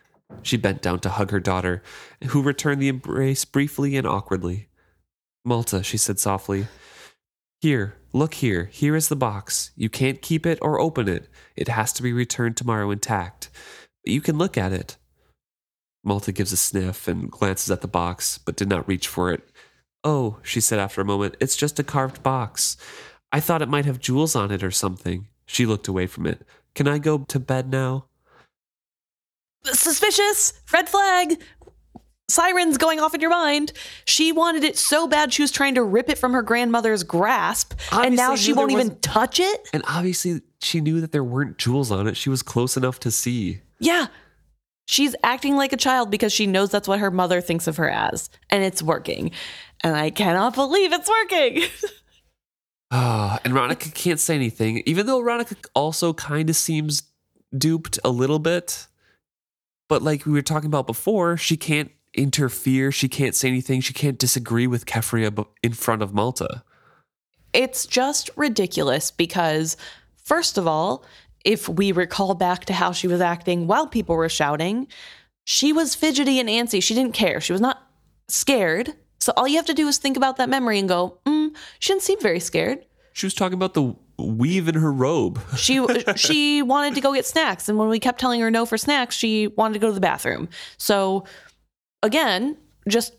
She 0.42 0.56
bent 0.56 0.82
down 0.82 1.00
to 1.00 1.10
hug 1.10 1.30
her 1.30 1.40
daughter, 1.40 1.82
who 2.28 2.42
returned 2.42 2.80
the 2.80 2.88
embrace 2.88 3.44
briefly 3.44 3.96
and 3.96 4.06
awkwardly. 4.06 4.68
Malta, 5.44 5.82
she 5.82 5.96
said 5.96 6.18
softly, 6.18 6.66
Here, 7.60 7.96
look 8.12 8.34
here, 8.34 8.64
here 8.66 8.96
is 8.96 9.08
the 9.08 9.16
box. 9.16 9.70
You 9.76 9.88
can't 9.88 10.22
keep 10.22 10.46
it 10.46 10.58
or 10.62 10.80
open 10.80 11.08
it. 11.08 11.28
It 11.54 11.68
has 11.68 11.92
to 11.94 12.02
be 12.02 12.12
returned 12.12 12.56
tomorrow 12.56 12.90
intact. 12.90 13.50
But 14.02 14.12
you 14.12 14.20
can 14.20 14.38
look 14.38 14.58
at 14.58 14.72
it. 14.72 14.96
Malta 16.02 16.32
gives 16.32 16.52
a 16.52 16.56
sniff 16.56 17.08
and 17.08 17.30
glances 17.30 17.70
at 17.70 17.80
the 17.80 17.88
box, 17.88 18.38
but 18.38 18.56
did 18.56 18.68
not 18.68 18.86
reach 18.88 19.08
for 19.08 19.32
it. 19.32 19.48
Oh, 20.02 20.38
she 20.42 20.60
said 20.60 20.78
after 20.78 21.00
a 21.00 21.06
moment, 21.06 21.36
it's 21.40 21.56
just 21.56 21.78
a 21.78 21.84
carved 21.84 22.22
box. 22.22 22.76
I 23.32 23.40
thought 23.40 23.62
it 23.62 23.70
might 23.70 23.86
have 23.86 24.00
jewels 24.00 24.36
on 24.36 24.50
it 24.50 24.62
or 24.62 24.70
something. 24.70 25.28
She 25.46 25.64
looked 25.64 25.88
away 25.88 26.06
from 26.06 26.26
it. 26.26 26.42
Can 26.74 26.88
I 26.88 26.98
go 26.98 27.18
to 27.18 27.38
bed 27.38 27.70
now? 27.70 28.06
Suspicious! 29.64 30.52
Red 30.72 30.88
flag! 30.88 31.40
Sirens 32.28 32.78
going 32.78 33.00
off 33.00 33.14
in 33.14 33.20
your 33.20 33.30
mind. 33.30 33.72
She 34.06 34.32
wanted 34.32 34.64
it 34.64 34.76
so 34.78 35.06
bad 35.06 35.32
she 35.32 35.42
was 35.42 35.50
trying 35.50 35.74
to 35.74 35.82
rip 35.82 36.08
it 36.08 36.18
from 36.18 36.32
her 36.32 36.42
grandmother's 36.42 37.02
grasp, 37.02 37.74
and 37.92 38.16
now 38.16 38.34
she 38.34 38.52
won't 38.52 38.72
even 38.72 38.98
touch 39.00 39.38
it? 39.38 39.68
And 39.72 39.82
obviously, 39.86 40.40
she 40.60 40.80
knew 40.80 41.00
that 41.00 41.12
there 41.12 41.24
weren't 41.24 41.58
jewels 41.58 41.90
on 41.90 42.06
it. 42.08 42.16
She 42.16 42.30
was 42.30 42.42
close 42.42 42.76
enough 42.76 42.98
to 43.00 43.10
see. 43.10 43.60
Yeah. 43.78 44.06
She's 44.86 45.14
acting 45.22 45.56
like 45.56 45.72
a 45.72 45.78
child 45.78 46.10
because 46.10 46.32
she 46.32 46.46
knows 46.46 46.70
that's 46.70 46.88
what 46.88 46.98
her 46.98 47.10
mother 47.10 47.40
thinks 47.40 47.66
of 47.66 47.76
her 47.76 47.90
as, 47.90 48.30
and 48.50 48.64
it's 48.64 48.82
working. 48.82 49.30
And 49.82 49.94
I 49.94 50.10
cannot 50.10 50.54
believe 50.54 50.92
it's 50.92 51.08
working. 51.08 51.62
Ah, 52.96 53.40
and 53.44 53.54
Ronica 53.54 53.92
can't 53.92 54.20
say 54.20 54.36
anything, 54.36 54.82
even 54.86 55.06
though 55.06 55.20
Ronica 55.20 55.56
also 55.74 56.12
kind 56.12 56.48
of 56.48 56.54
seems 56.54 57.02
duped 57.56 57.98
a 58.04 58.10
little 58.10 58.38
bit. 58.38 58.86
But 59.88 60.00
like 60.02 60.24
we 60.26 60.32
were 60.32 60.42
talking 60.42 60.68
about 60.68 60.86
before, 60.86 61.36
she 61.36 61.56
can't 61.56 61.90
interfere. 62.14 62.92
She 62.92 63.08
can't 63.08 63.34
say 63.34 63.48
anything. 63.48 63.80
She 63.80 63.92
can't 63.92 64.16
disagree 64.18 64.68
with 64.68 64.86
Keffria 64.86 65.34
bu- 65.34 65.46
in 65.62 65.72
front 65.72 66.02
of 66.02 66.14
Malta. 66.14 66.62
it's 67.52 67.84
just 67.86 68.30
ridiculous 68.36 69.10
because, 69.10 69.76
first 70.16 70.56
of 70.58 70.66
all, 70.66 71.04
if 71.44 71.68
we 71.68 71.90
recall 71.92 72.34
back 72.34 72.64
to 72.66 72.72
how 72.72 72.92
she 72.92 73.08
was 73.08 73.20
acting 73.20 73.66
while 73.66 73.86
people 73.88 74.14
were 74.16 74.28
shouting, 74.28 74.86
she 75.44 75.72
was 75.72 75.94
fidgety 75.96 76.38
and 76.40 76.48
antsy. 76.48 76.80
She 76.82 76.94
didn't 76.94 77.14
care. 77.14 77.40
She 77.40 77.52
was 77.52 77.60
not 77.60 77.82
scared. 78.28 78.94
So 79.24 79.32
all 79.38 79.48
you 79.48 79.56
have 79.56 79.64
to 79.66 79.74
do 79.74 79.88
is 79.88 79.96
think 79.96 80.18
about 80.18 80.36
that 80.36 80.50
memory 80.50 80.78
and 80.78 80.86
go, 80.86 81.16
mm, 81.24 81.50
she 81.78 81.92
didn't 81.94 82.02
seem 82.02 82.20
very 82.20 82.40
scared. 82.40 82.84
She 83.14 83.24
was 83.24 83.32
talking 83.32 83.54
about 83.54 83.72
the 83.72 83.94
weave 84.18 84.68
in 84.68 84.74
her 84.74 84.92
robe. 84.92 85.40
She 85.56 85.82
she 86.16 86.60
wanted 86.60 86.94
to 86.96 87.00
go 87.00 87.14
get 87.14 87.24
snacks, 87.24 87.68
and 87.70 87.78
when 87.78 87.88
we 87.88 87.98
kept 87.98 88.20
telling 88.20 88.42
her 88.42 88.50
no 88.50 88.66
for 88.66 88.76
snacks, 88.76 89.16
she 89.16 89.46
wanted 89.46 89.72
to 89.74 89.78
go 89.78 89.86
to 89.86 89.94
the 89.94 90.00
bathroom. 90.00 90.50
So 90.76 91.24
again, 92.02 92.58
just 92.86 93.14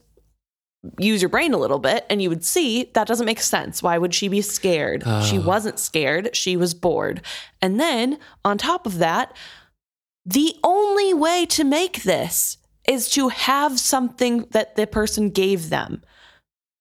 use 1.00 1.24
your 1.24 1.30
brain 1.30 1.56
a 1.56 1.58
little 1.58 1.80
bit, 1.80 2.06
and 2.08 2.22
you 2.22 2.30
would 2.30 2.46
see 2.46 2.92
that 2.94 3.08
doesn't 3.08 3.26
make 3.26 3.40
sense. 3.42 3.82
Why 3.82 3.98
would 3.98 4.14
she 4.14 4.28
be 4.28 4.42
scared? 4.42 5.02
She 5.24 5.40
Oh. 5.40 5.42
wasn't 5.42 5.80
scared. 5.80 6.36
She 6.36 6.56
was 6.56 6.76
bored. 6.76 7.24
And 7.64 7.80
then 7.80 8.20
on 8.44 8.60
top 8.60 8.86
of 8.86 9.00
that, 9.00 9.36
the 10.24 10.54
only 10.64 11.16
way 11.16 11.48
to 11.48 11.64
make 11.64 12.04
this 12.04 12.58
is 12.88 13.10
to 13.12 13.30
have 13.30 13.80
something 13.80 14.46
that 14.52 14.76
the 14.76 14.88
person 14.88 15.30
gave 15.30 15.70
them. 15.70 16.02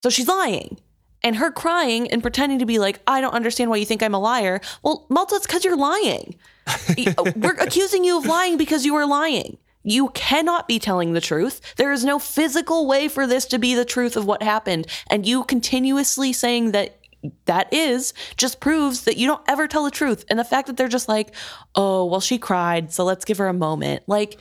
So 0.02 0.10
she's 0.10 0.28
lying. 0.28 0.78
And 1.22 1.36
her 1.36 1.50
crying 1.50 2.10
and 2.10 2.20
pretending 2.20 2.58
to 2.58 2.66
be 2.66 2.78
like, 2.78 3.00
I 3.06 3.22
don't 3.22 3.32
understand 3.32 3.70
why 3.70 3.76
you 3.76 3.86
think 3.86 4.02
I'm 4.02 4.14
a 4.14 4.18
liar. 4.18 4.60
Well, 4.82 5.06
Malta, 5.08 5.36
it's 5.36 5.46
because 5.46 5.64
you're 5.64 5.76
lying. 5.76 6.36
Uh, 6.66 7.32
we're 7.36 7.54
accusing 7.54 8.04
you 8.04 8.18
of 8.18 8.26
lying 8.26 8.58
because 8.58 8.84
you 8.84 8.94
are 8.96 9.06
lying. 9.06 9.56
You 9.82 10.08
cannot 10.10 10.68
be 10.68 10.78
telling 10.78 11.12
the 11.12 11.20
truth. 11.20 11.60
There 11.76 11.92
is 11.92 12.04
no 12.04 12.18
physical 12.18 12.86
way 12.86 13.08
for 13.08 13.26
this 13.26 13.46
to 13.46 13.58
be 13.58 13.74
the 13.74 13.84
truth 13.84 14.16
of 14.16 14.26
what 14.26 14.42
happened. 14.42 14.86
And 15.10 15.26
you 15.26 15.44
continuously 15.44 16.32
saying 16.32 16.72
that 16.72 16.98
that 17.46 17.72
is 17.72 18.12
just 18.36 18.60
proves 18.60 19.04
that 19.04 19.16
you 19.16 19.26
don't 19.26 19.42
ever 19.48 19.66
tell 19.66 19.84
the 19.84 19.90
truth. 19.90 20.24
And 20.28 20.38
the 20.38 20.44
fact 20.44 20.66
that 20.66 20.76
they're 20.76 20.88
just 20.88 21.08
like, 21.08 21.34
oh, 21.74 22.04
well, 22.04 22.20
she 22.20 22.38
cried, 22.38 22.92
so 22.92 23.04
let's 23.04 23.24
give 23.24 23.38
her 23.38 23.48
a 23.48 23.54
moment. 23.54 24.02
Like, 24.06 24.38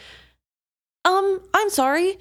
um, 1.06 1.42
I'm 1.54 1.70
sorry. 1.70 2.18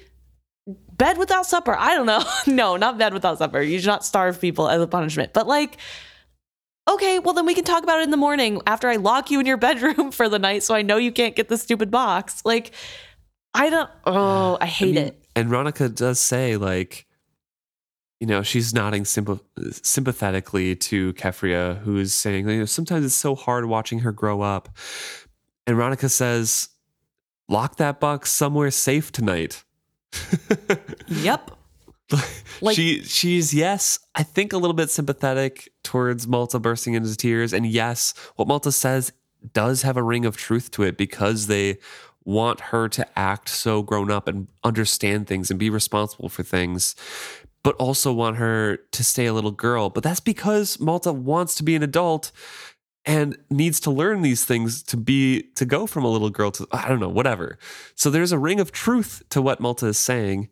Bed 0.67 1.17
without 1.17 1.45
supper. 1.45 1.75
I 1.75 1.95
don't 1.95 2.05
know. 2.05 2.23
no, 2.47 2.77
not 2.77 2.97
bed 2.97 3.13
without 3.13 3.37
supper. 3.37 3.61
You 3.61 3.79
should 3.79 3.87
not 3.87 4.05
starve 4.05 4.39
people 4.39 4.69
as 4.69 4.81
a 4.81 4.87
punishment. 4.87 5.33
But 5.33 5.47
like, 5.47 5.77
okay, 6.89 7.19
well 7.19 7.33
then 7.33 7.45
we 7.45 7.53
can 7.53 7.63
talk 7.63 7.83
about 7.83 7.99
it 7.99 8.03
in 8.03 8.11
the 8.11 8.17
morning 8.17 8.61
after 8.67 8.87
I 8.89 8.97
lock 8.97 9.31
you 9.31 9.39
in 9.39 9.45
your 9.45 9.57
bedroom 9.67 10.11
for 10.11 10.29
the 10.29 10.39
night 10.39 10.63
so 10.63 10.75
I 10.75 10.81
know 10.81 10.97
you 10.97 11.11
can't 11.11 11.35
get 11.35 11.49
the 11.49 11.57
stupid 11.57 11.91
box. 11.91 12.41
Like, 12.45 12.71
I 13.53 13.69
don't 13.69 13.89
oh, 14.05 14.57
I 14.59 14.65
hate 14.65 14.95
mean, 14.95 15.05
it. 15.05 15.25
And 15.35 15.49
Ronica 15.49 15.93
does 15.93 16.19
say, 16.19 16.57
like, 16.57 17.07
you 18.19 18.27
know, 18.27 18.41
she's 18.41 18.73
nodding 18.73 19.03
sympath- 19.03 19.41
sympathetically 19.85 20.75
to 20.77 21.11
Keffria, 21.13 21.79
who's 21.79 22.13
saying, 22.13 22.47
you 22.47 22.59
know, 22.59 22.65
sometimes 22.65 23.05
it's 23.05 23.15
so 23.15 23.35
hard 23.35 23.65
watching 23.65 23.99
her 23.99 24.13
grow 24.13 24.41
up. 24.41 24.69
And 25.67 25.75
Ronica 25.75 26.09
says, 26.09 26.69
lock 27.49 27.77
that 27.77 27.99
box 27.99 28.31
somewhere 28.31 28.71
safe 28.71 29.11
tonight. 29.11 29.63
Yep. 31.07 31.51
Like- 32.61 32.75
she 32.75 33.01
she's 33.01 33.53
yes, 33.53 33.97
I 34.13 34.21
think 34.21 34.53
a 34.53 34.57
little 34.57 34.75
bit 34.75 34.91
sympathetic 34.91 35.71
towards 35.83 36.27
Malta 36.27 36.59
bursting 36.59 36.93
into 36.93 37.15
tears. 37.17 37.51
And 37.53 37.65
yes, 37.65 38.13
what 38.35 38.47
Malta 38.47 38.71
says 38.71 39.11
does 39.53 39.81
have 39.81 39.97
a 39.97 40.03
ring 40.03 40.23
of 40.25 40.37
truth 40.37 40.69
to 40.71 40.83
it 40.83 40.95
because 40.95 41.47
they 41.47 41.79
want 42.23 42.59
her 42.59 42.87
to 42.89 43.19
act 43.19 43.49
so 43.49 43.81
grown 43.81 44.11
up 44.11 44.27
and 44.27 44.47
understand 44.63 45.25
things 45.27 45.49
and 45.49 45.59
be 45.59 45.69
responsible 45.71 46.29
for 46.29 46.43
things, 46.43 46.95
but 47.63 47.75
also 47.75 48.13
want 48.13 48.37
her 48.37 48.77
to 48.91 49.03
stay 49.03 49.25
a 49.25 49.33
little 49.33 49.51
girl. 49.51 49.89
But 49.89 50.03
that's 50.03 50.19
because 50.21 50.79
Malta 50.79 51.11
wants 51.11 51.55
to 51.55 51.63
be 51.63 51.75
an 51.75 51.83
adult 51.83 52.31
and 53.05 53.37
needs 53.49 53.79
to 53.81 53.91
learn 53.91 54.21
these 54.21 54.45
things 54.45 54.81
to 54.83 54.97
be 54.97 55.43
to 55.55 55.65
go 55.65 55.85
from 55.85 56.05
a 56.05 56.07
little 56.07 56.29
girl 56.29 56.51
to 56.51 56.67
I 56.71 56.87
don't 56.87 56.99
know, 56.99 57.09
whatever. 57.09 57.57
So 57.95 58.09
there's 58.09 58.31
a 58.31 58.39
ring 58.39 58.59
of 58.59 58.71
truth 58.71 59.23
to 59.29 59.41
what 59.41 59.59
Malta 59.59 59.87
is 59.87 59.97
saying. 59.97 60.49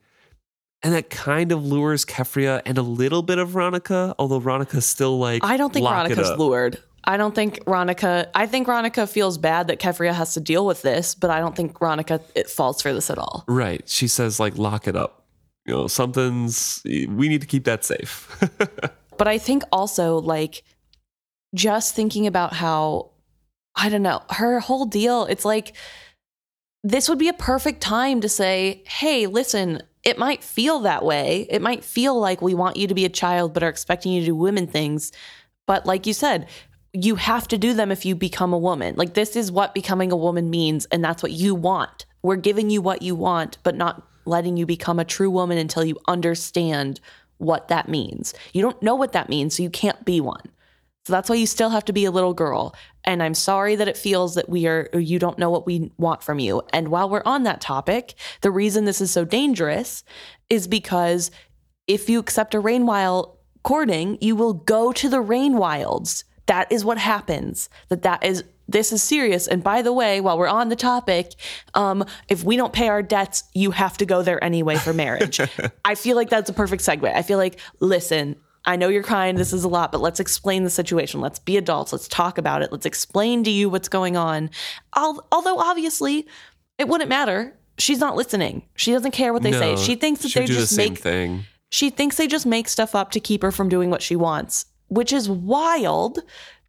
And 0.83 0.95
that 0.95 1.11
kind 1.11 1.51
of 1.51 1.63
lures 1.63 2.05
Keffria 2.05 2.63
and 2.65 2.75
a 2.75 2.81
little 2.81 3.21
bit 3.21 3.37
of 3.37 3.49
Ronica, 3.49 4.15
although 4.17 4.41
Ronica's 4.41 4.85
still 4.85 5.19
like 5.19 5.43
I 5.43 5.55
don't 5.57 5.71
think 5.71 5.85
Ronica's 5.85 6.37
lured. 6.37 6.81
I 7.03 7.17
don't 7.17 7.33
think 7.33 7.63
Ronica. 7.65 8.29
I 8.33 8.47
think 8.47 8.67
Ronica 8.67 9.07
feels 9.07 9.37
bad 9.37 9.67
that 9.67 9.79
Keffria 9.79 10.13
has 10.13 10.33
to 10.33 10.39
deal 10.39 10.65
with 10.65 10.81
this, 10.81 11.13
but 11.13 11.29
I 11.29 11.39
don't 11.39 11.55
think 11.55 11.79
Ronica 11.79 12.21
it 12.35 12.49
falls 12.49 12.81
for 12.81 12.93
this 12.93 13.09
at 13.09 13.19
all. 13.19 13.43
Right. 13.47 13.87
She 13.87 14.07
says 14.07 14.39
like 14.39 14.57
lock 14.57 14.87
it 14.87 14.95
up. 14.95 15.23
You 15.65 15.73
know, 15.73 15.87
something's 15.87 16.81
we 16.83 17.29
need 17.29 17.41
to 17.41 17.47
keep 17.47 17.65
that 17.65 17.85
safe. 17.85 18.43
But 19.21 19.27
I 19.27 19.37
think 19.37 19.61
also 19.71 20.17
like 20.17 20.63
just 21.53 21.95
thinking 21.95 22.27
about 22.27 22.53
how 22.53 23.11
I 23.75 23.89
don't 23.89 24.03
know 24.03 24.21
her 24.31 24.59
whole 24.59 24.85
deal. 24.85 25.25
It's 25.25 25.45
like 25.45 25.75
this 26.83 27.07
would 27.07 27.19
be 27.19 27.29
a 27.29 27.33
perfect 27.33 27.81
time 27.81 28.21
to 28.21 28.29
say, 28.29 28.83
"Hey, 28.87 29.27
listen." 29.27 29.83
It 30.03 30.17
might 30.17 30.43
feel 30.43 30.79
that 30.79 31.05
way. 31.05 31.45
It 31.47 31.61
might 31.61 31.83
feel 31.83 32.19
like 32.19 32.41
we 32.41 32.55
want 32.55 32.75
you 32.75 32.87
to 32.87 32.95
be 32.95 33.05
a 33.05 33.09
child, 33.09 33.53
but 33.53 33.61
are 33.61 33.69
expecting 33.69 34.11
you 34.11 34.21
to 34.21 34.25
do 34.25 34.35
women 34.35 34.65
things. 34.65 35.11
But 35.67 35.85
like 35.85 36.07
you 36.07 36.13
said, 36.13 36.47
you 36.93 37.15
have 37.15 37.47
to 37.49 37.57
do 37.57 37.73
them 37.73 37.91
if 37.91 38.05
you 38.05 38.15
become 38.15 38.53
a 38.53 38.57
woman. 38.57 38.95
Like 38.97 39.13
this 39.13 39.35
is 39.35 39.51
what 39.51 39.73
becoming 39.73 40.11
a 40.11 40.17
woman 40.17 40.49
means, 40.49 40.85
and 40.85 41.03
that's 41.03 41.23
what 41.23 41.31
you 41.31 41.55
want. 41.55 42.05
We're 42.23 42.35
giving 42.35 42.69
you 42.69 42.81
what 42.81 43.01
you 43.01 43.15
want, 43.15 43.57
but 43.63 43.75
not 43.75 44.07
letting 44.25 44.57
you 44.57 44.65
become 44.65 44.99
a 44.99 45.05
true 45.05 45.29
woman 45.29 45.57
until 45.57 45.83
you 45.83 45.97
understand 46.07 46.99
what 47.37 47.69
that 47.69 47.89
means. 47.89 48.33
You 48.53 48.61
don't 48.61 48.81
know 48.83 48.95
what 48.95 49.13
that 49.13 49.29
means, 49.29 49.55
so 49.55 49.63
you 49.63 49.69
can't 49.69 50.03
be 50.05 50.19
one. 50.21 50.49
So 51.05 51.13
that's 51.13 51.29
why 51.29 51.35
you 51.35 51.47
still 51.47 51.69
have 51.69 51.85
to 51.85 51.93
be 51.93 52.05
a 52.05 52.11
little 52.11 52.33
girl. 52.33 52.75
And 53.03 53.23
I'm 53.23 53.33
sorry 53.33 53.75
that 53.75 53.87
it 53.87 53.97
feels 53.97 54.35
that 54.35 54.49
we 54.49 54.67
are, 54.67 54.87
you 54.93 55.17
don't 55.17 55.39
know 55.39 55.49
what 55.49 55.65
we 55.65 55.91
want 55.97 56.21
from 56.21 56.37
you. 56.37 56.61
And 56.73 56.89
while 56.89 57.09
we're 57.09 57.23
on 57.25 57.43
that 57.43 57.61
topic, 57.61 58.13
the 58.41 58.51
reason 58.51 58.85
this 58.85 59.01
is 59.01 59.09
so 59.09 59.25
dangerous 59.25 60.03
is 60.49 60.67
because 60.67 61.31
if 61.87 62.09
you 62.09 62.19
accept 62.19 62.53
a 62.53 62.59
rain 62.59 62.85
wild 62.85 63.35
courting, 63.63 64.17
you 64.21 64.35
will 64.35 64.53
go 64.53 64.91
to 64.93 65.09
the 65.09 65.21
rain 65.21 65.57
wilds. 65.57 66.23
That 66.45 66.71
is 66.71 66.85
what 66.85 66.97
happens. 66.97 67.69
That 67.89 68.03
that 68.03 68.23
is 68.23 68.43
this 68.67 68.93
is 68.93 69.03
serious. 69.03 69.47
And 69.47 69.63
by 69.63 69.81
the 69.81 69.91
way, 69.91 70.21
while 70.21 70.37
we're 70.37 70.47
on 70.47 70.69
the 70.69 70.77
topic, 70.77 71.33
um, 71.73 72.05
if 72.29 72.43
we 72.43 72.55
don't 72.55 72.71
pay 72.71 72.87
our 72.87 73.03
debts, 73.03 73.43
you 73.53 73.71
have 73.71 73.97
to 73.97 74.05
go 74.05 74.23
there 74.23 74.41
anyway 74.41 74.77
for 74.77 74.93
marriage. 74.93 75.41
I 75.85 75.95
feel 75.95 76.15
like 76.15 76.29
that's 76.29 76.49
a 76.49 76.53
perfect 76.53 76.81
segue. 76.83 77.13
I 77.13 77.21
feel 77.21 77.37
like, 77.37 77.59
listen, 77.81 78.37
I 78.65 78.75
know 78.75 78.89
you're 78.89 79.03
crying. 79.03 79.35
This 79.35 79.53
is 79.53 79.63
a 79.63 79.67
lot, 79.67 79.91
but 79.91 80.01
let's 80.01 80.19
explain 80.19 80.63
the 80.63 80.69
situation. 80.69 81.19
Let's 81.19 81.39
be 81.39 81.57
adults. 81.57 81.91
Let's 81.91 82.07
talk 82.07 82.37
about 82.37 82.61
it. 82.61 82.71
Let's 82.71 82.85
explain 82.85 83.43
to 83.43 83.49
you 83.49 83.69
what's 83.69 83.89
going 83.89 84.15
on. 84.15 84.49
Al- 84.95 85.25
although 85.31 85.57
obviously, 85.57 86.27
it 86.77 86.87
wouldn't 86.87 87.09
matter. 87.09 87.57
She's 87.77 87.99
not 87.99 88.15
listening. 88.15 88.63
She 88.75 88.91
doesn't 88.91 89.11
care 89.11 89.33
what 89.33 89.41
they 89.41 89.51
say. 89.51 89.75
She 89.75 89.95
thinks 89.95 90.21
that 90.21 90.33
they 90.33 90.45
just 90.45 90.71
the 90.71 90.77
make 90.77 90.99
thing. 90.99 91.45
she 91.71 91.89
thinks 91.89 92.17
they 92.17 92.27
just 92.27 92.45
make 92.45 92.69
stuff 92.69 92.93
up 92.93 93.11
to 93.11 93.19
keep 93.19 93.41
her 93.41 93.51
from 93.51 93.69
doing 93.69 93.89
what 93.89 94.03
she 94.03 94.15
wants, 94.15 94.65
which 94.89 95.11
is 95.11 95.27
wild 95.27 96.19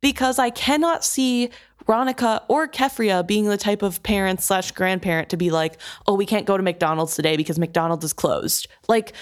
because 0.00 0.38
I 0.38 0.48
cannot 0.50 1.04
see 1.04 1.50
Ronica 1.86 2.42
or 2.48 2.68
Keffria 2.68 3.26
being 3.26 3.46
the 3.46 3.56
type 3.56 3.82
of 3.82 4.02
parent 4.02 4.40
slash 4.40 4.70
grandparent 4.72 5.28
to 5.30 5.36
be 5.36 5.50
like, 5.50 5.78
oh, 6.06 6.14
we 6.14 6.26
can't 6.26 6.46
go 6.46 6.56
to 6.56 6.62
McDonald's 6.62 7.14
today 7.14 7.36
because 7.36 7.58
McDonald's 7.58 8.04
is 8.04 8.12
closed. 8.12 8.68
Like, 8.88 9.12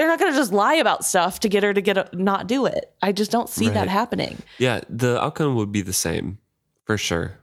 they're 0.00 0.08
not 0.08 0.18
going 0.18 0.32
to 0.32 0.38
just 0.38 0.50
lie 0.50 0.76
about 0.76 1.04
stuff 1.04 1.40
to 1.40 1.48
get 1.50 1.62
her 1.62 1.74
to 1.74 1.80
get 1.82 1.98
a, 1.98 2.08
not 2.14 2.46
do 2.46 2.64
it. 2.64 2.90
I 3.02 3.12
just 3.12 3.30
don't 3.30 3.50
see 3.50 3.68
that 3.68 3.86
happening. 3.86 4.38
Yeah, 4.56 4.80
the 4.88 5.22
outcome 5.22 5.56
would 5.56 5.72
be 5.72 5.82
the 5.82 5.92
same 5.92 6.38
for 6.86 6.96
sure. 6.96 7.34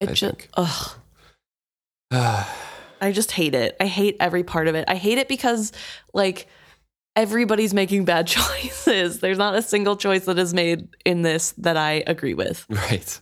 It 0.00 0.10
I 0.10 0.12
just, 0.12 0.20
think. 0.20 0.50
ugh. 0.58 0.90
I 3.00 3.12
just 3.12 3.32
hate 3.32 3.54
it. 3.54 3.78
I 3.80 3.86
hate 3.86 4.18
every 4.20 4.44
part 4.44 4.68
of 4.68 4.74
it. 4.74 4.84
I 4.88 4.96
hate 4.96 5.16
it 5.16 5.26
because 5.26 5.72
like 6.12 6.48
everybody's 7.14 7.72
making 7.72 8.04
bad 8.04 8.26
choices. 8.26 9.20
There's 9.20 9.38
not 9.38 9.54
a 9.54 9.62
single 9.62 9.96
choice 9.96 10.26
that 10.26 10.38
is 10.38 10.52
made 10.52 10.88
in 11.06 11.22
this 11.22 11.52
that 11.52 11.78
I 11.78 12.04
agree 12.06 12.34
with. 12.34 12.66
right. 12.68 13.20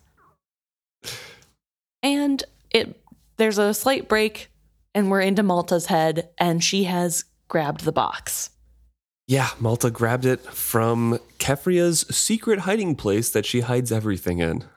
And 2.02 2.42
it 2.72 3.00
there's 3.36 3.58
a 3.58 3.72
slight 3.72 4.08
break 4.08 4.50
and 4.96 5.12
we're 5.12 5.20
into 5.20 5.44
Malta's 5.44 5.86
head 5.86 6.30
and 6.38 6.62
she 6.62 6.84
has 6.84 7.24
grabbed 7.46 7.84
the 7.84 7.92
box. 7.92 8.50
Yeah, 9.26 9.48
Malta 9.58 9.90
grabbed 9.90 10.26
it 10.26 10.40
from 10.40 11.18
Keffria's 11.38 12.00
secret 12.14 12.60
hiding 12.60 12.94
place 12.94 13.30
that 13.30 13.46
she 13.46 13.60
hides 13.60 13.90
everything 13.92 14.38
in. 14.38 14.64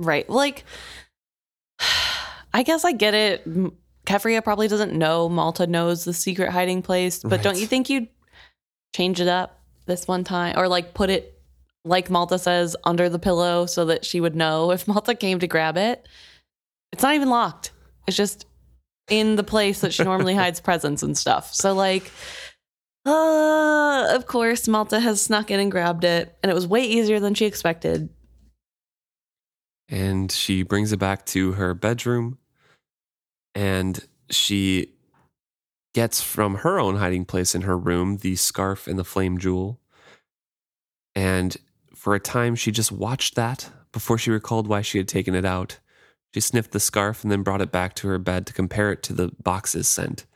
Right. 0.00 0.26
Like 0.30 0.64
I 2.54 2.62
guess 2.62 2.86
I 2.86 2.92
get 2.92 3.12
it. 3.12 3.46
Keffria 4.06 4.42
probably 4.42 4.66
doesn't 4.66 4.94
know 4.94 5.28
Malta 5.28 5.66
knows 5.66 6.04
the 6.04 6.14
secret 6.14 6.50
hiding 6.50 6.80
place, 6.80 7.22
but 7.22 7.42
don't 7.42 7.58
you 7.58 7.66
think 7.66 7.90
you'd 7.90 8.08
change 8.96 9.20
it 9.20 9.28
up 9.28 9.60
this 9.84 10.08
one 10.08 10.24
time 10.24 10.58
or 10.58 10.68
like 10.68 10.94
put 10.94 11.10
it 11.10 11.38
like 11.84 12.08
Malta 12.08 12.38
says 12.38 12.76
under 12.84 13.10
the 13.10 13.18
pillow 13.18 13.66
so 13.66 13.84
that 13.84 14.06
she 14.06 14.20
would 14.20 14.34
know 14.34 14.70
if 14.72 14.88
Malta 14.88 15.14
came 15.14 15.38
to 15.38 15.46
grab 15.46 15.76
it? 15.76 16.08
It's 16.92 17.02
not 17.02 17.14
even 17.14 17.28
locked. 17.28 17.72
It's 18.06 18.16
just 18.16 18.46
in 19.08 19.36
the 19.36 19.44
place 19.44 19.82
that 19.82 19.92
she 19.92 20.02
normally 20.02 20.34
hides 20.42 20.60
presents 20.60 21.02
and 21.02 21.16
stuff. 21.16 21.52
So 21.52 21.74
like 21.74 22.10
uh 23.06 24.08
of 24.10 24.26
course 24.26 24.68
Malta 24.68 25.00
has 25.00 25.22
snuck 25.22 25.50
in 25.50 25.60
and 25.60 25.70
grabbed 25.70 26.04
it 26.04 26.36
and 26.42 26.50
it 26.50 26.54
was 26.54 26.66
way 26.66 26.82
easier 26.84 27.20
than 27.20 27.34
she 27.34 27.46
expected. 27.46 28.08
and 29.88 30.30
she 30.30 30.62
brings 30.62 30.92
it 30.92 30.98
back 30.98 31.26
to 31.26 31.52
her 31.52 31.74
bedroom 31.74 32.38
and 33.54 34.06
she 34.30 34.92
gets 35.92 36.22
from 36.22 36.56
her 36.56 36.78
own 36.78 36.96
hiding 36.96 37.24
place 37.24 37.54
in 37.54 37.62
her 37.62 37.76
room 37.76 38.18
the 38.18 38.36
scarf 38.36 38.86
and 38.86 38.96
the 38.98 39.04
flame 39.04 39.38
jewel. 39.38 39.80
And 41.16 41.56
for 41.94 42.14
a 42.14 42.20
time 42.20 42.54
she 42.54 42.70
just 42.70 42.92
watched 42.92 43.34
that 43.34 43.70
before 43.90 44.16
she 44.16 44.30
recalled 44.30 44.68
why 44.68 44.82
she 44.82 44.98
had 44.98 45.08
taken 45.08 45.34
it 45.34 45.44
out. 45.44 45.80
She 46.32 46.40
sniffed 46.40 46.70
the 46.70 46.78
scarf 46.78 47.24
and 47.24 47.32
then 47.32 47.42
brought 47.42 47.60
it 47.60 47.72
back 47.72 47.94
to 47.94 48.08
her 48.08 48.18
bed 48.18 48.46
to 48.46 48.52
compare 48.52 48.92
it 48.92 49.02
to 49.04 49.12
the 49.12 49.32
box's 49.42 49.88
scent 49.88 50.26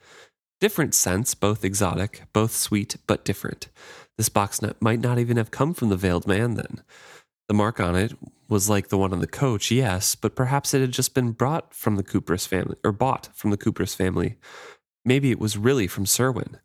different 0.61 0.95
scents 0.95 1.35
both 1.35 1.65
exotic 1.65 2.23
both 2.33 2.55
sweet 2.55 2.97
but 3.07 3.25
different 3.25 3.69
this 4.17 4.29
box 4.29 4.63
not, 4.63 4.81
might 4.81 5.01
not 5.01 5.19
even 5.19 5.37
have 5.37 5.51
come 5.51 5.75
from 5.75 5.89
the 5.89 5.97
veiled 5.97 6.27
man 6.27 6.55
then 6.55 6.83
the 7.49 7.55
mark 7.55 7.79
on 7.79 7.95
it 7.95 8.15
was 8.49 8.71
like 8.71 8.89
the 8.89 8.99
one 8.99 9.13
on 9.13 9.21
the 9.21 9.27
coach, 9.27 9.71
yes, 9.71 10.15
but 10.15 10.37
perhaps 10.37 10.75
it 10.75 10.81
had 10.81 10.93
just 10.93 11.15
been 11.15 11.33
brought 11.33 11.75
from 11.75 11.97
the 11.97 12.03
Cooper's 12.03 12.47
family, 12.47 12.77
or 12.85 12.93
bought 12.93 13.29
from 13.35 13.51
the 13.51 13.57
Cooper's 13.57 13.95
family. 13.95 14.37
Maybe 15.05 15.31
it 15.31 15.39
was 15.39 15.59
really 15.59 15.87
from 15.87 16.05
Cerwin. 16.05 16.59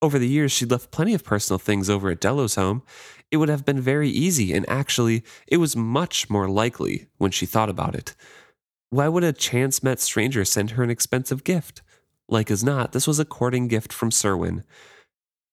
Over 0.00 0.18
the 0.18 0.28
years, 0.28 0.52
she'd 0.52 0.70
left 0.70 0.90
plenty 0.90 1.14
of 1.14 1.24
personal 1.24 1.58
things 1.58 1.88
over 1.88 2.10
at 2.10 2.20
Delo's 2.20 2.56
home. 2.56 2.82
It 3.30 3.36
would 3.36 3.48
have 3.48 3.64
been 3.64 3.80
very 3.80 4.10
easy, 4.10 4.52
and 4.52 4.68
actually, 4.68 5.24
it 5.46 5.58
was 5.58 5.76
much 5.76 6.28
more 6.28 6.48
likely 6.48 7.06
when 7.18 7.30
she 7.30 7.46
thought 7.46 7.70
about 7.70 7.94
it. 7.94 8.14
Why 8.90 9.08
would 9.08 9.24
a 9.24 9.32
chance 9.32 9.82
met 9.82 10.00
stranger 10.00 10.44
send 10.44 10.72
her 10.72 10.82
an 10.82 10.90
expensive 10.90 11.44
gift? 11.44 11.82
Like 12.32 12.50
as 12.50 12.64
not, 12.64 12.92
this 12.92 13.06
was 13.06 13.18
a 13.18 13.26
courting 13.26 13.68
gift 13.68 13.92
from 13.92 14.10
Cerwin. 14.10 14.64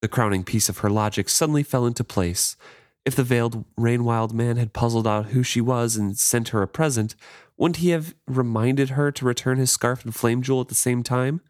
The 0.02 0.08
crowning 0.08 0.46
piece 0.46 0.70
of 0.70 0.78
her 0.78 0.90
logic 0.90 1.28
suddenly 1.28 1.62
fell 1.62 1.86
into 1.86 2.06
place. 2.06 2.56
If 3.04 3.18
the 3.18 3.24
veiled 3.24 3.66
Rainwild 3.78 4.32
man 4.32 4.56
had 4.56 4.72
puzzled 4.72 5.06
out 5.06 5.28
who 5.28 5.44
she 5.44 5.60
was 5.60 5.98
and 5.98 6.18
sent 6.18 6.50
her 6.50 6.62
a 6.62 6.70
present, 6.70 7.16
wouldn't 7.58 7.78
he 7.78 7.90
have 7.90 8.16
reminded 8.28 8.92
her 8.92 9.12
to 9.12 9.26
return 9.26 9.58
his 9.58 9.70
scarf 9.70 10.06
and 10.06 10.16
flame 10.16 10.42
jewel 10.42 10.62
at 10.62 10.70
the 10.70 10.76
same 10.76 11.04
time? 11.04 11.42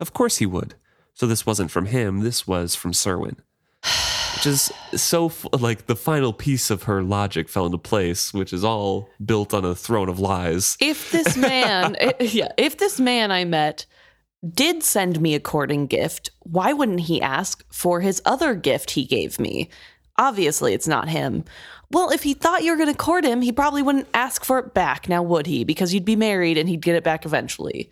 Of 0.00 0.14
course 0.14 0.38
he 0.38 0.46
would. 0.46 0.74
So 1.12 1.26
this 1.26 1.44
wasn't 1.44 1.70
from 1.70 1.86
him, 1.86 2.20
this 2.20 2.46
was 2.46 2.74
from 2.74 2.92
Cerwin. 2.92 3.36
Which 4.36 4.46
is 4.46 4.72
so, 4.94 5.30
like, 5.52 5.84
the 5.84 5.96
final 5.96 6.32
piece 6.32 6.70
of 6.70 6.84
her 6.84 7.02
logic 7.02 7.50
fell 7.50 7.66
into 7.66 7.76
place, 7.76 8.32
which 8.32 8.54
is 8.54 8.64
all 8.64 9.10
built 9.22 9.52
on 9.52 9.66
a 9.66 9.74
throne 9.74 10.08
of 10.08 10.18
lies. 10.18 10.78
if 10.80 11.12
this 11.12 11.36
man 11.36 11.94
eh, 12.00 12.12
yeah 12.20 12.48
if 12.56 12.78
this 12.78 12.98
man 12.98 13.30
i 13.30 13.44
met 13.44 13.84
did 14.48 14.82
send 14.82 15.20
me 15.20 15.34
a 15.34 15.40
courting 15.40 15.86
gift 15.86 16.30
why 16.40 16.72
wouldn't 16.72 17.00
he 17.00 17.20
ask 17.20 17.64
for 17.72 18.00
his 18.00 18.22
other 18.24 18.54
gift 18.54 18.92
he 18.92 19.04
gave 19.04 19.38
me? 19.38 19.68
Obviously 20.16 20.74
it's 20.74 20.88
not 20.88 21.08
him. 21.08 21.44
Well 21.90 22.10
if 22.10 22.22
he 22.22 22.34
thought 22.34 22.62
you 22.62 22.70
were 22.70 22.76
going 22.76 22.92
to 22.92 22.96
court 22.96 23.24
him 23.24 23.42
he 23.42 23.52
probably 23.52 23.82
wouldn't 23.82 24.08
ask 24.14 24.44
for 24.44 24.58
it 24.58 24.74
back. 24.74 25.08
Now 25.08 25.22
would 25.22 25.46
he? 25.46 25.64
Because 25.64 25.92
you'd 25.92 26.04
be 26.04 26.16
married 26.16 26.56
and 26.56 26.68
he'd 26.68 26.82
get 26.82 26.96
it 26.96 27.04
back 27.04 27.26
eventually 27.26 27.90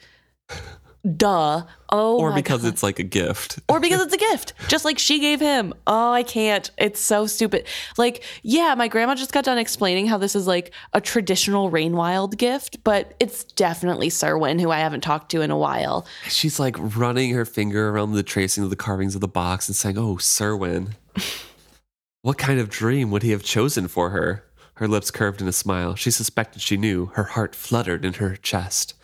duh. 1.14 1.64
Oh, 1.88 2.18
or 2.18 2.34
because 2.34 2.62
God. 2.62 2.72
it's 2.72 2.82
like 2.82 2.98
a 2.98 3.04
gift. 3.04 3.60
or 3.68 3.78
because 3.78 4.00
it's 4.02 4.14
a 4.14 4.18
gift, 4.18 4.54
just 4.68 4.84
like 4.84 4.98
she 4.98 5.20
gave 5.20 5.40
him. 5.40 5.72
Oh, 5.86 6.12
I 6.12 6.24
can't. 6.24 6.68
It's 6.76 7.00
so 7.00 7.26
stupid. 7.26 7.66
Like, 7.96 8.24
yeah, 8.42 8.74
my 8.76 8.88
grandma 8.88 9.14
just 9.14 9.32
got 9.32 9.44
done 9.44 9.58
explaining 9.58 10.06
how 10.06 10.18
this 10.18 10.34
is 10.34 10.46
like 10.46 10.72
a 10.92 11.00
traditional 11.00 11.70
Rainwild 11.70 12.36
gift, 12.36 12.82
but 12.82 13.14
it's 13.20 13.44
definitely 13.44 14.08
Cerwin, 14.08 14.60
who 14.60 14.70
I 14.70 14.78
haven't 14.78 15.02
talked 15.02 15.30
to 15.30 15.42
in 15.42 15.50
a 15.50 15.58
while. 15.58 16.06
She's 16.28 16.58
like 16.58 16.76
running 16.78 17.32
her 17.34 17.44
finger 17.44 17.90
around 17.90 18.12
the 18.12 18.24
tracing 18.24 18.64
of 18.64 18.70
the 18.70 18.76
carvings 18.76 19.14
of 19.14 19.20
the 19.20 19.28
box 19.28 19.68
and 19.68 19.76
saying, 19.76 19.96
Oh, 19.96 20.16
Cerwin. 20.16 20.96
what 22.22 22.38
kind 22.38 22.58
of 22.58 22.68
dream 22.68 23.10
would 23.12 23.22
he 23.22 23.30
have 23.30 23.44
chosen 23.44 23.86
for 23.86 24.10
her? 24.10 24.42
Her 24.74 24.88
lips 24.88 25.10
curved 25.10 25.40
in 25.40 25.48
a 25.48 25.52
smile. 25.52 25.94
She 25.94 26.10
suspected 26.10 26.60
she 26.60 26.76
knew. 26.76 27.06
Her 27.14 27.24
heart 27.24 27.54
fluttered 27.54 28.04
in 28.04 28.14
her 28.14 28.36
chest. 28.36 28.94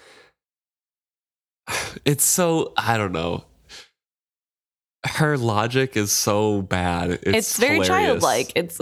It's 2.05 2.25
so, 2.25 2.73
I 2.77 2.97
don't 2.97 3.13
know. 3.13 3.45
Her 5.05 5.37
logic 5.37 5.97
is 5.97 6.11
so 6.13 6.63
bad. 6.63 7.11
It's, 7.11 7.23
It's, 7.27 7.59
very 7.59 7.81
hilarious. 7.81 7.89
childlike. 7.89 8.53
It's 8.55 8.79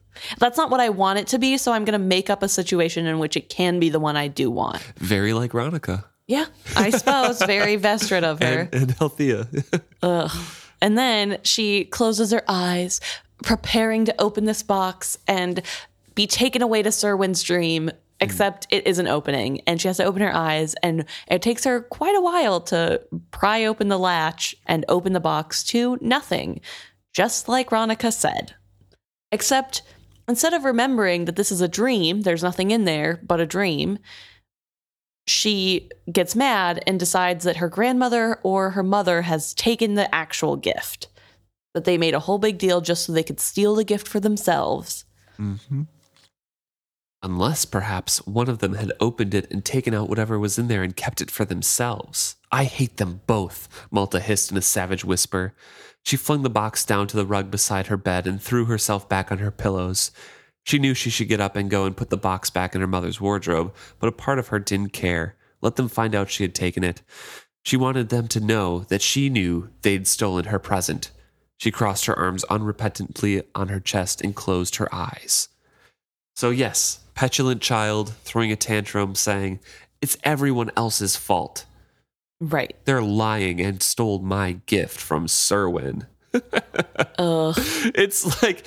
that's 0.38 0.56
not 0.56 0.70
what 0.70 0.80
I 0.80 0.88
want 0.90 1.18
it 1.20 1.26
to 1.28 1.38
be, 1.38 1.56
so 1.58 1.72
I'm 1.72 1.84
going 1.84 1.98
to 1.98 2.04
make 2.04 2.28
up 2.30 2.42
a 2.42 2.48
situation 2.48 3.06
in 3.06 3.18
which 3.18 3.36
it 3.36 3.48
can 3.48 3.78
be 3.80 3.88
the 3.88 4.00
one 4.00 4.16
I 4.16 4.28
do 4.28 4.50
want. 4.50 4.80
Very 4.96 5.32
like 5.32 5.52
Ronica 5.52 6.04
Yeah, 6.26 6.46
I 6.76 6.90
suppose 6.90 7.38
very 7.46 7.76
Vestrit 7.76 8.22
of 8.24 8.40
her. 8.40 8.68
and, 8.72 8.74
and 8.90 8.96
Althea. 9.00 9.48
Ugh. 10.02 10.30
And 10.80 10.96
then 10.98 11.38
she 11.44 11.84
closes 11.84 12.30
her 12.32 12.42
eyes, 12.48 13.00
preparing 13.42 14.04
to 14.06 14.20
open 14.20 14.44
this 14.46 14.62
box 14.62 15.18
and 15.28 15.62
be 16.14 16.26
taken 16.26 16.62
away 16.62 16.82
to 16.82 16.90
Cerwin's 16.90 17.42
dream, 17.42 17.90
except 18.20 18.66
it 18.70 18.86
isn't 18.86 19.08
opening. 19.08 19.60
And 19.66 19.80
she 19.80 19.88
has 19.88 19.96
to 19.96 20.04
open 20.04 20.22
her 20.22 20.34
eyes, 20.34 20.74
and 20.82 21.04
it 21.28 21.42
takes 21.42 21.64
her 21.64 21.80
quite 21.80 22.16
a 22.16 22.20
while 22.20 22.60
to 22.62 23.02
pry 23.30 23.64
open 23.64 23.88
the 23.88 23.98
latch 23.98 24.54
and 24.66 24.84
open 24.88 25.12
the 25.12 25.20
box 25.20 25.64
to 25.64 25.98
nothing, 26.00 26.60
just 27.12 27.48
like 27.48 27.70
Ronica 27.70 28.12
said. 28.12 28.54
Except 29.32 29.82
instead 30.28 30.52
of 30.52 30.64
remembering 30.64 31.24
that 31.24 31.36
this 31.36 31.50
is 31.50 31.60
a 31.60 31.68
dream, 31.68 32.22
there's 32.22 32.42
nothing 32.42 32.70
in 32.70 32.84
there 32.84 33.20
but 33.22 33.40
a 33.40 33.46
dream, 33.46 33.98
she 35.26 35.88
gets 36.10 36.34
mad 36.34 36.82
and 36.86 36.98
decides 36.98 37.44
that 37.44 37.58
her 37.58 37.68
grandmother 37.68 38.38
or 38.42 38.70
her 38.70 38.82
mother 38.82 39.22
has 39.22 39.54
taken 39.54 39.94
the 39.94 40.12
actual 40.14 40.56
gift. 40.56 41.08
That 41.74 41.84
they 41.84 41.98
made 41.98 42.14
a 42.14 42.20
whole 42.20 42.38
big 42.38 42.58
deal 42.58 42.80
just 42.80 43.06
so 43.06 43.12
they 43.12 43.22
could 43.22 43.38
steal 43.38 43.76
the 43.76 43.84
gift 43.84 44.08
for 44.08 44.18
themselves. 44.18 45.04
hmm 45.36 45.82
Unless 47.22 47.66
perhaps 47.66 48.26
one 48.26 48.48
of 48.48 48.60
them 48.60 48.74
had 48.74 48.92
opened 48.98 49.34
it 49.34 49.50
and 49.50 49.62
taken 49.62 49.92
out 49.92 50.08
whatever 50.08 50.38
was 50.38 50.58
in 50.58 50.68
there 50.68 50.82
and 50.82 50.96
kept 50.96 51.20
it 51.20 51.30
for 51.30 51.44
themselves. 51.44 52.36
I 52.50 52.64
hate 52.64 52.96
them 52.96 53.20
both, 53.26 53.68
Malta 53.90 54.20
hissed 54.20 54.50
in 54.50 54.56
a 54.56 54.62
savage 54.62 55.04
whisper. 55.04 55.54
She 56.02 56.16
flung 56.16 56.42
the 56.42 56.48
box 56.48 56.84
down 56.84 57.06
to 57.08 57.16
the 57.18 57.26
rug 57.26 57.50
beside 57.50 57.88
her 57.88 57.98
bed 57.98 58.26
and 58.26 58.40
threw 58.40 58.64
herself 58.64 59.06
back 59.06 59.30
on 59.30 59.38
her 59.38 59.50
pillows. 59.50 60.12
She 60.64 60.78
knew 60.78 60.94
she 60.94 61.10
should 61.10 61.28
get 61.28 61.40
up 61.40 61.56
and 61.56 61.68
go 61.68 61.84
and 61.84 61.96
put 61.96 62.08
the 62.08 62.16
box 62.16 62.48
back 62.48 62.74
in 62.74 62.80
her 62.80 62.86
mother's 62.86 63.20
wardrobe, 63.20 63.74
but 63.98 64.08
a 64.08 64.12
part 64.12 64.38
of 64.38 64.48
her 64.48 64.58
didn't 64.58 64.94
care. 64.94 65.36
Let 65.60 65.76
them 65.76 65.88
find 65.88 66.14
out 66.14 66.30
she 66.30 66.44
had 66.44 66.54
taken 66.54 66.82
it. 66.82 67.02
She 67.62 67.76
wanted 67.76 68.08
them 68.08 68.28
to 68.28 68.40
know 68.40 68.80
that 68.88 69.02
she 69.02 69.28
knew 69.28 69.68
they'd 69.82 70.06
stolen 70.06 70.46
her 70.46 70.58
present. 70.58 71.10
She 71.58 71.70
crossed 71.70 72.06
her 72.06 72.18
arms 72.18 72.46
unrepentantly 72.48 73.42
on 73.54 73.68
her 73.68 73.80
chest 73.80 74.22
and 74.22 74.34
closed 74.34 74.76
her 74.76 74.92
eyes. 74.94 75.48
So, 76.34 76.48
yes, 76.48 77.00
petulant 77.20 77.60
child 77.60 78.14
throwing 78.24 78.50
a 78.50 78.56
tantrum 78.56 79.14
saying, 79.14 79.60
It's 80.00 80.16
everyone 80.24 80.70
else's 80.74 81.16
fault. 81.16 81.66
Right. 82.40 82.74
They're 82.86 83.02
lying 83.02 83.60
and 83.60 83.82
stole 83.82 84.20
my 84.20 84.52
gift 84.64 84.98
from 84.98 85.26
Cerwin. 85.26 86.06
Ugh. 86.32 87.54
It's 87.94 88.42
like, 88.42 88.64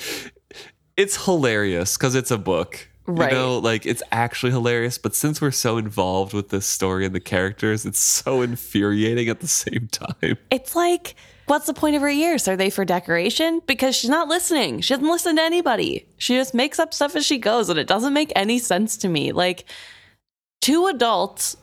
it's 0.95 1.25
hilarious 1.25 1.97
because 1.97 2.13
it's 2.13 2.29
a 2.29 2.37
book. 2.37 2.89
Right. 3.07 3.31
You 3.31 3.37
know, 3.39 3.57
like 3.57 3.87
it's 3.87 4.03
actually 4.11 4.51
hilarious, 4.51 4.99
but 4.99 5.15
since 5.15 5.41
we're 5.41 5.49
so 5.49 5.79
involved 5.79 6.33
with 6.33 6.49
this 6.49 6.67
story 6.67 7.07
and 7.07 7.15
the 7.15 7.19
characters, 7.19 7.87
it's 7.87 7.99
so 7.99 8.43
infuriating 8.43 9.29
at 9.29 9.39
the 9.39 9.47
same 9.47 9.87
time. 9.91 10.37
It's 10.51 10.75
like, 10.75 11.15
what's 11.45 11.67
the 11.67 11.73
point 11.73 11.95
of 11.95 12.01
her 12.01 12.09
ears? 12.09 12.47
Are 12.47 12.55
they 12.55 12.69
for 12.69 12.85
decoration? 12.85 13.61
Because 13.65 13.95
she's 13.95 14.09
not 14.09 14.27
listening. 14.27 14.81
She 14.81 14.93
doesn't 14.93 15.09
listen 15.09 15.35
to 15.35 15.41
anybody. 15.41 16.07
She 16.17 16.35
just 16.35 16.53
makes 16.53 16.79
up 16.79 16.93
stuff 16.93 17.15
as 17.15 17.25
she 17.25 17.37
goes, 17.37 17.69
and 17.69 17.79
it 17.79 17.87
doesn't 17.87 18.13
make 18.13 18.31
any 18.35 18.59
sense 18.59 18.97
to 18.97 19.09
me. 19.09 19.31
Like, 19.31 19.65
two 20.61 20.87
adults 20.87 21.57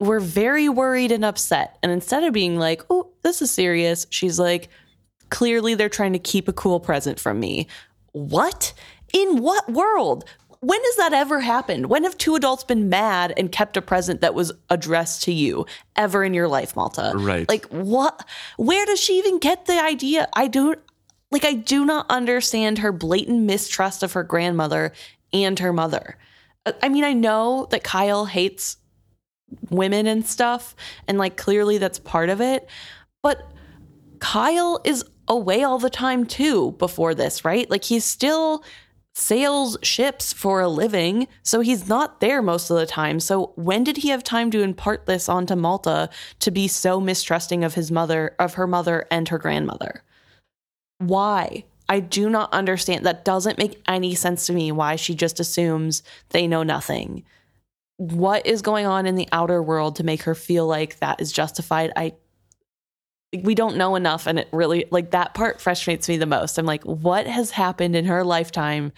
were 0.00 0.20
very 0.20 0.68
worried 0.68 1.12
and 1.12 1.24
upset. 1.24 1.78
And 1.82 1.90
instead 1.90 2.24
of 2.24 2.32
being 2.32 2.58
like, 2.58 2.82
oh, 2.90 3.10
this 3.22 3.42
is 3.42 3.50
serious, 3.50 4.06
she's 4.10 4.38
like, 4.38 4.68
clearly 5.30 5.74
they're 5.74 5.88
trying 5.88 6.12
to 6.12 6.18
keep 6.18 6.48
a 6.48 6.52
cool 6.52 6.80
present 6.80 7.18
from 7.18 7.40
me. 7.40 7.66
What? 8.12 8.72
In 9.12 9.42
what 9.42 9.70
world? 9.70 10.24
When 10.60 10.80
has 10.82 10.96
that 10.96 11.12
ever 11.12 11.40
happened? 11.40 11.86
When 11.88 12.04
have 12.04 12.18
two 12.18 12.34
adults 12.34 12.64
been 12.64 12.88
mad 12.88 13.32
and 13.36 13.52
kept 13.52 13.76
a 13.76 13.82
present 13.82 14.20
that 14.22 14.34
was 14.34 14.52
addressed 14.70 15.22
to 15.24 15.32
you 15.32 15.66
ever 15.94 16.24
in 16.24 16.34
your 16.34 16.48
life, 16.48 16.74
Malta? 16.74 17.12
Right. 17.14 17.48
Like 17.48 17.66
what? 17.66 18.26
Where 18.56 18.84
does 18.84 19.00
she 19.00 19.18
even 19.18 19.38
get 19.38 19.66
the 19.66 19.80
idea? 19.80 20.28
I 20.34 20.48
don't 20.48 20.78
like 21.30 21.44
I 21.44 21.52
do 21.52 21.84
not 21.84 22.06
understand 22.10 22.78
her 22.78 22.90
blatant 22.90 23.42
mistrust 23.44 24.02
of 24.02 24.14
her 24.14 24.24
grandmother 24.24 24.92
and 25.32 25.58
her 25.60 25.72
mother. 25.72 26.16
I- 26.66 26.74
I 26.84 26.88
mean, 26.88 27.04
I 27.04 27.12
know 27.12 27.68
that 27.70 27.84
Kyle 27.84 28.24
hates 28.24 28.78
women 29.70 30.06
and 30.06 30.26
stuff, 30.26 30.74
and 31.06 31.18
like 31.18 31.36
clearly 31.36 31.78
that's 31.78 31.98
part 31.98 32.30
of 32.30 32.40
it, 32.40 32.68
but 33.22 33.38
Kyle 34.18 34.80
is 34.84 35.04
away 35.28 35.62
all 35.62 35.78
the 35.78 35.90
time 35.90 36.26
too 36.26 36.72
before 36.78 37.14
this, 37.14 37.44
right? 37.44 37.70
Like 37.70 37.84
he's 37.84 38.04
still 38.04 38.64
sails 39.18 39.76
ships 39.82 40.32
for 40.32 40.60
a 40.60 40.68
living, 40.68 41.26
so 41.42 41.60
he's 41.60 41.88
not 41.88 42.20
there 42.20 42.40
most 42.40 42.70
of 42.70 42.78
the 42.78 42.86
time. 42.86 43.18
So 43.20 43.52
when 43.56 43.84
did 43.84 43.98
he 43.98 44.08
have 44.08 44.22
time 44.22 44.50
to 44.52 44.62
impart 44.62 45.06
this 45.06 45.28
onto 45.28 45.56
Malta 45.56 46.08
to 46.40 46.50
be 46.50 46.68
so 46.68 47.00
mistrusting 47.00 47.64
of 47.64 47.74
his 47.74 47.90
mother, 47.90 48.34
of 48.38 48.54
her 48.54 48.66
mother 48.66 49.06
and 49.10 49.28
her 49.28 49.38
grandmother? 49.38 50.02
Why? 50.98 51.64
I 51.88 52.00
do 52.00 52.30
not 52.30 52.52
understand. 52.52 53.04
That 53.04 53.24
doesn't 53.24 53.58
make 53.58 53.82
any 53.88 54.14
sense 54.14 54.46
to 54.46 54.52
me 54.52 54.72
why 54.72 54.96
she 54.96 55.14
just 55.14 55.40
assumes 55.40 56.02
they 56.30 56.46
know 56.46 56.62
nothing. 56.62 57.24
What 57.96 58.46
is 58.46 58.62
going 58.62 58.86
on 58.86 59.06
in 59.06 59.16
the 59.16 59.28
outer 59.32 59.62
world 59.62 59.96
to 59.96 60.04
make 60.04 60.22
her 60.22 60.34
feel 60.34 60.66
like 60.66 60.98
that 61.00 61.20
is 61.20 61.32
justified? 61.32 61.92
I 61.96 62.12
we 63.42 63.54
don't 63.54 63.76
know 63.76 63.94
enough 63.94 64.26
and 64.26 64.38
it 64.38 64.48
really 64.52 64.86
like 64.90 65.10
that 65.10 65.34
part 65.34 65.60
frustrates 65.60 66.08
me 66.08 66.16
the 66.16 66.26
most 66.26 66.58
i'm 66.58 66.64
like 66.64 66.82
what 66.84 67.26
has 67.26 67.50
happened 67.50 67.94
in 67.94 68.06
her 68.06 68.24
lifetime 68.24 68.90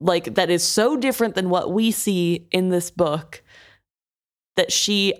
like 0.00 0.34
that 0.34 0.50
is 0.50 0.62
so 0.62 0.96
different 0.96 1.34
than 1.34 1.48
what 1.48 1.72
we 1.72 1.90
see 1.90 2.46
in 2.50 2.68
this 2.68 2.90
book 2.90 3.42
that 4.56 4.70
she 4.70 5.14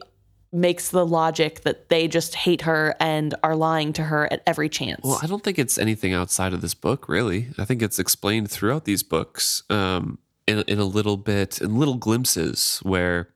makes 0.53 0.91
the 0.91 1.05
logic 1.05 1.63
that 1.63 1.89
they 1.89 2.09
just 2.09 2.35
hate 2.35 2.63
her 2.63 2.95
and 3.01 3.35
are 3.43 3.57
lying 3.57 3.93
to 3.93 4.03
her 4.03 4.31
at 4.33 4.43
every 4.47 4.69
chance 4.69 5.01
Well, 5.03 5.21
I 5.23 5.27
don't 5.27 5.43
think 5.43 5.59
it's 5.59 5.79
anything 5.79 6.13
outside 6.13 6.53
of 6.53 6.61
this 6.61 6.75
book, 6.75 7.09
really. 7.09 7.49
I 7.59 7.65
think 7.65 7.83
it's 7.83 7.99
explained 7.99 8.51
throughout 8.51 8.85
these 8.85 9.03
books 9.03 9.63
um, 9.69 10.19
in, 10.47 10.61
in 10.67 10.79
a 10.79 10.85
little 10.85 11.17
bit, 11.17 11.61
in 11.61 11.79
little 11.79 11.97
glimpses 11.97 12.81
where 12.83 13.29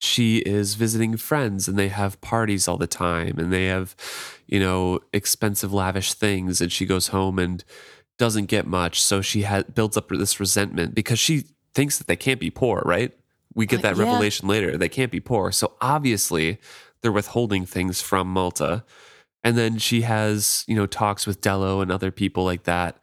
she 0.00 0.38
is 0.38 0.74
visiting 0.74 1.16
friends 1.18 1.68
and 1.68 1.78
they 1.78 1.88
have 1.88 2.20
parties 2.22 2.66
all 2.66 2.78
the 2.78 2.86
time 2.86 3.38
and 3.38 3.52
they 3.52 3.66
have, 3.66 3.94
you 4.46 4.58
know, 4.58 4.98
expensive, 5.12 5.72
lavish 5.74 6.14
things. 6.14 6.60
And 6.62 6.72
she 6.72 6.86
goes 6.86 7.08
home 7.08 7.38
and 7.38 7.62
doesn't 8.18 8.46
get 8.46 8.66
much. 8.66 9.02
So 9.02 9.20
she 9.20 9.42
ha- 9.42 9.62
builds 9.74 9.98
up 9.98 10.08
this 10.08 10.40
resentment 10.40 10.94
because 10.94 11.18
she 11.18 11.44
thinks 11.74 11.98
that 11.98 12.06
they 12.06 12.16
can't 12.16 12.40
be 12.40 12.50
poor, 12.50 12.82
right? 12.86 13.12
We 13.54 13.66
get 13.66 13.80
Uh, 13.80 13.82
that 13.82 13.96
yeah. 13.98 14.04
revelation 14.04 14.48
later. 14.48 14.78
They 14.78 14.88
can't 14.88 15.12
be 15.12 15.20
poor. 15.20 15.52
So 15.52 15.74
obviously 15.82 16.58
they're 17.02 17.12
withholding 17.12 17.66
things 17.66 18.00
from 18.00 18.26
Malta. 18.28 18.84
And 19.44 19.56
then 19.56 19.78
she 19.78 20.00
has, 20.02 20.64
you 20.66 20.74
know, 20.76 20.86
talks 20.86 21.26
with 21.26 21.42
Delo 21.42 21.82
and 21.82 21.92
other 21.92 22.10
people 22.10 22.44
like 22.44 22.64
that 22.64 23.02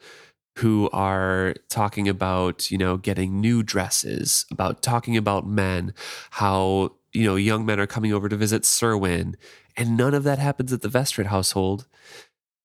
who 0.58 0.90
are 0.92 1.56
talking 1.70 2.08
about, 2.08 2.72
you 2.72 2.78
know, 2.78 2.98
getting 2.98 3.40
new 3.40 3.64
dresses, 3.64 4.46
about 4.52 4.82
talking 4.82 5.16
about 5.16 5.48
men, 5.48 5.94
how, 6.32 6.96
you 7.14 7.26
know, 7.26 7.36
young 7.36 7.66
men 7.66 7.80
are 7.80 7.88
coming 7.88 8.14
over 8.14 8.28
to 8.28 8.36
visit 8.36 8.64
Cerwin. 8.64 9.36
And 9.76 9.96
none 9.96 10.14
of 10.14 10.24
that 10.24 10.40
happens 10.40 10.74
at 10.74 10.82
the 10.82 10.88
Vestrit 10.88 11.28
household. 11.28 11.88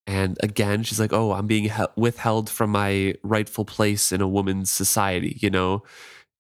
And 0.06 0.38
again, 0.42 0.82
she's 0.82 0.98
like, 0.98 1.12
oh, 1.12 1.32
I'm 1.32 1.46
being 1.46 1.64
he- 1.64 1.84
withheld 1.96 2.48
from 2.48 2.70
my 2.70 3.14
rightful 3.22 3.64
place 3.64 4.10
in 4.10 4.20
a 4.20 4.28
woman's 4.28 4.70
society, 4.70 5.38
you 5.40 5.50
know, 5.50 5.82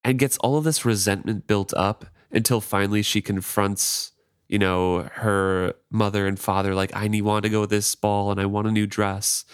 and 0.02 0.18
gets 0.18 0.38
all 0.38 0.56
of 0.56 0.64
this 0.64 0.84
resentment 0.84 1.46
built 1.46 1.72
up 1.74 2.06
until 2.30 2.60
finally 2.60 3.02
she 3.02 3.20
confronts 3.20 4.12
you 4.52 4.58
know, 4.58 5.08
her 5.14 5.72
mother 5.90 6.26
and 6.26 6.38
father, 6.38 6.74
like, 6.74 6.94
I 6.94 7.08
need 7.08 7.22
want 7.22 7.44
to 7.44 7.48
go 7.48 7.62
to 7.62 7.66
this 7.66 7.94
ball 7.94 8.30
and 8.30 8.38
I 8.38 8.44
want 8.44 8.66
a 8.66 8.70
new 8.70 8.86
dress. 8.86 9.46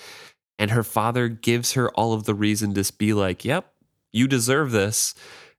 And 0.58 0.70
her 0.72 0.82
father 0.82 1.28
gives 1.28 1.72
her 1.72 1.90
all 1.90 2.12
of 2.12 2.24
the 2.24 2.34
reason 2.34 2.74
to 2.74 2.92
be 2.98 3.12
like, 3.12 3.44
yep, 3.44 3.72
you 4.12 4.26
deserve 4.26 4.72
this. 4.72 5.14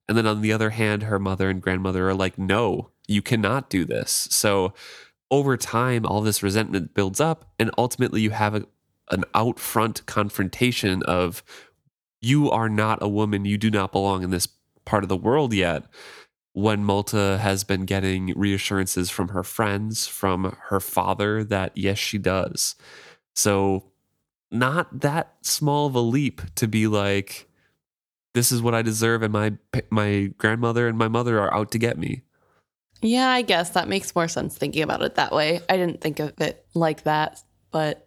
And 0.07 0.17
then 0.17 0.27
on 0.27 0.41
the 0.41 0.51
other 0.51 0.71
hand, 0.71 1.03
her 1.03 1.19
mother 1.19 1.49
and 1.49 1.61
grandmother 1.61 2.09
are 2.09 2.15
like, 2.15 2.37
no, 2.37 2.89
you 3.07 3.21
cannot 3.21 3.69
do 3.69 3.85
this. 3.85 4.27
So 4.31 4.73
over 5.31 5.57
time, 5.57 6.05
all 6.05 6.21
this 6.21 6.43
resentment 6.43 6.93
builds 6.93 7.19
up, 7.19 7.45
and 7.59 7.71
ultimately, 7.77 8.21
you 8.21 8.31
have 8.31 8.55
a, 8.55 8.65
an 9.11 9.23
out 9.35 9.59
front 9.59 10.05
confrontation 10.05 11.03
of 11.03 11.43
you 12.21 12.49
are 12.49 12.69
not 12.69 13.01
a 13.01 13.07
woman, 13.07 13.45
you 13.45 13.57
do 13.57 13.69
not 13.69 13.91
belong 13.91 14.23
in 14.23 14.31
this 14.31 14.47
part 14.85 15.03
of 15.03 15.09
the 15.09 15.17
world 15.17 15.53
yet. 15.53 15.83
When 16.53 16.83
Malta 16.83 17.37
has 17.41 17.63
been 17.63 17.85
getting 17.85 18.33
reassurances 18.35 19.09
from 19.09 19.29
her 19.29 19.43
friends, 19.43 20.07
from 20.07 20.57
her 20.69 20.79
father, 20.79 21.43
that 21.43 21.71
yes, 21.75 21.99
she 21.99 22.17
does. 22.17 22.75
So, 23.35 23.91
not 24.51 25.01
that 25.01 25.35
small 25.41 25.87
of 25.87 25.95
a 25.95 25.99
leap 25.99 26.41
to 26.55 26.67
be 26.67 26.87
like, 26.87 27.47
this 28.33 28.51
is 28.51 28.61
what 28.61 28.75
I 28.75 28.81
deserve, 28.81 29.23
and 29.23 29.33
my 29.33 29.53
my 29.89 30.31
grandmother 30.37 30.87
and 30.87 30.97
my 30.97 31.07
mother 31.07 31.39
are 31.39 31.53
out 31.53 31.71
to 31.71 31.77
get 31.77 31.97
me. 31.97 32.23
Yeah, 33.01 33.29
I 33.29 33.41
guess 33.43 33.71
that 33.71 33.87
makes 33.87 34.13
more 34.13 34.27
sense 34.27 34.57
thinking 34.57 34.83
about 34.83 35.01
it 35.01 35.15
that 35.15 35.31
way. 35.31 35.61
I 35.69 35.77
didn't 35.77 36.01
think 36.01 36.19
of 36.19 36.39
it 36.41 36.65
like 36.73 37.03
that, 37.03 37.41
but 37.71 38.05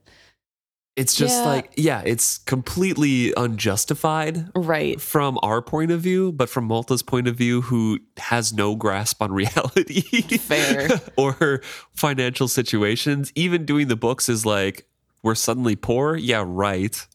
it's 0.96 1.14
just 1.14 1.34
Yeah. 1.34 1.46
like, 1.46 1.72
yeah, 1.78 2.02
it's 2.04 2.36
completely 2.38 3.32
unjustified 3.34 4.50
right. 4.54 5.00
from 5.00 5.38
our 5.42 5.62
point 5.62 5.90
of 5.90 6.02
view, 6.02 6.30
but 6.32 6.50
from 6.50 6.68
Malta's 6.68 7.02
point 7.02 7.26
of 7.26 7.34
view, 7.36 7.62
who 7.62 7.98
has 8.18 8.52
no 8.52 8.76
grasp 8.76 9.22
on 9.22 9.32
reality 9.42 10.02
Fair. 10.36 11.00
or 11.16 11.62
financial 11.96 12.46
situations, 12.46 13.32
even 13.34 13.64
doing 13.64 13.88
the 13.88 13.96
books 13.96 14.28
is 14.28 14.44
like, 14.44 14.86
we're 15.22 15.34
suddenly 15.34 15.76
poor. 15.76 16.16
Yeah, 16.16 16.44
right. 16.46 17.06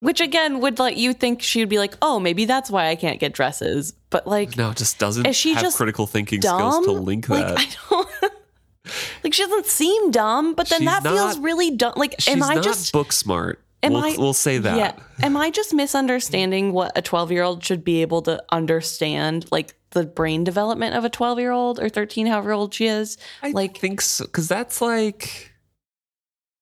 Which 0.00 0.20
again 0.20 0.60
would 0.60 0.78
let 0.78 0.96
you 0.96 1.12
think 1.12 1.42
she 1.42 1.60
would 1.60 1.68
be 1.68 1.78
like, 1.78 1.94
oh, 2.00 2.18
maybe 2.18 2.46
that's 2.46 2.70
why 2.70 2.88
I 2.88 2.96
can't 2.96 3.20
get 3.20 3.34
dresses. 3.34 3.92
But 4.08 4.26
like, 4.26 4.56
No, 4.56 4.70
it 4.70 4.78
just 4.78 4.98
doesn't 4.98 5.26
Is 5.26 5.36
she 5.36 5.52
have 5.52 5.62
just 5.62 5.76
critical 5.76 6.06
thinking 6.06 6.40
dumb? 6.40 6.72
skills 6.72 6.86
to 6.86 6.92
link 6.92 7.28
like, 7.28 7.46
that. 7.46 7.58
I 7.58 7.68
don't. 7.90 8.08
like 9.24 9.34
she 9.34 9.42
doesn't 9.42 9.66
seem 9.66 10.10
dumb, 10.10 10.54
but 10.54 10.68
then 10.70 10.80
She's 10.80 10.88
that 10.88 11.02
feels 11.02 11.38
really 11.38 11.70
dumb. 11.76 11.92
Like, 11.96 12.14
She's 12.18 12.34
am 12.34 12.42
I 12.42 12.54
not 12.54 12.64
just 12.64 12.92
book 12.92 13.12
smart. 13.12 13.60
Am 13.82 13.92
we'll, 13.92 14.04
I- 14.04 14.16
we'll 14.18 14.32
say 14.32 14.58
that. 14.58 14.76
Yeah. 14.76 14.92
Am 15.22 15.36
I 15.36 15.50
just 15.50 15.74
misunderstanding 15.74 16.72
what 16.72 16.92
a 16.96 17.02
12 17.02 17.30
year 17.32 17.42
old 17.42 17.62
should 17.64 17.84
be 17.84 18.00
able 18.02 18.22
to 18.22 18.42
understand, 18.50 19.46
like 19.50 19.74
the 19.90 20.04
brain 20.04 20.44
development 20.44 20.94
of 20.96 21.04
a 21.04 21.10
12 21.10 21.38
year 21.38 21.50
old 21.52 21.78
or 21.78 21.88
13, 21.90 22.26
however 22.26 22.52
old 22.52 22.72
she 22.72 22.86
is? 22.86 23.18
I 23.42 23.50
Like- 23.50 23.76
think 23.76 24.00
so 24.00 24.24
because 24.24 24.48
that's 24.48 24.80
like, 24.80 25.49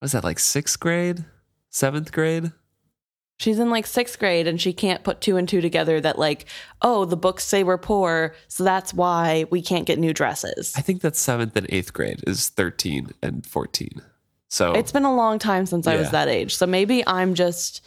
was 0.01 0.13
that 0.13 0.25
like 0.25 0.39
sixth 0.39 0.79
grade, 0.79 1.25
seventh 1.71 2.13
grade? 2.13 2.53
She's 3.39 3.61
in 3.61 3.71
like 3.71 3.87
sixth 3.87 4.19
grade 4.19 4.49
and 4.49 4.61
she 4.61 4.73
can't 4.73 5.05
put 5.05 5.21
two 5.21 5.37
and 5.37 5.49
two 5.49 5.61
together 5.61 6.01
that, 6.01 6.19
like, 6.19 6.47
oh, 6.83 7.05
the 7.05 7.17
books 7.17 7.45
say 7.45 7.63
we're 7.63 7.79
poor. 7.79 8.35
So 8.49 8.65
that's 8.65 8.93
why 8.93 9.45
we 9.51 9.63
can't 9.63 9.87
get 9.87 9.99
new 9.99 10.13
dresses. 10.13 10.75
I 10.77 10.81
think 10.81 11.03
that's 11.03 11.21
seventh 11.21 11.55
and 11.57 11.67
eighth 11.71 11.93
grade 11.93 12.25
is 12.27 12.49
thirteen 12.49 13.11
and 13.23 13.47
fourteen. 13.47 14.03
So 14.51 14.73
It's 14.73 14.93
been 14.93 15.05
a 15.05 15.15
long 15.15 15.39
time 15.39 15.67
since 15.67 15.87
I 15.87 15.97
was 15.97 16.11
that 16.11 16.27
age. 16.27 16.57
So 16.57 16.67
maybe 16.67 17.07
I'm 17.07 17.35
just 17.35 17.87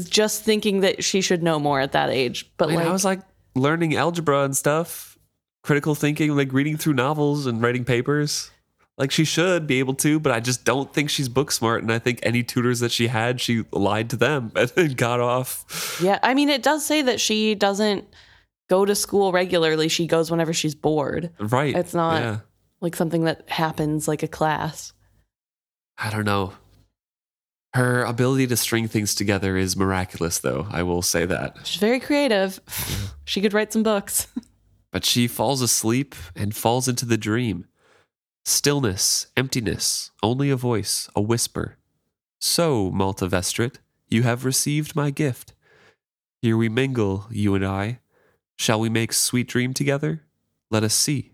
just 0.00 0.42
thinking 0.42 0.80
that 0.80 1.04
she 1.04 1.20
should 1.20 1.42
know 1.42 1.58
more 1.58 1.78
at 1.78 1.92
that 1.92 2.10
age. 2.10 2.50
But 2.56 2.66
I, 2.66 2.68
mean, 2.68 2.76
like 2.78 2.86
I 2.86 2.92
was 2.92 3.04
like 3.04 3.20
learning 3.54 3.94
algebra 3.94 4.44
and 4.44 4.56
stuff, 4.56 5.18
critical 5.62 5.94
thinking, 5.94 6.34
like 6.34 6.52
reading 6.52 6.76
through 6.78 6.94
novels 6.94 7.46
and 7.46 7.62
writing 7.62 7.84
papers. 7.84 8.50
Like 8.98 9.10
she 9.10 9.24
should 9.24 9.66
be 9.66 9.78
able 9.78 9.94
to, 9.94 10.20
but 10.20 10.32
I 10.32 10.40
just 10.40 10.64
don't 10.64 10.92
think 10.92 11.08
she's 11.10 11.28
book 11.28 11.50
smart. 11.50 11.82
And 11.82 11.90
I 11.90 11.98
think 11.98 12.20
any 12.22 12.42
tutors 12.42 12.80
that 12.80 12.92
she 12.92 13.06
had, 13.06 13.40
she 13.40 13.64
lied 13.72 14.10
to 14.10 14.16
them 14.16 14.52
and 14.76 14.96
got 14.96 15.18
off. 15.20 15.98
Yeah, 16.02 16.18
I 16.22 16.34
mean 16.34 16.48
it 16.50 16.62
does 16.62 16.84
say 16.84 17.02
that 17.02 17.20
she 17.20 17.54
doesn't 17.54 18.04
go 18.68 18.84
to 18.84 18.94
school 18.94 19.32
regularly. 19.32 19.88
She 19.88 20.06
goes 20.06 20.30
whenever 20.30 20.52
she's 20.52 20.74
bored. 20.74 21.30
Right. 21.40 21.74
It's 21.74 21.94
not- 21.94 22.20
Yeah. 22.22 22.38
Like 22.80 22.96
something 22.96 23.24
that 23.24 23.48
happens 23.48 24.08
like 24.08 24.22
a 24.24 24.28
class. 24.28 24.92
I 25.96 26.10
don't 26.10 26.24
know. 26.24 26.52
Her 27.74 28.02
ability 28.02 28.48
to 28.48 28.56
string 28.56 28.88
things 28.88 29.14
together 29.14 29.56
is 29.56 29.76
miraculous, 29.76 30.40
though. 30.40 30.66
I 30.70 30.82
will 30.82 31.00
say 31.00 31.24
that. 31.24 31.56
She's 31.64 31.80
very 31.80 32.00
creative. 32.00 32.60
she 33.24 33.40
could 33.40 33.52
write 33.54 33.72
some 33.72 33.82
books. 33.82 34.26
But 34.92 35.06
she 35.06 35.26
falls 35.26 35.62
asleep 35.62 36.14
and 36.36 36.54
falls 36.54 36.86
into 36.86 37.06
the 37.06 37.16
dream. 37.16 37.64
Stillness, 38.44 39.28
emptiness, 39.36 40.10
only 40.22 40.50
a 40.50 40.56
voice, 40.56 41.08
a 41.14 41.20
whisper. 41.20 41.76
So, 42.40 42.90
Malta 42.90 43.28
Vestrit, 43.28 43.76
you 44.08 44.24
have 44.24 44.44
received 44.44 44.96
my 44.96 45.10
gift. 45.10 45.52
Here 46.40 46.56
we 46.56 46.68
mingle, 46.68 47.26
you 47.30 47.54
and 47.54 47.64
I. 47.64 48.00
Shall 48.58 48.80
we 48.80 48.88
make 48.88 49.12
sweet 49.12 49.48
dream 49.48 49.72
together? 49.72 50.22
Let 50.70 50.82
us 50.82 50.94
see. 50.94 51.32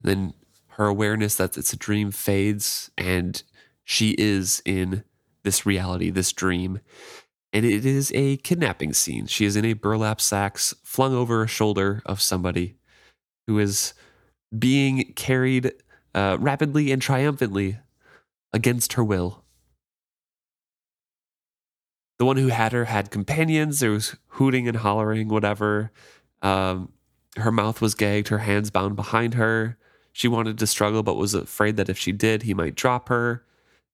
Then 0.00 0.34
her 0.70 0.86
awareness 0.86 1.36
that 1.36 1.56
it's 1.56 1.72
a 1.72 1.76
dream 1.76 2.10
fades, 2.10 2.90
and 2.98 3.40
she 3.84 4.16
is 4.18 4.62
in 4.64 5.04
this 5.44 5.64
reality, 5.64 6.10
this 6.10 6.32
dream. 6.32 6.80
And 7.52 7.64
it 7.64 7.86
is 7.86 8.10
a 8.14 8.36
kidnapping 8.38 8.94
scene. 8.94 9.26
She 9.26 9.44
is 9.44 9.54
in 9.54 9.64
a 9.64 9.74
burlap 9.74 10.20
sack 10.20 10.58
flung 10.58 11.14
over 11.14 11.42
a 11.42 11.48
shoulder 11.48 12.02
of 12.04 12.20
somebody 12.20 12.76
who 13.46 13.60
is 13.60 13.94
being 14.56 15.12
carried 15.14 15.72
uh, 16.14 16.36
rapidly 16.40 16.92
and 16.92 17.00
triumphantly 17.00 17.78
against 18.52 18.94
her 18.94 19.04
will. 19.04 19.44
The 22.18 22.26
one 22.26 22.36
who 22.36 22.48
had 22.48 22.72
her 22.72 22.84
had 22.84 23.10
companions. 23.10 23.80
There 23.80 23.92
was 23.92 24.16
hooting 24.28 24.68
and 24.68 24.76
hollering, 24.76 25.28
whatever. 25.28 25.90
Um, 26.42 26.92
her 27.36 27.52
mouth 27.52 27.80
was 27.80 27.94
gagged, 27.94 28.28
her 28.28 28.38
hands 28.38 28.70
bound 28.70 28.96
behind 28.96 29.34
her. 29.34 29.78
She 30.12 30.28
wanted 30.28 30.58
to 30.58 30.66
struggle, 30.66 31.02
but 31.02 31.14
was 31.14 31.34
afraid 31.34 31.76
that 31.76 31.88
if 31.88 31.96
she 31.96 32.12
did, 32.12 32.42
he 32.42 32.52
might 32.52 32.74
drop 32.74 33.08
her. 33.08 33.44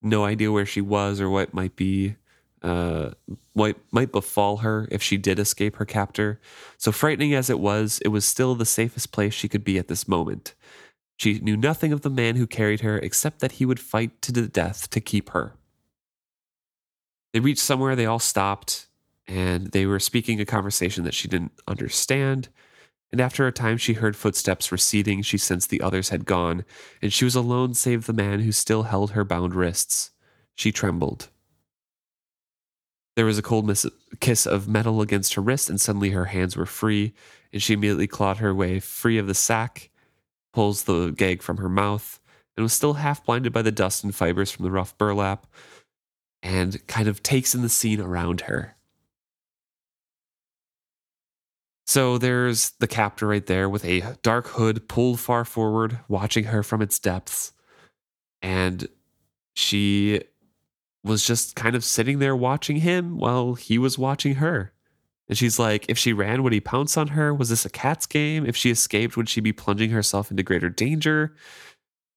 No 0.02 0.24
idea 0.24 0.50
where 0.50 0.66
she 0.66 0.80
was 0.80 1.20
or 1.20 1.28
what 1.28 1.54
might 1.54 1.76
be, 1.76 2.16
uh, 2.62 3.10
what 3.52 3.76
might 3.92 4.12
befall 4.12 4.58
her 4.58 4.88
if 4.90 5.02
she 5.02 5.18
did 5.18 5.38
escape 5.38 5.76
her 5.76 5.84
captor. 5.84 6.40
So 6.78 6.90
frightening 6.92 7.34
as 7.34 7.50
it 7.50 7.60
was, 7.60 8.00
it 8.04 8.08
was 8.08 8.24
still 8.24 8.54
the 8.54 8.64
safest 8.64 9.12
place 9.12 9.34
she 9.34 9.48
could 9.48 9.64
be 9.64 9.78
at 9.78 9.88
this 9.88 10.08
moment. 10.08 10.54
She 11.16 11.38
knew 11.40 11.56
nothing 11.56 11.92
of 11.92 12.02
the 12.02 12.10
man 12.10 12.36
who 12.36 12.46
carried 12.46 12.80
her 12.80 12.98
except 12.98 13.40
that 13.40 13.52
he 13.52 13.64
would 13.64 13.80
fight 13.80 14.20
to 14.22 14.32
the 14.32 14.48
death 14.48 14.90
to 14.90 15.00
keep 15.00 15.30
her. 15.30 15.54
They 17.32 17.40
reached 17.40 17.60
somewhere, 17.60 17.96
they 17.96 18.06
all 18.06 18.18
stopped, 18.18 18.86
and 19.26 19.68
they 19.72 19.86
were 19.86 19.98
speaking 19.98 20.40
a 20.40 20.44
conversation 20.44 21.04
that 21.04 21.14
she 21.14 21.28
didn't 21.28 21.52
understand. 21.66 22.48
And 23.12 23.20
after 23.20 23.46
a 23.46 23.52
time, 23.52 23.76
she 23.76 23.94
heard 23.94 24.16
footsteps 24.16 24.72
receding. 24.72 25.22
She 25.22 25.38
sensed 25.38 25.70
the 25.70 25.80
others 25.80 26.10
had 26.10 26.26
gone, 26.26 26.64
and 27.00 27.12
she 27.12 27.24
was 27.24 27.34
alone 27.34 27.74
save 27.74 28.06
the 28.06 28.12
man 28.12 28.40
who 28.40 28.52
still 28.52 28.84
held 28.84 29.12
her 29.12 29.24
bound 29.24 29.54
wrists. 29.54 30.10
She 30.54 30.72
trembled. 30.72 31.28
There 33.14 33.24
was 33.24 33.38
a 33.38 33.42
cold 33.42 33.70
kiss 34.20 34.46
of 34.46 34.68
metal 34.68 35.00
against 35.00 35.34
her 35.34 35.42
wrist, 35.42 35.70
and 35.70 35.80
suddenly 35.80 36.10
her 36.10 36.26
hands 36.26 36.56
were 36.56 36.66
free, 36.66 37.14
and 37.52 37.62
she 37.62 37.72
immediately 37.72 38.06
clawed 38.06 38.38
her 38.38 38.54
way 38.54 38.80
free 38.80 39.16
of 39.18 39.26
the 39.26 39.34
sack, 39.34 39.90
pulls 40.56 40.84
the 40.84 41.10
gag 41.10 41.42
from 41.42 41.58
her 41.58 41.68
mouth, 41.68 42.18
and 42.56 42.62
was 42.62 42.72
still 42.72 42.94
half 42.94 43.22
blinded 43.22 43.52
by 43.52 43.60
the 43.60 43.70
dust 43.70 44.02
and 44.02 44.14
fibers 44.14 44.50
from 44.50 44.64
the 44.64 44.70
rough 44.70 44.96
burlap, 44.96 45.46
and 46.42 46.84
kind 46.86 47.08
of 47.08 47.22
takes 47.22 47.54
in 47.54 47.60
the 47.60 47.68
scene 47.68 48.00
around 48.00 48.40
her. 48.40 48.74
So 51.86 52.16
there's 52.16 52.70
the 52.80 52.88
captor 52.88 53.28
right 53.28 53.44
there 53.44 53.68
with 53.68 53.84
a 53.84 54.16
dark 54.22 54.46
hood 54.46 54.88
pulled 54.88 55.20
far 55.20 55.44
forward, 55.44 55.98
watching 56.08 56.44
her 56.44 56.62
from 56.62 56.80
its 56.80 56.98
depths. 56.98 57.52
And 58.40 58.88
she 59.54 60.22
was 61.04 61.22
just 61.26 61.54
kind 61.54 61.76
of 61.76 61.84
sitting 61.84 62.18
there 62.18 62.34
watching 62.34 62.76
him 62.76 63.18
while 63.18 63.54
he 63.54 63.76
was 63.76 63.98
watching 63.98 64.36
her. 64.36 64.72
And 65.28 65.36
she's 65.36 65.58
like, 65.58 65.86
if 65.88 65.98
she 65.98 66.12
ran, 66.12 66.42
would 66.42 66.52
he 66.52 66.60
pounce 66.60 66.96
on 66.96 67.08
her? 67.08 67.34
Was 67.34 67.48
this 67.48 67.64
a 67.64 67.70
cat's 67.70 68.06
game? 68.06 68.46
If 68.46 68.56
she 68.56 68.70
escaped, 68.70 69.16
would 69.16 69.28
she 69.28 69.40
be 69.40 69.52
plunging 69.52 69.90
herself 69.90 70.30
into 70.30 70.42
greater 70.42 70.70
danger? 70.70 71.34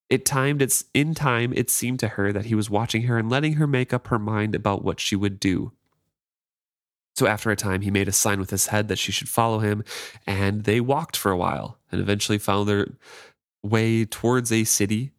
It 0.09 0.25
timed 0.25 0.61
its 0.61 0.85
in 0.93 1.13
time, 1.13 1.53
it 1.55 1.69
seemed 1.69 1.99
to 1.99 2.09
her 2.09 2.33
that 2.33 2.45
he 2.45 2.55
was 2.55 2.69
watching 2.69 3.03
her 3.03 3.17
and 3.17 3.29
letting 3.29 3.53
her 3.53 3.67
make 3.67 3.93
up 3.93 4.07
her 4.07 4.19
mind 4.19 4.55
about 4.55 4.83
what 4.83 4.99
she 4.99 5.15
would 5.15 5.39
do. 5.39 5.71
So 7.15 7.27
after 7.27 7.51
a 7.51 7.55
time, 7.55 7.81
he 7.81 7.91
made 7.91 8.07
a 8.07 8.13
sign 8.13 8.39
with 8.39 8.49
his 8.49 8.67
head 8.67 8.87
that 8.87 8.97
she 8.97 9.11
should 9.11 9.29
follow 9.29 9.59
him, 9.59 9.83
and 10.25 10.63
they 10.63 10.79
walked 10.79 11.17
for 11.17 11.31
a 11.31 11.37
while 11.37 11.77
and 11.91 11.99
eventually 11.99 12.37
found 12.37 12.67
their 12.67 12.87
way 13.61 14.05
towards 14.05 14.51
a 14.51 14.63
city 14.63 15.11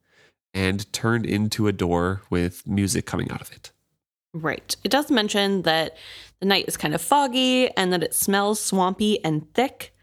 and 0.54 0.90
turned 0.92 1.26
into 1.26 1.68
a 1.68 1.72
door 1.72 2.22
with 2.30 2.66
music 2.66 3.06
coming 3.06 3.30
out 3.30 3.40
of 3.40 3.52
it. 3.52 3.70
Right. 4.32 4.76
It 4.84 4.90
does 4.90 5.10
mention 5.10 5.62
that 5.62 5.96
the 6.38 6.46
night 6.46 6.66
is 6.68 6.76
kind 6.76 6.94
of 6.94 7.02
foggy 7.02 7.68
and 7.76 7.92
that 7.92 8.02
it 8.02 8.14
smells 8.14 8.60
swampy 8.60 9.22
and 9.24 9.52
thick, 9.54 9.94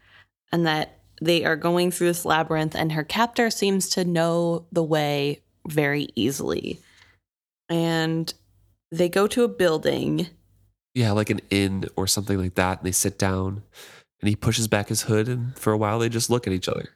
and 0.52 0.66
that 0.66 0.98
they 1.20 1.44
are 1.44 1.56
going 1.56 1.90
through 1.90 2.08
this 2.08 2.24
labyrinth, 2.24 2.74
and 2.74 2.92
her 2.92 3.04
captor 3.04 3.50
seems 3.50 3.88
to 3.90 4.04
know 4.04 4.66
the 4.70 4.84
way 4.84 5.42
very 5.66 6.08
easily. 6.14 6.78
And 7.68 8.32
they 8.92 9.08
go 9.08 9.26
to 9.26 9.44
a 9.44 9.48
building. 9.48 10.28
Yeah, 10.94 11.12
like 11.12 11.30
an 11.30 11.40
inn 11.50 11.86
or 11.96 12.06
something 12.06 12.38
like 12.38 12.54
that, 12.54 12.78
and 12.78 12.86
they 12.86 12.92
sit 12.92 13.18
down 13.18 13.62
and 14.20 14.28
he 14.28 14.36
pushes 14.36 14.68
back 14.68 14.88
his 14.88 15.02
hood, 15.02 15.28
and 15.28 15.56
for 15.58 15.72
a 15.72 15.76
while 15.78 15.98
they 15.98 16.08
just 16.08 16.30
look 16.30 16.46
at 16.46 16.52
each 16.52 16.68
other. 16.68 16.90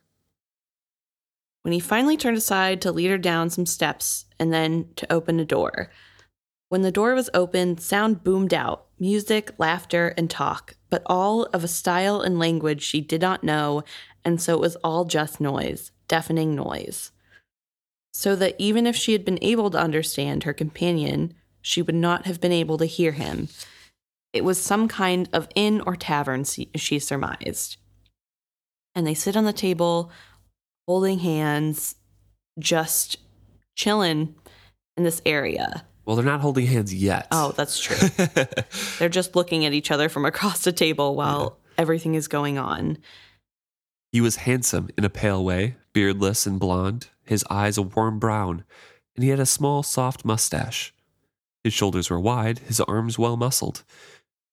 when 1.62 1.72
he 1.72 1.80
finally 1.80 2.16
turned 2.16 2.36
aside 2.36 2.80
to 2.82 2.92
lead 2.92 3.08
her 3.10 3.18
down 3.18 3.48
some 3.48 3.66
steps 3.66 4.26
and 4.38 4.52
then 4.52 4.86
to 4.96 5.10
open 5.12 5.38
a 5.40 5.44
door. 5.44 5.90
When 6.72 6.80
the 6.80 6.90
door 6.90 7.12
was 7.14 7.28
opened, 7.34 7.82
sound 7.82 8.24
boomed 8.24 8.54
out 8.54 8.86
music, 8.98 9.50
laughter, 9.58 10.14
and 10.16 10.30
talk, 10.30 10.74
but 10.88 11.02
all 11.04 11.42
of 11.52 11.62
a 11.62 11.68
style 11.68 12.22
and 12.22 12.38
language 12.38 12.80
she 12.80 13.02
did 13.02 13.20
not 13.20 13.44
know, 13.44 13.84
and 14.24 14.40
so 14.40 14.54
it 14.54 14.60
was 14.60 14.76
all 14.76 15.04
just 15.04 15.38
noise, 15.38 15.92
deafening 16.08 16.54
noise. 16.54 17.12
So 18.14 18.34
that 18.36 18.54
even 18.56 18.86
if 18.86 18.96
she 18.96 19.12
had 19.12 19.22
been 19.22 19.38
able 19.42 19.68
to 19.68 19.78
understand 19.78 20.44
her 20.44 20.54
companion, 20.54 21.34
she 21.60 21.82
would 21.82 21.94
not 21.94 22.24
have 22.24 22.40
been 22.40 22.52
able 22.52 22.78
to 22.78 22.86
hear 22.86 23.12
him. 23.12 23.48
It 24.32 24.42
was 24.42 24.58
some 24.58 24.88
kind 24.88 25.28
of 25.30 25.48
inn 25.54 25.82
or 25.82 25.94
tavern, 25.94 26.44
she 26.44 26.98
surmised. 26.98 27.76
And 28.94 29.06
they 29.06 29.12
sit 29.12 29.36
on 29.36 29.44
the 29.44 29.52
table, 29.52 30.10
holding 30.88 31.18
hands, 31.18 31.96
just 32.58 33.18
chilling 33.76 34.36
in 34.96 35.04
this 35.04 35.20
area. 35.26 35.84
Well, 36.04 36.16
they're 36.16 36.24
not 36.24 36.40
holding 36.40 36.66
hands 36.66 36.92
yet. 36.92 37.28
Oh, 37.30 37.52
that's 37.52 37.78
true. 37.78 38.08
they're 38.98 39.08
just 39.08 39.36
looking 39.36 39.64
at 39.64 39.72
each 39.72 39.90
other 39.90 40.08
from 40.08 40.24
across 40.24 40.64
the 40.64 40.72
table 40.72 41.14
while 41.14 41.58
yeah. 41.60 41.82
everything 41.82 42.14
is 42.14 42.28
going 42.28 42.58
on. 42.58 42.98
He 44.10 44.20
was 44.20 44.36
handsome 44.36 44.90
in 44.98 45.04
a 45.04 45.10
pale 45.10 45.42
way, 45.44 45.76
beardless 45.92 46.46
and 46.46 46.58
blond, 46.58 47.08
his 47.24 47.44
eyes 47.48 47.78
a 47.78 47.82
warm 47.82 48.18
brown, 48.18 48.64
and 49.14 49.24
he 49.24 49.30
had 49.30 49.40
a 49.40 49.46
small, 49.46 49.82
soft 49.82 50.24
mustache. 50.24 50.92
His 51.64 51.72
shoulders 51.72 52.10
were 52.10 52.20
wide, 52.20 52.58
his 52.60 52.80
arms 52.80 53.18
well 53.18 53.36
muscled. 53.36 53.84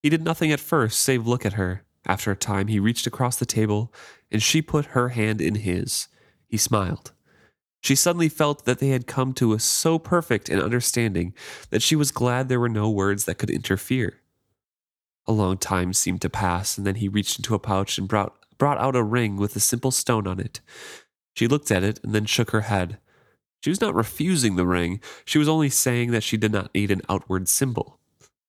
He 0.04 0.10
did 0.10 0.24
nothing 0.24 0.52
at 0.52 0.60
first 0.60 1.00
save 1.00 1.28
look 1.28 1.46
at 1.46 1.54
her. 1.54 1.84
After 2.06 2.32
a 2.32 2.36
time, 2.36 2.68
he 2.68 2.80
reached 2.80 3.08
across 3.08 3.36
the 3.36 3.46
table, 3.46 3.92
and 4.32 4.42
she 4.42 4.62
put 4.62 4.88
her 4.88 5.10
hand 5.10 5.42
in 5.42 5.56
his. 5.56 6.08
He 6.48 6.58
smiled. 6.58 7.12
She 7.82 7.96
suddenly 7.96 8.30
felt 8.30 8.66
that 8.66 8.80
they 8.80 8.90
had 8.90 9.08
come 9.08 9.34
to 9.34 9.54
a 9.54 9.60
so 9.60 9.98
perfect 10.00 10.50
an 10.50 10.62
understanding 10.62 11.34
that 11.70 11.82
she 11.82 11.96
was 11.96 12.12
glad 12.12 12.50
there 12.50 12.60
were 12.60 12.70
no 12.70 12.90
words 12.90 13.26
that 13.26 13.38
could 13.38 13.50
interfere. 13.50 14.20
A 15.28 15.32
long 15.32 15.58
time 15.58 15.94
seemed 15.94 16.22
to 16.22 16.30
pass, 16.30 16.78
and 16.78 16.86
then 16.86 16.96
he 16.96 17.08
reached 17.08 17.38
into 17.40 17.56
a 17.56 17.60
pouch 17.60 17.98
and 17.98 18.08
brought, 18.08 18.36
brought 18.58 18.80
out 18.80 18.96
a 18.96 19.04
ring 19.04 19.38
with 19.38 19.56
a 19.56 19.60
simple 19.60 19.92
stone 19.92 20.28
on 20.28 20.40
it. 20.40 20.60
She 21.36 21.48
looked 21.48 21.72
at 21.72 21.84
it 21.84 22.00
and 22.04 22.14
then 22.14 22.26
shook 22.26 22.52
her 22.52 22.62
head. 22.62 22.98
She 23.64 23.70
was 23.70 23.82
not 23.82 23.96
refusing 23.96 24.56
the 24.56 24.66
ring, 24.66 25.02
she 25.26 25.38
was 25.38 25.50
only 25.50 25.70
saying 25.70 26.12
that 26.12 26.24
she 26.24 26.38
did 26.38 26.52
not 26.52 26.74
need 26.74 26.92
an 26.92 27.02
outward 27.10 27.48
symbol. 27.48 28.00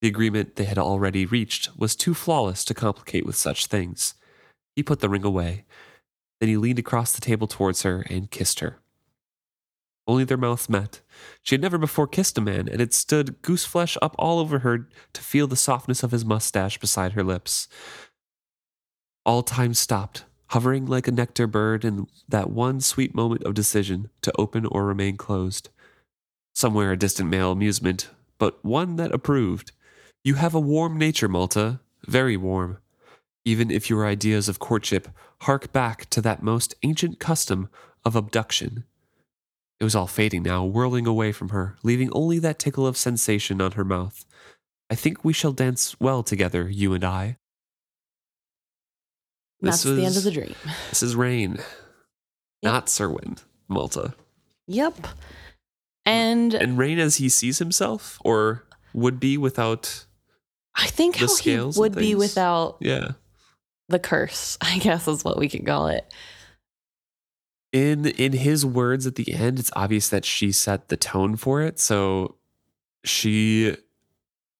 The 0.01 0.09
agreement 0.09 0.57
they 0.57 0.65
had 0.65 0.79
already 0.79 1.27
reached 1.27 1.77
was 1.77 1.95
too 1.95 2.15
flawless 2.15 2.65
to 2.65 2.75
complicate 2.75 3.27
with 3.27 3.37
such 3.37 3.67
things. 3.67 4.15
He 4.75 4.83
put 4.83 5.01
the 5.01 5.09
ring 5.09 5.25
away. 5.25 5.65
Then 6.41 6.49
he 6.49 6.57
leaned 6.57 6.79
across 6.79 7.13
the 7.13 7.21
table 7.21 7.47
towards 7.47 7.83
her 7.83 8.07
and 8.09 8.31
kissed 8.31 8.61
her. 8.61 8.79
Only 10.07 10.25
their 10.25 10.37
mouths 10.37 10.69
met. 10.69 11.01
She 11.43 11.55
had 11.55 11.63
never 11.63 11.79
before 11.79 12.07
kissed 12.07 12.39
a 12.39 12.41
man, 12.41 12.69
and 12.69 12.81
it 12.81 12.93
stood 12.95 13.43
goose 13.43 13.65
flesh 13.65 13.97
up 14.03 14.15
all 14.19 14.39
over 14.39 14.61
her 14.61 14.89
to 15.13 15.21
feel 15.21 15.47
the 15.47 15.57
softness 15.57 16.03
of 16.03 16.11
his 16.11 16.25
mustache 16.25 16.79
beside 16.79 17.13
her 17.13 17.23
lips. 17.23 17.69
All 19.25 19.43
time 19.43 19.75
stopped, 19.75 20.25
hovering 20.49 20.87
like 20.87 21.07
a 21.07 21.13
nectar 21.13 21.47
bird 21.47 21.85
in 21.85 22.07
that 22.29 22.51
one 22.51 22.81
sweet 22.81 23.15
moment 23.15 23.45
of 23.45 23.55
decision 23.55 24.11
to 24.23 24.33
open 24.39 24.67
or 24.67 24.85
remain 24.85 25.17
closed. 25.17 25.69
Somewhere 26.55 26.93
a 26.93 26.97
distant 26.97 27.31
male 27.31 27.53
amusement, 27.53 28.11
but 28.39 28.65
one 28.65 28.97
that 28.97 29.13
approved. 29.13 29.73
You 30.25 30.35
have 30.35 30.55
a 30.55 30.61
warm 30.61 30.99
nature, 30.99 31.29
Malta, 31.29 31.81
very 32.07 32.37
warm. 32.37 32.79
Even 33.45 33.71
if 33.71 33.89
your 33.89 34.07
ideas 34.07 34.49
of 34.49 34.59
courtship 34.59 35.09
hark 35.43 35.73
back 35.73 36.09
to 36.11 36.21
that 36.21 36.43
most 36.43 36.75
ancient 36.83 37.19
custom 37.21 37.69
of 38.05 38.17
abduction. 38.17 38.85
It 39.81 39.85
was 39.85 39.95
all 39.95 40.07
fading 40.07 40.43
now, 40.43 40.63
whirling 40.63 41.07
away 41.07 41.33
from 41.33 41.49
her, 41.49 41.77
leaving 41.83 42.13
only 42.13 42.39
that 42.39 42.59
tickle 42.59 42.87
of 42.87 42.99
sensation 42.99 43.63
on 43.63 43.73
her 43.73 43.85
mouth. 43.85 44.27
I 44.91 44.95
think 44.95 45.25
we 45.25 45.33
shall 45.33 45.53
dance 45.53 45.99
well 45.99 46.23
together, 46.23 46.69
you 46.69 46.93
and 46.93 47.03
I. 47.03 47.39
This 49.63 49.83
That's 49.83 49.97
the 49.97 50.05
end 50.05 50.17
of 50.19 50.25
the 50.25 50.31
dream. 50.31 50.55
This 50.91 51.03
is 51.03 51.17
Reyn, 51.17 51.53
yep. 51.53 51.65
not 52.63 52.87
Cerwin, 52.87 53.39
Malta. 53.69 54.15
Yep. 54.67 55.07
And 56.05 56.53
and 56.53 56.77
Reyn 56.77 56.99
as 56.99 57.17
he 57.17 57.29
sees 57.31 57.59
himself, 57.59 58.19
or 58.23 58.65
would 58.93 59.19
be 59.19 59.39
without. 59.39 60.07
I 60.75 60.87
think 60.89 61.17
how 61.17 61.35
he 61.37 61.59
would 61.59 61.95
be 61.95 62.15
without. 62.15 62.77
Yeah. 62.81 63.13
The 63.89 63.99
curse, 63.99 64.59
I 64.63 64.79
guess, 64.79 65.09
is 65.09 65.25
what 65.25 65.39
we 65.39 65.49
could 65.49 65.65
call 65.65 65.89
it 65.89 66.11
in 67.73 68.07
in 68.07 68.33
his 68.33 68.67
words 68.67 69.07
at 69.07 69.15
the 69.15 69.33
end 69.33 69.59
it's 69.59 69.71
obvious 69.75 70.09
that 70.09 70.25
she 70.25 70.53
set 70.53 70.89
the 70.89 70.97
tone 70.97 71.37
for 71.37 71.63
it. 71.63 71.79
So 71.79 72.37
she 73.05 73.77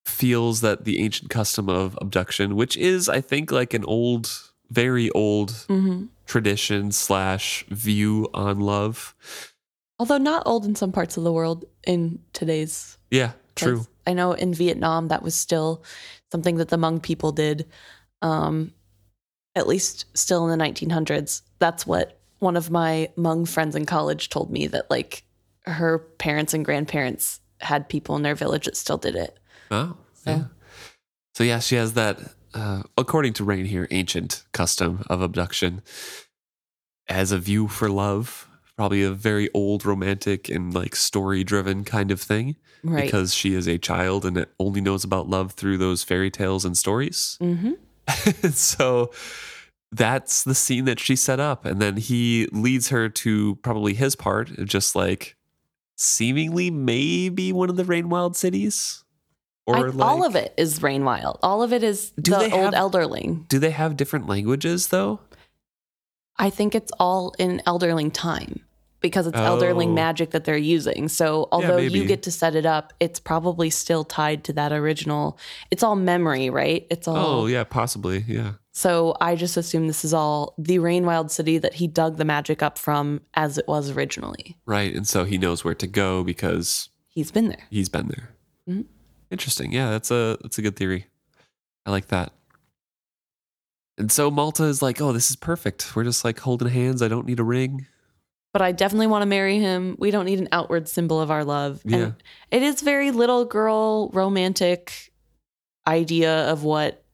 feels 0.07 0.61
that 0.61 0.85
the 0.85 1.01
ancient 1.01 1.31
custom 1.31 1.69
of 1.69 1.97
abduction 2.01 2.57
which 2.57 2.75
is 2.77 3.07
i 3.09 3.21
think 3.21 3.53
like 3.53 3.75
an 3.75 3.85
old 3.85 4.51
very 4.71 5.11
old 5.11 5.51
mm-hmm. 5.51 6.05
tradition 6.27 6.93
slash 6.93 7.65
view 7.69 8.29
on 8.33 8.61
love. 8.61 9.15
Although 9.99 10.19
not 10.19 10.45
old 10.47 10.65
in 10.65 10.75
some 10.75 10.93
parts 10.93 11.17
of 11.17 11.25
the 11.25 11.33
world 11.33 11.65
in 11.87 12.21
today's 12.33 12.97
yeah 13.11 13.33
true. 13.57 13.87
I 14.07 14.15
know 14.15 14.33
in 14.33 14.55
vietnam 14.55 15.09
that 15.09 15.23
was 15.23 15.35
still 15.35 15.83
something 16.31 16.57
that 16.57 16.69
the 16.69 16.79
Hmong 16.79 17.03
people 17.03 17.33
did 17.33 17.67
um 18.23 18.73
at 19.57 19.67
least 19.67 20.07
still 20.17 20.49
in 20.49 20.57
the 20.57 20.65
1900s 20.65 21.43
that's 21.59 21.87
what 21.87 22.20
one 22.41 22.57
of 22.57 22.71
my 22.71 23.09
Hmong 23.17 23.47
friends 23.47 23.77
in 23.77 23.87
college 23.87 24.29
told 24.29 24.51
me 24.51 24.67
that 24.67 24.91
like 24.91 25.23
her 25.67 25.99
parents 25.99 26.53
and 26.53 26.65
grandparents 26.65 27.41
had 27.61 27.89
people 27.89 28.17
in 28.17 28.23
their 28.23 28.35
village 28.35 28.65
that 28.65 28.77
still 28.77 28.99
did 28.99 29.15
it. 29.15 29.39
Oh, 29.71 29.97
so. 30.15 30.31
yeah. 30.31 30.45
So 31.35 31.45
yeah, 31.45 31.61
she 31.61 31.77
has 31.77 31.93
that, 31.95 32.19
uh, 32.55 32.83
according 32.99 33.35
to 33.35 33.45
Reyn 33.45 33.67
here, 33.67 33.87
ancient 33.91 34.45
custom 34.53 35.05
of 35.09 35.23
abduction 35.23 35.83
as 37.09 37.31
a 37.31 37.39
view 37.39 37.69
for 37.69 37.89
love. 37.89 38.49
Probably 38.77 39.03
a 39.03 39.11
very 39.11 39.51
old 39.53 39.85
romantic 39.85 40.49
and 40.49 40.75
like 40.75 40.97
story 40.97 41.45
driven 41.45 41.85
kind 41.85 42.11
of 42.11 42.21
thing. 42.21 42.57
Right. 42.83 43.05
Because 43.05 43.35
she 43.35 43.55
is 43.55 43.69
a 43.69 43.77
child 43.77 44.25
and 44.25 44.47
only 44.59 44.81
knows 44.81 45.05
about 45.05 45.29
love 45.29 45.53
through 45.53 45.77
those 45.77 46.03
fairy 46.03 46.31
tales 46.31 46.65
and 46.65 46.77
stories. 46.77 47.37
Mm-hmm. 47.43 47.73
so 48.51 49.11
that's 49.93 50.45
the 50.45 50.55
scene 50.55 50.85
that 50.85 51.01
she 51.01 51.17
set 51.17 51.41
up. 51.41 51.65
And 51.65 51.81
then 51.81 51.97
he 51.97 52.49
leads 52.53 52.89
her 52.89 53.09
to 53.09 53.57
probably 53.57 53.95
his 53.95 54.17
part, 54.17 54.51
just 54.65 54.95
like 54.95 55.37
seemingly 55.97 56.71
maybe 56.71 57.53
one 57.53 57.71
of 57.71 57.77
the 57.77 57.85
Rain 57.85 58.09
Wild 58.09 58.37
cities. 58.37 59.05
Or 59.67 59.77
I, 59.77 59.81
like, 59.91 60.07
all 60.07 60.25
of 60.25 60.35
it 60.35 60.55
is 60.57 60.83
Rain 60.83 61.05
Wild. 61.05 61.39
All 61.43 61.63
of 61.63 61.73
it 61.73 61.83
is 61.83 62.13
the 62.17 62.51
old 62.53 62.75
have, 62.75 62.75
Elderling. 62.75 63.47
Do 63.49 63.59
they 63.59 63.71
have 63.71 63.97
different 63.97 64.27
languages 64.27 64.89
though? 64.89 65.21
I 66.39 66.51
think 66.51 66.75
it's 66.75 66.93
all 66.99 67.35
in 67.39 67.61
Elderling 67.67 68.11
time 68.13 68.65
because 69.01 69.27
it's 69.27 69.39
oh. 69.39 69.59
elderling 69.59 69.95
magic 69.95 70.31
that 70.31 70.45
they're 70.45 70.57
using. 70.57 71.09
So 71.09 71.49
although 71.53 71.79
yeah, 71.79 71.89
you 71.89 72.07
get 72.07 72.23
to 72.25 72.31
set 72.31 72.55
it 72.55 72.67
up, 72.67 72.93
it's 73.01 73.19
probably 73.19 73.71
still 73.71 74.05
tied 74.05 74.45
to 74.45 74.53
that 74.55 74.73
original. 74.73 75.39
It's 75.71 75.83
all 75.83 75.97
memory, 75.97 76.51
right? 76.51 76.87
It's 76.91 77.09
all 77.09 77.17
Oh, 77.17 77.47
yeah, 77.47 77.65
possibly. 77.65 78.25
Yeah. 78.27 78.53
So 78.73 79.17
I 79.21 79.35
just 79.35 79.57
assume 79.57 79.89
this 79.89 80.05
is 80.05 80.15
all 80.15 80.55
the 80.57 80.79
Rainwild 80.79 81.31
city 81.31 81.59
that 81.59 81.75
he 81.75 81.87
dug 81.89 82.17
the 82.17 82.25
magic 82.25 82.63
up 82.63 82.79
from 82.79 83.21
as 83.35 83.59
it 83.59 83.67
was 83.67 83.91
originally. 83.91 84.57
Right. 84.65 84.95
And 84.95 85.07
so 85.07 85.25
he 85.25 85.39
knows 85.39 85.65
where 85.65 85.75
to 85.75 85.87
go 85.87 86.23
because 86.23 86.89
he's 87.09 87.33
been 87.33 87.49
there. 87.49 87.67
He's 87.71 87.89
been 87.89 88.09
there. 88.09 88.31
Mm-hmm. 88.69 88.83
Interesting. 89.31 89.73
Yeah, 89.73 89.91
that's 89.91 90.11
a 90.11 90.39
that's 90.43 90.59
a 90.59 90.63
good 90.63 90.77
theory. 90.77 91.07
I 91.87 91.91
like 91.91 92.09
that. 92.09 92.33
And 93.99 94.11
so 94.11 94.31
Malta 94.31 94.65
is 94.65 94.83
like, 94.83 95.01
"Oh, 95.01 95.13
this 95.13 95.31
is 95.31 95.37
perfect. 95.37 95.95
We're 95.95 96.05
just 96.05 96.25
like 96.25 96.41
holding 96.41 96.69
hands. 96.69 97.03
I 97.03 97.09
don't 97.09 97.27
need 97.27 97.41
a 97.41 97.45
ring." 97.45 97.87
but 98.53 98.63
I 98.63 98.73
definitely 98.73 99.07
want 99.07 99.23
to 99.23 99.27
marry 99.27 99.59
him. 99.59 99.97
We 99.99 100.11
don't 100.11 100.25
need 100.25 100.41
an 100.41 100.49
outward 100.53 100.89
symbol 100.89 101.21
of 101.21 101.31
our 101.31 101.45
love. 101.45 101.81
Yeah. 101.85 101.97
And 101.97 102.15
it 102.51 102.63
is 102.63 102.81
very 102.81 103.11
little 103.11 103.45
girl 103.45 104.11
romantic 104.13 105.13
idea 105.87 106.51
of 106.51 106.65
what 106.65 107.05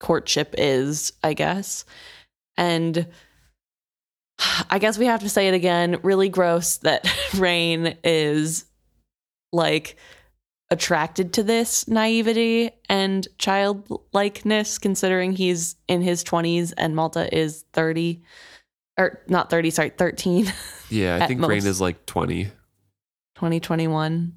courtship 0.00 0.54
is, 0.58 1.12
I 1.22 1.34
guess. 1.34 1.84
And 2.56 3.06
I 4.70 4.78
guess 4.78 4.98
we 4.98 5.06
have 5.06 5.20
to 5.20 5.28
say 5.28 5.48
it 5.48 5.54
again, 5.54 5.98
really 6.02 6.28
gross 6.28 6.78
that 6.78 7.08
Reyn 7.36 7.96
is 8.04 8.64
like 9.52 9.96
attracted 10.70 11.32
to 11.32 11.42
this 11.42 11.88
naivety 11.88 12.70
and 12.90 13.26
childlikeness 13.38 14.78
considering 14.78 15.32
he's 15.32 15.76
in 15.88 16.02
his 16.02 16.22
20s 16.22 16.74
and 16.76 16.94
Malta 16.94 17.34
is 17.34 17.64
30 17.72 18.22
or 18.98 19.22
not 19.28 19.48
30, 19.48 19.70
sorry, 19.70 19.90
13. 19.90 20.52
Yeah, 20.90 21.18
I 21.20 21.26
think 21.26 21.38
most. 21.38 21.50
Reyn 21.50 21.66
is 21.66 21.82
like 21.82 22.06
20. 22.06 22.44
2021. 22.44 24.32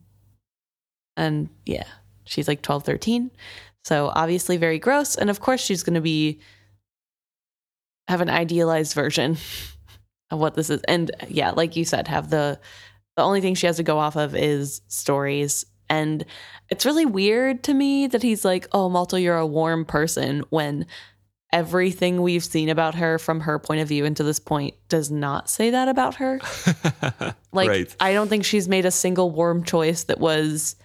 And 1.16 1.50
yeah, 1.66 1.86
she's 2.26 2.50
like 2.50 2.62
12, 2.62 2.84
13. 2.84 3.32
So 3.84 4.12
obviously 4.14 4.58
very 4.58 4.80
gross. 4.80 5.16
And 5.16 5.30
of 5.30 5.40
course, 5.40 5.62
she's 5.62 5.84
going 5.84 5.96
to 5.96 6.02
be 6.02 6.40
have 8.08 8.22
an 8.22 8.30
idealized 8.30 8.94
version 8.94 9.38
of 10.32 10.40
what 10.40 10.56
this 10.56 10.70
is. 10.70 10.82
And 10.88 11.12
yeah, 11.28 11.52
like 11.52 11.76
you 11.76 11.86
said, 11.86 12.08
have 12.08 12.30
the 12.30 12.60
the 13.18 13.24
only 13.24 13.42
thing 13.42 13.56
she 13.56 13.68
has 13.68 13.78
to 13.78 13.84
go 13.84 13.98
off 13.98 14.16
of 14.16 14.36
is 14.36 14.82
stories. 14.88 15.66
And 15.90 16.26
it's 16.70 16.86
really 16.86 17.06
weird 17.06 17.64
to 17.64 17.74
me 17.74 18.08
that 18.08 18.24
he's 18.24 18.46
like, 18.46 18.68
"Oh, 18.72 18.88
Malta, 18.88 19.20
you're 19.20 19.38
a 19.38 19.46
warm 19.46 19.84
person," 19.84 20.44
when 20.50 20.86
everything 21.52 22.22
we've 22.22 22.46
seen 22.46 22.70
about 22.70 22.96
her 22.96 23.20
from 23.20 23.42
her 23.42 23.60
point 23.60 23.82
of 23.82 23.88
view 23.88 24.06
into 24.06 24.24
this 24.24 24.40
point 24.40 24.74
does 24.88 25.12
not 25.12 25.50
say 25.50 25.72
that 25.72 25.90
about 25.90 26.16
her. 26.16 26.40
Like, 27.54 27.68
right. 27.68 27.96
I 28.00 28.14
don't 28.14 28.30
think 28.30 28.46
she's 28.46 28.70
made 28.70 28.86
a 28.86 28.92
single 28.92 29.30
warm 29.30 29.66
choice 29.66 30.06
that 30.06 30.22
was 30.22 30.78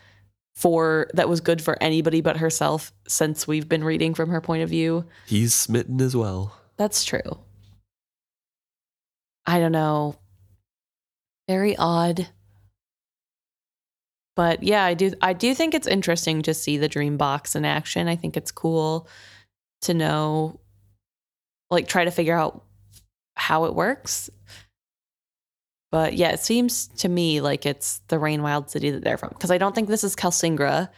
for 0.56 1.08
that 1.12 1.28
was 1.28 1.40
good 1.40 1.60
for 1.60 1.80
anybody 1.82 2.22
but 2.22 2.38
herself 2.38 2.90
since 3.06 3.46
we've 3.46 3.68
been 3.68 3.84
reading 3.84 4.14
from 4.14 4.30
her 4.30 4.40
point 4.40 4.62
of 4.62 4.70
view. 4.70 5.04
He's 5.26 5.54
smitten 5.54 6.00
as 6.00 6.16
well. 6.16 6.56
That's 6.78 7.04
true. 7.04 7.38
I 9.46 9.60
don't 9.60 9.72
know. 9.72 10.16
Very 11.46 11.76
odd. 11.76 12.28
But 14.34 14.62
yeah, 14.62 14.84
I 14.84 14.94
do 14.94 15.12
I 15.22 15.34
do 15.34 15.54
think 15.54 15.74
it's 15.74 15.86
interesting 15.86 16.42
to 16.42 16.54
see 16.54 16.78
the 16.78 16.88
dream 16.88 17.16
box 17.16 17.54
in 17.54 17.64
action. 17.64 18.08
I 18.08 18.16
think 18.16 18.36
it's 18.36 18.50
cool 18.50 19.08
to 19.82 19.94
know 19.94 20.60
like 21.70 21.86
try 21.86 22.04
to 22.04 22.10
figure 22.10 22.36
out 22.36 22.64
how 23.34 23.66
it 23.66 23.74
works. 23.74 24.30
But 25.90 26.14
yeah, 26.14 26.30
it 26.30 26.40
seems 26.40 26.88
to 26.98 27.08
me 27.08 27.40
like 27.40 27.64
it's 27.64 28.00
the 28.08 28.18
Rain 28.18 28.42
Wild 28.42 28.70
City 28.70 28.90
that 28.90 29.04
they're 29.04 29.18
from 29.18 29.30
because 29.30 29.50
I 29.50 29.58
don't 29.58 29.74
think 29.74 29.88
this 29.88 30.04
is 30.04 30.16
Kelsingra 30.16 30.88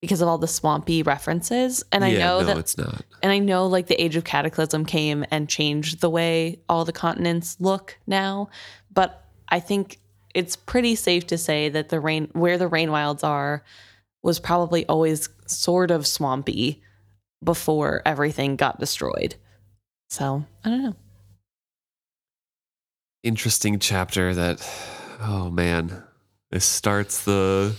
because 0.00 0.20
of 0.20 0.28
all 0.28 0.38
the 0.38 0.48
swampy 0.48 1.02
references. 1.02 1.84
And 1.92 2.04
I 2.04 2.08
yeah, 2.08 2.18
know 2.18 2.40
no, 2.40 2.46
that 2.46 2.58
it's 2.58 2.76
not. 2.76 3.04
and 3.22 3.32
I 3.32 3.38
know 3.38 3.66
like 3.66 3.86
the 3.86 4.00
Age 4.02 4.16
of 4.16 4.24
Cataclysm 4.24 4.84
came 4.84 5.24
and 5.30 5.48
changed 5.48 6.00
the 6.00 6.10
way 6.10 6.60
all 6.68 6.84
the 6.84 6.92
continents 6.92 7.56
look 7.60 7.98
now, 8.06 8.50
but 8.92 9.24
I 9.48 9.60
think 9.60 10.00
it's 10.34 10.56
pretty 10.56 10.96
safe 10.96 11.26
to 11.28 11.38
say 11.38 11.68
that 11.70 11.88
the 11.88 12.00
rain 12.00 12.28
where 12.32 12.58
the 12.58 12.68
rain 12.68 12.90
wilds 12.90 13.24
are 13.24 13.64
was 14.22 14.38
probably 14.38 14.84
always 14.86 15.28
sort 15.46 15.90
of 15.90 16.06
swampy 16.06 16.82
before 17.42 18.02
everything 18.04 18.56
got 18.56 18.80
destroyed. 18.80 19.36
So, 20.10 20.44
I 20.64 20.68
don't 20.68 20.82
know. 20.82 20.96
Interesting 23.26 23.80
chapter 23.80 24.32
that 24.36 24.64
oh 25.20 25.50
man. 25.50 26.04
This 26.52 26.64
starts 26.64 27.24
the 27.24 27.74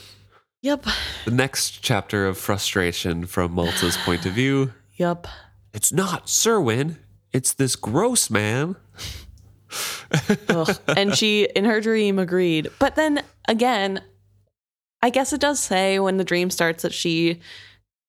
Yep. 0.62 0.88
the 1.24 1.32
next 1.32 1.82
chapter 1.82 2.28
of 2.28 2.38
frustration 2.38 3.26
from 3.26 3.54
Malta's 3.54 3.96
point 3.96 4.26
of 4.26 4.34
view. 4.34 4.74
Yep. 4.98 5.26
It's 5.74 5.94
not 5.94 6.26
Cerwin. 6.26 6.98
It's 7.32 7.54
this 7.54 7.78
gross 7.78 8.30
man. 8.30 8.76
And 10.88 11.16
she 11.16 11.48
in 11.56 11.64
her 11.64 11.80
dream 11.80 12.20
agreed. 12.20 12.68
But 12.78 12.96
then 12.96 13.24
again, 13.48 14.02
I 15.02 15.12
guess 15.12 15.32
it 15.32 15.40
does 15.40 15.62
say 15.62 15.98
when 16.00 16.18
the 16.18 16.26
dream 16.26 16.50
starts 16.50 16.84
that 16.84 16.94
she 16.94 17.40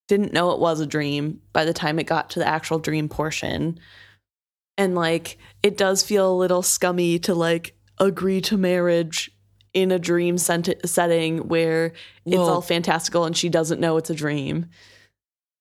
didn't 0.09 0.33
know 0.33 0.51
it 0.51 0.59
was 0.59 0.81
a 0.81 0.87
dream 0.87 1.41
by 1.53 1.65
the 1.65 1.73
time 1.73 2.01
it 2.01 2.05
got 2.05 2.31
to 2.31 2.41
the 2.41 2.49
actual 2.49 2.81
dream 2.81 3.09
portion. 3.09 3.79
And 4.79 4.95
like 4.95 5.37
it 5.63 5.77
does 5.77 6.03
feel 6.03 6.33
a 6.33 6.35
little 6.35 6.63
scummy 6.63 7.19
to 7.21 7.35
like 7.35 7.75
agree 7.99 8.41
to 8.43 8.57
marriage 8.57 9.31
in 9.75 9.91
a 9.91 9.99
dream 9.99 10.39
sent- 10.39 10.89
setting 10.89 11.49
where 11.49 11.93
it's 12.25 12.37
Well- 12.37 12.49
all 12.49 12.63
fantastical 12.63 13.25
and 13.25 13.37
she 13.37 13.49
doesn't 13.51 13.81
know 13.81 13.99
it's 13.99 14.09
a 14.09 14.15
dream. 14.15 14.67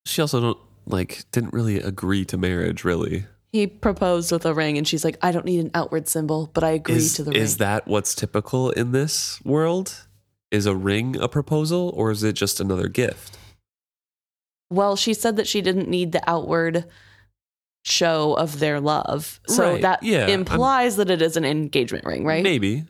She 0.06 0.22
also 0.22 0.40
don't 0.40 0.58
like 0.86 1.26
didn't 1.32 1.52
really 1.52 1.80
agree 1.80 2.24
to 2.26 2.38
marriage 2.38 2.86
really. 2.86 3.26
He 3.52 3.66
proposed 3.66 4.32
with 4.32 4.46
a 4.46 4.54
ring 4.54 4.78
and 4.78 4.88
she's 4.88 5.04
like, 5.04 5.18
I 5.22 5.32
don't 5.32 5.46
need 5.46 5.60
an 5.60 5.72
outward 5.74 6.08
symbol, 6.08 6.52
but 6.54 6.64
I 6.64 6.70
agree 6.72 6.96
Is, 6.96 7.16
to 7.16 7.24
the 7.24 7.32
is 7.32 7.58
that 7.58 7.88
what's 7.88 8.14
typical 8.14 8.70
in 8.72 8.92
this 8.92 9.44
world? 9.44 10.06
Is 10.52 10.66
a 10.66 10.76
ring 10.76 11.18
a 11.20 11.28
proposal 11.28 11.92
or 11.96 12.12
is 12.12 12.24
it 12.24 12.34
just 12.34 12.62
another 12.62 12.88
gift? 12.88 13.38
Well, 14.70 14.96
she 14.96 15.14
said 15.14 15.38
that 15.38 15.48
she 15.48 15.62
didn't 15.62 15.90
need 15.90 16.12
the 16.12 16.30
outward 16.30 16.86
show 17.88 18.34
of 18.34 18.60
their 18.60 18.80
love. 18.80 19.40
So 19.48 19.72
Right, 19.74 19.82
that 19.82 20.04
yeah, 20.04 20.22
I'm- 20.26 20.30
implies 20.42 20.98
that 20.98 21.10
it 21.10 21.22
is 21.22 21.38
an 21.38 21.46
engagement 21.46 22.06
ring, 22.06 22.26
right? 22.26 22.44
Maybe. 22.44 22.86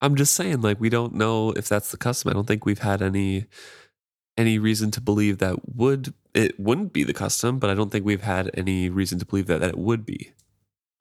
I'm 0.00 0.16
just 0.16 0.34
saying, 0.34 0.62
like, 0.62 0.80
we 0.80 0.88
don't 0.88 1.14
know 1.14 1.50
if 1.52 1.68
that's 1.68 1.90
the 1.90 1.96
custom. 1.96 2.30
I 2.30 2.32
don't 2.34 2.46
think 2.46 2.64
we've 2.66 2.80
had 2.80 3.02
any 3.02 3.46
any 4.38 4.58
reason 4.58 4.90
to 4.90 5.00
believe 5.00 5.38
that 5.38 5.56
would 5.76 6.14
it 6.32 6.58
wouldn't 6.58 6.92
be 6.94 7.04
the 7.04 7.12
custom, 7.12 7.58
but 7.58 7.68
I 7.70 7.74
don't 7.74 7.90
think 7.90 8.04
we've 8.06 8.22
had 8.22 8.50
any 8.54 8.88
reason 8.88 9.18
to 9.18 9.26
believe 9.26 9.46
that, 9.46 9.60
that 9.60 9.70
it 9.70 9.78
would 9.78 10.06
be. 10.06 10.32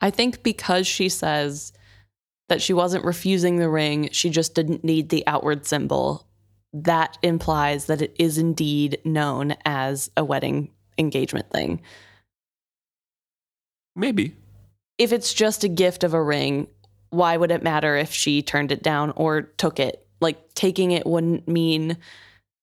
I 0.02 0.10
think 0.10 0.44
because 0.44 0.86
she 0.86 1.08
says 1.08 1.72
that 2.50 2.62
she 2.62 2.74
wasn't 2.74 3.06
refusing 3.06 3.56
the 3.58 3.70
ring, 3.70 4.10
she 4.12 4.30
just 4.30 4.54
didn't 4.56 4.84
need 4.84 5.10
the 5.10 5.26
outward 5.28 5.66
symbol. 5.66 6.28
That 6.74 7.18
implies 7.22 7.86
that 7.86 8.02
it 8.02 8.14
is 8.20 8.38
indeed 8.38 9.00
known 9.06 9.56
as 9.66 10.12
a 10.18 10.24
wedding 10.26 10.72
engagement 10.98 11.50
thing. 11.52 11.82
Maybe. 13.96 14.36
If 14.98 15.12
it's 15.12 15.34
just 15.34 15.64
a 15.64 15.68
gift 15.68 16.04
of 16.04 16.14
a 16.14 16.22
ring, 16.22 16.68
why 17.10 17.38
would 17.38 17.52
it 17.52 17.64
matter 17.64 17.96
if 17.96 18.14
she 18.14 18.42
turned 18.42 18.72
it 18.72 18.84
down 18.84 19.12
or 19.16 19.42
took 19.42 19.80
it? 19.80 20.06
Like 20.20 20.54
taking 20.54 20.92
it 20.92 21.06
wouldn't 21.06 21.48
mean 21.48 21.98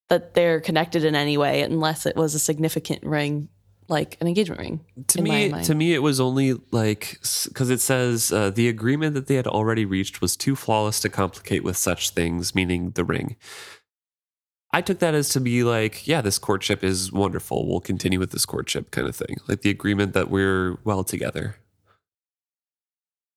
that 0.09 0.35
they're 0.35 0.61
connected 0.61 1.05
in 1.05 1.15
any 1.15 1.37
way 1.37 1.63
unless 1.63 2.07
it 2.07 2.17
was 2.17 2.35
a 2.35 2.39
significant 2.39 3.03
ring, 3.05 3.49
like 3.89 4.17
an 4.21 4.27
engagement 4.27 4.61
ring. 4.61 4.81
To 5.09 5.23
me, 5.23 5.51
to 5.65 5.75
me, 5.75 5.93
it 5.93 6.03
was 6.03 6.19
only 6.21 6.55
like 6.71 7.19
because 7.45 7.71
it 7.71 7.81
says 7.81 8.33
uh, 8.33 8.51
the 8.51 8.69
agreement 8.69 9.15
that 9.15 9.27
they 9.27 9.35
had 9.35 9.47
already 9.47 9.85
reached 9.85 10.21
was 10.21 10.37
too 10.37 10.57
flawless 10.57 11.01
to 11.01 11.09
complicate 11.09 11.63
with 11.63 11.77
such 11.77 12.11
things, 12.11 12.55
meaning 12.55 12.93
the 12.93 13.05
ring. 13.05 13.37
I 14.73 14.82
took 14.82 14.99
that 14.99 15.15
as 15.15 15.31
to 15.31 15.40
be 15.40 15.62
like, 15.65 16.07
yeah, 16.07 16.20
this 16.20 16.39
courtship 16.39 16.85
is 16.85 17.11
wonderful. 17.11 17.66
We'll 17.66 17.81
continue 17.81 18.19
with 18.19 18.32
this 18.32 18.45
courtship 18.45 18.90
kind 18.90 19.09
of 19.09 19.16
thing, 19.16 19.36
like 19.47 19.62
the 19.62 19.70
agreement 19.70 20.12
that 20.12 20.31
we're 20.31 20.77
well 20.85 21.05
together. 21.05 21.57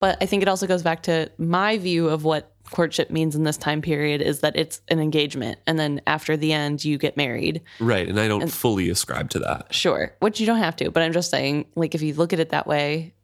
But 0.00 0.18
I 0.20 0.26
think 0.26 0.42
it 0.42 0.48
also 0.48 0.66
goes 0.66 0.82
back 0.82 1.04
to 1.04 1.30
my 1.38 1.78
view 1.78 2.08
of 2.08 2.24
what 2.24 2.52
courtship 2.70 3.10
means 3.10 3.36
in 3.36 3.44
this 3.44 3.56
time 3.56 3.80
period 3.80 4.20
is 4.20 4.40
that 4.40 4.56
it's 4.56 4.80
an 4.88 4.98
engagement. 4.98 5.58
And 5.66 5.78
then 5.78 6.00
after 6.06 6.36
the 6.36 6.52
end, 6.52 6.84
you 6.84 6.98
get 6.98 7.16
married. 7.16 7.62
Right. 7.80 8.08
And 8.08 8.18
I 8.18 8.26
don't 8.28 8.42
And- 8.42 8.52
fully 8.52 8.90
ascribe 8.90 9.30
to 9.30 9.38
that. 9.40 9.72
Sure. 9.72 10.14
Which 10.20 10.40
you 10.40 10.46
don't 10.46 10.58
have 10.58 10.76
to. 10.76 10.90
But 10.90 11.02
I'm 11.04 11.12
just 11.12 11.30
saying, 11.30 11.66
like, 11.76 11.94
if 11.94 12.02
you 12.02 12.14
look 12.14 12.32
at 12.32 12.40
it 12.40 12.50
that 12.50 12.66
way, 12.66 13.14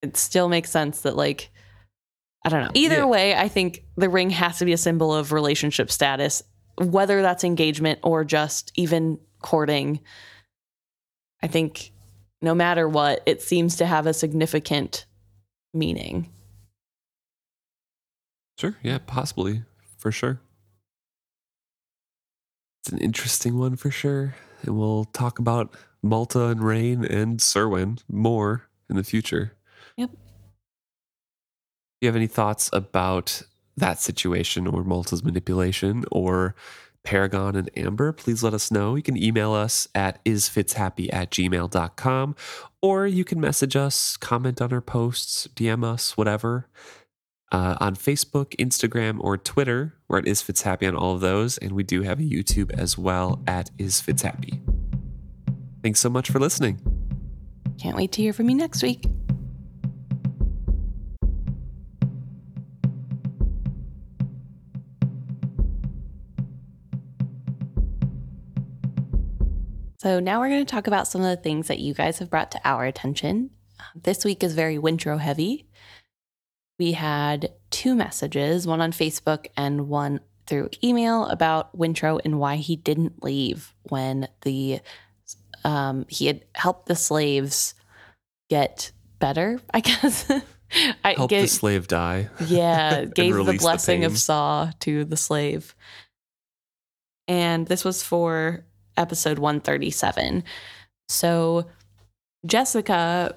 it 0.00 0.16
still 0.16 0.48
makes 0.48 0.70
sense 0.70 1.00
that, 1.02 1.16
like, 1.16 1.50
I 2.44 2.48
don't 2.48 2.62
know. 2.64 2.70
Either 2.74 2.96
Yeah. 2.98 3.04
way, 3.06 3.34
I 3.36 3.48
think 3.48 3.84
the 3.96 4.08
ring 4.08 4.30
has 4.30 4.58
to 4.58 4.64
be 4.64 4.72
a 4.72 4.78
symbol 4.78 5.12
of 5.14 5.32
relationship 5.32 5.90
status, 5.90 6.42
whether 6.78 7.22
that's 7.22 7.44
engagement 7.44 8.00
or 8.02 8.24
just 8.24 8.72
even 8.74 9.18
courting. 9.40 10.00
I 11.42 11.46
think 11.46 11.92
no 12.40 12.54
matter 12.54 12.88
what, 12.88 13.22
it 13.26 13.42
seems 13.42 13.76
to 13.76 13.86
have 13.86 14.06
a 14.06 14.14
significant 14.14 15.06
meaning. 15.74 16.28
Sure. 18.58 18.76
Yeah, 18.82 18.98
possibly. 19.06 19.62
For 19.98 20.12
sure. 20.12 20.40
It's 22.80 22.92
an 22.92 22.98
interesting 22.98 23.58
one 23.58 23.76
for 23.76 23.90
sure. 23.90 24.34
And 24.62 24.76
we'll 24.76 25.04
talk 25.04 25.38
about 25.38 25.74
Malta 26.02 26.46
and 26.46 26.62
Reyn 26.62 27.04
and 27.04 27.38
Cerwin 27.38 28.00
more 28.08 28.68
in 28.90 28.96
the 28.96 29.04
future. 29.04 29.52
Yep. 29.96 30.10
Do 30.10 30.16
you 32.00 32.08
have 32.08 32.16
any 32.16 32.26
thoughts 32.26 32.68
about 32.72 33.42
that 33.76 34.00
situation 34.00 34.66
or 34.66 34.84
Malta's 34.84 35.24
manipulation 35.24 36.04
or 36.10 36.54
Paragon 37.04 37.56
and 37.56 37.70
Amber? 37.76 38.12
Please 38.12 38.42
let 38.42 38.54
us 38.54 38.70
know. 38.70 38.94
You 38.94 39.02
can 39.02 39.16
email 39.16 39.52
us 39.52 39.88
at 39.94 40.24
isfitshappy 40.24 41.08
at 41.12 41.30
gmail.com 41.30 42.36
or 42.80 43.06
you 43.06 43.24
can 43.24 43.40
message 43.40 43.76
us, 43.76 44.16
comment 44.16 44.60
on 44.60 44.72
our 44.72 44.80
posts, 44.80 45.48
DM 45.56 45.84
us, 45.84 46.16
whatever 46.16 46.68
uh, 47.52 47.76
on 47.80 47.94
Facebook, 47.94 48.56
Instagram, 48.56 49.18
or 49.20 49.36
Twitter. 49.36 49.94
We're 50.08 50.18
at 50.18 50.26
Is 50.26 50.42
Fits 50.42 50.62
Happy 50.62 50.86
on 50.86 50.96
all 50.96 51.14
of 51.14 51.20
those, 51.20 51.58
and 51.58 51.72
we 51.72 51.84
do 51.84 52.02
have 52.02 52.18
a 52.18 52.22
YouTube 52.22 52.72
as 52.72 52.98
well 52.98 53.42
at 53.46 53.70
Is 53.78 54.00
Fits 54.00 54.22
Happy. 54.22 54.60
Thanks 55.82 56.00
so 56.00 56.08
much 56.08 56.30
for 56.30 56.40
listening. 56.40 56.80
Can't 57.78 57.96
wait 57.96 58.12
to 58.12 58.22
hear 58.22 58.32
from 58.32 58.48
you 58.48 58.56
next 58.56 58.82
week. 58.82 59.06
So, 70.02 70.18
now 70.18 70.40
we're 70.40 70.48
going 70.48 70.66
to 70.66 70.70
talk 70.70 70.88
about 70.88 71.06
some 71.06 71.20
of 71.20 71.28
the 71.28 71.40
things 71.40 71.68
that 71.68 71.78
you 71.78 71.94
guys 71.94 72.18
have 72.18 72.28
brought 72.28 72.50
to 72.50 72.60
our 72.64 72.84
attention. 72.84 73.50
This 73.94 74.24
week 74.24 74.42
is 74.42 74.52
very 74.52 74.76
Wintrow 74.76 75.20
heavy. 75.20 75.68
We 76.76 76.90
had 76.90 77.52
two 77.70 77.94
messages, 77.94 78.66
one 78.66 78.80
on 78.80 78.90
Facebook 78.90 79.46
and 79.56 79.88
one 79.88 80.18
through 80.48 80.70
email 80.82 81.26
about 81.26 81.78
Wintrow 81.78 82.20
and 82.24 82.40
why 82.40 82.56
he 82.56 82.74
didn't 82.74 83.22
leave 83.22 83.76
when 83.84 84.26
the 84.40 84.80
um, 85.62 86.06
he 86.08 86.26
had 86.26 86.46
helped 86.56 86.86
the 86.86 86.96
slaves 86.96 87.74
get 88.50 88.90
better, 89.20 89.60
I 89.72 89.78
guess. 89.82 90.28
I 91.04 91.12
Help 91.12 91.30
ga- 91.30 91.42
the 91.42 91.46
slave 91.46 91.86
die. 91.86 92.28
yeah, 92.48 93.04
gave 93.14 93.34
the 93.34 93.38
release 93.38 93.60
the 93.60 93.64
blessing 93.64 94.04
of. 94.04 94.18
Saw 94.18 94.72
to 94.80 95.04
the 95.04 95.16
slave. 95.16 95.76
And 97.28 97.68
this 97.68 97.84
was 97.84 98.02
for 98.02 98.64
episode 98.96 99.38
137. 99.38 100.44
So 101.08 101.66
Jessica 102.46 103.36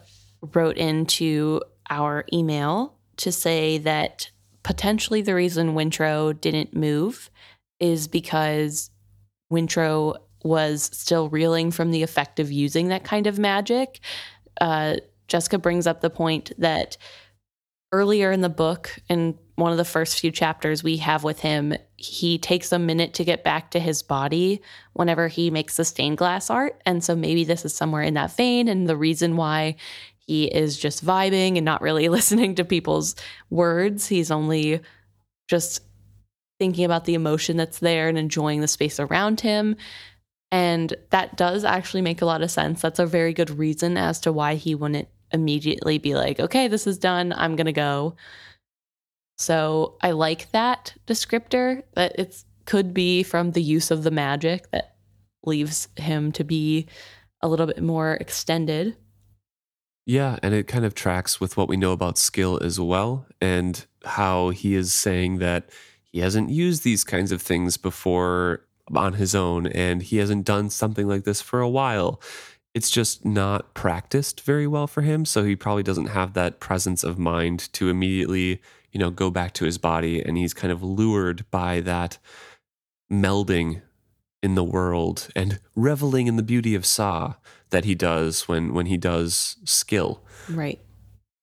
wrote 0.54 0.78
into 0.78 1.62
our 1.90 2.26
email 2.34 2.96
to 3.18 3.32
say 3.32 3.78
that 3.80 4.30
potentially 4.64 5.22
the 5.22 5.36
reason 5.36 5.76
Wintrow 5.76 6.40
didn't 6.40 6.76
move 6.76 7.30
is 7.80 8.08
because 8.08 8.90
Wintrow 9.52 10.18
was 10.44 10.90
still 10.94 11.30
reeling 11.30 11.72
from 11.72 11.92
the 11.92 12.04
effect 12.04 12.40
of 12.40 12.52
using 12.52 12.90
that 12.90 13.04
kind 13.04 13.28
of 13.28 13.40
magic. 13.40 14.00
Uh, 14.60 14.96
Jessica 15.28 15.58
brings 15.58 15.88
up 15.88 16.02
the 16.02 16.10
point 16.10 16.52
that 16.58 16.98
earlier 17.92 18.32
in 18.32 18.42
the 18.42 18.50
book, 18.50 18.98
in 19.10 19.38
one 19.56 19.72
of 19.72 19.78
the 19.78 19.86
first 19.86 20.20
few 20.20 20.32
chapters 20.32 20.84
we 20.84 20.98
have 20.98 21.24
with 21.24 21.40
him, 21.40 21.74
he 21.96 22.38
takes 22.38 22.72
a 22.72 22.80
minute 22.80 23.14
to 23.16 23.24
get 23.24 23.44
back 23.44 23.72
to 23.72 23.80
his 23.80 24.02
body 24.02 24.62
whenever 24.94 25.28
he 25.30 25.50
makes 25.50 25.78
the 25.78 25.86
stained 25.86 26.18
glass 26.18 26.50
art. 26.50 26.82
And 26.86 27.04
so 27.04 27.16
maybe 27.16 27.46
this 27.46 27.64
is 27.64 27.74
somewhere 27.74 28.02
in 28.02 28.16
that 28.16 28.36
vein. 28.36 28.68
And 28.68 28.88
the 28.88 28.98
reason 28.98 29.38
why 29.38 29.78
he 30.18 30.46
is 30.46 30.78
just 30.78 31.06
vibing 31.06 31.56
and 31.56 31.64
not 31.64 31.82
really 31.82 32.10
listening 32.10 32.56
to 32.56 32.66
people's 32.66 33.16
words, 33.50 34.08
he's 34.08 34.32
only 34.32 34.82
just 35.48 35.82
thinking 36.60 36.86
about 36.86 37.06
the 37.06 37.14
emotion 37.14 37.58
that's 37.58 37.80
there 37.80 38.10
and 38.10 38.18
enjoying 38.18 38.62
the 38.62 38.68
space 38.68 39.00
around 39.00 39.42
him. 39.42 39.78
And 40.52 40.94
that 41.12 41.38
does 41.38 41.64
actually 41.64 42.02
make 42.02 42.22
a 42.22 42.26
lot 42.26 42.42
of 42.42 42.52
sense. 42.52 42.82
That's 42.82 43.00
a 43.00 43.06
very 43.06 43.34
good 43.34 43.50
reason 43.50 43.98
as 43.98 44.20
to 44.22 44.32
why 44.32 44.56
he 44.56 44.76
wouldn't 44.76 45.08
immediately 45.32 45.98
be 45.98 46.16
like, 46.16 46.40
okay, 46.40 46.68
this 46.68 46.88
is 46.88 46.98
done. 46.98 47.34
I'm 47.34 47.56
going 47.56 47.66
to 47.66 47.74
go. 47.74 48.16
So 49.38 49.98
I 50.02 50.12
like 50.12 50.52
that 50.52 50.94
descriptor 51.08 51.84
that 51.94 52.18
it 52.18 52.44
could 52.66 52.94
be 52.94 53.24
from 53.24 53.52
the 53.52 53.62
use 53.62 53.92
of 53.92 54.04
the 54.04 54.12
magic 54.12 54.72
that 54.72 54.96
leaves 55.44 55.88
him 55.98 56.32
to 56.34 56.44
be 56.44 56.88
a 57.42 57.48
little 57.48 57.66
bit 57.66 57.84
more 57.84 58.14
extended. 58.14 58.96
Yeah, 60.06 60.38
and 60.42 60.54
it 60.54 60.68
kind 60.68 60.86
of 60.86 60.96
tracks 60.96 61.40
with 61.40 61.58
what 61.58 61.68
we 61.68 61.78
know 61.78 61.92
about 61.92 62.18
skill 62.18 62.60
as 62.64 62.80
well, 62.80 63.26
and 63.42 63.86
how 64.04 64.50
he 64.50 64.76
is 64.76 64.94
saying 64.94 65.40
that 65.40 65.70
he 66.12 66.20
hasn't 66.20 66.50
used 66.50 66.84
these 66.84 67.04
kinds 67.04 67.32
of 67.32 67.42
things 67.42 67.76
before 67.78 68.66
on 68.96 69.14
his 69.14 69.34
own, 69.34 69.68
and 69.68 70.04
he 70.04 70.18
hasn't 70.18 70.46
done 70.46 70.70
something 70.70 71.08
like 71.08 71.24
this 71.24 71.42
for 71.42 71.60
a 71.60 71.70
while. 71.70 72.22
It's 72.76 72.92
just 72.92 73.26
not 73.26 73.74
practiced 73.74 74.42
very 74.42 74.68
well 74.68 74.86
for 74.86 75.02
him, 75.02 75.26
so 75.26 75.44
he 75.44 75.56
probably 75.56 75.84
doesn't 75.84 76.08
have 76.08 76.34
that 76.34 76.60
presence 76.60 77.04
of 77.04 77.18
mind 77.18 77.72
to 77.74 77.90
immediately, 77.90 78.62
you 78.96 79.00
know, 79.00 79.10
go 79.10 79.30
back 79.30 79.52
to 79.52 79.66
his 79.66 79.78
body, 79.78 80.22
and 80.22 80.38
he's 80.38 80.54
kind 80.54 80.72
of 80.72 80.82
lured 80.82 81.44
by 81.52 81.82
that 81.82 82.18
melding 83.12 83.82
in 84.42 84.56
the 84.56 84.64
world 84.64 85.28
and 85.36 85.60
reveling 85.76 86.28
in 86.28 86.38
the 86.38 86.44
beauty 86.44 86.76
of 86.76 86.86
Sa 86.86 87.34
that 87.72 87.84
he 87.84 87.94
does 87.94 88.48
when 88.48 88.74
when 88.74 88.86
he 88.86 88.96
does 88.96 89.58
skill. 89.66 90.24
Right. 90.50 90.80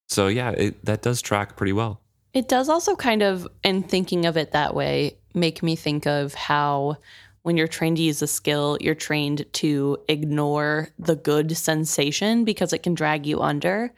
So 0.09 0.29
yeah, 0.29 0.53
it, 0.53 0.83
that 0.87 1.03
does 1.03 1.20
track 1.20 1.55
pretty 1.55 1.74
well. 1.74 2.01
It 2.33 2.49
does 2.49 2.70
also 2.70 2.97
kind 2.97 3.23
of, 3.23 3.47
in 3.62 3.83
thinking 3.83 4.24
of 4.24 4.39
it 4.39 4.53
that 4.53 4.74
way, 4.74 5.19
make 5.35 5.62
me 5.62 5.77
think 5.77 6.07
of 6.07 6.33
how 6.33 6.97
when 7.43 7.59
you're 7.59 7.69
trained 7.69 7.99
to 7.99 8.03
use 8.03 8.23
a 8.23 8.27
skill, 8.27 8.79
you're 8.81 8.95
trained 8.95 9.45
to 9.53 9.99
ignore 10.09 10.89
the 10.99 11.16
good 11.16 11.55
sensation 11.55 12.45
because 12.47 12.73
it 12.73 12.83
can 12.83 12.95
drag 12.95 13.27
you 13.27 13.41
under. 13.43 13.93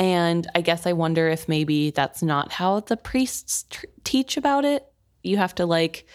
And 0.00 0.46
I 0.54 0.62
guess 0.62 0.86
I 0.86 0.94
wonder 0.94 1.28
if 1.28 1.46
maybe 1.46 1.90
that's 1.90 2.22
not 2.22 2.52
how 2.52 2.80
the 2.80 2.96
priests 2.96 3.66
tr- 3.68 3.84
teach 4.02 4.38
about 4.38 4.64
it. 4.64 4.86
You 5.22 5.36
have 5.36 5.54
to 5.56 5.66
like 5.66 6.06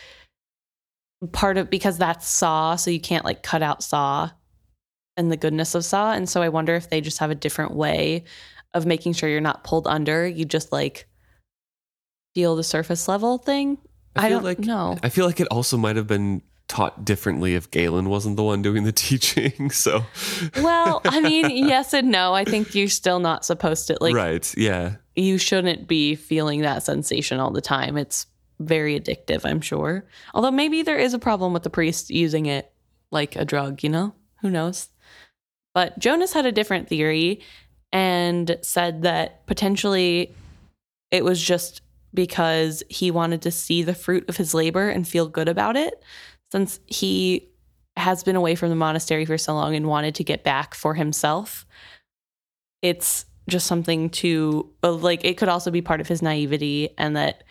part 1.32 1.58
of 1.58 1.70
because 1.70 2.00
that's 2.00 2.28
Sa, 2.28 2.78
so 2.78 2.90
you 2.90 3.00
can't 3.00 3.24
like 3.24 3.44
cut 3.44 3.62
out 3.62 3.84
Sa 3.84 4.32
and 5.16 5.32
the 5.32 5.38
goodness 5.38 5.76
of 5.76 5.86
Sa. 5.86 6.14
And 6.14 6.28
so 6.28 6.42
I 6.42 6.50
wonder 6.50 6.74
if 6.74 6.90
they 6.90 7.00
just 7.00 7.20
have 7.20 7.30
a 7.30 7.36
different 7.36 7.76
way 7.76 8.24
of 8.74 8.88
making 8.88 9.14
sure 9.14 9.30
you're 9.30 9.40
not 9.40 9.64
pulled 9.64 9.86
under. 9.86 10.28
You 10.28 10.46
just 10.46 10.72
like 10.72 11.08
feel 12.34 12.56
the 12.56 12.64
surface 12.64 13.08
level 13.08 13.38
thing. 13.38 13.78
I, 14.16 14.30
feel 14.30 14.40
don't 14.40 14.46
like 14.46 14.60
know. 14.60 14.98
I 15.04 15.10
feel 15.10 15.28
like 15.28 15.40
it 15.40 15.48
also 15.52 15.78
might 15.78 15.96
have 15.96 16.08
been 16.08 16.42
taught 16.68 17.06
differently 17.06 17.56
if 17.56 17.70
Galen 17.70 18.10
wasn't 18.10 18.38
the 18.38 18.44
one 18.44 18.62
doing 18.62 18.84
the 18.84 18.92
teaching. 19.08 19.70
So 19.72 20.06
well, 20.58 21.02
I 21.06 21.20
mean, 21.22 21.50
yes 21.68 21.94
and 21.94 22.12
no. 22.12 22.34
I 22.34 22.46
think 22.46 22.76
you're 22.76 22.88
still 22.88 23.20
not 23.20 23.46
supposed 23.46 23.88
to 23.88 23.98
like 24.02 24.16
right, 24.16 24.54
yeah, 24.58 24.96
you 25.16 25.38
shouldn't 25.38 25.88
be 25.88 26.16
feeling 26.16 26.62
that 26.62 26.84
sensation 26.84 27.40
all 27.40 27.52
the 27.52 27.62
time. 27.62 27.98
It's 27.98 28.28
very 28.60 29.00
addictive, 29.00 29.46
I'm 29.46 29.62
sure. 29.62 30.06
Although 30.34 30.52
maybe 30.52 30.82
there 30.82 30.98
is 30.98 31.14
a 31.14 31.20
problem 31.20 31.54
with 31.54 31.64
the 31.64 31.70
priest 31.70 32.10
using 32.10 32.46
it 32.46 32.72
like 33.12 33.36
a 33.36 33.46
drug, 33.46 33.84
you 33.84 33.90
know? 33.90 34.14
Who 34.42 34.50
knows? 34.50 34.90
But 35.74 36.00
Jonas 36.00 36.34
had 36.34 36.46
a 36.46 36.52
different 36.52 36.88
theory 36.88 37.42
and 37.92 38.58
said 38.62 39.02
that 39.04 39.46
potentially 39.46 40.34
it 41.12 41.24
was 41.24 41.42
just 41.42 41.82
because 42.14 42.82
he 42.90 43.12
wanted 43.12 43.42
to 43.42 43.52
see 43.52 43.84
the 43.84 43.94
fruit 43.94 44.28
of 44.30 44.38
his 44.38 44.54
labor 44.54 44.90
and 44.90 45.08
feel 45.08 45.28
good 45.28 45.50
about 45.50 45.76
it 45.76 46.02
since 46.52 46.80
he 46.86 47.50
has 47.98 48.24
been 48.24 48.36
away 48.36 48.56
from 48.56 48.70
the 48.70 48.76
monastery 48.76 49.26
for 49.26 49.38
so 49.38 49.54
long 49.54 49.76
and 49.76 49.88
wanted 49.88 50.16
to 50.16 50.24
get 50.24 50.44
back 50.44 50.76
for 50.76 50.94
himself. 50.94 51.66
It's 52.82 53.26
just 53.48 53.68
something 53.68 54.10
to 54.10 54.70
like 54.82 55.24
it 55.24 55.38
could 55.38 55.50
also 55.50 55.72
be 55.72 55.82
part 55.82 56.02
of 56.02 56.08
his 56.08 56.22
naivety 56.22 56.90
and 56.98 57.16
that 57.16 57.44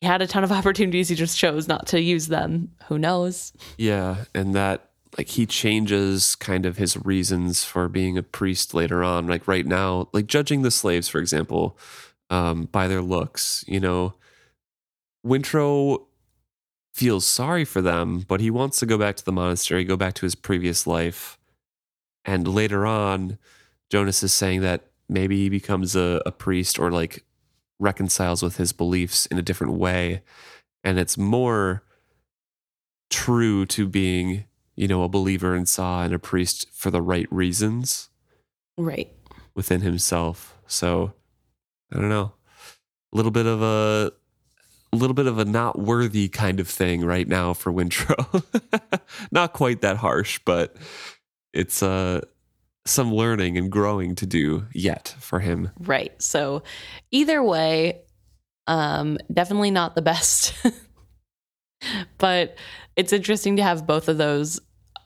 he 0.00 0.06
had 0.06 0.22
a 0.22 0.26
ton 0.26 0.44
of 0.44 0.52
opportunities 0.52 1.08
he 1.08 1.16
just 1.16 1.36
chose 1.36 1.66
not 1.66 1.88
to 1.88 2.00
use 2.00 2.28
them 2.28 2.70
who 2.86 2.98
knows 2.98 3.52
yeah, 3.76 4.24
and 4.34 4.54
that 4.54 4.90
like 5.18 5.28
he 5.28 5.46
changes 5.46 6.34
kind 6.36 6.66
of 6.66 6.76
his 6.76 6.96
reasons 6.96 7.64
for 7.64 7.88
being 7.88 8.16
a 8.16 8.22
priest 8.22 8.74
later 8.74 9.02
on. 9.02 9.26
Like 9.26 9.48
right 9.48 9.66
now, 9.66 10.08
like 10.12 10.26
judging 10.26 10.62
the 10.62 10.70
slaves, 10.70 11.08
for 11.08 11.18
example, 11.18 11.76
um, 12.30 12.68
by 12.70 12.88
their 12.88 13.02
looks. 13.02 13.64
You 13.66 13.80
know, 13.80 14.14
Wintrow 15.26 16.06
feels 17.00 17.24
sorry 17.24 17.64
for 17.64 17.80
them, 17.80 18.26
but 18.28 18.42
he 18.42 18.50
wants 18.50 18.78
to 18.78 18.84
go 18.84 18.98
back 18.98 19.16
to 19.16 19.24
the 19.24 19.32
monastery, 19.32 19.84
go 19.84 19.96
back 19.96 20.12
to 20.12 20.26
his 20.26 20.34
previous 20.34 20.86
life. 20.86 21.38
And 22.26 22.46
later 22.46 22.84
on, 22.84 23.38
Jonas 23.88 24.22
is 24.22 24.34
saying 24.34 24.60
that 24.60 24.84
maybe 25.08 25.38
he 25.38 25.48
becomes 25.48 25.96
a, 25.96 26.20
a 26.26 26.30
priest 26.30 26.78
or 26.78 26.90
like 26.90 27.24
reconciles 27.78 28.42
with 28.42 28.58
his 28.58 28.74
beliefs 28.74 29.24
in 29.24 29.38
a 29.38 29.42
different 29.42 29.72
way. 29.72 30.20
And 30.84 30.98
it's 30.98 31.16
more 31.16 31.82
true 33.08 33.64
to 33.64 33.88
being, 33.88 34.44
you 34.76 34.86
know, 34.86 35.02
a 35.02 35.08
believer 35.08 35.56
in 35.56 35.64
Sa 35.64 36.02
and 36.02 36.12
a 36.12 36.18
priest 36.18 36.66
for 36.70 36.90
the 36.90 37.00
right 37.00 37.26
reasons 37.32 38.10
right 38.76 39.10
within 39.54 39.80
himself. 39.80 40.58
So 40.66 41.14
I 41.90 41.96
don't 41.98 42.10
know. 42.10 42.34
A 43.14 43.16
little 43.16 43.32
bit 43.32 43.46
of 43.46 43.62
a 43.62 44.12
a 44.92 44.96
little 44.96 45.14
bit 45.14 45.26
of 45.26 45.38
a 45.38 45.44
not 45.44 45.78
worthy 45.78 46.28
kind 46.28 46.60
of 46.60 46.68
thing 46.68 47.04
right 47.04 47.28
now 47.28 47.54
for 47.54 47.72
Wintrow. 47.72 48.42
not 49.30 49.52
quite 49.52 49.82
that 49.82 49.96
harsh, 49.98 50.40
but 50.44 50.76
it's 51.52 51.82
uh 51.82 52.20
some 52.86 53.14
learning 53.14 53.58
and 53.58 53.70
growing 53.70 54.14
to 54.16 54.26
do 54.26 54.66
yet 54.72 55.14
for 55.20 55.40
him. 55.40 55.70
right 55.80 56.20
so 56.20 56.62
either 57.10 57.42
way 57.42 58.00
um 58.66 59.18
definitely 59.32 59.70
not 59.70 59.94
the 59.94 60.02
best 60.02 60.54
but 62.18 62.56
it's 62.96 63.12
interesting 63.12 63.56
to 63.56 63.62
have 63.62 63.86
both 63.86 64.08
of 64.08 64.18
those 64.18 64.60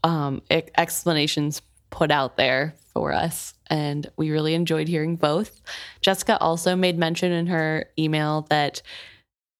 um 0.04 0.40
explanations 0.50 1.62
put 1.90 2.10
out 2.10 2.36
there 2.36 2.74
for 2.92 3.12
us 3.12 3.54
and 3.68 4.08
we 4.16 4.30
really 4.30 4.54
enjoyed 4.54 4.86
hearing 4.86 5.16
both 5.16 5.60
jessica 6.00 6.38
also 6.38 6.76
made 6.76 6.96
mention 6.96 7.32
in 7.32 7.46
her 7.46 7.86
email 7.98 8.46
that 8.50 8.82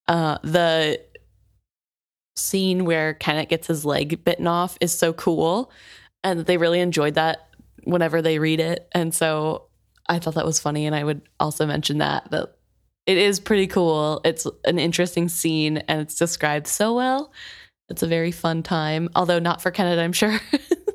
uh 0.07 0.37
the 0.43 1.01
scene 2.35 2.85
where 2.85 3.13
Kennit 3.13 3.49
gets 3.49 3.67
his 3.67 3.85
leg 3.85 4.23
bitten 4.23 4.47
off 4.47 4.77
is 4.81 4.97
so 4.97 5.13
cool 5.13 5.71
and 6.23 6.45
they 6.45 6.57
really 6.57 6.81
enjoyed 6.81 7.15
that 7.15 7.49
whenever 7.83 8.21
they 8.21 8.39
read 8.39 8.59
it 8.59 8.87
and 8.91 9.13
so 9.13 9.67
I 10.07 10.19
thought 10.19 10.35
that 10.35 10.45
was 10.45 10.59
funny 10.59 10.85
and 10.85 10.95
I 10.95 11.03
would 11.03 11.21
also 11.39 11.65
mention 11.65 11.99
that 11.99 12.29
that 12.31 12.55
it 13.05 13.17
is 13.19 13.39
pretty 13.39 13.67
cool. 13.67 14.19
It's 14.25 14.47
an 14.65 14.79
interesting 14.79 15.29
scene 15.29 15.77
and 15.77 16.01
it's 16.01 16.15
described 16.15 16.65
so 16.65 16.95
well. 16.95 17.31
It's 17.87 18.01
a 18.01 18.07
very 18.07 18.31
fun 18.31 18.63
time 18.63 19.09
although 19.15 19.39
not 19.39 19.61
for 19.61 19.71
Kennit 19.71 19.99
I'm 19.99 20.13
sure 20.13 20.39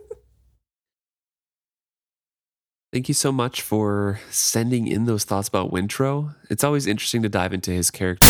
Thank 2.92 3.06
you 3.06 3.14
so 3.14 3.30
much 3.30 3.62
for 3.62 4.18
sending 4.30 4.88
in 4.88 5.04
those 5.04 5.22
thoughts 5.22 5.46
about 5.46 5.70
Wintrow. 5.70 6.34
It's 6.50 6.64
always 6.64 6.88
interesting 6.88 7.22
to 7.22 7.28
dive 7.28 7.52
into 7.52 7.70
his 7.70 7.88
character. 7.90 8.26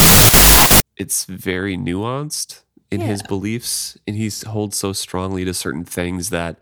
It's 0.99 1.25
very 1.25 1.79
nuanced 1.79 2.63
in 2.91 3.01
his 3.01 3.23
beliefs, 3.23 3.97
and 4.07 4.17
he 4.17 4.31
holds 4.47 4.77
so 4.77 4.93
strongly 4.93 5.47
to 5.47 5.55
certain 5.55 5.85
things 5.85 6.29
that 6.29 6.59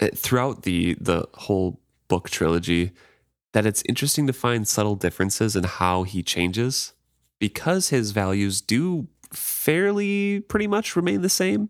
uh, 0.00 0.08
throughout 0.14 0.62
the 0.62 0.96
the 1.00 1.26
whole 1.34 1.80
book 2.08 2.28
trilogy, 2.28 2.90
that 3.52 3.64
it's 3.64 3.84
interesting 3.88 4.26
to 4.26 4.32
find 4.32 4.66
subtle 4.66 4.96
differences 4.96 5.54
in 5.54 5.62
how 5.62 6.02
he 6.02 6.24
changes 6.24 6.92
because 7.38 7.90
his 7.90 8.10
values 8.10 8.60
do 8.60 9.06
fairly 9.32 10.40
pretty 10.40 10.66
much 10.66 10.96
remain 10.96 11.22
the 11.22 11.28
same. 11.28 11.68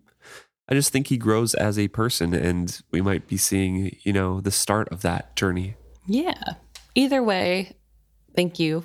I 0.69 0.75
just 0.75 0.93
think 0.93 1.07
he 1.07 1.17
grows 1.17 1.55
as 1.55 1.79
a 1.79 1.89
person 1.89 2.35
and 2.35 2.81
we 2.91 3.01
might 3.01 3.27
be 3.27 3.37
seeing, 3.37 3.97
you 4.03 4.13
know, 4.13 4.41
the 4.41 4.51
start 4.51 4.89
of 4.91 5.03
that 5.03 5.35
journey. 5.35 5.77
Yeah. 6.07 6.55
Either 6.95 7.23
way, 7.23 7.77
thank 8.37 8.59
you. 8.59 8.85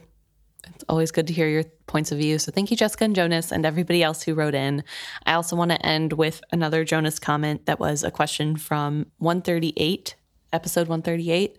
It's 0.75 0.85
always 0.87 1.11
good 1.11 1.27
to 1.27 1.33
hear 1.33 1.49
your 1.49 1.65
points 1.87 2.11
of 2.13 2.17
view. 2.17 2.39
So 2.39 2.51
thank 2.51 2.71
you, 2.71 2.77
Jessica 2.77 3.03
and 3.03 3.15
Jonas, 3.15 3.51
and 3.51 3.65
everybody 3.65 4.01
else 4.01 4.23
who 4.23 4.33
wrote 4.33 4.55
in. 4.55 4.83
I 5.25 5.33
also 5.33 5.57
want 5.57 5.71
to 5.71 5.85
end 5.85 6.13
with 6.13 6.41
another 6.51 6.85
Jonas 6.85 7.19
comment 7.19 7.65
that 7.65 7.79
was 7.81 8.03
a 8.03 8.11
question 8.11 8.55
from 8.55 9.07
138, 9.17 10.15
episode 10.53 10.87
138, 10.87 11.57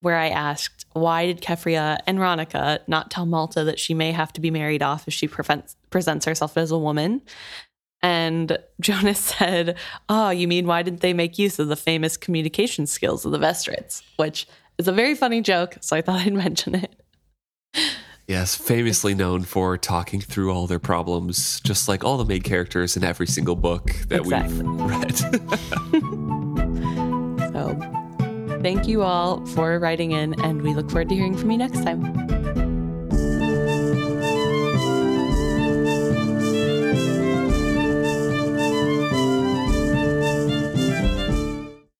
where 0.00 0.16
I 0.16 0.30
asked, 0.30 0.84
why 0.94 1.26
did 1.26 1.40
Keffria 1.40 1.98
and 2.06 2.18
Ronica 2.18 2.80
not 2.88 3.10
tell 3.10 3.24
Malta 3.24 3.62
that 3.64 3.78
she 3.78 3.94
may 3.94 4.10
have 4.10 4.32
to 4.32 4.40
be 4.40 4.50
married 4.50 4.82
off 4.82 5.06
if 5.06 5.14
she 5.14 5.28
prevents, 5.28 5.76
presents 5.90 6.26
herself 6.26 6.56
as 6.56 6.72
a 6.72 6.78
woman? 6.78 7.22
And 8.04 8.58
Jonas 8.80 9.18
said, 9.18 9.76
Oh, 10.08 10.28
you 10.30 10.46
mean 10.46 10.66
why 10.66 10.82
didn't 10.82 11.00
they 11.00 11.14
make 11.14 11.38
use 11.38 11.58
of 11.58 11.68
the 11.68 11.76
famous 11.76 12.16
communication 12.16 12.86
skills 12.86 13.24
of 13.24 13.32
the 13.32 13.38
Vestrits? 13.38 14.02
Which 14.16 14.46
is 14.78 14.86
a 14.86 14.92
very 14.92 15.14
funny 15.14 15.40
joke. 15.40 15.78
So 15.80 15.96
I 15.96 16.02
thought 16.02 16.20
I'd 16.26 16.34
mention 16.34 16.74
it. 16.76 17.00
Yes, 18.28 18.54
famously 18.54 19.14
known 19.14 19.42
for 19.42 19.76
talking 19.76 20.20
through 20.20 20.50
all 20.52 20.66
their 20.66 20.78
problems, 20.78 21.60
just 21.60 21.88
like 21.88 22.04
all 22.04 22.16
the 22.16 22.24
main 22.24 22.40
characters 22.42 22.96
in 22.96 23.04
every 23.04 23.26
single 23.26 23.56
book 23.56 23.90
that 24.08 24.20
Exactly. 24.20 24.62
we've 24.62 24.80
read. 24.90 25.16
So 27.52 28.58
thank 28.62 28.86
you 28.88 29.02
all 29.02 29.44
for 29.46 29.78
writing 29.78 30.12
in, 30.12 30.40
and 30.42 30.62
we 30.62 30.72
look 30.74 30.90
forward 30.90 31.10
to 31.10 31.14
hearing 31.14 31.36
from 31.36 31.50
you 31.50 31.58
next 31.58 31.82
time. 31.82 32.02